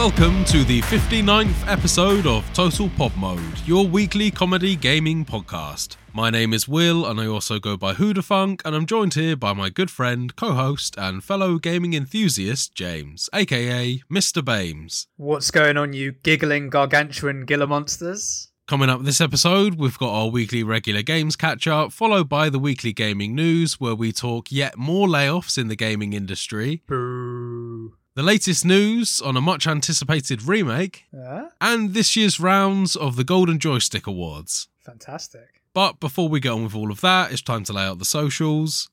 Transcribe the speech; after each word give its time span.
welcome 0.00 0.42
to 0.46 0.64
the 0.64 0.80
59th 0.80 1.68
episode 1.70 2.26
of 2.26 2.42
Total 2.54 2.88
Pod 2.96 3.14
Mode, 3.18 3.58
your 3.66 3.86
weekly 3.86 4.30
comedy 4.30 4.74
gaming 4.74 5.26
podcast. 5.26 5.96
My 6.14 6.30
name 6.30 6.54
is 6.54 6.66
Will, 6.66 7.04
and 7.04 7.20
I 7.20 7.26
also 7.26 7.58
go 7.58 7.76
by 7.76 7.92
Hoodafunk, 7.92 8.62
and 8.64 8.74
I'm 8.74 8.86
joined 8.86 9.12
here 9.12 9.36
by 9.36 9.52
my 9.52 9.68
good 9.68 9.90
friend, 9.90 10.34
co 10.34 10.54
host, 10.54 10.94
and 10.96 11.22
fellow 11.22 11.58
gaming 11.58 11.92
enthusiast, 11.92 12.74
James, 12.74 13.28
aka 13.34 14.02
Mr. 14.10 14.42
Bames. 14.42 15.06
What's 15.18 15.50
going 15.50 15.76
on, 15.76 15.92
you 15.92 16.12
giggling 16.12 16.70
gargantuan 16.70 17.44
gila 17.44 17.66
monsters? 17.66 18.48
Coming 18.66 18.88
up 18.88 19.02
this 19.02 19.20
episode, 19.20 19.74
we've 19.74 19.98
got 19.98 20.14
our 20.14 20.28
weekly 20.28 20.62
regular 20.62 21.02
games 21.02 21.36
catch 21.36 21.66
up, 21.66 21.92
followed 21.92 22.26
by 22.26 22.48
the 22.48 22.58
weekly 22.58 22.94
gaming 22.94 23.34
news, 23.34 23.78
where 23.78 23.94
we 23.94 24.12
talk 24.12 24.50
yet 24.50 24.78
more 24.78 25.08
layoffs 25.08 25.58
in 25.58 25.68
the 25.68 25.76
gaming 25.76 26.14
industry, 26.14 26.80
Boo. 26.86 27.96
The 28.20 28.26
latest 28.26 28.66
news 28.66 29.22
on 29.22 29.38
a 29.38 29.40
much 29.40 29.66
anticipated 29.66 30.42
remake, 30.42 31.06
Yeah? 31.10 31.48
and 31.58 31.94
this 31.94 32.16
year's 32.16 32.38
rounds 32.38 32.94
of 32.94 33.16
the 33.16 33.24
Golden 33.24 33.58
Joystick 33.58 34.06
Awards. 34.06 34.68
Fantastic. 34.78 35.62
But 35.72 36.00
before 36.00 36.28
we 36.28 36.38
get 36.38 36.52
on 36.52 36.64
with 36.64 36.74
all 36.74 36.90
of 36.90 37.00
that, 37.00 37.32
it's 37.32 37.40
time 37.40 37.64
to 37.64 37.72
lay 37.72 37.82
out 37.82 37.98
the 37.98 38.04
socials. 38.04 38.90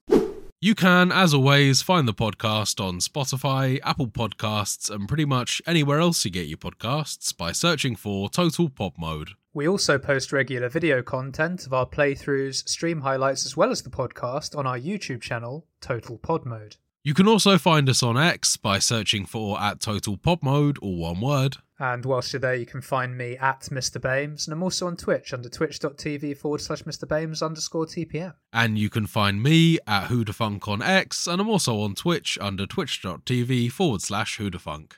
You 0.62 0.76
can, 0.76 1.12
as 1.12 1.34
always, 1.34 1.82
find 1.82 2.08
the 2.08 2.14
podcast 2.14 2.80
on 2.82 3.00
Spotify, 3.00 3.82
Apple 3.84 4.08
Podcasts, 4.08 4.90
and 4.90 5.10
pretty 5.10 5.26
much 5.26 5.62
anywhere 5.68 6.00
else 6.00 6.24
you 6.24 6.32
get 6.32 6.48
your 6.48 6.58
podcasts 6.58 7.36
by 7.36 7.52
searching 7.52 7.98
for 7.98 8.30
Total 8.30 8.70
Pod 8.70 8.94
Mode. 8.98 9.32
We 9.54 9.68
also 9.68 9.98
post 9.98 10.32
regular 10.32 10.70
video 10.70 11.02
content 11.02 11.66
of 11.66 11.74
our 11.74 11.86
playthroughs, 11.86 12.66
stream 12.70 13.02
highlights, 13.02 13.46
as 13.46 13.58
well 13.58 13.72
as 13.72 13.82
the 13.82 13.90
podcast 13.90 14.58
on 14.58 14.66
our 14.66 14.80
YouTube 14.80 15.20
channel, 15.20 15.68
Total 15.82 16.18
Pod 16.18 16.46
Mode. 16.46 16.78
You 17.08 17.14
can 17.14 17.30
also 17.30 17.58
find 17.58 17.88
us 17.88 18.04
on 18.04 18.18
X 18.18 18.58
by 18.58 18.80
searching 18.80 19.26
for 19.26 19.58
at 19.62 19.80
Total 19.80 20.18
Pod 20.18 20.44
Mode, 20.44 20.78
all 20.80 20.98
one 20.98 21.22
word. 21.22 21.56
And 21.80 22.04
whilst 22.04 22.34
you're 22.34 22.42
there, 22.42 22.54
you 22.54 22.66
can 22.66 22.82
find 22.82 23.18
me 23.18 23.38
at 23.38 23.62
Mr. 23.72 24.02
Bames, 24.02 24.46
and 24.46 24.52
I'm 24.52 24.62
also 24.62 24.88
on 24.88 24.98
Twitch 24.98 25.32
under 25.32 25.48
twitch.tv 25.48 26.36
forward 26.36 26.60
slash 26.60 26.84
Mr. 26.84 27.08
Bames 27.08 27.42
underscore 27.42 27.86
TPM. 27.86 28.34
And 28.52 28.78
you 28.78 28.90
can 28.90 29.08
find 29.08 29.42
me 29.42 29.80
at 29.88 30.10
Hoodafunk 30.10 30.68
on 30.68 30.82
X, 30.82 31.28
and 31.28 31.40
I'm 31.40 31.48
also 31.48 31.80
on 31.80 31.96
Twitch 31.96 32.38
under 32.42 32.66
twitch.tv 32.66 33.72
forward 33.72 34.02
slash 34.02 34.38
Hoodafunk. 34.38 34.92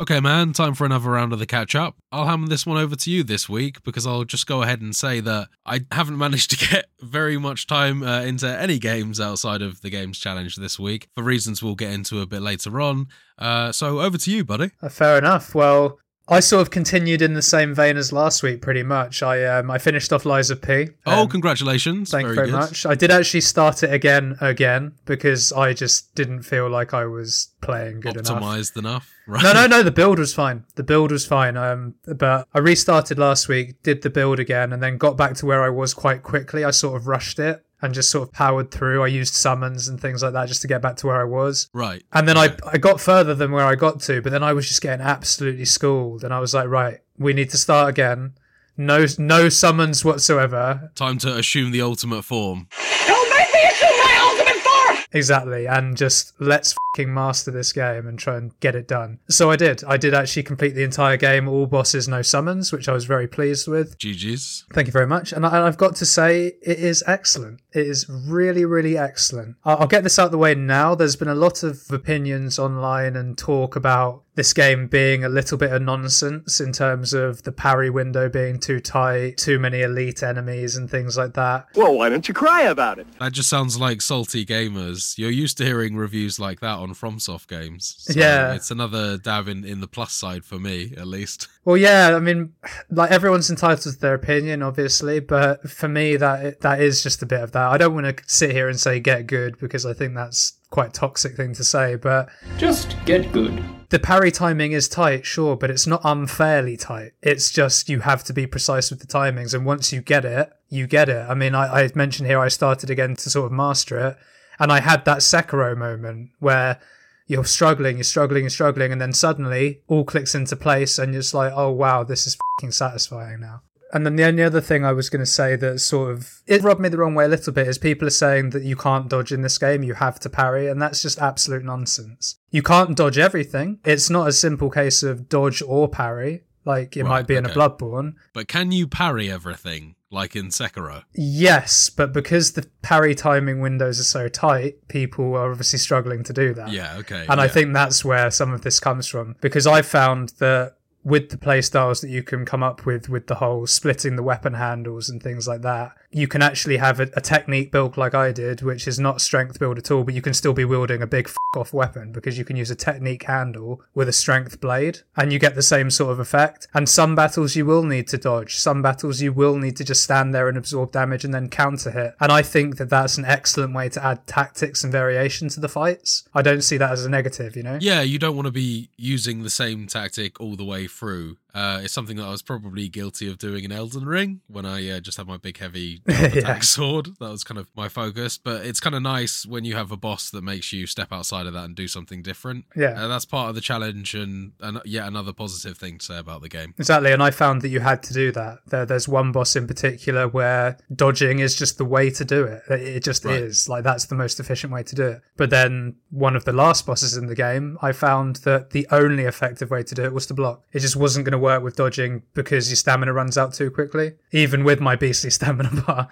Okay, 0.00 0.18
man, 0.18 0.54
time 0.54 0.72
for 0.72 0.86
another 0.86 1.10
round 1.10 1.34
of 1.34 1.38
the 1.38 1.46
catch 1.46 1.74
up. 1.74 1.94
I'll 2.10 2.24
hand 2.24 2.48
this 2.48 2.64
one 2.64 2.78
over 2.78 2.96
to 2.96 3.10
you 3.10 3.22
this 3.22 3.50
week 3.50 3.82
because 3.82 4.06
I'll 4.06 4.24
just 4.24 4.46
go 4.46 4.62
ahead 4.62 4.80
and 4.80 4.96
say 4.96 5.20
that 5.20 5.48
I 5.66 5.80
haven't 5.92 6.16
managed 6.16 6.50
to 6.52 6.56
get 6.56 6.86
very 7.02 7.36
much 7.36 7.66
time 7.66 8.02
uh, 8.02 8.22
into 8.22 8.48
any 8.48 8.78
games 8.78 9.20
outside 9.20 9.60
of 9.60 9.82
the 9.82 9.90
Games 9.90 10.18
Challenge 10.18 10.56
this 10.56 10.78
week 10.78 11.08
for 11.14 11.22
reasons 11.22 11.62
we'll 11.62 11.74
get 11.74 11.92
into 11.92 12.22
a 12.22 12.26
bit 12.26 12.40
later 12.40 12.80
on. 12.80 13.08
Uh, 13.38 13.72
so 13.72 14.00
over 14.00 14.16
to 14.16 14.30
you, 14.30 14.42
buddy. 14.42 14.70
Uh, 14.82 14.88
fair 14.88 15.18
enough. 15.18 15.54
Well, 15.54 15.98
I 16.30 16.38
sort 16.38 16.62
of 16.62 16.70
continued 16.70 17.22
in 17.22 17.34
the 17.34 17.42
same 17.42 17.74
vein 17.74 17.96
as 17.96 18.12
last 18.12 18.42
week, 18.44 18.62
pretty 18.62 18.84
much. 18.84 19.20
I 19.20 19.44
um, 19.46 19.68
I 19.70 19.78
finished 19.78 20.12
off 20.12 20.24
of 20.24 20.62
P. 20.62 20.90
oh, 21.06 21.22
Um, 21.22 21.28
congratulations. 21.28 22.12
Thank 22.12 22.28
you 22.28 22.34
very 22.34 22.46
good. 22.46 22.56
much. 22.56 22.86
I 22.86 22.94
did 22.94 23.10
actually 23.10 23.40
start 23.40 23.82
it 23.82 23.92
again, 23.92 24.36
again, 24.40 24.92
because 25.06 25.52
I 25.52 25.72
just 25.72 26.14
didn't 26.14 26.42
feel 26.42 26.70
like 26.70 26.94
I 26.94 27.04
was 27.04 27.48
playing 27.60 27.98
good 28.00 28.16
enough. 28.16 28.40
Optimized 28.40 28.76
enough. 28.76 29.12
Right. 29.26 29.42
No, 29.42 29.52
no, 29.52 29.66
no. 29.66 29.82
The 29.82 29.90
build 29.90 30.20
was 30.20 30.32
fine. 30.32 30.64
The 30.76 30.84
build 30.84 31.10
was 31.10 31.26
fine. 31.26 31.56
Um, 31.56 31.94
but 32.06 32.46
I 32.54 32.60
restarted 32.60 33.18
last 33.18 33.48
week, 33.48 33.82
did 33.82 34.02
the 34.02 34.10
build 34.10 34.38
again, 34.38 34.72
and 34.72 34.80
then 34.80 34.98
got 34.98 35.16
back 35.16 35.34
to 35.36 35.46
where 35.46 35.64
I 35.64 35.68
was 35.68 35.94
quite 35.94 36.22
quickly. 36.22 36.64
I 36.64 36.70
sort 36.70 36.96
of 36.96 37.08
rushed 37.08 37.38
it 37.40 37.64
and 37.82 37.94
just 37.94 38.10
sort 38.10 38.28
of 38.28 38.32
powered 38.32 38.70
through. 38.70 39.02
I 39.02 39.08
used 39.08 39.34
summons 39.34 39.88
and 39.88 40.00
things 40.00 40.22
like 40.22 40.32
that 40.32 40.48
just 40.48 40.62
to 40.62 40.68
get 40.68 40.82
back 40.82 40.96
to 40.96 41.06
where 41.06 41.20
I 41.20 41.24
was. 41.24 41.68
Right. 41.72 42.02
And 42.12 42.28
then 42.28 42.36
I, 42.36 42.56
I 42.70 42.78
got 42.78 43.00
further 43.00 43.34
than 43.34 43.52
where 43.52 43.64
I 43.64 43.74
got 43.74 44.00
to, 44.02 44.20
but 44.22 44.30
then 44.32 44.42
I 44.42 44.52
was 44.52 44.68
just 44.68 44.82
getting 44.82 45.04
absolutely 45.04 45.64
schooled, 45.64 46.24
and 46.24 46.32
I 46.34 46.40
was 46.40 46.54
like, 46.54 46.68
right, 46.68 46.98
we 47.18 47.32
need 47.32 47.50
to 47.50 47.58
start 47.58 47.88
again. 47.88 48.34
No, 48.76 49.04
no 49.18 49.48
summons 49.48 50.04
whatsoever. 50.04 50.90
Time 50.94 51.18
to 51.18 51.36
assume 51.36 51.70
the 51.70 51.82
ultimate 51.82 52.22
form. 52.22 52.68
Don't 53.06 53.30
make 53.30 53.52
me 53.52 53.60
assume 53.68 53.98
my 53.98 54.18
ultimate 54.22 54.62
form! 54.62 54.99
Exactly, 55.12 55.66
and 55.66 55.96
just 55.96 56.32
let's 56.38 56.74
fucking 56.94 57.12
master 57.12 57.50
this 57.50 57.72
game 57.72 58.06
and 58.06 58.18
try 58.18 58.36
and 58.36 58.58
get 58.60 58.74
it 58.74 58.86
done. 58.86 59.18
So 59.28 59.50
I 59.50 59.56
did. 59.56 59.82
I 59.84 59.96
did 59.96 60.14
actually 60.14 60.44
complete 60.44 60.74
the 60.74 60.84
entire 60.84 61.16
game, 61.16 61.48
all 61.48 61.66
bosses, 61.66 62.08
no 62.08 62.22
summons, 62.22 62.72
which 62.72 62.88
I 62.88 62.92
was 62.92 63.04
very 63.04 63.26
pleased 63.26 63.68
with. 63.68 63.98
GG's. 63.98 64.66
Thank 64.72 64.86
you 64.86 64.92
very 64.92 65.06
much. 65.06 65.32
And 65.32 65.44
I, 65.44 65.66
I've 65.66 65.76
got 65.76 65.96
to 65.96 66.06
say, 66.06 66.54
it 66.62 66.78
is 66.78 67.02
excellent. 67.06 67.60
It 67.72 67.86
is 67.86 68.08
really, 68.08 68.64
really 68.64 68.96
excellent. 68.96 69.56
I'll, 69.64 69.78
I'll 69.78 69.86
get 69.86 70.04
this 70.04 70.18
out 70.18 70.26
of 70.26 70.32
the 70.32 70.38
way 70.38 70.54
now. 70.54 70.94
There's 70.94 71.16
been 71.16 71.28
a 71.28 71.34
lot 71.34 71.62
of 71.62 71.82
opinions 71.90 72.58
online 72.58 73.16
and 73.16 73.36
talk 73.36 73.76
about 73.76 74.22
this 74.40 74.54
game 74.54 74.86
being 74.86 75.22
a 75.22 75.28
little 75.28 75.58
bit 75.58 75.70
of 75.70 75.82
nonsense 75.82 76.62
in 76.62 76.72
terms 76.72 77.12
of 77.12 77.42
the 77.42 77.52
parry 77.52 77.90
window 77.90 78.26
being 78.26 78.58
too 78.58 78.80
tight, 78.80 79.36
too 79.36 79.58
many 79.58 79.82
elite 79.82 80.22
enemies, 80.22 80.76
and 80.76 80.90
things 80.90 81.18
like 81.18 81.34
that. 81.34 81.66
Well, 81.74 81.98
why 81.98 82.08
don't 82.08 82.26
you 82.26 82.32
cry 82.32 82.62
about 82.62 82.98
it? 82.98 83.06
That 83.18 83.32
just 83.32 83.50
sounds 83.50 83.78
like 83.78 84.00
salty 84.00 84.46
gamers. 84.46 85.18
You're 85.18 85.30
used 85.30 85.58
to 85.58 85.64
hearing 85.66 85.94
reviews 85.94 86.40
like 86.40 86.60
that 86.60 86.78
on 86.78 86.94
FromSoft 86.94 87.48
games. 87.48 87.96
So 87.98 88.18
Yeah. 88.18 88.54
It's 88.54 88.70
another 88.70 89.18
dab 89.18 89.46
in, 89.46 89.62
in 89.62 89.80
the 89.80 89.86
plus 89.86 90.14
side 90.14 90.46
for 90.46 90.58
me, 90.58 90.94
at 90.96 91.06
least. 91.06 91.46
Well, 91.62 91.76
yeah, 91.76 92.16
I 92.16 92.20
mean, 92.20 92.54
like 92.90 93.10
everyone's 93.10 93.50
entitled 93.50 93.94
to 93.94 94.00
their 94.00 94.14
opinion, 94.14 94.62
obviously, 94.62 95.20
but 95.20 95.70
for 95.70 95.88
me, 95.88 96.16
that 96.16 96.62
that 96.62 96.80
is 96.80 97.02
just 97.02 97.22
a 97.22 97.26
bit 97.26 97.42
of 97.42 97.52
that. 97.52 97.70
I 97.70 97.76
don't 97.76 97.94
want 97.94 98.16
to 98.16 98.24
sit 98.26 98.52
here 98.52 98.66
and 98.70 98.80
say 98.80 98.98
get 98.98 99.26
good 99.26 99.58
because 99.58 99.84
I 99.84 99.92
think 99.92 100.14
that's 100.14 100.54
quite 100.70 100.94
toxic 100.94 101.36
thing 101.36 101.52
to 101.54 101.64
say, 101.64 101.96
but 101.96 102.28
Just 102.56 102.96
get 103.04 103.32
good. 103.32 103.62
the 103.90 103.98
parry 103.98 104.30
timing 104.30 104.72
is 104.72 104.88
tight, 104.88 105.26
sure, 105.26 105.56
but 105.56 105.70
it's 105.70 105.86
not 105.86 106.00
unfairly 106.04 106.76
tight. 106.76 107.12
It's 107.22 107.50
just 107.50 107.88
you 107.88 108.00
have 108.00 108.22
to 108.24 108.32
be 108.32 108.46
precise 108.46 108.90
with 108.90 109.00
the 109.00 109.06
timings, 109.06 109.52
and 109.52 109.66
once 109.66 109.92
you 109.92 110.00
get 110.00 110.24
it, 110.24 110.52
you 110.68 110.86
get 110.86 111.08
it. 111.08 111.28
I 111.28 111.34
mean, 111.34 111.54
I, 111.54 111.82
I 111.84 111.90
mentioned 111.94 112.28
here 112.28 112.38
I 112.38 112.48
started 112.48 112.88
again 112.90 113.16
to 113.16 113.30
sort 113.30 113.46
of 113.46 113.52
master 113.52 113.98
it, 113.98 114.16
and 114.60 114.70
I 114.70 114.80
had 114.80 115.04
that 115.06 115.18
Sekiro 115.18 115.76
moment 115.76 116.30
where 116.38 116.78
you're 117.26 117.44
struggling, 117.44 117.96
you're 117.96 118.04
struggling, 118.04 118.44
you're 118.44 118.50
struggling, 118.50 118.92
and 118.92 119.00
then 119.00 119.12
suddenly 119.12 119.80
all 119.88 120.04
clicks 120.04 120.34
into 120.34 120.54
place, 120.56 120.98
and 120.98 121.12
you're 121.12 121.22
just 121.22 121.34
like, 121.34 121.52
oh 121.54 121.70
wow, 121.70 122.04
this 122.04 122.26
is 122.26 122.36
fucking 122.58 122.72
satisfying 122.72 123.40
now. 123.40 123.62
And 123.92 124.06
then 124.06 124.16
the 124.16 124.24
only 124.24 124.42
other 124.42 124.60
thing 124.60 124.84
I 124.84 124.92
was 124.92 125.10
going 125.10 125.20
to 125.20 125.26
say 125.26 125.56
that 125.56 125.80
sort 125.80 126.12
of 126.12 126.42
it 126.46 126.62
rubbed 126.62 126.80
me 126.80 126.88
the 126.88 126.98
wrong 126.98 127.14
way 127.14 127.24
a 127.24 127.28
little 127.28 127.52
bit 127.52 127.66
is 127.68 127.78
people 127.78 128.06
are 128.06 128.10
saying 128.10 128.50
that 128.50 128.62
you 128.62 128.76
can't 128.76 129.08
dodge 129.08 129.32
in 129.32 129.42
this 129.42 129.58
game, 129.58 129.82
you 129.82 129.94
have 129.94 130.20
to 130.20 130.30
parry, 130.30 130.68
and 130.68 130.80
that's 130.80 131.02
just 131.02 131.20
absolute 131.20 131.64
nonsense. 131.64 132.36
You 132.50 132.62
can't 132.62 132.96
dodge 132.96 133.18
everything. 133.18 133.80
It's 133.84 134.10
not 134.10 134.28
a 134.28 134.32
simple 134.32 134.70
case 134.70 135.02
of 135.02 135.28
dodge 135.28 135.62
or 135.62 135.88
parry, 135.88 136.44
like 136.64 136.96
it 136.96 137.02
Right, 137.02 137.08
might 137.08 137.26
be 137.26 137.36
in 137.36 137.46
a. 137.46 137.48
Bloodborne. 137.50 138.14
But 138.32 138.48
can 138.48 138.70
you 138.70 138.86
parry 138.86 139.30
everything, 139.30 139.96
like 140.10 140.36
in 140.36 140.48
Sekiro? 140.48 141.02
Yes, 141.14 141.90
but 141.90 142.12
because 142.12 142.52
the 142.52 142.68
parry 142.82 143.14
timing 143.14 143.60
windows 143.60 143.98
are 143.98 144.04
so 144.04 144.28
tight, 144.28 144.86
people 144.88 145.34
are 145.34 145.50
obviously 145.50 145.78
struggling 145.78 146.22
to 146.24 146.32
do 146.32 146.54
that. 146.54 146.70
Yeah, 146.70 146.96
okay. 146.98 147.26
And 147.28 147.40
I 147.40 147.48
think 147.48 147.72
that's 147.72 148.04
where 148.04 148.30
some 148.30 148.52
of 148.52 148.62
this 148.62 148.78
comes 148.78 149.06
from 149.06 149.36
because 149.40 149.66
I 149.66 149.82
found 149.82 150.30
that 150.38 150.76
with 151.02 151.30
the 151.30 151.36
playstyles 151.36 152.00
that 152.02 152.10
you 152.10 152.22
can 152.22 152.44
come 152.44 152.62
up 152.62 152.84
with, 152.84 153.08
with 153.08 153.26
the 153.26 153.36
whole 153.36 153.66
splitting 153.66 154.16
the 154.16 154.22
weapon 154.22 154.54
handles 154.54 155.08
and 155.08 155.22
things 155.22 155.48
like 155.48 155.62
that, 155.62 155.92
you 156.12 156.26
can 156.26 156.42
actually 156.42 156.78
have 156.78 156.98
a, 156.98 157.08
a 157.14 157.20
technique 157.20 157.70
build 157.70 157.96
like 157.96 158.14
I 158.14 158.32
did, 158.32 158.62
which 158.62 158.88
is 158.88 158.98
not 158.98 159.20
strength 159.20 159.58
build 159.58 159.78
at 159.78 159.90
all, 159.90 160.02
but 160.02 160.14
you 160.14 160.22
can 160.22 160.34
still 160.34 160.52
be 160.52 160.64
wielding 160.64 161.02
a 161.02 161.06
big 161.06 161.28
f- 161.28 161.36
off 161.56 161.72
weapon 161.72 162.12
because 162.12 162.36
you 162.36 162.44
can 162.44 162.56
use 162.56 162.70
a 162.70 162.74
technique 162.74 163.24
handle 163.24 163.82
with 163.94 164.08
a 164.08 164.12
strength 164.12 164.60
blade 164.60 165.00
and 165.16 165.32
you 165.32 165.38
get 165.38 165.54
the 165.54 165.62
same 165.62 165.90
sort 165.90 166.10
of 166.10 166.18
effect. 166.18 166.66
And 166.74 166.88
some 166.88 167.14
battles 167.14 167.54
you 167.54 167.64
will 167.64 167.84
need 167.84 168.08
to 168.08 168.18
dodge, 168.18 168.56
some 168.56 168.82
battles 168.82 169.20
you 169.20 169.32
will 169.32 169.56
need 169.56 169.76
to 169.76 169.84
just 169.84 170.02
stand 170.02 170.34
there 170.34 170.48
and 170.48 170.58
absorb 170.58 170.90
damage 170.92 171.24
and 171.24 171.32
then 171.32 171.48
counter 171.48 171.92
hit. 171.92 172.14
And 172.20 172.32
I 172.32 172.42
think 172.42 172.76
that 172.78 172.90
that's 172.90 173.16
an 173.16 173.24
excellent 173.24 173.74
way 173.74 173.88
to 173.90 174.04
add 174.04 174.26
tactics 174.26 174.82
and 174.82 174.92
variation 174.92 175.48
to 175.50 175.60
the 175.60 175.68
fights. 175.68 176.28
I 176.34 176.42
don't 176.42 176.62
see 176.62 176.76
that 176.78 176.90
as 176.90 177.04
a 177.04 177.10
negative, 177.10 177.56
you 177.56 177.62
know? 177.62 177.78
Yeah, 177.80 178.00
you 178.02 178.18
don't 178.18 178.34
want 178.34 178.46
to 178.46 178.52
be 178.52 178.90
using 178.96 179.42
the 179.42 179.50
same 179.50 179.86
tactic 179.86 180.40
all 180.40 180.56
the 180.56 180.64
way 180.64 180.88
through. 180.88 181.36
Uh, 181.54 181.80
it's 181.82 181.92
something 181.92 182.16
that 182.16 182.24
I 182.24 182.30
was 182.30 182.42
probably 182.42 182.88
guilty 182.88 183.30
of 183.30 183.38
doing 183.38 183.64
in 183.64 183.72
Elden 183.72 184.04
Ring 184.04 184.40
when 184.48 184.64
I 184.66 184.88
uh, 184.90 185.00
just 185.00 185.16
had 185.18 185.26
my 185.26 185.36
big 185.36 185.58
heavy 185.58 186.02
attack 186.08 186.34
Yeah. 186.34 186.58
sword. 186.60 187.08
That 187.20 187.30
was 187.30 187.44
kind 187.44 187.58
of 187.58 187.68
my 187.76 187.88
focus. 187.88 188.38
But 188.38 188.64
it's 188.66 188.80
kind 188.80 188.94
of 188.94 189.02
nice 189.02 189.44
when 189.46 189.64
you 189.64 189.74
have 189.76 189.90
a 189.92 189.96
boss 189.96 190.30
that 190.30 190.42
makes 190.42 190.72
you 190.72 190.86
step 190.86 191.12
outside 191.12 191.46
of 191.46 191.52
that 191.54 191.64
and 191.64 191.74
do 191.76 191.88
something 191.88 192.22
different. 192.22 192.64
Yeah. 192.76 192.90
Uh, 193.04 193.08
that's 193.08 193.24
part 193.24 193.48
of 193.48 193.54
the 193.54 193.60
challenge 193.60 194.14
and, 194.14 194.52
and 194.60 194.80
yet 194.84 195.06
another 195.06 195.32
positive 195.32 195.76
thing 195.78 195.98
to 195.98 196.04
say 196.04 196.18
about 196.18 196.42
the 196.42 196.48
game. 196.48 196.74
Exactly, 196.78 197.12
and 197.12 197.22
I 197.22 197.30
found 197.30 197.62
that 197.62 197.68
you 197.68 197.80
had 197.80 198.02
to 198.04 198.14
do 198.14 198.32
that. 198.32 198.58
There, 198.66 198.86
there's 198.86 199.08
one 199.08 199.32
boss 199.32 199.56
in 199.56 199.66
particular 199.66 200.28
where 200.28 200.78
dodging 200.94 201.38
is 201.40 201.54
just 201.56 201.78
the 201.78 201.84
way 201.84 202.10
to 202.10 202.24
do 202.24 202.44
it. 202.44 202.62
It 202.68 202.80
it 202.80 203.04
just 203.04 203.24
Right. 203.24 203.36
is. 203.42 203.68
Like, 203.68 203.84
that's 203.84 204.06
the 204.06 204.14
most 204.14 204.40
efficient 204.40 204.72
way 204.72 204.82
to 204.82 204.94
do 204.94 205.06
it. 205.06 205.22
But 205.36 205.50
then, 205.50 205.96
one 206.10 206.36
of 206.36 206.44
the 206.44 206.52
last 206.52 206.86
bosses 206.86 207.16
in 207.16 207.26
the 207.26 207.34
game, 207.34 207.78
I 207.82 207.92
found 207.92 208.36
that 208.36 208.70
the 208.70 208.86
only 208.90 209.24
effective 209.24 209.70
way 209.70 209.82
to 209.82 209.94
do 209.94 210.04
it 210.04 210.12
was 210.12 210.26
to 210.26 210.34
block. 210.34 210.64
It 210.72 210.80
just 210.80 210.96
wasn't 210.96 211.24
going 211.24 211.32
to 211.32 211.38
work 211.40 211.62
with 211.62 211.76
dodging 211.76 212.22
because 212.34 212.68
your 212.68 212.76
stamina 212.76 213.12
runs 213.12 213.36
out 213.36 213.52
too 213.54 213.70
quickly, 213.70 214.12
even 214.32 214.62
with 214.64 214.80
my 214.80 214.96
beastly 214.96 215.30
stamina 215.38 215.82
bar. 215.86 216.08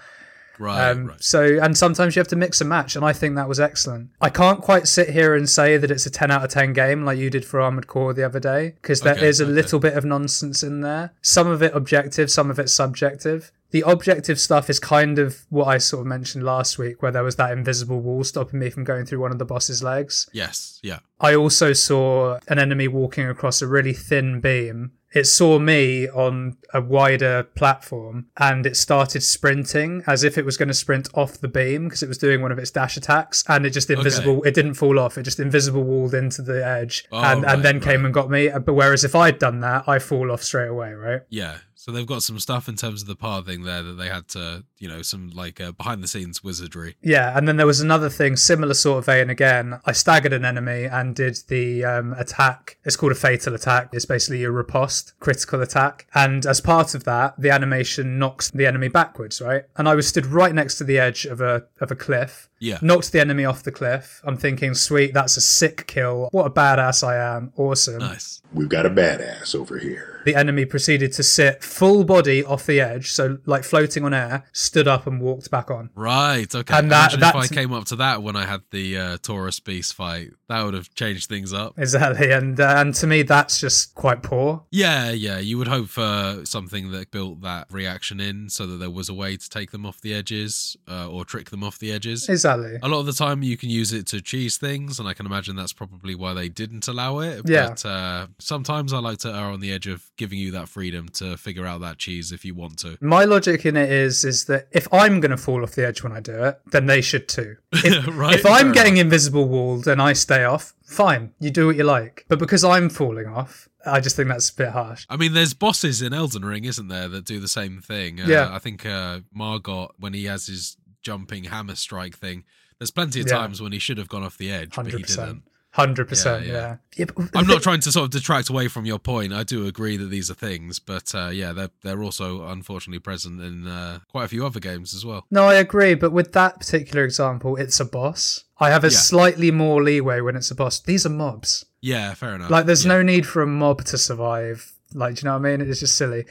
Right, 0.61 0.91
Um, 0.91 1.07
right. 1.07 1.23
So, 1.23 1.61
and 1.63 1.79
sometimes 1.79 2.17
you 2.17 2.21
have 2.21 2.27
to 2.29 2.37
mix 2.37 2.61
and 2.61 2.69
match, 2.69 2.97
and 2.97 3.05
I 3.05 3.13
think 3.13 3.37
that 3.37 3.49
was 3.49 3.61
excellent. 3.61 4.11
I 4.21 4.29
can't 4.29 4.61
quite 4.61 4.89
sit 4.89 5.11
here 5.11 5.37
and 5.37 5.49
say 5.49 5.77
that 5.77 5.89
it's 5.89 6.05
a 6.05 6.11
10 6.11 6.33
out 6.33 6.43
of 6.43 6.51
10 6.51 6.73
game 6.73 7.05
like 7.05 7.17
you 7.17 7.31
did 7.31 7.45
for 7.45 7.61
Armored 7.61 7.87
Core 7.87 8.13
the 8.13 8.25
other 8.25 8.41
day, 8.41 8.75
because 8.83 9.03
there 9.03 9.17
is 9.23 9.41
Okay, 9.41 9.49
a 9.49 9.53
okay. 9.53 9.63
little 9.63 9.79
bit 9.79 9.95
of 9.95 10.05
nonsense 10.05 10.65
in 10.65 10.81
there. 10.81 11.13
Some 11.23 11.47
of 11.47 11.63
it 11.63 11.73
objective, 11.77 12.29
some 12.29 12.51
of 12.51 12.59
it 12.59 12.71
subjective. 12.71 13.53
The 13.71 13.83
objective 13.87 14.41
stuff 14.41 14.69
is 14.69 14.81
kind 14.81 15.21
of 15.21 15.47
what 15.51 15.67
I 15.67 15.79
sort 15.79 16.01
of 16.01 16.07
mentioned 16.09 16.43
last 16.43 16.77
week, 16.77 17.03
where 17.03 17.13
there 17.13 17.23
was 17.23 17.37
that 17.37 17.53
invisible 17.53 18.01
wall 18.01 18.25
stopping 18.25 18.59
me 18.59 18.69
from 18.71 18.83
going 18.83 19.05
through 19.07 19.21
one 19.21 19.31
of 19.31 19.39
the 19.39 19.45
boss's 19.45 19.81
legs. 19.83 20.29
Yes, 20.33 20.81
yeah. 20.83 20.99
I 21.21 21.37
also 21.37 21.73
saw 21.73 22.39
an 22.49 22.59
enemy 22.59 22.89
walking 22.89 23.29
across 23.29 23.63
a 23.63 23.69
really 23.69 23.93
thin 23.93 24.41
beam. 24.41 24.91
It 25.15 25.25
saw 25.25 25.59
me 25.59 26.07
on 26.09 26.59
a 26.75 26.83
wider 26.83 27.45
platform 27.45 28.27
and 28.37 28.67
it 28.67 28.77
started 28.77 29.23
sprinting 29.23 30.03
as 30.07 30.23
if 30.23 30.37
it 30.37 30.45
was 30.45 30.57
going 30.59 30.69
to 30.69 30.75
sprint 30.75 31.09
off 31.15 31.39
the 31.41 31.49
beam 31.49 31.85
because 31.85 32.03
it 32.03 32.09
was 32.09 32.19
doing 32.19 32.43
one 32.43 32.53
of 32.53 32.59
its 32.59 32.71
dash 32.71 32.97
attacks 32.97 33.43
and 33.49 33.65
it 33.65 33.71
just 33.71 33.89
invisible 33.89 34.43
it 34.45 34.55
didn't 34.55 34.75
fall 34.75 34.99
off 34.99 35.17
it 35.17 35.23
just 35.23 35.41
invisible 35.41 35.83
walled 35.83 36.13
into 36.15 36.43
the 36.43 36.65
edge 36.65 37.07
Oh, 37.11 37.23
and, 37.23 37.43
right, 37.43 37.55
and 37.55 37.65
then 37.65 37.81
came 37.81 38.05
and 38.05 38.13
got 38.13 38.29
me. 38.31 38.49
But 38.51 38.75
whereas 38.75 39.03
if 39.03 39.15
I'd 39.15 39.39
done 39.39 39.61
that 39.61 39.89
I 39.89 39.99
fall 39.99 40.31
off 40.31 40.43
straight 40.43 40.69
away 40.69 40.93
right? 40.93 41.23
Yeah. 41.31 41.59
So 41.79 41.93
they've 41.93 42.05
got 42.05 42.25
some 42.25 42.41
stuff 42.41 42.69
in 42.69 42.75
terms 42.75 43.03
of 43.03 43.09
the 43.09 43.15
pathing 43.15 43.63
there 43.63 43.85
that 43.85 43.93
they 43.93 44.09
had 44.09 44.27
to, 44.31 44.65
you 44.79 44.89
know, 44.89 45.01
some 45.03 45.31
like 45.31 45.61
uh, 45.61 45.71
behind 45.71 46.03
the 46.03 46.09
scenes 46.09 46.43
wizardry. 46.43 46.97
Yeah, 47.03 47.39
and 47.39 47.47
then 47.47 47.57
there 47.57 47.69
was 47.69 47.81
another 47.81 48.11
thing, 48.11 48.35
similar 48.35 48.75
sort 48.75 48.99
of 48.99 49.07
vein 49.07 49.31
again. 49.31 49.79
I 49.85 49.93
staggered 49.93 50.33
an 50.33 50.45
enemy 50.45 50.87
and 50.87 51.15
did 51.15 51.39
the 51.47 51.85
um, 51.85 52.15
attack. 52.15 52.79
It's 52.85 52.97
called 52.97 53.13
a 53.13 53.15
fatal 53.15 53.55
attack. 53.55 53.91
It's 53.93 54.07
basically 54.07 54.43
a 54.43 54.51
riposte, 54.51 55.15
critical 55.21 55.63
attack. 55.63 56.09
And 56.17 56.45
as 56.47 56.61
part 56.61 56.97
of 56.97 57.05
that, 57.05 57.41
the 57.41 57.51
animation 57.51 58.19
knocks 58.19 58.51
the 58.51 58.67
enemy 58.67 58.89
backwards, 58.89 59.41
right? 59.41 59.63
And 59.77 59.89
I 59.89 59.95
was 59.95 60.09
stood 60.09 60.27
right 60.27 60.53
next 60.53 60.79
to 60.79 60.85
the 60.85 60.99
edge 60.99 61.27
of 61.27 61.41
a 61.41 61.69
of 61.81 61.93
a 61.93 61.97
cliff. 61.97 62.49
Yeah. 62.59 62.79
Knocked 62.83 63.13
the 63.13 63.21
enemy 63.21 63.45
off 63.45 63.63
the 63.63 63.71
cliff. 63.71 64.21
I'm 64.25 64.37
thinking, 64.37 64.75
sweet, 64.75 65.15
that's 65.15 65.37
a 65.37 65.41
sick 65.41 65.87
kill. 65.87 66.29
What 66.33 66.47
a 66.47 66.51
badass 66.51 67.07
I 67.07 67.37
am. 67.37 67.53
Awesome. 67.57 67.99
Nice. 67.99 68.43
We've 68.53 68.69
got 68.69 68.85
a 68.85 68.91
badass 68.91 69.55
over 69.55 69.79
here. 69.79 70.18
The 70.29 70.35
enemy 70.37 70.67
proceeded 70.67 71.15
to 71.15 71.23
sit 71.23 71.65
full 71.65 72.05
body 72.05 72.45
off 72.45 72.67
the 72.67 72.83
edge, 72.83 73.13
so 73.13 73.39
like 73.47 73.65
floating 73.65 74.05
on 74.05 74.13
air, 74.13 74.45
stood 74.53 74.87
up 74.87 75.07
and 75.07 75.23
walked 75.23 75.51
back 75.51 75.71
on. 75.71 75.89
Right. 75.95 76.55
Okay. 76.55 76.75
And 76.77 76.91
that- 76.93 77.15
Imagine 77.15 77.23
if 77.43 77.51
I 77.51 77.55
came 77.55 77.73
up 77.73 77.87
to 77.87 77.97
that 77.97 78.23
when 78.23 78.37
I 78.37 78.45
had 78.45 78.61
the 78.71 78.99
uh, 78.99 79.17
Taurus 79.23 79.59
Beast 79.59 79.95
fight. 79.95 80.33
That 80.51 80.63
would 80.65 80.75
have 80.75 80.95
changed 80.95 81.29
things 81.29 81.53
up. 81.53 81.79
Exactly, 81.79 82.31
and 82.31 82.59
uh, 82.61 82.75
and 82.79 82.95
to 82.97 83.07
me 83.07 83.23
that's 83.23 83.61
just 83.61 83.95
quite 83.95 84.23
poor. 84.23 84.65
Yeah, 84.71 85.11
yeah. 85.13 85.39
You 85.39 85.57
would 85.59 85.69
hope 85.69 85.89
for 85.89 86.41
something 86.45 86.91
that 86.93 87.11
built 87.11 87.41
that 87.43 87.67
reaction 87.71 88.19
in, 88.21 88.49
so 88.51 88.67
that 88.67 88.77
there 88.79 88.89
was 88.91 89.09
a 89.11 89.15
way 89.15 89.37
to 89.37 89.49
take 89.51 89.71
them 89.73 89.85
off 89.87 90.01
the 90.01 90.13
edges 90.15 90.75
uh, 90.91 91.09
or 91.09 91.25
trick 91.27 91.51
them 91.51 91.63
off 91.65 91.79
the 91.79 91.93
edges. 91.93 92.29
Exactly. 92.31 92.79
A 92.83 92.89
lot 92.89 93.01
of 93.01 93.07
the 93.07 93.13
time, 93.13 93.43
you 93.43 93.57
can 93.59 93.69
use 93.71 93.93
it 93.93 94.07
to 94.09 94.21
cheese 94.23 94.57
things, 94.59 94.99
and 94.99 95.07
I 95.09 95.13
can 95.15 95.27
imagine 95.27 95.55
that's 95.57 95.75
probably 95.75 96.15
why 96.15 96.33
they 96.35 96.49
didn't 96.49 96.89
allow 96.89 97.19
it. 97.21 97.43
Yeah. 97.47 97.69
But 97.69 97.85
uh, 97.87 98.27
sometimes 98.39 98.93
I 98.95 98.99
like 99.01 99.19
to 99.19 99.29
err 99.29 99.51
on 99.53 99.61
the 99.61 99.71
edge 99.73 99.87
of 99.87 100.11
giving 100.19 100.39
you 100.39 100.51
that 100.51 100.69
freedom 100.69 101.09
to 101.09 101.37
figure 101.39 101.65
out 101.65 101.81
that 101.81 101.97
cheese 101.97 102.31
if 102.33 102.45
you 102.45 102.55
want 102.55 102.79
to. 102.81 102.99
My 103.01 103.25
logic 103.25 103.65
in 103.65 103.77
it 103.77 103.91
is 103.91 104.25
is 104.25 104.45
that 104.45 104.69
if 104.73 104.87
I'm 104.93 105.21
going 105.21 105.31
to 105.31 105.37
fall 105.39 105.63
off 105.63 105.73
the 105.73 105.87
edge 105.87 106.03
when 106.03 106.13
I 106.13 106.21
do 106.21 106.45
it, 106.45 106.61
then 106.73 106.85
they 106.87 107.01
should 107.01 107.29
too. 107.29 107.57
If, 107.73 108.07
Right, 108.17 108.35
if 108.35 108.45
I'm 108.45 108.67
fair 108.67 108.73
getting 108.75 108.97
invisible 108.99 109.49
walled 109.49 109.87
and 109.89 110.03
I 110.03 110.13
stay 110.13 110.45
off, 110.45 110.75
fine, 110.85 111.33
you 111.41 111.51
do 111.51 111.67
what 111.67 111.77
you 111.77 111.85
like. 111.85 112.27
But 112.29 112.39
because 112.39 112.65
I'm 112.65 112.91
falling 112.91 113.27
off, 113.27 113.69
I 113.87 114.01
just 114.01 114.17
think 114.17 114.29
that's 114.29 114.51
a 114.51 114.55
bit 114.55 114.69
harsh. 114.71 115.07
I 115.09 115.17
mean, 115.17 115.33
there's 115.33 115.55
bosses 115.55 116.03
in 116.03 116.13
Elden 116.13 116.45
Ring, 116.45 116.65
isn't 116.65 116.89
there, 116.89 117.09
that 117.09 117.25
do 117.25 117.41
the 117.41 117.49
same 117.49 117.81
thing? 117.81 118.21
Uh, 118.21 118.27
Yeah. 118.27 118.49
I 118.55 118.59
think 118.59 118.85
uh, 118.85 119.21
Margit, 119.35 119.91
when 119.99 120.13
he 120.13 120.25
has 120.25 120.47
his 120.47 120.77
jumping 121.03 121.45
hammer 121.45 121.77
strike 121.77 122.17
thing, 122.17 122.45
there's 122.79 122.91
plenty 122.91 123.21
of 123.21 123.29
Yeah. 123.29 123.39
times 123.39 123.63
when 123.63 123.73
he 123.73 123.79
should 123.79 123.99
have 123.99 124.09
gone 124.09 124.25
off 124.25 124.37
the 124.37 124.51
edge, 124.51 124.75
but 124.75 124.87
he 124.87 124.93
didn't. 124.93 125.43
Hundred 125.73 126.09
percent. 126.09 126.47
Yeah, 126.47 126.53
Yeah. 126.53 126.59
yeah. 126.61 126.77
yeah. 126.97 127.05
but 127.15 127.37
I'm 127.37 127.47
not 127.47 127.63
trying 127.69 127.81
to 127.81 127.93
sort 127.93 128.05
of 128.05 128.11
detract 128.11 128.49
away 128.49 128.69
from 128.69 128.87
your 128.87 128.99
point. 128.99 129.33
I 129.35 129.45
do 129.45 129.67
agree 129.67 129.97
that 129.99 130.07
these 130.07 130.31
are 130.31 130.35
things, 130.35 130.79
but 130.79 131.15
uh, 131.15 131.29
yeah, 131.29 131.53
they're 131.53 131.71
they're 131.83 132.03
also 132.03 132.47
unfortunately 132.47 133.01
present 133.01 133.41
in 133.41 133.67
uh, 133.69 133.99
quite 134.11 134.25
a 134.25 134.29
few 134.29 134.45
other 134.47 134.61
games 134.61 134.95
as 134.95 135.05
well. 135.05 135.27
No, 135.31 135.45
I 135.45 135.55
agree, 135.55 135.95
but 135.95 136.11
with 136.11 136.33
that 136.33 136.59
particular 136.59 137.05
example, 137.05 137.57
it's 137.57 137.79
a 137.81 137.85
boss. 137.85 138.45
I 138.59 138.71
have 138.71 138.83
a 138.83 138.89
Yeah. 138.89 138.97
slightly 138.99 139.51
more 139.51 139.83
leeway 139.83 140.21
when 140.21 140.37
it's 140.37 140.51
a 140.51 140.55
boss. 140.55 140.81
These 140.81 141.05
are 141.07 141.11
mobs. 141.11 141.65
Yeah, 141.81 142.15
fair 142.15 142.35
enough. 142.35 142.51
Like, 142.51 142.67
there's 142.67 142.85
Yeah. 142.85 142.95
no 142.95 143.03
need 143.03 143.25
for 143.27 143.43
a 143.43 143.47
mob 143.47 143.85
to 143.85 143.99
survive. 143.99 144.73
Like, 144.95 145.17
do 145.17 145.21
you 145.21 145.25
know 145.27 145.39
what 145.39 145.47
I 145.47 145.57
mean? 145.57 145.61
It's 145.69 145.81
just 145.81 145.97
silly. 145.97 146.25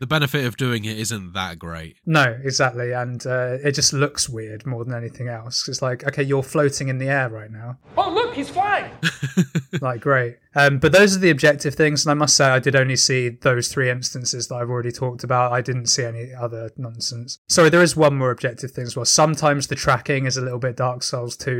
The 0.00 0.06
benefit 0.06 0.44
of 0.44 0.56
doing 0.56 0.84
it 0.84 0.98
isn't 0.98 1.32
that 1.32 1.58
great. 1.58 1.96
No, 2.06 2.38
exactly, 2.42 2.92
and 2.92 3.24
uh, 3.26 3.58
it 3.64 3.72
just 3.72 3.92
looks 3.92 4.28
weird 4.28 4.66
more 4.66 4.84
than 4.84 4.94
anything 4.94 5.28
else. 5.28 5.68
It's 5.68 5.82
like, 5.82 6.06
okay, 6.06 6.22
you're 6.22 6.42
floating 6.42 6.88
in 6.88 6.98
the 6.98 7.08
air 7.08 7.28
right 7.28 7.50
now. 7.50 7.78
Oh, 7.96 8.12
look, 8.12 8.34
he's 8.34 8.50
flying. 8.50 8.90
like, 9.80 10.00
great. 10.00 10.36
Um, 10.54 10.78
but 10.78 10.92
those 10.92 11.16
are 11.16 11.20
the 11.20 11.30
objective 11.30 11.74
things, 11.74 12.04
and 12.04 12.10
I 12.10 12.14
must 12.14 12.36
say, 12.36 12.46
I 12.46 12.58
did 12.58 12.76
only 12.76 12.96
see 12.96 13.28
those 13.28 13.68
three 13.68 13.90
instances 13.90 14.48
that 14.48 14.54
I've 14.56 14.70
already 14.70 14.92
talked 14.92 15.24
about. 15.24 15.52
I 15.52 15.60
didn't 15.60 15.86
see 15.86 16.04
any 16.04 16.32
other 16.34 16.70
nonsense. 16.76 17.38
Sorry, 17.48 17.68
there 17.70 17.82
is 17.82 17.96
one 17.96 18.16
more 18.16 18.30
objective 18.30 18.70
thing 18.70 18.84
as 18.86 18.96
well. 18.96 19.04
Sometimes 19.04 19.66
the 19.66 19.74
tracking 19.74 20.26
is 20.26 20.36
a 20.36 20.40
little 20.42 20.58
bit 20.58 20.76
Dark 20.76 21.02
Souls 21.02 21.36
2 21.36 21.54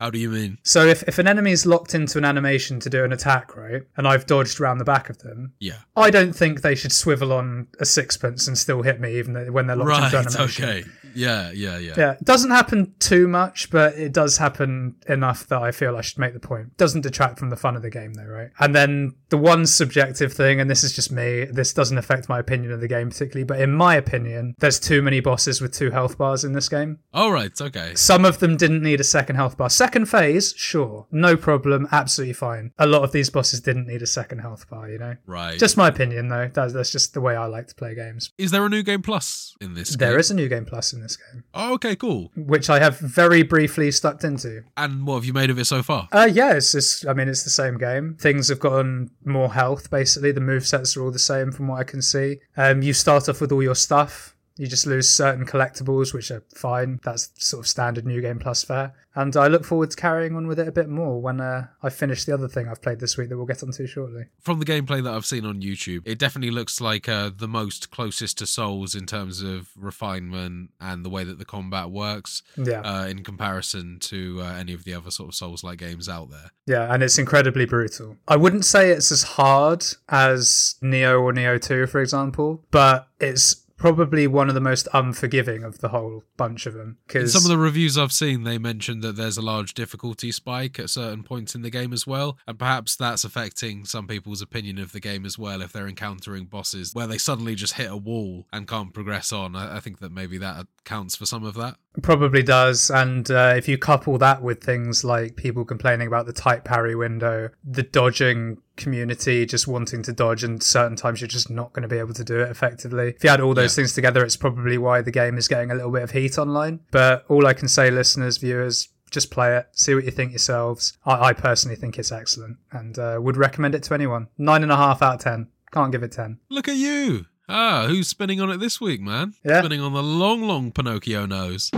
How 0.00 0.10
do 0.10 0.18
you 0.18 0.30
mean? 0.30 0.58
So 0.62 0.86
if, 0.86 1.02
if 1.04 1.18
an 1.18 1.26
enemy 1.26 1.52
is 1.52 1.66
locked 1.66 1.94
into 1.94 2.18
an 2.18 2.24
animation 2.24 2.80
to 2.80 2.90
do 2.90 3.04
an 3.04 3.12
attack, 3.12 3.56
right, 3.56 3.82
and 3.96 4.06
I've 4.06 4.26
dodged 4.26 4.60
around 4.60 4.78
the 4.78 4.84
back 4.84 5.10
of 5.10 5.18
them, 5.18 5.52
Yeah. 5.60 5.76
I 5.96 6.10
don't 6.10 6.32
think 6.32 6.62
they 6.62 6.74
should 6.74 6.92
swivel 6.92 7.32
on 7.32 7.66
a 7.78 7.84
sixpence 7.84 8.46
and 8.48 8.56
still 8.56 8.82
hit 8.82 9.00
me, 9.00 9.18
even 9.18 9.52
when 9.52 9.66
they're 9.66 9.76
locked 9.76 9.88
Right. 9.88 10.04
into 10.14 10.16
animation. 10.18 10.64
Right, 10.64 10.76
okay. 10.84 10.90
Yeah. 11.14 11.50
Yeah. 11.50 11.78
Yeah. 11.78 11.94
Yeah, 11.96 12.12
it 12.12 12.24
doesn't 12.24 12.50
happen 12.50 12.94
too 13.00 13.26
much, 13.26 13.70
but 13.70 13.94
it 13.94 14.12
does 14.12 14.36
happen 14.38 14.94
enough 15.08 15.46
that 15.48 15.60
I 15.60 15.72
feel 15.72 15.96
I 15.96 16.00
should 16.02 16.18
make 16.18 16.34
the 16.34 16.40
point. 16.40 16.76
Doesn't 16.76 17.00
detract 17.00 17.38
from 17.38 17.50
the 17.50 17.56
fun 17.56 17.74
of 17.76 17.82
the 17.82 17.90
game, 17.90 18.14
though, 18.14 18.22
right? 18.30 18.50
And 18.58 18.74
then 18.74 19.14
the 19.28 19.38
one 19.38 19.66
subjective 19.66 20.32
thing, 20.32 20.60
and 20.60 20.68
this 20.68 20.82
is 20.82 20.92
just 20.92 21.10
me, 21.12 21.44
this 21.44 21.72
doesn't 21.72 21.98
affect 21.98 22.28
my 22.28 22.38
opinion 22.38 22.72
of 22.72 22.80
the 22.80 22.88
game 22.88 23.10
particularly, 23.10 23.44
but 23.44 23.60
in 23.60 23.72
my 23.72 23.94
opinion, 23.94 24.54
there's 24.58 24.80
too 24.80 25.02
many 25.02 25.20
bosses 25.20 25.60
with 25.60 25.72
two 25.72 25.90
health 25.90 26.18
bars 26.18 26.44
in 26.44 26.52
this 26.52 26.68
game. 26.68 26.98
All 27.14 27.30
right. 27.32 27.52
Okay. 27.60 27.94
Some 27.94 28.24
of 28.24 28.38
them 28.40 28.56
didn't 28.56 28.82
need 28.82 29.00
a 29.00 29.04
second 29.04 29.36
health 29.36 29.56
bar. 29.56 29.70
Second 29.70 30.06
phase, 30.06 30.52
sure, 30.56 31.06
no 31.12 31.36
problem, 31.36 31.86
absolutely 31.92 32.32
fine. 32.34 32.72
A 32.78 32.86
lot 32.86 33.02
of 33.04 33.12
these 33.12 33.30
bosses 33.30 33.60
didn't 33.60 33.86
need 33.86 34.02
a 34.02 34.06
second 34.06 34.40
health 34.40 34.68
bar, 34.68 34.88
you 34.88 34.98
know? 34.98 35.16
Right. 35.26 35.58
Just 35.58 35.76
my 35.76 35.88
opinion, 35.88 36.28
though. 36.28 36.50
That's, 36.52 36.72
that's 36.72 36.90
just 36.90 37.14
the 37.14 37.20
way 37.20 37.36
I 37.36 37.46
like 37.46 37.68
to 37.68 37.74
play 37.74 37.94
games. 37.94 38.30
is 38.38 38.50
there 38.50 38.64
a 38.64 38.68
new 38.68 38.82
game 38.82 39.02
plus 39.02 39.54
in 39.60 39.74
this? 39.74 39.96
There 39.96 40.10
game? 40.12 40.18
is 40.20 40.30
a 40.30 40.34
new 40.34 40.48
game 40.48 40.64
plus 40.64 40.92
in 40.92 41.00
this 41.02 41.16
game, 41.16 41.44
Oh, 41.54 41.74
okay. 41.74 41.94
Cool. 41.96 42.30
which 42.36 42.68
I 42.70 42.78
have 42.80 42.98
very 42.98 43.42
briefly 43.42 43.90
stuck 43.90 44.22
into. 44.24 44.62
And 44.76 45.06
what 45.06 45.16
have 45.16 45.24
you 45.24 45.32
made 45.32 45.50
of 45.50 45.58
it 45.58 45.66
so 45.66 45.82
far? 45.82 46.08
Uh, 46.12 46.28
yeah, 46.32 46.54
it's 46.54 46.72
just, 46.72 47.06
I 47.06 47.12
mean, 47.12 47.28
it's 47.28 47.44
the 47.44 47.50
same 47.50 47.78
game. 47.78 48.16
Things 48.20 48.48
have 48.48 48.60
gotten 48.60 49.10
more 49.24 49.54
health, 49.54 49.90
basically. 49.90 50.30
The 50.30 50.42
move 50.42 50.66
sets 50.66 50.94
are 50.94 51.02
all 51.02 51.10
the 51.10 51.18
same 51.18 51.50
from 51.52 51.68
what 51.68 51.80
I 51.80 51.84
can 51.84 52.02
see. 52.02 52.40
Um, 52.54 52.82
you 52.82 52.92
start 52.92 53.30
off 53.30 53.40
with 53.40 53.50
all 53.50 53.62
your 53.62 53.74
stuff. 53.74 54.36
You 54.60 54.66
just 54.66 54.86
lose 54.86 55.08
certain 55.08 55.46
collectibles, 55.46 56.12
which 56.12 56.30
are 56.30 56.42
fine. 56.54 57.00
That's 57.02 57.30
sort 57.38 57.64
of 57.64 57.66
standard 57.66 58.04
New 58.04 58.20
Game 58.20 58.38
Plus 58.38 58.62
fare. 58.62 58.92
And 59.14 59.34
I 59.36 59.48
look 59.48 59.64
forward 59.64 59.90
to 59.90 59.96
carrying 59.96 60.36
on 60.36 60.46
with 60.46 60.58
it 60.60 60.68
a 60.68 60.72
bit 60.72 60.88
more 60.90 61.20
when 61.20 61.40
uh, 61.40 61.68
I 61.82 61.88
finish 61.88 62.24
the 62.24 62.34
other 62.34 62.46
thing 62.46 62.68
I've 62.68 62.82
played 62.82 63.00
this 63.00 63.16
week 63.16 63.30
that 63.30 63.38
we'll 63.38 63.46
get 63.46 63.62
onto 63.62 63.86
shortly. 63.86 64.24
From 64.38 64.58
the 64.58 64.66
gameplay 64.66 65.02
that 65.02 65.14
I've 65.14 65.24
seen 65.24 65.46
on 65.46 65.62
YouTube, 65.62 66.02
it 66.04 66.18
definitely 66.18 66.50
looks 66.50 66.78
like 66.78 67.08
uh, 67.08 67.30
the 67.34 67.48
most 67.48 67.90
closest 67.90 68.36
to 68.38 68.46
Souls 68.46 68.94
in 68.94 69.06
terms 69.06 69.40
of 69.42 69.70
refinement 69.76 70.70
and 70.78 71.04
the 71.04 71.10
way 71.10 71.24
that 71.24 71.38
the 71.38 71.44
combat 71.46 71.90
works 71.90 72.42
Yeah. 72.56 72.80
uh, 72.82 73.06
in 73.06 73.24
comparison 73.24 73.98
to 74.00 74.40
uh, 74.42 74.52
any 74.58 74.74
of 74.74 74.84
the 74.84 74.92
other 74.92 75.10
sort 75.10 75.30
of 75.30 75.34
Souls-like 75.34 75.78
games 75.78 76.06
out 76.08 76.30
there. 76.30 76.50
Yeah, 76.66 76.92
and 76.92 77.02
it's 77.02 77.18
incredibly 77.18 77.64
brutal. 77.64 78.18
I 78.28 78.36
wouldn't 78.36 78.64
say 78.66 78.90
it's 78.90 79.10
as 79.10 79.22
hard 79.22 79.84
as 80.10 80.76
Nioh 80.82 81.20
or 81.22 81.32
Nioh 81.32 81.60
2, 81.60 81.86
for 81.86 82.00
example, 82.00 82.62
but 82.70 83.08
it's 83.18 83.56
probably 83.80 84.26
one 84.26 84.48
of 84.48 84.54
the 84.54 84.60
most 84.60 84.86
unforgiving 84.92 85.64
of 85.64 85.78
the 85.78 85.88
whole 85.88 86.22
bunch 86.36 86.66
of 86.66 86.74
them. 86.74 86.88
In 86.88 86.96
Because 87.06 87.32
some 87.32 87.44
of 87.44 87.48
the 87.48 87.56
reviews 87.56 87.96
I've 87.96 88.12
seen, 88.12 88.44
they 88.44 88.58
mentioned 88.58 89.02
that 89.02 89.16
there's 89.16 89.38
a 89.38 89.42
large 89.42 89.72
difficulty 89.72 90.30
spike 90.30 90.78
at 90.78 90.90
certain 90.90 91.22
points 91.22 91.54
in 91.54 91.62
the 91.62 91.70
game 91.70 91.94
as 91.94 92.06
well, 92.06 92.38
and 92.46 92.58
perhaps 92.58 92.94
that's 92.94 93.24
affecting 93.24 93.86
some 93.86 94.06
people's 94.06 94.42
opinion 94.42 94.78
of 94.78 94.92
the 94.92 95.00
game 95.00 95.24
as 95.24 95.38
well. 95.38 95.62
If 95.62 95.72
they're 95.72 95.88
encountering 95.88 96.44
bosses 96.44 96.94
where 96.94 97.06
they 97.06 97.16
suddenly 97.16 97.54
just 97.54 97.72
hit 97.72 97.90
a 97.90 97.96
wall 97.96 98.46
and 98.52 98.68
can't 98.68 98.92
progress 98.92 99.32
on, 99.32 99.56
I, 99.56 99.78
I 99.78 99.80
think 99.80 100.00
that 100.00 100.12
maybe 100.12 100.36
that 100.38 100.66
accounts 100.80 101.16
for 101.16 101.24
some 101.24 101.44
of 101.44 101.54
that. 101.54 101.76
Probably 102.02 102.42
does. 102.42 102.88
And 102.90 103.28
uh, 103.30 103.54
if 103.56 103.66
you 103.68 103.76
couple 103.76 104.16
that 104.18 104.42
with 104.42 104.62
things 104.62 105.04
like 105.04 105.34
people 105.36 105.64
complaining 105.64 106.06
about 106.06 106.26
the 106.26 106.32
tight 106.32 106.64
parry 106.64 106.94
window, 106.94 107.50
the 107.64 107.82
dodging 107.82 108.58
community 108.76 109.44
just 109.44 109.66
wanting 109.66 110.02
to 110.04 110.12
dodge, 110.12 110.44
and 110.44 110.62
certain 110.62 110.96
times 110.96 111.20
you're 111.20 111.28
just 111.28 111.50
not 111.50 111.72
going 111.72 111.82
to 111.82 111.88
be 111.88 111.98
able 111.98 112.14
to 112.14 112.24
do 112.24 112.40
it 112.40 112.48
effectively. 112.48 113.08
If 113.16 113.24
you 113.24 113.30
add 113.30 113.40
all 113.40 113.54
those 113.54 113.72
Yeah. 113.76 113.82
things 113.82 113.92
together, 113.94 114.24
it's 114.24 114.36
probably 114.36 114.78
why 114.78 115.02
the 115.02 115.10
game 115.10 115.36
is 115.36 115.48
getting 115.48 115.70
a 115.70 115.74
little 115.74 115.90
bit 115.90 116.02
of 116.02 116.12
heat 116.12 116.38
online. 116.38 116.80
But 116.92 117.24
all 117.28 117.46
I 117.46 117.54
can 117.54 117.68
say, 117.68 117.90
listeners, 117.90 118.38
viewers, 118.38 118.88
just 119.10 119.32
play 119.32 119.56
it, 119.56 119.66
see 119.72 119.92
what 119.94 120.04
you 120.04 120.12
think 120.12 120.30
yourselves. 120.30 120.96
I, 121.04 121.28
I 121.28 121.32
personally 121.32 121.76
think 121.76 121.98
it's 121.98 122.12
excellent 122.12 122.58
and 122.70 122.96
uh, 122.98 123.18
would 123.20 123.36
recommend 123.36 123.74
it 123.74 123.82
to 123.84 123.94
anyone. 123.94 124.28
Nine 124.38 124.62
and 124.62 124.70
a 124.70 124.76
half 124.76 125.02
out 125.02 125.14
of 125.16 125.20
ten. 125.20 125.48
Can't 125.72 125.90
give 125.92 126.02
it 126.04 126.12
ten. 126.12 126.38
Look 126.48 126.68
at 126.68 126.76
you. 126.76 127.26
Ah, 127.50 127.86
who's 127.88 128.06
spinning 128.06 128.40
on 128.40 128.48
it 128.50 128.58
this 128.58 128.80
week, 128.80 129.00
man? 129.00 129.34
Yeah. 129.44 129.60
Spinning 129.60 129.80
on 129.80 129.92
the 129.92 130.02
long, 130.02 130.42
long 130.42 130.70
Pinocchio 130.70 131.26
nose. 131.26 131.70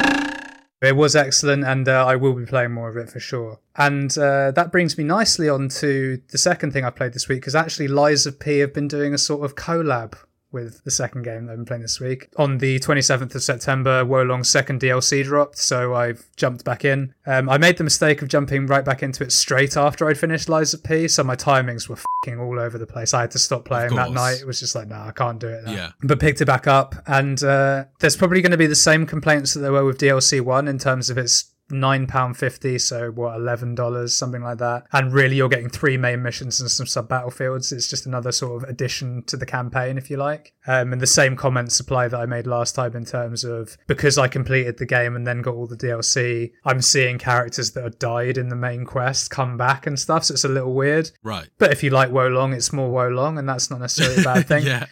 It 0.82 0.96
was 0.96 1.16
excellent, 1.16 1.64
and 1.64 1.88
uh, 1.88 2.04
I 2.04 2.16
will 2.16 2.34
be 2.34 2.44
playing 2.44 2.72
more 2.72 2.90
of 2.90 2.96
it 2.96 3.08
for 3.08 3.20
sure. 3.20 3.60
And 3.76 4.16
uh, 4.18 4.50
that 4.50 4.70
brings 4.70 4.98
me 4.98 5.04
nicely 5.04 5.48
on 5.48 5.68
to 5.68 6.20
the 6.28 6.38
second 6.38 6.72
thing 6.72 6.84
I 6.84 6.90
played 6.90 7.14
this 7.14 7.28
week, 7.28 7.40
because 7.40 7.54
actually 7.54 7.88
Lies 7.88 8.26
of 8.26 8.38
P 8.38 8.58
have 8.58 8.74
been 8.74 8.88
doing 8.88 9.14
a 9.14 9.18
sort 9.18 9.44
of 9.44 9.54
collab 9.54 10.14
with 10.52 10.84
the 10.84 10.90
second 10.90 11.22
game 11.22 11.46
that 11.46 11.52
I've 11.52 11.58
been 11.58 11.64
playing 11.64 11.82
this 11.82 11.98
week. 12.00 12.28
On 12.36 12.58
the 12.58 12.78
27th 12.78 13.34
of 13.34 13.42
September, 13.42 14.04
Wo 14.04 14.22
Long's 14.22 14.48
second 14.50 14.80
DLC 14.80 15.24
dropped, 15.24 15.58
so 15.58 15.94
I've 15.94 16.24
jumped 16.36 16.64
back 16.64 16.84
in. 16.84 17.14
Um, 17.26 17.48
I 17.48 17.58
made 17.58 17.78
the 17.78 17.84
mistake 17.84 18.22
of 18.22 18.28
jumping 18.28 18.66
right 18.66 18.84
back 18.84 19.02
into 19.02 19.24
it 19.24 19.32
straight 19.32 19.76
after 19.76 20.08
I'd 20.08 20.18
finished 20.18 20.48
Lies 20.48 20.74
of 20.74 20.84
P, 20.84 21.08
so 21.08 21.24
my 21.24 21.36
timings 21.36 21.88
were 21.88 21.98
fing 22.24 22.38
all 22.38 22.58
over 22.58 22.78
the 22.78 22.86
place. 22.86 23.14
I 23.14 23.22
had 23.22 23.30
to 23.32 23.38
stop 23.38 23.64
playing 23.64 23.94
that 23.96 24.12
night. 24.12 24.40
It 24.40 24.46
was 24.46 24.60
just 24.60 24.74
like, 24.74 24.88
nah, 24.88 25.08
I 25.08 25.12
can't 25.12 25.38
do 25.38 25.48
it. 25.48 25.64
now. 25.64 25.72
Yeah. 25.72 25.92
But 26.02 26.20
picked 26.20 26.40
it 26.40 26.46
back 26.46 26.66
up, 26.66 26.94
and 27.06 27.42
uh, 27.42 27.84
there's 28.00 28.16
probably 28.16 28.42
going 28.42 28.52
to 28.52 28.58
be 28.58 28.66
the 28.66 28.74
same 28.74 29.06
complaints 29.06 29.54
that 29.54 29.60
there 29.60 29.72
were 29.72 29.84
with 29.84 29.98
DLC 29.98 30.40
1 30.40 30.68
in 30.68 30.78
terms 30.78 31.10
of 31.10 31.18
its 31.18 31.51
£9.50, 31.72 32.80
so 32.80 33.10
what, 33.10 33.38
$11, 33.38 34.10
something 34.10 34.42
like 34.42 34.58
that. 34.58 34.84
And 34.92 35.12
really, 35.12 35.36
you're 35.36 35.48
getting 35.48 35.68
three 35.68 35.96
main 35.96 36.22
missions 36.22 36.60
and 36.60 36.70
some 36.70 36.86
sub 36.86 37.08
battlefields. 37.08 37.72
It's 37.72 37.88
just 37.88 38.06
another 38.06 38.32
sort 38.32 38.62
of 38.62 38.68
addition 38.68 39.22
to 39.24 39.36
the 39.36 39.46
campaign, 39.46 39.98
if 39.98 40.10
you 40.10 40.16
like. 40.16 40.52
Um, 40.66 40.92
and 40.92 41.00
the 41.00 41.06
same 41.06 41.36
comments 41.36 41.78
apply 41.80 42.08
that 42.08 42.20
I 42.20 42.26
made 42.26 42.46
last 42.46 42.74
time 42.74 42.94
in 42.94 43.04
terms 43.04 43.44
of 43.44 43.76
because 43.86 44.18
I 44.18 44.28
completed 44.28 44.78
the 44.78 44.86
game 44.86 45.16
and 45.16 45.26
then 45.26 45.42
got 45.42 45.54
all 45.54 45.66
the 45.66 45.76
DLC, 45.76 46.52
I'm 46.64 46.82
seeing 46.82 47.18
characters 47.18 47.72
that 47.72 47.84
have 47.84 47.98
died 47.98 48.38
in 48.38 48.48
the 48.48 48.56
main 48.56 48.84
quest 48.84 49.30
come 49.30 49.56
back 49.56 49.86
and 49.86 49.98
stuff. 49.98 50.24
So 50.24 50.34
it's 50.34 50.44
a 50.44 50.48
little 50.48 50.74
weird. 50.74 51.10
Right. 51.22 51.48
But 51.58 51.72
if 51.72 51.82
you 51.82 51.90
like 51.90 52.12
Wo 52.12 52.28
Long, 52.28 52.52
it's 52.52 52.72
more 52.72 52.90
Wo 52.90 53.08
Long, 53.08 53.38
and 53.38 53.48
that's 53.48 53.70
not 53.70 53.80
necessarily 53.80 54.20
a 54.20 54.24
bad 54.24 54.46
thing. 54.48 54.66
yeah. 54.66 54.86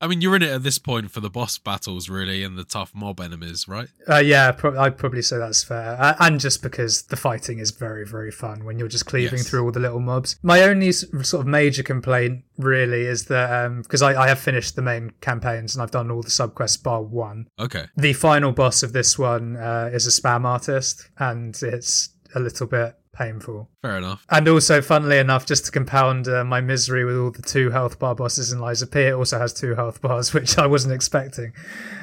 I 0.00 0.06
mean, 0.06 0.20
you're 0.20 0.36
in 0.36 0.42
it 0.42 0.50
at 0.50 0.62
this 0.62 0.78
point 0.78 1.10
for 1.10 1.20
the 1.20 1.28
boss 1.30 1.58
battles, 1.58 2.08
really, 2.08 2.44
and 2.44 2.56
the 2.56 2.62
tough 2.64 2.92
mob 2.94 3.20
enemies, 3.20 3.66
right? 3.66 3.88
Uh, 4.08 4.18
yeah, 4.18 4.52
pro- 4.52 4.78
I'd 4.78 4.96
probably 4.96 5.22
say 5.22 5.38
that's 5.38 5.64
fair. 5.64 5.96
Uh, 6.00 6.14
and 6.20 6.38
just 6.38 6.62
because 6.62 7.02
the 7.02 7.16
fighting 7.16 7.58
is 7.58 7.72
very, 7.72 8.06
very 8.06 8.30
fun 8.30 8.64
when 8.64 8.78
you're 8.78 8.86
just 8.88 9.06
cleaving 9.06 9.38
Yes. 9.38 9.48
through 9.50 9.64
all 9.64 9.72
the 9.72 9.80
little 9.80 9.98
mobs. 10.00 10.36
My 10.42 10.62
only 10.62 10.92
sort 10.92 11.34
of 11.40 11.46
major 11.46 11.82
complaint 11.82 12.44
really 12.58 13.06
is 13.06 13.24
that, 13.24 13.76
because 13.82 14.02
I, 14.02 14.22
I 14.22 14.28
have 14.28 14.38
finished 14.38 14.76
the 14.76 14.82
main 14.82 15.10
campaigns 15.20 15.74
and 15.74 15.82
I've 15.82 15.90
done 15.90 16.10
all 16.12 16.22
the 16.22 16.28
subquests 16.30 16.80
bar 16.82 17.02
one, 17.02 17.48
Okay. 17.58 17.86
the 17.96 18.12
final 18.12 18.52
boss 18.52 18.82
of 18.84 18.92
this 18.92 19.18
one 19.18 19.56
uh, 19.56 19.90
is 19.92 20.06
a 20.06 20.10
spam 20.10 20.44
artist 20.44 21.08
and 21.18 21.60
it's 21.62 22.10
a 22.34 22.40
little 22.40 22.66
bit 22.66 22.94
painful. 23.18 23.68
Fair 23.82 23.98
enough. 23.98 24.24
And 24.30 24.48
also, 24.48 24.80
funnily 24.80 25.18
enough, 25.18 25.44
just 25.44 25.66
to 25.66 25.72
compound 25.72 26.28
uh, 26.28 26.44
my 26.44 26.60
misery 26.60 27.04
with 27.04 27.16
all 27.18 27.30
the 27.32 27.42
two 27.42 27.70
health 27.70 27.98
bar 27.98 28.14
bosses 28.14 28.52
in 28.52 28.62
of 28.62 28.90
P, 28.90 29.00
it 29.00 29.14
also 29.14 29.38
has 29.38 29.52
two 29.52 29.74
health 29.74 30.00
bars, 30.00 30.32
which 30.34 30.56
I 30.56 30.66
wasn't 30.66 30.94
expecting. 30.94 31.52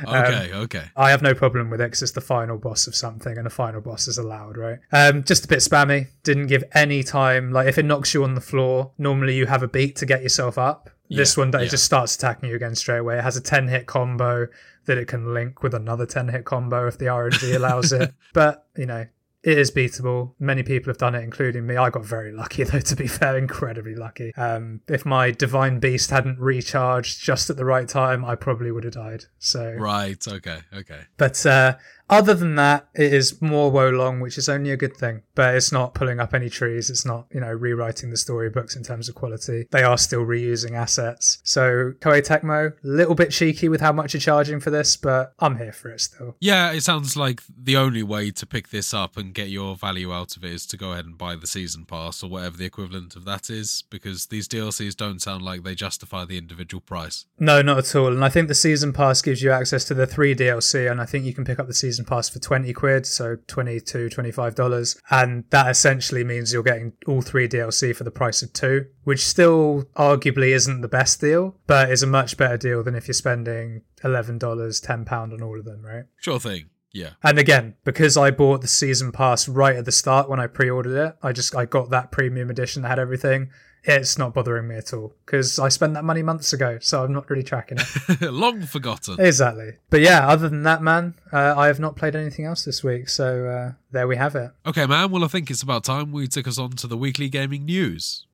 Okay, 0.06 0.52
okay. 0.54 0.84
I 0.96 1.10
have 1.10 1.22
no 1.22 1.34
problem 1.34 1.70
with 1.70 1.80
it 1.80 1.86
because 1.86 2.04
it's 2.04 2.12
the 2.12 2.22
final 2.22 2.58
boss 2.58 2.86
of 2.86 2.96
something, 2.96 3.38
and 3.38 3.48
a 3.48 3.50
final 3.50 3.82
boss 3.82 4.08
is 4.08 4.18
allowed, 4.18 4.58
right? 4.58 4.80
Um, 4.92 5.24
just 5.24 5.46
a 5.46 5.48
bit 5.48 5.60
spammy. 5.60 6.08
Didn't 6.24 6.48
give 6.48 6.64
any 6.74 7.02
time. 7.02 7.52
Like 7.52 7.68
if 7.68 7.78
it 7.78 7.86
knocks 7.86 8.14
you 8.14 8.24
on 8.24 8.36
the 8.36 8.42
floor, 8.42 8.92
normally 8.98 9.36
you 9.36 9.46
have 9.46 9.64
a 9.64 9.68
beat 9.68 9.96
to 9.98 10.06
get 10.06 10.22
yourself 10.22 10.58
up. 10.58 10.90
this 11.10 11.38
one, 11.38 11.50
it 11.50 11.62
yeah. 11.62 11.68
just 11.68 11.86
starts 11.86 12.16
attacking 12.16 12.50
you 12.50 12.56
again 12.56 12.76
straight 12.76 12.98
away. 12.98 13.18
It 13.18 13.24
has 13.24 13.38
a 13.38 13.42
ten 13.42 13.68
hit 13.68 13.86
combo 13.86 14.48
that 14.86 14.98
it 14.98 15.08
can 15.08 15.34
link 15.34 15.64
with 15.64 15.74
another 15.74 16.06
ten 16.06 16.28
hit 16.28 16.46
combo 16.46 16.88
if 16.88 16.98
the 16.98 17.06
RNG 17.06 17.56
allows 17.56 17.92
it. 17.94 18.14
But 18.34 18.68
you 18.76 18.86
know. 18.86 19.06
It 19.46 19.60
is 19.60 19.70
beatable. 19.70 20.34
Many 20.40 20.64
people 20.64 20.90
have 20.90 20.98
done 20.98 21.14
it, 21.14 21.24
including 21.24 21.68
me. 21.68 21.78
I 21.78 21.92
got 21.92 22.04
very 22.04 22.32
lucky, 22.32 22.64
though, 22.66 22.80
to 22.80 22.96
be 22.96 23.06
fair, 23.06 23.38
incredibly 23.38 23.94
lucky. 23.94 24.34
Um, 24.36 24.82
if 24.88 25.06
my 25.06 25.30
Divine 25.30 25.80
Beast 25.80 26.10
hadn't 26.10 26.40
recharged 26.40 27.22
just 27.22 27.52
at 27.52 27.56
the 27.56 27.64
right 27.64 27.88
time, 27.88 28.26
I 28.26 28.34
probably 28.34 28.72
would 28.72 28.84
have 28.86 28.94
died. 28.94 29.26
So, 29.38 29.76
Right, 29.78 30.28
okay, 30.28 30.60
okay. 30.74 31.02
but 31.18 31.46
uh, 31.46 31.76
other 32.10 32.34
than 32.34 32.56
that, 32.56 32.88
it 32.94 33.14
is 33.14 33.42
more 33.42 33.72
Wo 33.72 33.90
Long, 33.90 34.20
which 34.20 34.38
is 34.38 34.50
only 34.50 34.72
a 34.72 34.78
good 34.78 34.96
thing. 34.96 35.24
But 35.34 35.56
it's 35.56 35.72
not 35.72 35.94
pulling 35.94 36.20
up 36.20 36.34
any 36.34 36.50
trees. 36.50 36.90
It's 36.90 37.06
not, 37.06 37.28
you 37.34 37.40
know, 37.42 37.52
rewriting 37.52 38.10
the 38.10 38.18
storybooks 38.18 38.76
in 38.76 38.84
terms 38.84 39.10
of 39.10 39.16
quality. 39.16 39.68
They 39.72 39.84
are 39.84 39.98
still 39.98 40.26
reusing 40.26 40.72
assets. 40.74 41.40
So 41.44 41.94
Koei 42.00 42.26
Tecmo, 42.26 42.72
a 42.72 42.74
little 42.84 43.16
bit 43.16 43.32
cheeky 43.32 43.70
with 43.70 43.82
how 43.82 43.92
much 43.92 44.14
you're 44.14 44.22
charging 44.22 44.60
for 44.60 44.70
this, 44.70 44.96
but 44.98 45.34
I'm 45.40 45.58
here 45.58 45.74
for 45.74 45.90
it 45.90 46.02
still. 46.02 46.36
Yeah, 46.40 46.72
it 46.72 46.82
sounds 46.82 47.18
like 47.18 47.42
the 47.58 47.78
only 47.78 48.04
way 48.04 48.32
to 48.32 48.46
pick 48.46 48.70
this 48.70 48.94
up 48.94 49.18
and 49.18 49.34
get 49.34 49.50
your 49.50 49.76
value 49.76 50.14
out 50.14 50.38
of 50.38 50.44
it 50.44 50.52
is 50.52 50.66
to 50.68 50.78
go 50.78 50.92
ahead 50.92 51.06
and 51.06 51.18
buy 51.18 51.36
the 51.36 51.48
season 51.48 51.86
pass 51.86 52.24
or 52.24 52.30
whatever 52.30 52.58
the 52.58 52.66
equivalent 52.66 53.16
of 53.16 53.26
that 53.26 53.50
is, 53.50 53.84
because 53.90 54.28
these 54.28 54.48
DLCs 54.48 54.96
don't 54.96 55.22
sound 55.22 55.44
like 55.44 55.64
they 55.64 55.76
justify 55.76 56.26
the 56.26 56.38
individual 56.38 56.82
price. 56.82 57.26
No, 57.40 57.62
not 57.62 57.78
at 57.78 57.96
all. 57.96 58.08
And 58.08 58.24
I 58.24 58.30
think 58.30 58.48
the 58.48 58.56
season 58.56 58.94
pass 58.94 59.22
gives 59.22 59.42
you 59.42 59.52
access 59.52 59.86
to 59.86 59.94
the 59.94 60.08
three 60.08 60.36
DLC, 60.36 60.90
and 60.90 61.02
I 61.02 61.06
think 61.06 61.26
you 61.26 61.34
can 61.34 61.46
pick 61.46 61.60
up 61.60 61.68
the 61.68 61.74
season 61.74 61.95
pass 62.04 62.28
for 62.28 62.40
20 62.40 62.74
quid, 62.74 63.06
so 63.06 63.38
22 63.48 64.10
$25. 64.10 64.98
And 65.10 65.46
that 65.52 65.70
essentially 65.70 66.24
means 66.24 66.52
you're 66.52 66.64
getting 66.64 66.94
all 67.08 67.22
three 67.22 67.48
DLC 67.48 67.96
for 67.96 68.04
the 68.04 68.12
price 68.12 68.42
of 68.42 68.52
two, 68.52 68.88
which 69.04 69.26
still 69.26 69.86
arguably 69.96 70.50
isn't 70.50 70.82
the 70.82 70.88
best 70.88 71.22
deal, 71.22 71.56
but 71.68 71.92
is 71.92 72.04
a 72.04 72.08
much 72.08 72.36
better 72.36 72.58
deal 72.58 72.84
than 72.84 72.96
if 72.96 73.08
you're 73.08 73.14
spending 73.14 73.84
$11, 74.04 74.40
£10 74.40 75.34
on 75.34 75.42
all 75.42 75.60
of 75.60 75.66
them, 75.66 75.82
right? 75.82 76.06
Sure 76.20 76.40
thing. 76.40 76.66
Yeah. 76.96 77.12
And 77.22 77.38
again, 77.38 77.76
because 77.84 78.16
I 78.16 78.32
bought 78.32 78.62
the 78.62 78.68
season 78.68 79.12
pass 79.12 79.50
right 79.50 79.76
at 79.76 79.86
the 79.86 79.92
start 79.92 80.30
when 80.30 80.40
I 80.40 80.48
pre-ordered 80.48 80.98
it, 80.98 81.18
I 81.22 81.34
just 81.34 81.54
I 81.54 81.66
got 81.66 81.90
that 81.90 82.12
premium 82.12 82.50
edition 82.50 82.82
that 82.84 82.88
had 82.90 83.00
everything. 83.00 83.50
It's 83.88 84.18
not 84.18 84.34
bothering 84.34 84.68
me 84.68 84.78
at 84.78 84.94
all 84.94 85.14
because 85.26 85.60
I 85.60 85.70
spent 85.70 85.94
that 85.94 86.04
money 86.04 86.24
months 86.24 86.54
ago, 86.54 86.80
so 86.82 87.04
I'm 87.04 87.14
not 87.14 87.30
really 87.30 87.44
tracking 87.44 87.78
it. 87.80 88.22
Long 88.32 88.64
forgotten. 88.64 89.18
exactly. 89.20 89.74
But 89.92 90.02
yeah, 90.02 90.28
other 90.28 90.50
than 90.50 90.64
that, 90.64 90.82
man, 90.82 91.14
uh, 91.32 91.54
I 91.56 91.68
have 91.68 91.80
not 91.80 91.96
played 91.96 92.16
anything 92.16 92.46
else 92.46 92.66
this 92.66 92.84
week. 92.84 93.10
So 93.10 93.46
uh, 93.46 93.74
there 93.92 94.08
we 94.08 94.16
have 94.16 94.36
it. 94.36 94.52
Okay, 94.66 94.88
man. 94.88 95.12
Well, 95.12 95.24
I 95.24 95.28
think 95.28 95.52
it's 95.52 95.62
about 95.62 95.84
time 95.84 96.12
we 96.12 96.28
took 96.28 96.48
us 96.48 96.58
on 96.58 96.72
to 96.72 96.88
the 96.88 96.98
weekly 96.98 97.30
gaming 97.30 97.66
news. 97.66 98.26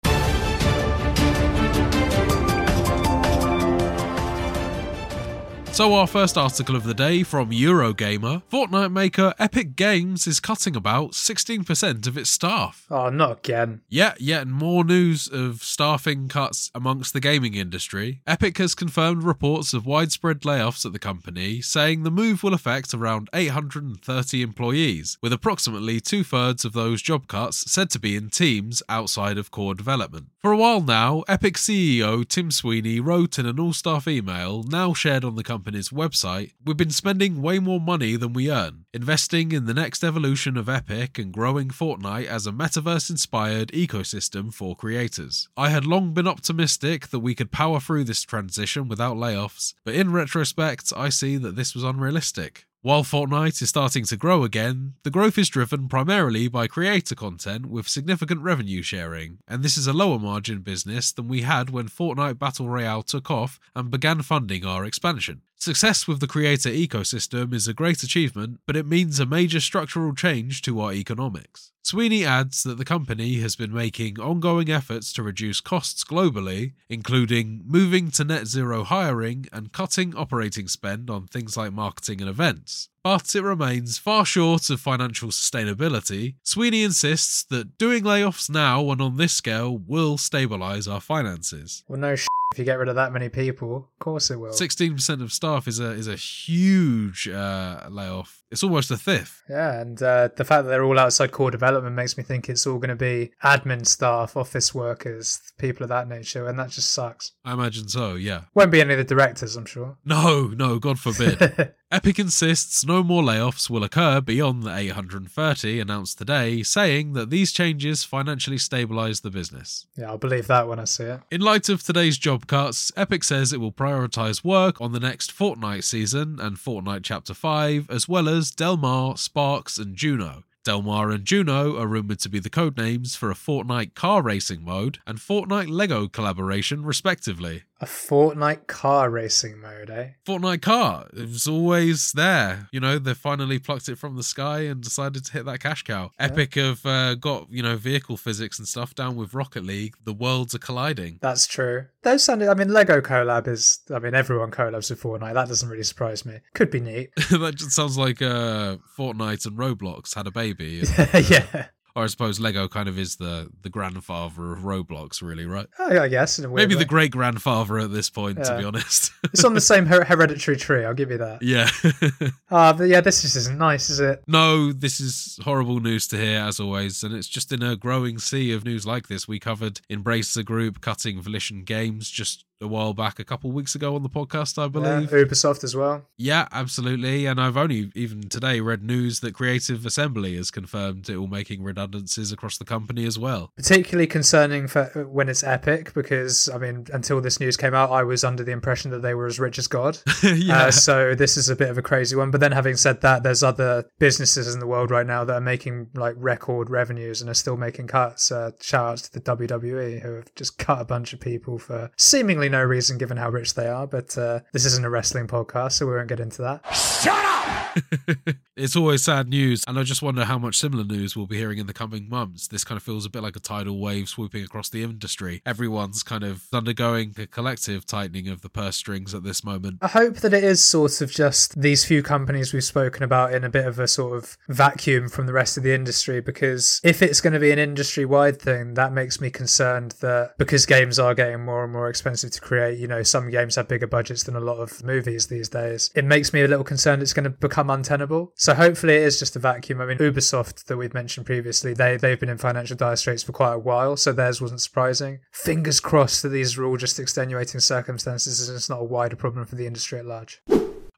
So, 5.74 5.94
our 5.94 6.06
first 6.06 6.38
article 6.38 6.76
of 6.76 6.84
the 6.84 6.94
day 6.94 7.24
from 7.24 7.50
Eurogamer 7.50 8.44
Fortnite 8.52 8.92
maker 8.92 9.34
Epic 9.40 9.78
Games 9.78 10.28
is 10.28 10.42
cutting 10.42 10.76
about 10.76 11.14
16% 11.14 12.08
of 12.08 12.18
its 12.18 12.30
staff. 12.30 12.86
Oh, 12.92 13.10
not 13.10 13.40
again. 13.40 13.82
Yet, 13.88 14.20
yet 14.20 14.48
more 14.48 14.84
news 14.84 15.30
of 15.32 15.64
staffing 15.64 16.28
cuts 16.28 16.72
amongst 16.76 17.14
the 17.14 17.22
gaming 17.22 17.54
industry. 17.54 18.22
Epic 18.28 18.58
has 18.58 18.76
confirmed 18.76 19.24
reports 19.24 19.74
of 19.74 19.86
widespread 19.86 20.42
layoffs 20.42 20.86
at 20.86 20.92
the 20.92 21.00
company, 21.00 21.62
saying 21.62 22.04
the 22.04 22.12
move 22.12 22.44
will 22.44 22.54
affect 22.54 22.94
around 22.94 23.30
830 23.34 24.42
employees, 24.42 25.18
with 25.22 25.32
approximately 25.32 26.02
two 26.02 26.26
thirds 26.26 26.66
of 26.66 26.74
those 26.74 27.02
job 27.02 27.28
cuts 27.28 27.72
said 27.72 27.90
to 27.92 28.00
be 28.00 28.18
in 28.18 28.30
teams 28.30 28.84
outside 28.90 29.38
of 29.38 29.52
core 29.52 29.74
development. 29.74 30.28
For 30.42 30.52
a 30.52 30.58
while 30.58 30.82
now, 30.82 31.24
Epic 31.30 31.56
CEO 31.56 32.28
Tim 32.28 32.52
Sweeney 32.52 33.00
wrote 33.00 33.40
in 33.40 33.46
an 33.46 33.60
all 33.60 33.74
staff 33.74 34.08
email, 34.08 34.64
now 34.64 34.94
shared 34.94 35.24
on 35.24 35.36
the 35.36 35.44
company's 35.62 35.90
website 35.90 36.54
We've 36.66 36.76
been 36.76 36.90
spending 36.90 37.40
way 37.40 37.60
more 37.60 37.80
money 37.80 38.16
than 38.16 38.34
we 38.34 38.52
earn, 38.52 38.86
investing 38.94 39.52
in 39.52 39.66
the 39.66 39.76
next 39.76 40.04
evolution 40.04 40.58
of 40.58 40.68
Epic 40.68 41.20
and 41.20 41.32
growing 41.32 41.68
Fortnite 41.68 42.26
as 42.26 42.48
a 42.48 42.52
metaverse 42.52 43.12
inspired 43.12 43.68
ecosystem 43.70 44.52
for 44.52 44.76
creators. 44.76 45.50
I 45.56 45.70
had 45.70 45.86
long 45.86 46.16
been 46.16 46.28
optimistic 46.28 47.10
that 47.10 47.20
we 47.20 47.36
could 47.36 47.52
power 47.52 47.80
through 47.80 48.06
this 48.06 48.24
transition 48.24 48.88
without 48.88 49.18
layoffs, 49.18 49.76
but 49.86 49.94
in 49.94 50.12
retrospect, 50.12 50.92
I 50.98 51.10
see 51.10 51.38
that 51.38 51.56
this 51.56 51.76
was 51.76 51.84
unrealistic. 51.84 52.66
While 52.84 53.04
Fortnite 53.04 53.62
is 53.62 53.70
starting 53.70 54.06
to 54.06 54.18
grow 54.18 54.44
again, 54.44 54.96
the 55.04 55.12
growth 55.12 55.38
is 55.38 55.50
driven 55.50 55.88
primarily 55.88 56.48
by 56.48 56.66
creator 56.66 57.14
content 57.14 57.68
with 57.68 57.88
significant 57.88 58.42
revenue 58.42 58.82
sharing, 58.82 59.38
and 59.48 59.62
this 59.62 59.78
is 59.78 59.86
a 59.86 59.94
lower 59.94 60.18
margin 60.18 60.62
business 60.62 61.12
than 61.12 61.28
we 61.28 61.44
had 61.44 61.70
when 61.70 61.90
Fortnite 61.90 62.40
Battle 62.40 62.68
Royale 62.68 63.04
took 63.04 63.30
off 63.30 63.60
and 63.76 63.92
began 63.92 64.24
funding 64.24 64.66
our 64.66 64.84
expansion. 64.84 65.44
Success 65.62 66.08
with 66.08 66.20
the 66.20 66.28
creator 66.28 66.70
ecosystem 66.72 67.54
is 67.54 67.68
a 67.68 67.74
great 67.76 68.02
achievement, 68.02 68.60
but 68.66 68.76
it 68.76 68.88
means 68.88 69.20
a 69.20 69.28
major 69.28 69.60
structural 69.60 70.16
change 70.16 70.64
to 70.64 70.80
our 70.82 70.92
economics. 70.92 71.72
Sweeney 71.84 72.26
adds 72.26 72.64
that 72.64 72.80
the 72.80 72.86
company 72.86 73.36
has 73.42 73.56
been 73.56 73.72
making 73.72 74.20
ongoing 74.20 74.72
efforts 74.72 75.14
to 75.14 75.22
reduce 75.22 75.62
costs 75.62 76.04
globally, 76.04 76.74
including 76.90 77.62
moving 77.64 78.10
to 78.10 78.24
net 78.24 78.48
zero 78.48 78.84
hiring 78.84 79.46
and 79.54 79.72
cutting 79.72 80.16
operating 80.16 80.68
spend 80.68 81.12
on 81.12 81.28
things 81.28 81.56
like 81.56 81.72
marketing 81.72 82.22
and 82.22 82.30
events. 82.30 82.90
But 83.04 83.36
it 83.36 83.44
remains 83.44 84.00
far 84.00 84.26
short 84.26 84.68
of 84.72 84.82
financial 84.82 85.30
sustainability. 85.30 86.38
Sweeney 86.42 86.82
insists 86.82 87.44
that 87.52 87.78
doing 87.78 88.04
layoffs 88.04 88.50
now 88.50 88.90
and 88.90 89.00
on 89.00 89.18
this 89.18 89.34
scale 89.34 89.78
will 89.78 90.18
stabilise 90.18 90.92
our 90.92 91.02
finances. 91.02 91.84
Well, 91.88 92.00
no, 92.00 92.16
sh- 92.16 92.26
If 92.52 92.60
you 92.60 92.66
get 92.66 92.78
rid 92.80 92.90
of 92.90 92.96
that 92.96 93.14
many 93.14 93.30
people, 93.30 93.76
of 93.78 94.00
course 94.00 94.30
it 94.30 94.38
will. 94.38 94.54
Sixteen 94.54 94.96
percent 94.96 95.22
of 95.22 95.32
staff 95.32 95.68
is 95.68 95.80
a 95.80 95.92
is 95.92 96.08
a 96.08 96.16
huge 96.16 97.28
uh, 97.28 97.88
layoff. 97.90 98.41
It's 98.52 98.64
almost 98.64 98.92
a 98.92 98.98
fifth. 98.98 99.44
Yeah, 99.50 99.80
and 99.80 100.02
uh, 100.02 100.30
the 100.36 100.44
fact 100.44 100.64
that 100.64 100.70
they're 100.70 100.84
all 100.84 101.00
outside 101.00 101.32
core 101.32 101.52
development 101.52 101.96
makes 101.96 102.18
me 102.18 102.24
think 102.24 102.50
it's 102.50 102.68
all 102.68 102.80
going 102.80 102.90
to 102.90 102.96
be 102.96 103.32
admin 103.44 103.88
staff, 103.88 104.36
office 104.36 104.74
workers, 104.76 105.42
people 105.58 105.84
of 105.84 105.90
that 105.90 106.08
nature, 106.08 106.48
and 106.48 106.60
that 106.60 106.70
just 106.70 106.92
sucks. 106.92 107.32
I 107.46 107.54
imagine 107.54 107.88
so. 107.88 108.16
Yeah. 108.16 108.42
Won't 108.54 108.72
be 108.72 108.82
any 108.82 108.94
of 108.94 108.98
the 108.98 109.04
directors, 109.06 109.56
I'm 109.56 109.66
sure. 109.66 109.98
No, 110.04 110.48
no, 110.48 110.80
God 110.80 111.00
forbid. 111.00 111.74
Epic 111.92 112.20
insists 112.20 112.86
no 112.86 113.04
more 113.04 113.22
layoffs 113.22 113.70
will 113.70 113.84
occur 113.84 114.22
beyond 114.22 114.64
the 114.64 114.74
830 114.74 115.82
announced 115.82 116.18
today, 116.18 116.64
saying 116.64 117.12
that 117.14 117.30
these 117.30 117.52
changes 117.52 118.06
financially 118.06 118.58
stabilize 118.58 119.20
the 119.20 119.30
business. 119.30 119.86
Yeah, 119.98 120.08
I'll 120.08 120.18
believe 120.18 120.48
that 120.48 120.70
when 120.70 120.80
I 120.80 120.86
see 120.86 121.04
it. 121.04 121.20
In 121.30 121.42
light 121.42 121.68
of 121.68 121.84
today's 121.84 122.18
job 122.18 122.48
cuts, 122.48 122.94
Epic 122.96 123.26
says 123.26 123.52
it 123.52 123.60
will 123.60 123.74
prioritize 123.74 124.42
work 124.42 124.80
on 124.80 124.94
the 124.94 125.02
next 125.02 125.38
Fortnite 125.38 125.84
season 125.84 126.40
and 126.40 126.56
Fortnite 126.56 127.04
Chapter 127.04 127.34
5, 127.34 127.90
as 127.90 128.08
well 128.08 128.30
as 128.30 128.41
Del 128.50 128.78
Mar, 128.78 129.18
Sparks, 129.18 129.78
and 129.78 129.96
Juno. 129.96 130.44
Delmar 130.64 131.10
and 131.10 131.26
Juno 131.26 131.78
are 131.78 131.88
rumored 131.88 132.20
to 132.20 132.30
be 132.30 132.40
the 132.40 132.50
codenames 132.50 133.18
for 133.18 133.30
a 133.32 133.36
Fortnite 133.36 133.96
car 133.96 134.22
racing 134.22 134.64
mode 134.64 135.00
and 135.06 135.18
Fortnite 135.18 135.70
Lego 135.70 136.08
collaboration, 136.08 136.86
respectively. 136.86 137.64
A 137.82 137.86
Fortnite 137.86 138.68
car 138.68 139.10
racing 139.10 139.60
mode, 139.60 139.90
eh? 139.90 140.10
Fortnite 140.26 140.62
car, 140.62 141.08
it 141.14 141.28
was 141.28 141.48
always 141.48 142.12
there. 142.12 142.70
You 142.72 142.80
know, 142.80 143.00
they 143.00 143.16
finally 143.16 143.58
plucked 143.58 143.90
it 143.90 143.98
from 143.98 144.16
the 144.16 144.24
sky 144.24 144.60
and 144.62 144.82
decided 144.84 145.26
to 145.26 145.32
hit 145.32 145.46
that 145.46 145.62
cash 145.62 145.82
cow. 145.82 146.12
Epic 146.20 146.54
have 146.56 146.86
uh, 146.86 147.16
got, 147.16 147.48
you 147.50 147.64
know, 147.64 147.78
vehicle 147.78 148.18
physics 148.18 148.60
and 148.60 148.68
stuff 148.68 148.94
down 148.94 149.16
with 149.16 149.34
Rocket 149.34 149.64
League. 149.66 149.96
The 150.04 150.14
worlds 150.14 150.54
are 150.54 150.60
colliding. 150.60 151.18
That's 151.24 151.48
true. 151.48 151.88
Those 152.04 152.24
sounded, 152.24 152.50
I 152.50 152.54
mean, 152.54 152.70
Lego 152.72 153.02
collab 153.02 153.48
is, 153.48 153.80
I 153.92 153.98
mean, 153.98 154.14
everyone 154.14 154.52
collabs 154.52 154.92
with 154.92 155.02
Fortnite. 155.02 155.34
That 155.34 155.48
doesn't 155.48 155.68
really 155.68 155.84
surprise 155.84 156.24
me. 156.24 156.38
Could 156.54 156.70
be 156.70 156.82
neat. 156.82 157.10
that 157.32 157.56
just 157.56 157.72
sounds 157.72 157.98
like 157.98 158.22
uh, 158.22 158.78
Fortnite 158.96 159.48
and 159.48 159.58
Roblox 159.58 160.14
had 160.14 160.28
a 160.28 160.32
baby. 160.32 160.84
and- 160.98 161.30
yeah. 161.30 161.66
Or 161.96 162.04
I 162.04 162.08
suppose 162.08 162.40
Lego 162.40 162.68
kind 162.68 162.88
of 162.88 162.98
is 162.98 163.18
the, 163.18 163.50
the 163.62 163.70
grandfather 163.70 164.54
of 164.54 164.60
Roblox, 164.60 165.22
really, 165.22 165.46
right? 165.46 165.68
Oh, 165.80 166.00
I 166.00 166.08
guess. 166.08 166.40
In 166.40 166.46
a 166.46 166.50
weird 166.50 166.70
Maybe 166.70 166.78
the 166.80 166.86
great 166.86 167.12
grandfather 167.12 167.80
at 167.80 167.92
this 167.92 168.10
point, 168.10 168.44
to 168.44 168.58
be 168.58 168.64
honest. 168.64 169.12
It's 169.26 169.44
on 169.46 169.54
the 169.54 169.62
same 169.62 169.86
her- 169.86 170.04
hereditary 170.04 170.58
tree, 170.58 170.84
I'll 170.84 170.94
give 170.94 171.12
you 171.12 171.18
that. 171.20 171.42
yeah. 171.42 171.70
Ah, 172.52 172.74
but 172.74 172.86
yeah, 172.90 173.00
this 173.02 173.22
just 173.22 173.36
isn't 173.38 173.58
nice, 173.58 173.90
is 173.90 174.00
it? 174.00 174.22
No, 174.28 174.74
this 174.74 175.00
is 175.00 175.40
horrible 175.44 175.80
news 175.80 176.06
to 176.10 176.18
hear, 176.18 176.40
as 176.42 176.60
always, 176.60 177.02
and 177.04 177.16
it's 177.16 177.28
just 177.30 177.52
in 177.52 177.64
a 177.64 177.76
growing 177.78 178.20
sea 178.20 178.52
of 178.52 178.66
news 178.66 178.86
like 178.86 179.08
this. 179.08 179.28
We 179.28 179.40
covered 179.40 179.80
Embracer 179.90 180.44
Group 180.44 180.82
cutting 180.82 181.22
Volition 181.22 181.64
Games 181.64 182.10
just 182.10 182.44
a 182.62 182.68
while 182.68 182.94
back, 182.94 183.20
a 183.20 183.24
couple 183.24 183.50
of 183.50 183.56
weeks 183.56 183.76
ago 183.76 183.96
on 183.96 184.04
the 184.04 184.10
podcast, 184.10 184.62
I 184.62 184.68
believe. 184.68 185.12
Yeah. 185.12 185.20
Ubisoft 185.20 185.64
as 185.64 185.76
well. 185.76 186.06
Yeah, 186.18 186.48
absolutely. 186.52 187.26
And 187.26 187.42
I've 187.42 187.58
only 187.58 187.92
even 187.96 188.30
today 188.30 188.60
read 188.60 188.84
news 188.84 189.22
that 189.22 189.34
Creative 189.34 189.86
Assembly 189.86 190.36
has 190.38 190.52
confirmed 190.52 191.10
it 191.10 191.18
will 191.18 191.28
making 191.28 191.64
redundancies 191.64 192.32
across 192.32 192.58
the 192.58 192.66
company 192.66 193.06
as 193.06 193.18
well. 193.18 193.52
Particularly 193.56 194.08
concerning 194.08 194.68
for 194.68 194.86
when 195.10 195.30
it's 195.30 195.44
Epic, 195.44 195.94
because, 195.94 196.50
I 196.50 196.58
mean, 196.58 196.86
until 196.94 197.22
this 197.22 197.40
news 197.40 197.58
came 197.58 197.74
out, 197.74 197.92
I 197.92 198.04
was 198.04 198.24
under 198.24 198.44
the 198.44 198.52
impression 198.52 198.92
that 198.92 199.02
they 199.02 199.14
were 199.14 199.26
as 199.26 199.40
rich 199.40 199.58
as 199.58 199.68
God. 199.68 199.98
yeah. 200.24 200.66
Uh, 200.66 200.72
so 200.72 201.16
this 201.16 201.38
is 201.38 201.50
a 201.50 201.56
bit 201.56 201.70
of 201.70 201.78
a 201.78 201.82
crazy 201.82 202.16
one. 202.16 202.32
But 202.32 202.42
then 202.42 202.52
having 202.52 202.76
said 202.76 203.02
that, 203.02 203.24
there's 203.24 203.44
other 203.44 203.86
businesses 204.00 204.54
in 204.54 204.60
the 204.60 204.68
world 204.68 204.92
right 204.92 205.06
now 205.06 205.24
that 205.24 205.34
are 205.34 205.42
making 205.42 205.88
like 205.96 206.16
record 206.18 206.70
revenues 206.70 207.22
and 207.22 207.30
are 207.30 207.36
still 207.36 207.58
making 207.58 207.88
cuts. 207.88 208.32
Uh, 208.32 208.52
shout 208.62 208.92
outs 208.92 209.02
to 209.04 209.14
the 209.14 209.22
WWE 209.22 210.02
who 210.02 210.14
have 210.16 210.36
just 210.36 210.58
cut 210.58 210.82
a 210.82 210.86
bunch 210.86 211.14
of 211.14 211.20
people 211.20 211.58
for 211.58 211.92
seemingly 211.98 212.50
no 212.52 212.64
reason 212.64 212.98
given 212.98 213.18
how 213.18 213.30
rich 213.30 213.54
they 213.56 213.68
are. 213.68 213.88
But 213.88 214.18
uh, 214.18 214.42
this 214.54 214.66
isn't 214.66 214.86
a 214.86 214.90
wrestling 214.90 215.28
podcast, 215.28 215.74
so 215.74 215.88
we 215.88 215.94
won't 215.94 216.08
get 216.08 216.20
into 216.20 216.42
that. 216.42 216.64
Shut 216.76 217.26
up! 217.26 217.32
it's 218.56 218.76
always 218.76 219.04
sad 219.04 219.28
news, 219.28 219.64
and 219.68 219.80
I 219.80 219.84
just 219.84 220.02
wonder 220.02 220.26
how 220.26 220.38
much 220.38 220.58
similar 220.58 220.84
news 220.84 221.16
we'll 221.16 221.28
be 221.28 221.38
hearing 221.38 221.58
in 221.58 221.68
the 221.68 221.74
coming 221.74 222.10
months. 222.10 222.48
This 222.48 222.64
kind 222.64 222.78
of 222.78 222.84
feels 222.84 223.06
a 223.06 223.10
bit 223.10 223.24
like 223.24 223.36
a 223.36 223.40
tidal 223.40 223.80
wave 223.80 224.10
swooping 224.10 224.44
across 224.44 224.70
the 224.70 224.84
industry. 224.84 225.42
Everyone's 225.46 226.04
kind 226.04 226.24
of 226.24 226.48
undergoing 226.54 227.14
a 227.18 227.28
collective 227.28 227.86
tightening 227.86 228.28
of 228.28 228.42
the 228.42 228.50
purse 228.50 228.76
strings 228.76 229.14
at 229.14 229.24
this 229.24 229.44
moment. 229.44 229.80
I 229.82 229.88
hope 229.88 230.18
that 230.18 230.34
it 230.34 230.44
is 230.44 230.62
sort 230.62 231.02
of 231.02 231.12
just 231.12 231.60
these 231.60 231.86
few 231.86 232.04
companies 232.04 232.54
we've 232.54 232.64
spoken 232.64 233.04
about 233.04 233.34
in 233.34 233.44
a 233.44 233.50
bit 233.50 233.66
of 233.66 233.80
a 233.80 233.88
sort 233.88 234.18
of 234.18 234.38
vacuum 234.50 235.10
from 235.10 235.26
the 235.26 235.34
rest 235.34 235.58
of 235.58 235.64
the 235.64 235.74
industry 235.74 236.22
because 236.22 236.82
if 236.84 237.02
it's 237.02 237.22
going 237.22 237.34
to 237.34 237.40
be 237.40 237.52
an 237.52 237.60
industry 237.60 238.06
wide 238.06 238.42
thing, 238.42 238.74
that 238.74 238.94
makes 238.94 239.22
me 239.22 239.30
concerned 239.30 239.96
that 240.02 240.38
because 240.38 240.66
games 240.66 241.00
are 241.00 241.16
getting 241.16 241.44
more 241.44 241.64
and 241.64 241.74
more 241.74 241.90
expensive 241.90 242.32
to 242.32 242.41
create, 242.42 242.80
you 242.80 242.88
know, 242.88 243.04
some 243.04 243.30
games 243.30 243.56
have 243.56 243.68
bigger 243.68 243.88
budgets 243.88 244.24
than 244.24 244.36
a 244.36 244.40
lot 244.40 244.58
of 244.58 244.84
movies 244.84 245.28
these 245.28 245.50
days. 245.50 245.90
It 245.96 246.06
makes 246.06 246.34
me 246.34 246.42
a 246.42 246.48
little 246.48 246.64
concerned 246.64 247.02
it's 247.02 247.14
going 247.14 247.24
to 247.24 247.30
become 247.30 247.70
untenable. 247.70 248.34
So 248.36 248.54
hopefully 248.54 248.96
it 248.96 249.04
is 249.04 249.20
just 249.20 249.36
a 249.36 249.40
vacuum. 249.40 249.82
I 249.82 249.86
mean, 249.86 249.98
Ubisoft 249.98 250.66
that 250.66 250.78
we've 250.78 250.94
mentioned 250.94 251.26
previously, 251.26 251.74
they 251.74 251.98
they've 251.98 252.20
been 252.20 252.30
in 252.30 252.38
financial 252.38 252.76
dire 252.76 252.96
straits 252.96 253.24
for 253.24 253.32
quite 253.32 253.54
a 253.54 253.60
while, 253.60 253.96
so 253.96 254.12
theirs 254.12 254.42
wasn't 254.42 254.62
surprising. 254.62 255.20
Fingers 255.32 255.80
crossed 255.80 256.24
that 256.24 256.30
these 256.30 256.58
are 256.58 256.66
all 256.66 256.78
just 256.78 257.00
extenuating 257.00 257.60
circumstances 257.60 258.48
and 258.48 258.56
it's 258.56 258.70
not 258.70 258.82
a 258.82 258.86
wider 258.86 259.16
problem 259.16 259.46
for 259.46 259.56
the 259.56 259.68
industry 259.68 260.00
at 260.00 260.06
large. 260.06 260.42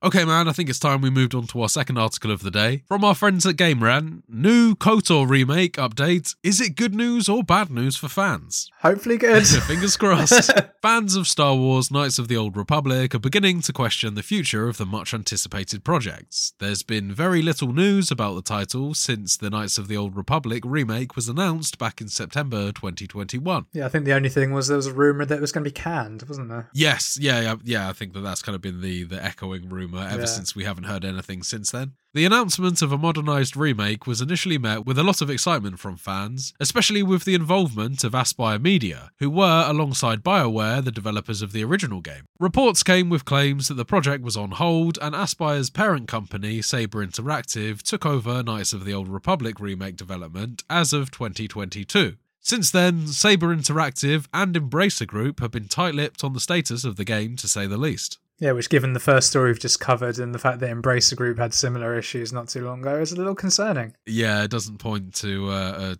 Okay, 0.05 0.25
man, 0.25 0.49
I 0.49 0.51
think 0.51 0.69
it's 0.69 0.79
time 0.79 0.99
we 0.99 1.09
moved 1.09 1.33
on 1.33 1.47
to 1.47 1.61
our 1.61 1.69
second 1.69 1.97
article 1.97 2.29
of 2.29 2.41
the 2.41 2.51
day. 2.51 2.83
From 2.89 3.05
our 3.05 3.15
friends 3.15 3.45
at 3.45 3.55
Game 3.55 3.81
Rant, 3.81 4.25
new 4.27 4.75
KOTOR 4.75 5.29
remake 5.29 5.77
update. 5.77 6.35
Is 6.43 6.59
it 6.59 6.75
good 6.75 6.93
news 6.93 7.29
or 7.29 7.41
bad 7.41 7.69
news 7.69 7.95
for 7.95 8.09
fans? 8.09 8.69
Hopefully 8.81 9.17
good. 9.19 9.47
Fingers 9.47 9.95
crossed. 9.95 10.51
Fans 10.81 11.15
of 11.15 11.25
Star 11.25 11.55
Wars 11.55 11.89
Knights 11.89 12.19
of 12.19 12.27
the 12.27 12.35
Old 12.35 12.57
Republic 12.57 13.15
are 13.15 13.19
beginning 13.19 13.61
to 13.61 13.71
question 13.71 14.15
the 14.15 14.21
future 14.21 14.67
of 14.67 14.75
the 14.75 14.85
much 14.85 15.13
anticipated 15.13 15.85
projects. 15.85 16.53
There's 16.59 16.83
been 16.83 17.13
very 17.13 17.41
little 17.41 17.71
news 17.71 18.11
about 18.11 18.33
the 18.33 18.41
title 18.41 18.93
since 18.93 19.37
the 19.37 19.49
Knights 19.49 19.77
of 19.77 19.87
the 19.87 19.95
Old 19.95 20.17
Republic 20.17 20.63
remake 20.65 21.15
was 21.15 21.29
announced 21.29 21.77
back 21.77 22.01
in 22.01 22.09
September 22.09 22.73
2021. 22.73 23.67
yeah, 23.71 23.85
I 23.85 23.87
think 23.87 24.03
the 24.03 24.11
only 24.11 24.27
thing 24.27 24.51
was 24.51 24.67
there 24.67 24.75
was 24.75 24.87
a 24.87 24.93
rumor 24.93 25.23
that 25.23 25.37
it 25.37 25.41
was 25.41 25.53
going 25.53 25.63
to 25.63 25.69
be 25.69 25.73
canned, 25.73 26.23
wasn't 26.23 26.49
there? 26.49 26.69
Yes, 26.73 27.17
yeah, 27.21 27.39
yeah, 27.39 27.55
yeah. 27.63 27.89
I 27.89 27.93
think 27.93 28.11
that 28.11 28.19
that's 28.19 28.41
kind 28.41 28.53
of 28.53 28.61
been 28.61 28.81
the 28.81 29.03
the 29.05 29.23
echoing 29.23 29.69
ever 29.97 30.19
Yeah. 30.21 30.25
since 30.25 30.55
we 30.55 30.63
haven't 30.63 30.85
heard 30.85 31.03
anything 31.05 31.43
since 31.43 31.71
then. 31.71 31.93
The 32.13 32.25
announcement 32.25 32.81
of 32.83 32.91
a 32.91 32.97
modernized 32.97 33.57
remake 33.57 34.05
was 34.05 34.21
initially 34.21 34.57
met 34.59 34.85
with 34.85 34.99
a 34.99 35.03
lot 35.03 35.21
of 35.21 35.29
excitement 35.31 35.79
from 35.79 35.97
fans, 35.97 36.53
especially 36.59 37.01
with 37.01 37.25
the 37.25 37.33
involvement 37.33 38.03
of 38.03 38.13
Aspyr 38.13 38.61
Media, 38.61 39.09
who 39.19 39.29
were, 39.31 39.65
alongside 39.67 40.23
BioWare, 40.23 40.83
the 40.83 40.91
developers 40.91 41.41
of 41.41 41.53
the 41.53 41.63
original 41.63 42.01
game. 42.01 42.25
Reports 42.39 42.83
came 42.83 43.09
with 43.09 43.25
claims 43.25 43.67
that 43.67 43.73
the 43.75 43.85
project 43.85 44.23
was 44.23 44.37
on 44.37 44.51
hold, 44.51 44.99
and 45.01 45.15
Aspyr's 45.15 45.71
parent 45.71 46.07
company, 46.07 46.61
Saber 46.61 47.05
Interactive, 47.05 47.81
took 47.81 48.05
over 48.05 48.43
Knights 48.43 48.73
of 48.73 48.85
the 48.85 48.93
Old 48.93 49.07
Republic 49.09 49.59
remake 49.59 49.95
development 49.95 50.63
as 50.69 50.93
of 50.93 51.09
2022. 51.09 52.15
Since 52.45 52.71
then, 52.71 53.07
Saber 53.07 53.55
Interactive 53.55 54.25
and 54.33 54.53
Embracer 54.53 55.07
Group 55.07 55.39
have 55.39 55.51
been 55.51 55.69
tight 55.69 55.95
lipped 55.95 56.23
on 56.25 56.33
the 56.33 56.41
status 56.41 56.83
of 56.83 56.97
the 56.97 57.05
game, 57.05 57.37
to 57.37 57.47
say 57.47 57.67
the 57.67 57.77
least. 57.77 58.19
Yeah, 58.39 58.51
which 58.51 58.69
given 58.69 58.93
the 58.93 58.99
first 58.99 59.29
story 59.29 59.49
we've 59.51 59.59
just 59.59 59.79
covered 59.79 60.17
and 60.17 60.33
the 60.33 60.39
fact 60.39 60.59
that 60.59 60.69
Embracer 60.69 61.15
Group 61.15 61.37
had 61.37 61.53
similar 61.53 61.97
issues 61.97 62.33
not 62.33 62.49
too 62.49 62.65
long 62.65 62.81
ago 62.81 62.99
is 62.99 63.11
a 63.11 63.15
little 63.15 63.35
concerning. 63.35 63.93
Yeah, 64.05 64.43
it 64.43 64.51
doesn't 64.51 64.79
point 64.79 65.13
to 65.15 65.49
uh, 65.49 65.53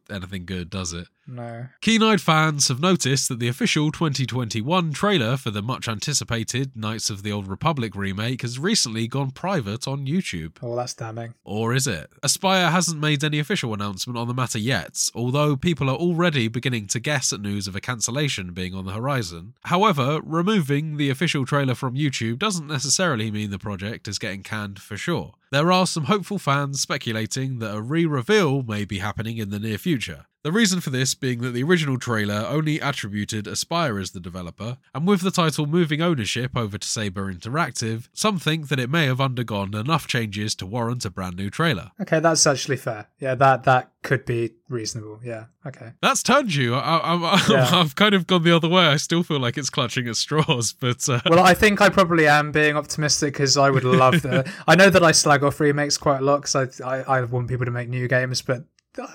uh, 0.10 0.14
anything 0.14 0.46
good, 0.46 0.70
does 0.70 0.94
it? 0.94 1.08
No. 1.26 1.68
Keen-eyed 1.82 2.22
fans 2.22 2.68
have 2.68 2.80
noticed 2.80 3.30
that 3.30 3.40
the 3.40 3.48
official 3.48 3.92
2021 3.92 4.92
trailer 4.92 5.38
for 5.38 5.52
the 5.52 5.62
much 5.62 5.88
anticipated 5.88 6.76
Knights 6.76 7.10
of 7.10 7.24
the 7.24 7.32
Old 7.32 7.48
Republic 7.48 7.96
remake 7.96 8.42
has 8.42 8.60
recently 8.60 9.08
gone 9.08 9.32
private 9.32 9.88
on 9.88 10.06
YouTube. 10.06 10.58
Oh, 10.62 10.76
that's 10.76 10.94
damning. 10.94 11.34
Or 11.44 11.74
is 11.74 11.88
it? 11.88 12.10
Aspyr 12.22 12.72
hasn't 12.72 13.00
made 13.00 13.24
any 13.24 13.40
official 13.40 13.74
announcement 13.74 14.18
on 14.18 14.28
the 14.28 14.34
matter 14.34 14.60
yet, 14.60 15.10
although 15.16 15.56
people 15.56 15.90
are 15.90 15.96
already 15.96 16.48
beginning 16.48 16.88
to 16.88 17.00
guess 17.00 17.32
at 17.32 17.42
news 17.42 17.68
of 17.68 17.76
a 17.76 17.82
cancellation 17.82 18.54
being 18.54 18.76
on 18.76 18.86
the 18.86 18.92
horizon. 18.92 19.54
However, 19.66 20.20
removing 20.24 20.98
the 20.98 21.10
official 21.10 21.46
trailer 21.46 21.76
from 21.76 21.96
YouTube 21.96 22.40
doesn't 22.40 22.68
necessarily 22.68 23.32
mean 23.32 23.50
the 23.50 23.60
project 23.60 24.08
is 24.08 24.20
getting 24.20 24.44
canned 24.44 24.82
for 24.82 24.98
sure. 24.98 25.34
There 25.52 25.72
are 25.72 25.88
some 25.88 26.06
hopeful 26.06 26.40
fans 26.40 26.82
speculating 26.82 27.60
that 27.60 27.76
a 27.76 27.82
re 27.82 28.06
reveal 28.06 28.64
may 28.64 28.86
be 28.86 29.00
happening 29.00 29.38
in 29.38 29.52
the 29.52 29.60
near 29.60 29.78
future. 29.78 30.26
The 30.44 30.52
reason 30.52 30.82
for 30.82 30.90
this 30.90 31.16
being 31.16 31.40
that 31.40 31.52
the 31.52 31.64
original 31.64 31.98
trailer 31.98 32.46
only 32.50 32.78
attributed 32.78 33.46
Aspyr 33.46 34.02
as 34.02 34.12
the 34.12 34.20
developer, 34.20 34.78
and 34.94 35.08
with 35.08 35.22
the 35.22 35.32
title 35.32 35.66
moving 35.66 36.02
ownership 36.02 36.58
over 36.58 36.78
to 36.78 36.86
Saber 36.86 37.34
Interactive, 37.34 38.10
some 38.12 38.40
think 38.40 38.68
that 38.68 38.78
it 38.78 38.90
may 38.90 39.06
have 39.06 39.22
undergone 39.22 39.74
enough 39.74 40.06
changes 40.06 40.54
to 40.56 40.66
warrant 40.66 41.06
a 41.06 41.10
brand 41.10 41.38
new 41.38 41.50
trailer. 41.50 41.92
Okay, 42.02 42.20
that's 42.20 42.46
actually 42.46 42.76
fair. 42.76 43.08
Yeah, 43.20 43.36
that 43.36 43.64
that 43.64 43.94
could 44.02 44.26
be 44.26 44.52
reasonable. 44.68 45.22
Yeah. 45.24 45.46
Okay. 45.66 45.94
That's 46.02 46.22
turned 46.22 46.54
you. 46.54 46.76
I, 46.76 46.98
I, 46.98 47.46
Yeah. 47.50 47.70
I've 47.72 47.96
kind 47.96 48.14
of 48.14 48.28
gone 48.28 48.44
the 48.44 48.54
other 48.54 48.68
way. 48.68 48.86
I 48.86 48.98
still 48.98 49.24
feel 49.24 49.40
like 49.40 49.58
it's 49.58 49.70
clutching 49.70 50.10
at 50.10 50.18
straws, 50.18 50.74
but 50.80 51.08
uh, 51.08 51.22
Well, 51.30 51.40
I 51.40 51.54
think 51.54 51.80
I 51.80 51.88
probably 51.88 52.28
am 52.28 52.52
being 52.52 52.76
optimistic 52.76 53.34
because 53.34 53.56
I 53.56 53.70
would 53.70 53.86
love 53.86 54.22
the. 54.22 54.52
I 54.68 54.76
know 54.76 54.90
that 54.90 55.04
I 55.04 55.14
slag 55.14 55.42
off 55.42 55.62
remakes 55.62 55.98
quite 55.98 56.20
a 56.20 56.26
lot 56.26 56.42
because 56.42 56.82
I, 56.82 57.00
I 57.00 57.20
I 57.20 57.24
want 57.24 57.48
people 57.48 57.64
to 57.66 57.72
make 57.72 57.88
new 57.88 58.10
games, 58.10 58.42
but 58.42 58.66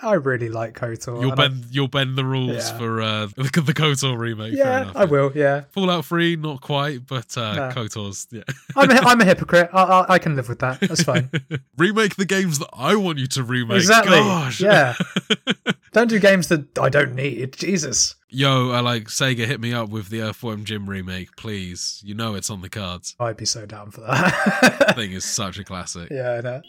I 0.03 0.15
really 0.15 0.49
like 0.49 0.75
KOTOR. 0.75 1.21
You'll 1.21 1.33
and 1.33 1.41
I- 1.41 1.49
bend 1.49 1.67
you'll 1.71 1.89
bend 1.89 2.17
the 2.17 2.25
rules 2.25 2.71
Yeah. 2.71 2.79
for 2.79 3.01
uh, 3.01 3.27
the, 3.37 3.43
the 3.65 3.73
KOTOR 3.75 4.19
remake. 4.19 4.55
yeah, 4.55 4.83
enough, 4.83 4.97
I 4.97 5.05
will. 5.05 5.31
Yeah, 5.35 5.63
Fallout 5.71 6.05
3, 6.05 6.37
not 6.37 6.61
quite, 6.61 7.07
but 7.07 7.37
uh, 7.39 7.55
No. 7.55 7.69
KOTOR's 7.71 8.27
yeah. 8.31 8.43
I'm 8.77 8.91
a, 8.91 8.95
I'm 8.95 9.21
a 9.21 9.25
hypocrite. 9.27 9.71
I, 9.73 9.83
I, 9.83 10.15
I 10.15 10.19
can 10.19 10.35
live 10.37 10.49
with 10.49 10.59
that. 10.61 10.81
That's 10.81 11.03
fine. 11.05 11.31
remake 11.77 12.17
the 12.17 12.25
games 12.25 12.59
that 12.59 12.69
I 12.73 12.97
want 12.97 13.19
you 13.19 13.27
to 13.29 13.43
remake. 13.45 13.77
exactly. 13.79 14.17
Gosh. 14.19 14.61
Yeah. 14.61 14.95
don't 15.93 16.09
do 16.09 16.19
games 16.19 16.49
that 16.49 16.77
I 16.79 16.89
don't 16.89 17.15
need. 17.15 17.53
Jesus. 17.55 18.15
Yo, 18.31 18.71
I 18.73 18.81
like 18.81 19.05
Sega 19.05 19.47
hit 19.47 19.59
me 19.61 19.73
up 19.73 19.89
with 19.89 20.11
the 20.11 20.21
Earthworm 20.21 20.65
Jim 20.65 20.89
remake, 20.91 21.35
please. 21.37 22.03
You 22.05 22.15
know 22.15 22.35
it's 22.35 22.51
on 22.51 22.61
the 22.61 22.69
cards. 22.69 23.15
I'd 23.19 23.37
be 23.39 23.47
so 23.47 23.65
down 23.65 23.91
for 23.91 24.03
that. 24.03 24.93
Thing 24.97 25.13
is 25.13 25.25
such 25.25 25.59
a 25.59 25.65
classic. 25.65 26.11
yeah, 26.11 26.33
I 26.33 26.41
know. 26.43 26.61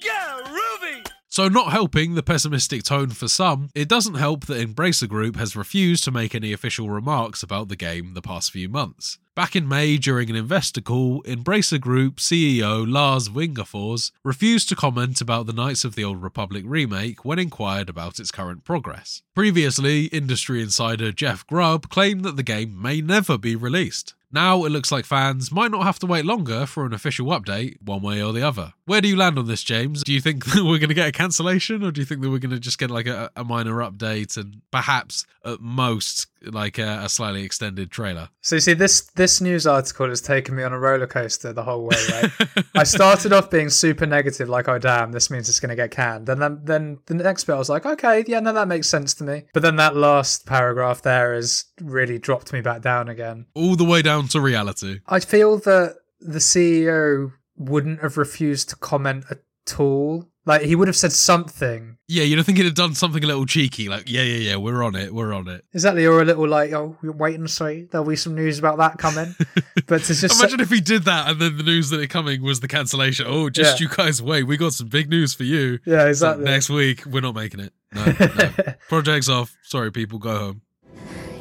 So, 1.40 1.48
not 1.48 1.72
helping 1.72 2.16
the 2.16 2.22
pessimistic 2.22 2.84
tone 2.84 3.12
for 3.12 3.30
some, 3.30 3.70
it 3.74 3.88
doesn't 3.88 4.16
help 4.16 4.46
that 4.48 4.60
Embracer 4.60 5.08
Group 5.08 5.38
has 5.38 5.56
refused 5.56 6.04
to 6.04 6.12
make 6.12 6.36
any 6.36 6.52
official 6.52 6.90
remarks 6.90 7.42
about 7.44 7.70
the 7.70 7.78
game 7.78 8.14
the 8.14 8.22
past 8.22 8.52
few 8.52 8.68
months. 8.68 9.20
Back 9.40 9.56
in 9.56 9.70
May, 9.70 9.96
during 9.96 10.30
an 10.30 10.36
investor 10.36 10.82
call, 10.82 11.24
Embracer 11.24 11.80
Group 11.80 12.18
CEO 12.18 12.86
Lars 12.86 13.30
Wingefors 13.30 14.12
refused 14.22 14.68
to 14.68 14.76
comment 14.76 15.22
about 15.22 15.46
the 15.46 15.54
Knights 15.54 15.86
of 15.86 15.96
the 15.96 16.04
Old 16.04 16.22
Republic 16.22 16.66
remake 16.68 17.24
when 17.24 17.40
inquired 17.40 17.88
about 17.88 18.20
its 18.20 18.32
current 18.32 18.66
progress. 18.66 19.22
Previously, 19.34 20.08
industry 20.08 20.62
insider 20.62 21.14
Jeff 21.14 21.48
Grubb 21.48 21.88
claimed 21.88 22.26
that 22.26 22.36
the 22.36 22.44
game 22.44 22.82
may 22.82 23.00
never 23.00 23.38
be 23.38 23.56
released. 23.56 24.14
Now 24.32 24.64
it 24.66 24.70
looks 24.70 24.92
like 24.92 25.06
fans 25.06 25.52
might 25.52 25.72
not 25.72 25.84
have 25.84 25.98
to 26.00 26.06
wait 26.06 26.24
longer 26.24 26.68
for 26.68 26.86
an 26.86 26.94
official 26.94 27.28
update, 27.28 27.82
one 27.82 28.02
way 28.02 28.22
or 28.22 28.32
the 28.32 28.46
other. 28.46 28.74
Where 28.86 29.02
do 29.02 29.08
you 29.08 29.16
land 29.16 29.40
on 29.40 29.48
this, 29.48 29.64
James? 29.64 30.04
Do 30.04 30.14
you 30.14 30.22
think 30.22 30.46
that 30.54 30.64
we're 30.64 30.78
going 30.78 30.90
to 30.90 30.94
get 30.94 31.08
a 31.08 31.12
cancellation, 31.12 31.84
or 31.84 31.92
do 31.92 32.02
you 32.02 32.06
think 32.06 32.22
that 32.22 32.30
we're 32.30 32.40
going 32.40 32.52
to 32.52 32.60
just 32.60 32.78
get 32.78 32.92
like 32.92 33.08
a, 33.08 33.32
a 33.36 33.44
minor 33.44 33.76
update 33.76 34.38
and 34.38 34.62
perhaps 34.70 35.26
at 35.44 35.62
most 35.62 36.28
like 36.44 36.78
a, 36.78 37.02
a 37.04 37.10
slightly 37.10 37.44
extended 37.44 37.92
trailer? 37.92 38.30
So 38.42 38.56
you 38.56 38.62
see, 38.62 38.74
this 38.74 39.02
this 39.16 39.42
news 39.42 39.68
article 39.68 40.10
has 40.10 40.22
taken 40.22 40.56
me 40.56 40.64
on 40.64 40.74
a 40.74 40.80
roller 40.80 41.08
coaster 41.08 41.54
the 41.54 41.64
whole 41.64 41.84
way. 41.84 41.98
Right? 42.12 42.66
I 42.76 42.84
started 42.84 43.34
off 43.34 43.50
being 43.50 43.70
super 43.70 44.06
negative, 44.06 44.50
like, 44.50 44.68
"Oh 44.68 44.80
damn, 44.80 45.12
this 45.12 45.30
means 45.30 45.50
it's 45.50 45.60
going 45.60 45.70
to 45.70 45.76
get 45.76 45.92
canned," 45.92 46.30
and 46.30 46.42
then 46.42 46.62
then 46.64 47.00
the 47.06 47.16
next 47.16 47.46
bit 47.46 47.54
I 47.54 47.58
was 47.58 47.70
like, 47.70 47.86
"Okay, 47.86 48.24
yeah, 48.28 48.40
no, 48.40 48.54
that 48.54 48.68
makes 48.68 48.88
sense 48.88 49.14
to 49.16 49.24
me." 49.24 49.44
But 49.54 49.64
then 49.64 49.76
that 49.78 49.96
last 49.96 50.46
paragraph 50.46 51.02
there 51.02 51.34
has 51.34 51.66
really 51.82 52.20
dropped 52.20 52.54
me 52.54 52.62
back 52.62 52.82
down 52.82 53.10
again. 53.10 53.46
All 53.54 53.76
the 53.76 53.86
way 53.86 54.02
down 54.02 54.28
to 54.30 54.42
reality. 54.42 55.00
I 55.08 55.20
feel 55.20 55.58
that 55.60 55.96
the 56.20 56.40
CEO 56.40 57.32
wouldn't 57.58 58.02
have 58.02 58.18
refused 58.18 58.70
to 58.70 58.76
comment 58.76 59.26
at 59.30 59.40
all. 59.80 60.30
Like 60.50 60.64
he 60.64 60.76
would 60.76 60.88
have 60.88 60.98
said 60.98 61.12
something 61.12 61.98
Yeah, 62.08 62.24
you'd 62.24 62.44
think 62.44 62.58
he'd 62.58 62.66
have 62.66 62.74
done 62.74 62.96
something 62.96 63.24
a 63.24 63.28
little 63.28 63.46
cheeky, 63.46 63.88
like, 63.88 64.10
yeah, 64.10 64.24
yeah, 64.24 64.50
yeah, 64.50 64.56
we're 64.56 64.82
on 64.84 64.96
it, 64.96 65.14
we're 65.14 65.32
on 65.32 65.48
it. 65.48 65.64
exactly, 65.76 66.08
or 66.08 66.22
a 66.22 66.26
little 66.26 66.48
like, 66.48 66.72
"Oh, 66.74 66.98
wait 67.04 67.38
and 67.38 67.48
see. 67.48 67.88
There'll 67.92 68.08
be 68.08 68.16
some 68.16 68.34
news 68.34 68.58
about 68.58 68.80
that 68.80 68.98
coming." 68.98 69.36
but 69.86 70.02
to 70.06 70.16
just 70.16 70.40
Imagine 70.40 70.60
if 70.60 70.72
he 70.72 70.82
did 70.82 71.04
that 71.04 71.30
and 71.30 71.40
then 71.40 71.58
the 71.58 71.64
news 71.64 71.92
that 71.92 72.00
it 72.00 72.08
coming 72.10 72.42
was 72.42 72.62
the 72.62 72.68
cancellation. 72.68 73.28
Oh, 73.30 73.52
just 73.52 73.80
Yeah. 73.80 73.88
you 73.88 73.96
guys 73.96 74.24
wait, 74.24 74.44
we 74.44 74.58
got 74.58 74.74
some 74.74 74.88
big 74.88 75.08
news 75.08 75.36
for 75.36 75.44
you. 75.44 75.78
yeah, 75.86 76.00
So 76.06 76.08
exactly. 76.10 76.46
next 76.46 76.70
week, 76.72 77.06
we're 77.06 77.22
not 77.22 77.36
making 77.36 77.60
it. 77.60 77.72
No, 77.94 78.06
no. 78.06 78.52
Project's 78.90 79.30
off. 79.30 79.56
Sorry, 79.62 79.92
people, 79.92 80.18
go 80.18 80.36
home. 80.38 80.62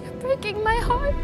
You're 0.05 0.13
breaking 0.21 0.63
my 0.63 0.77
heart. 0.77 1.15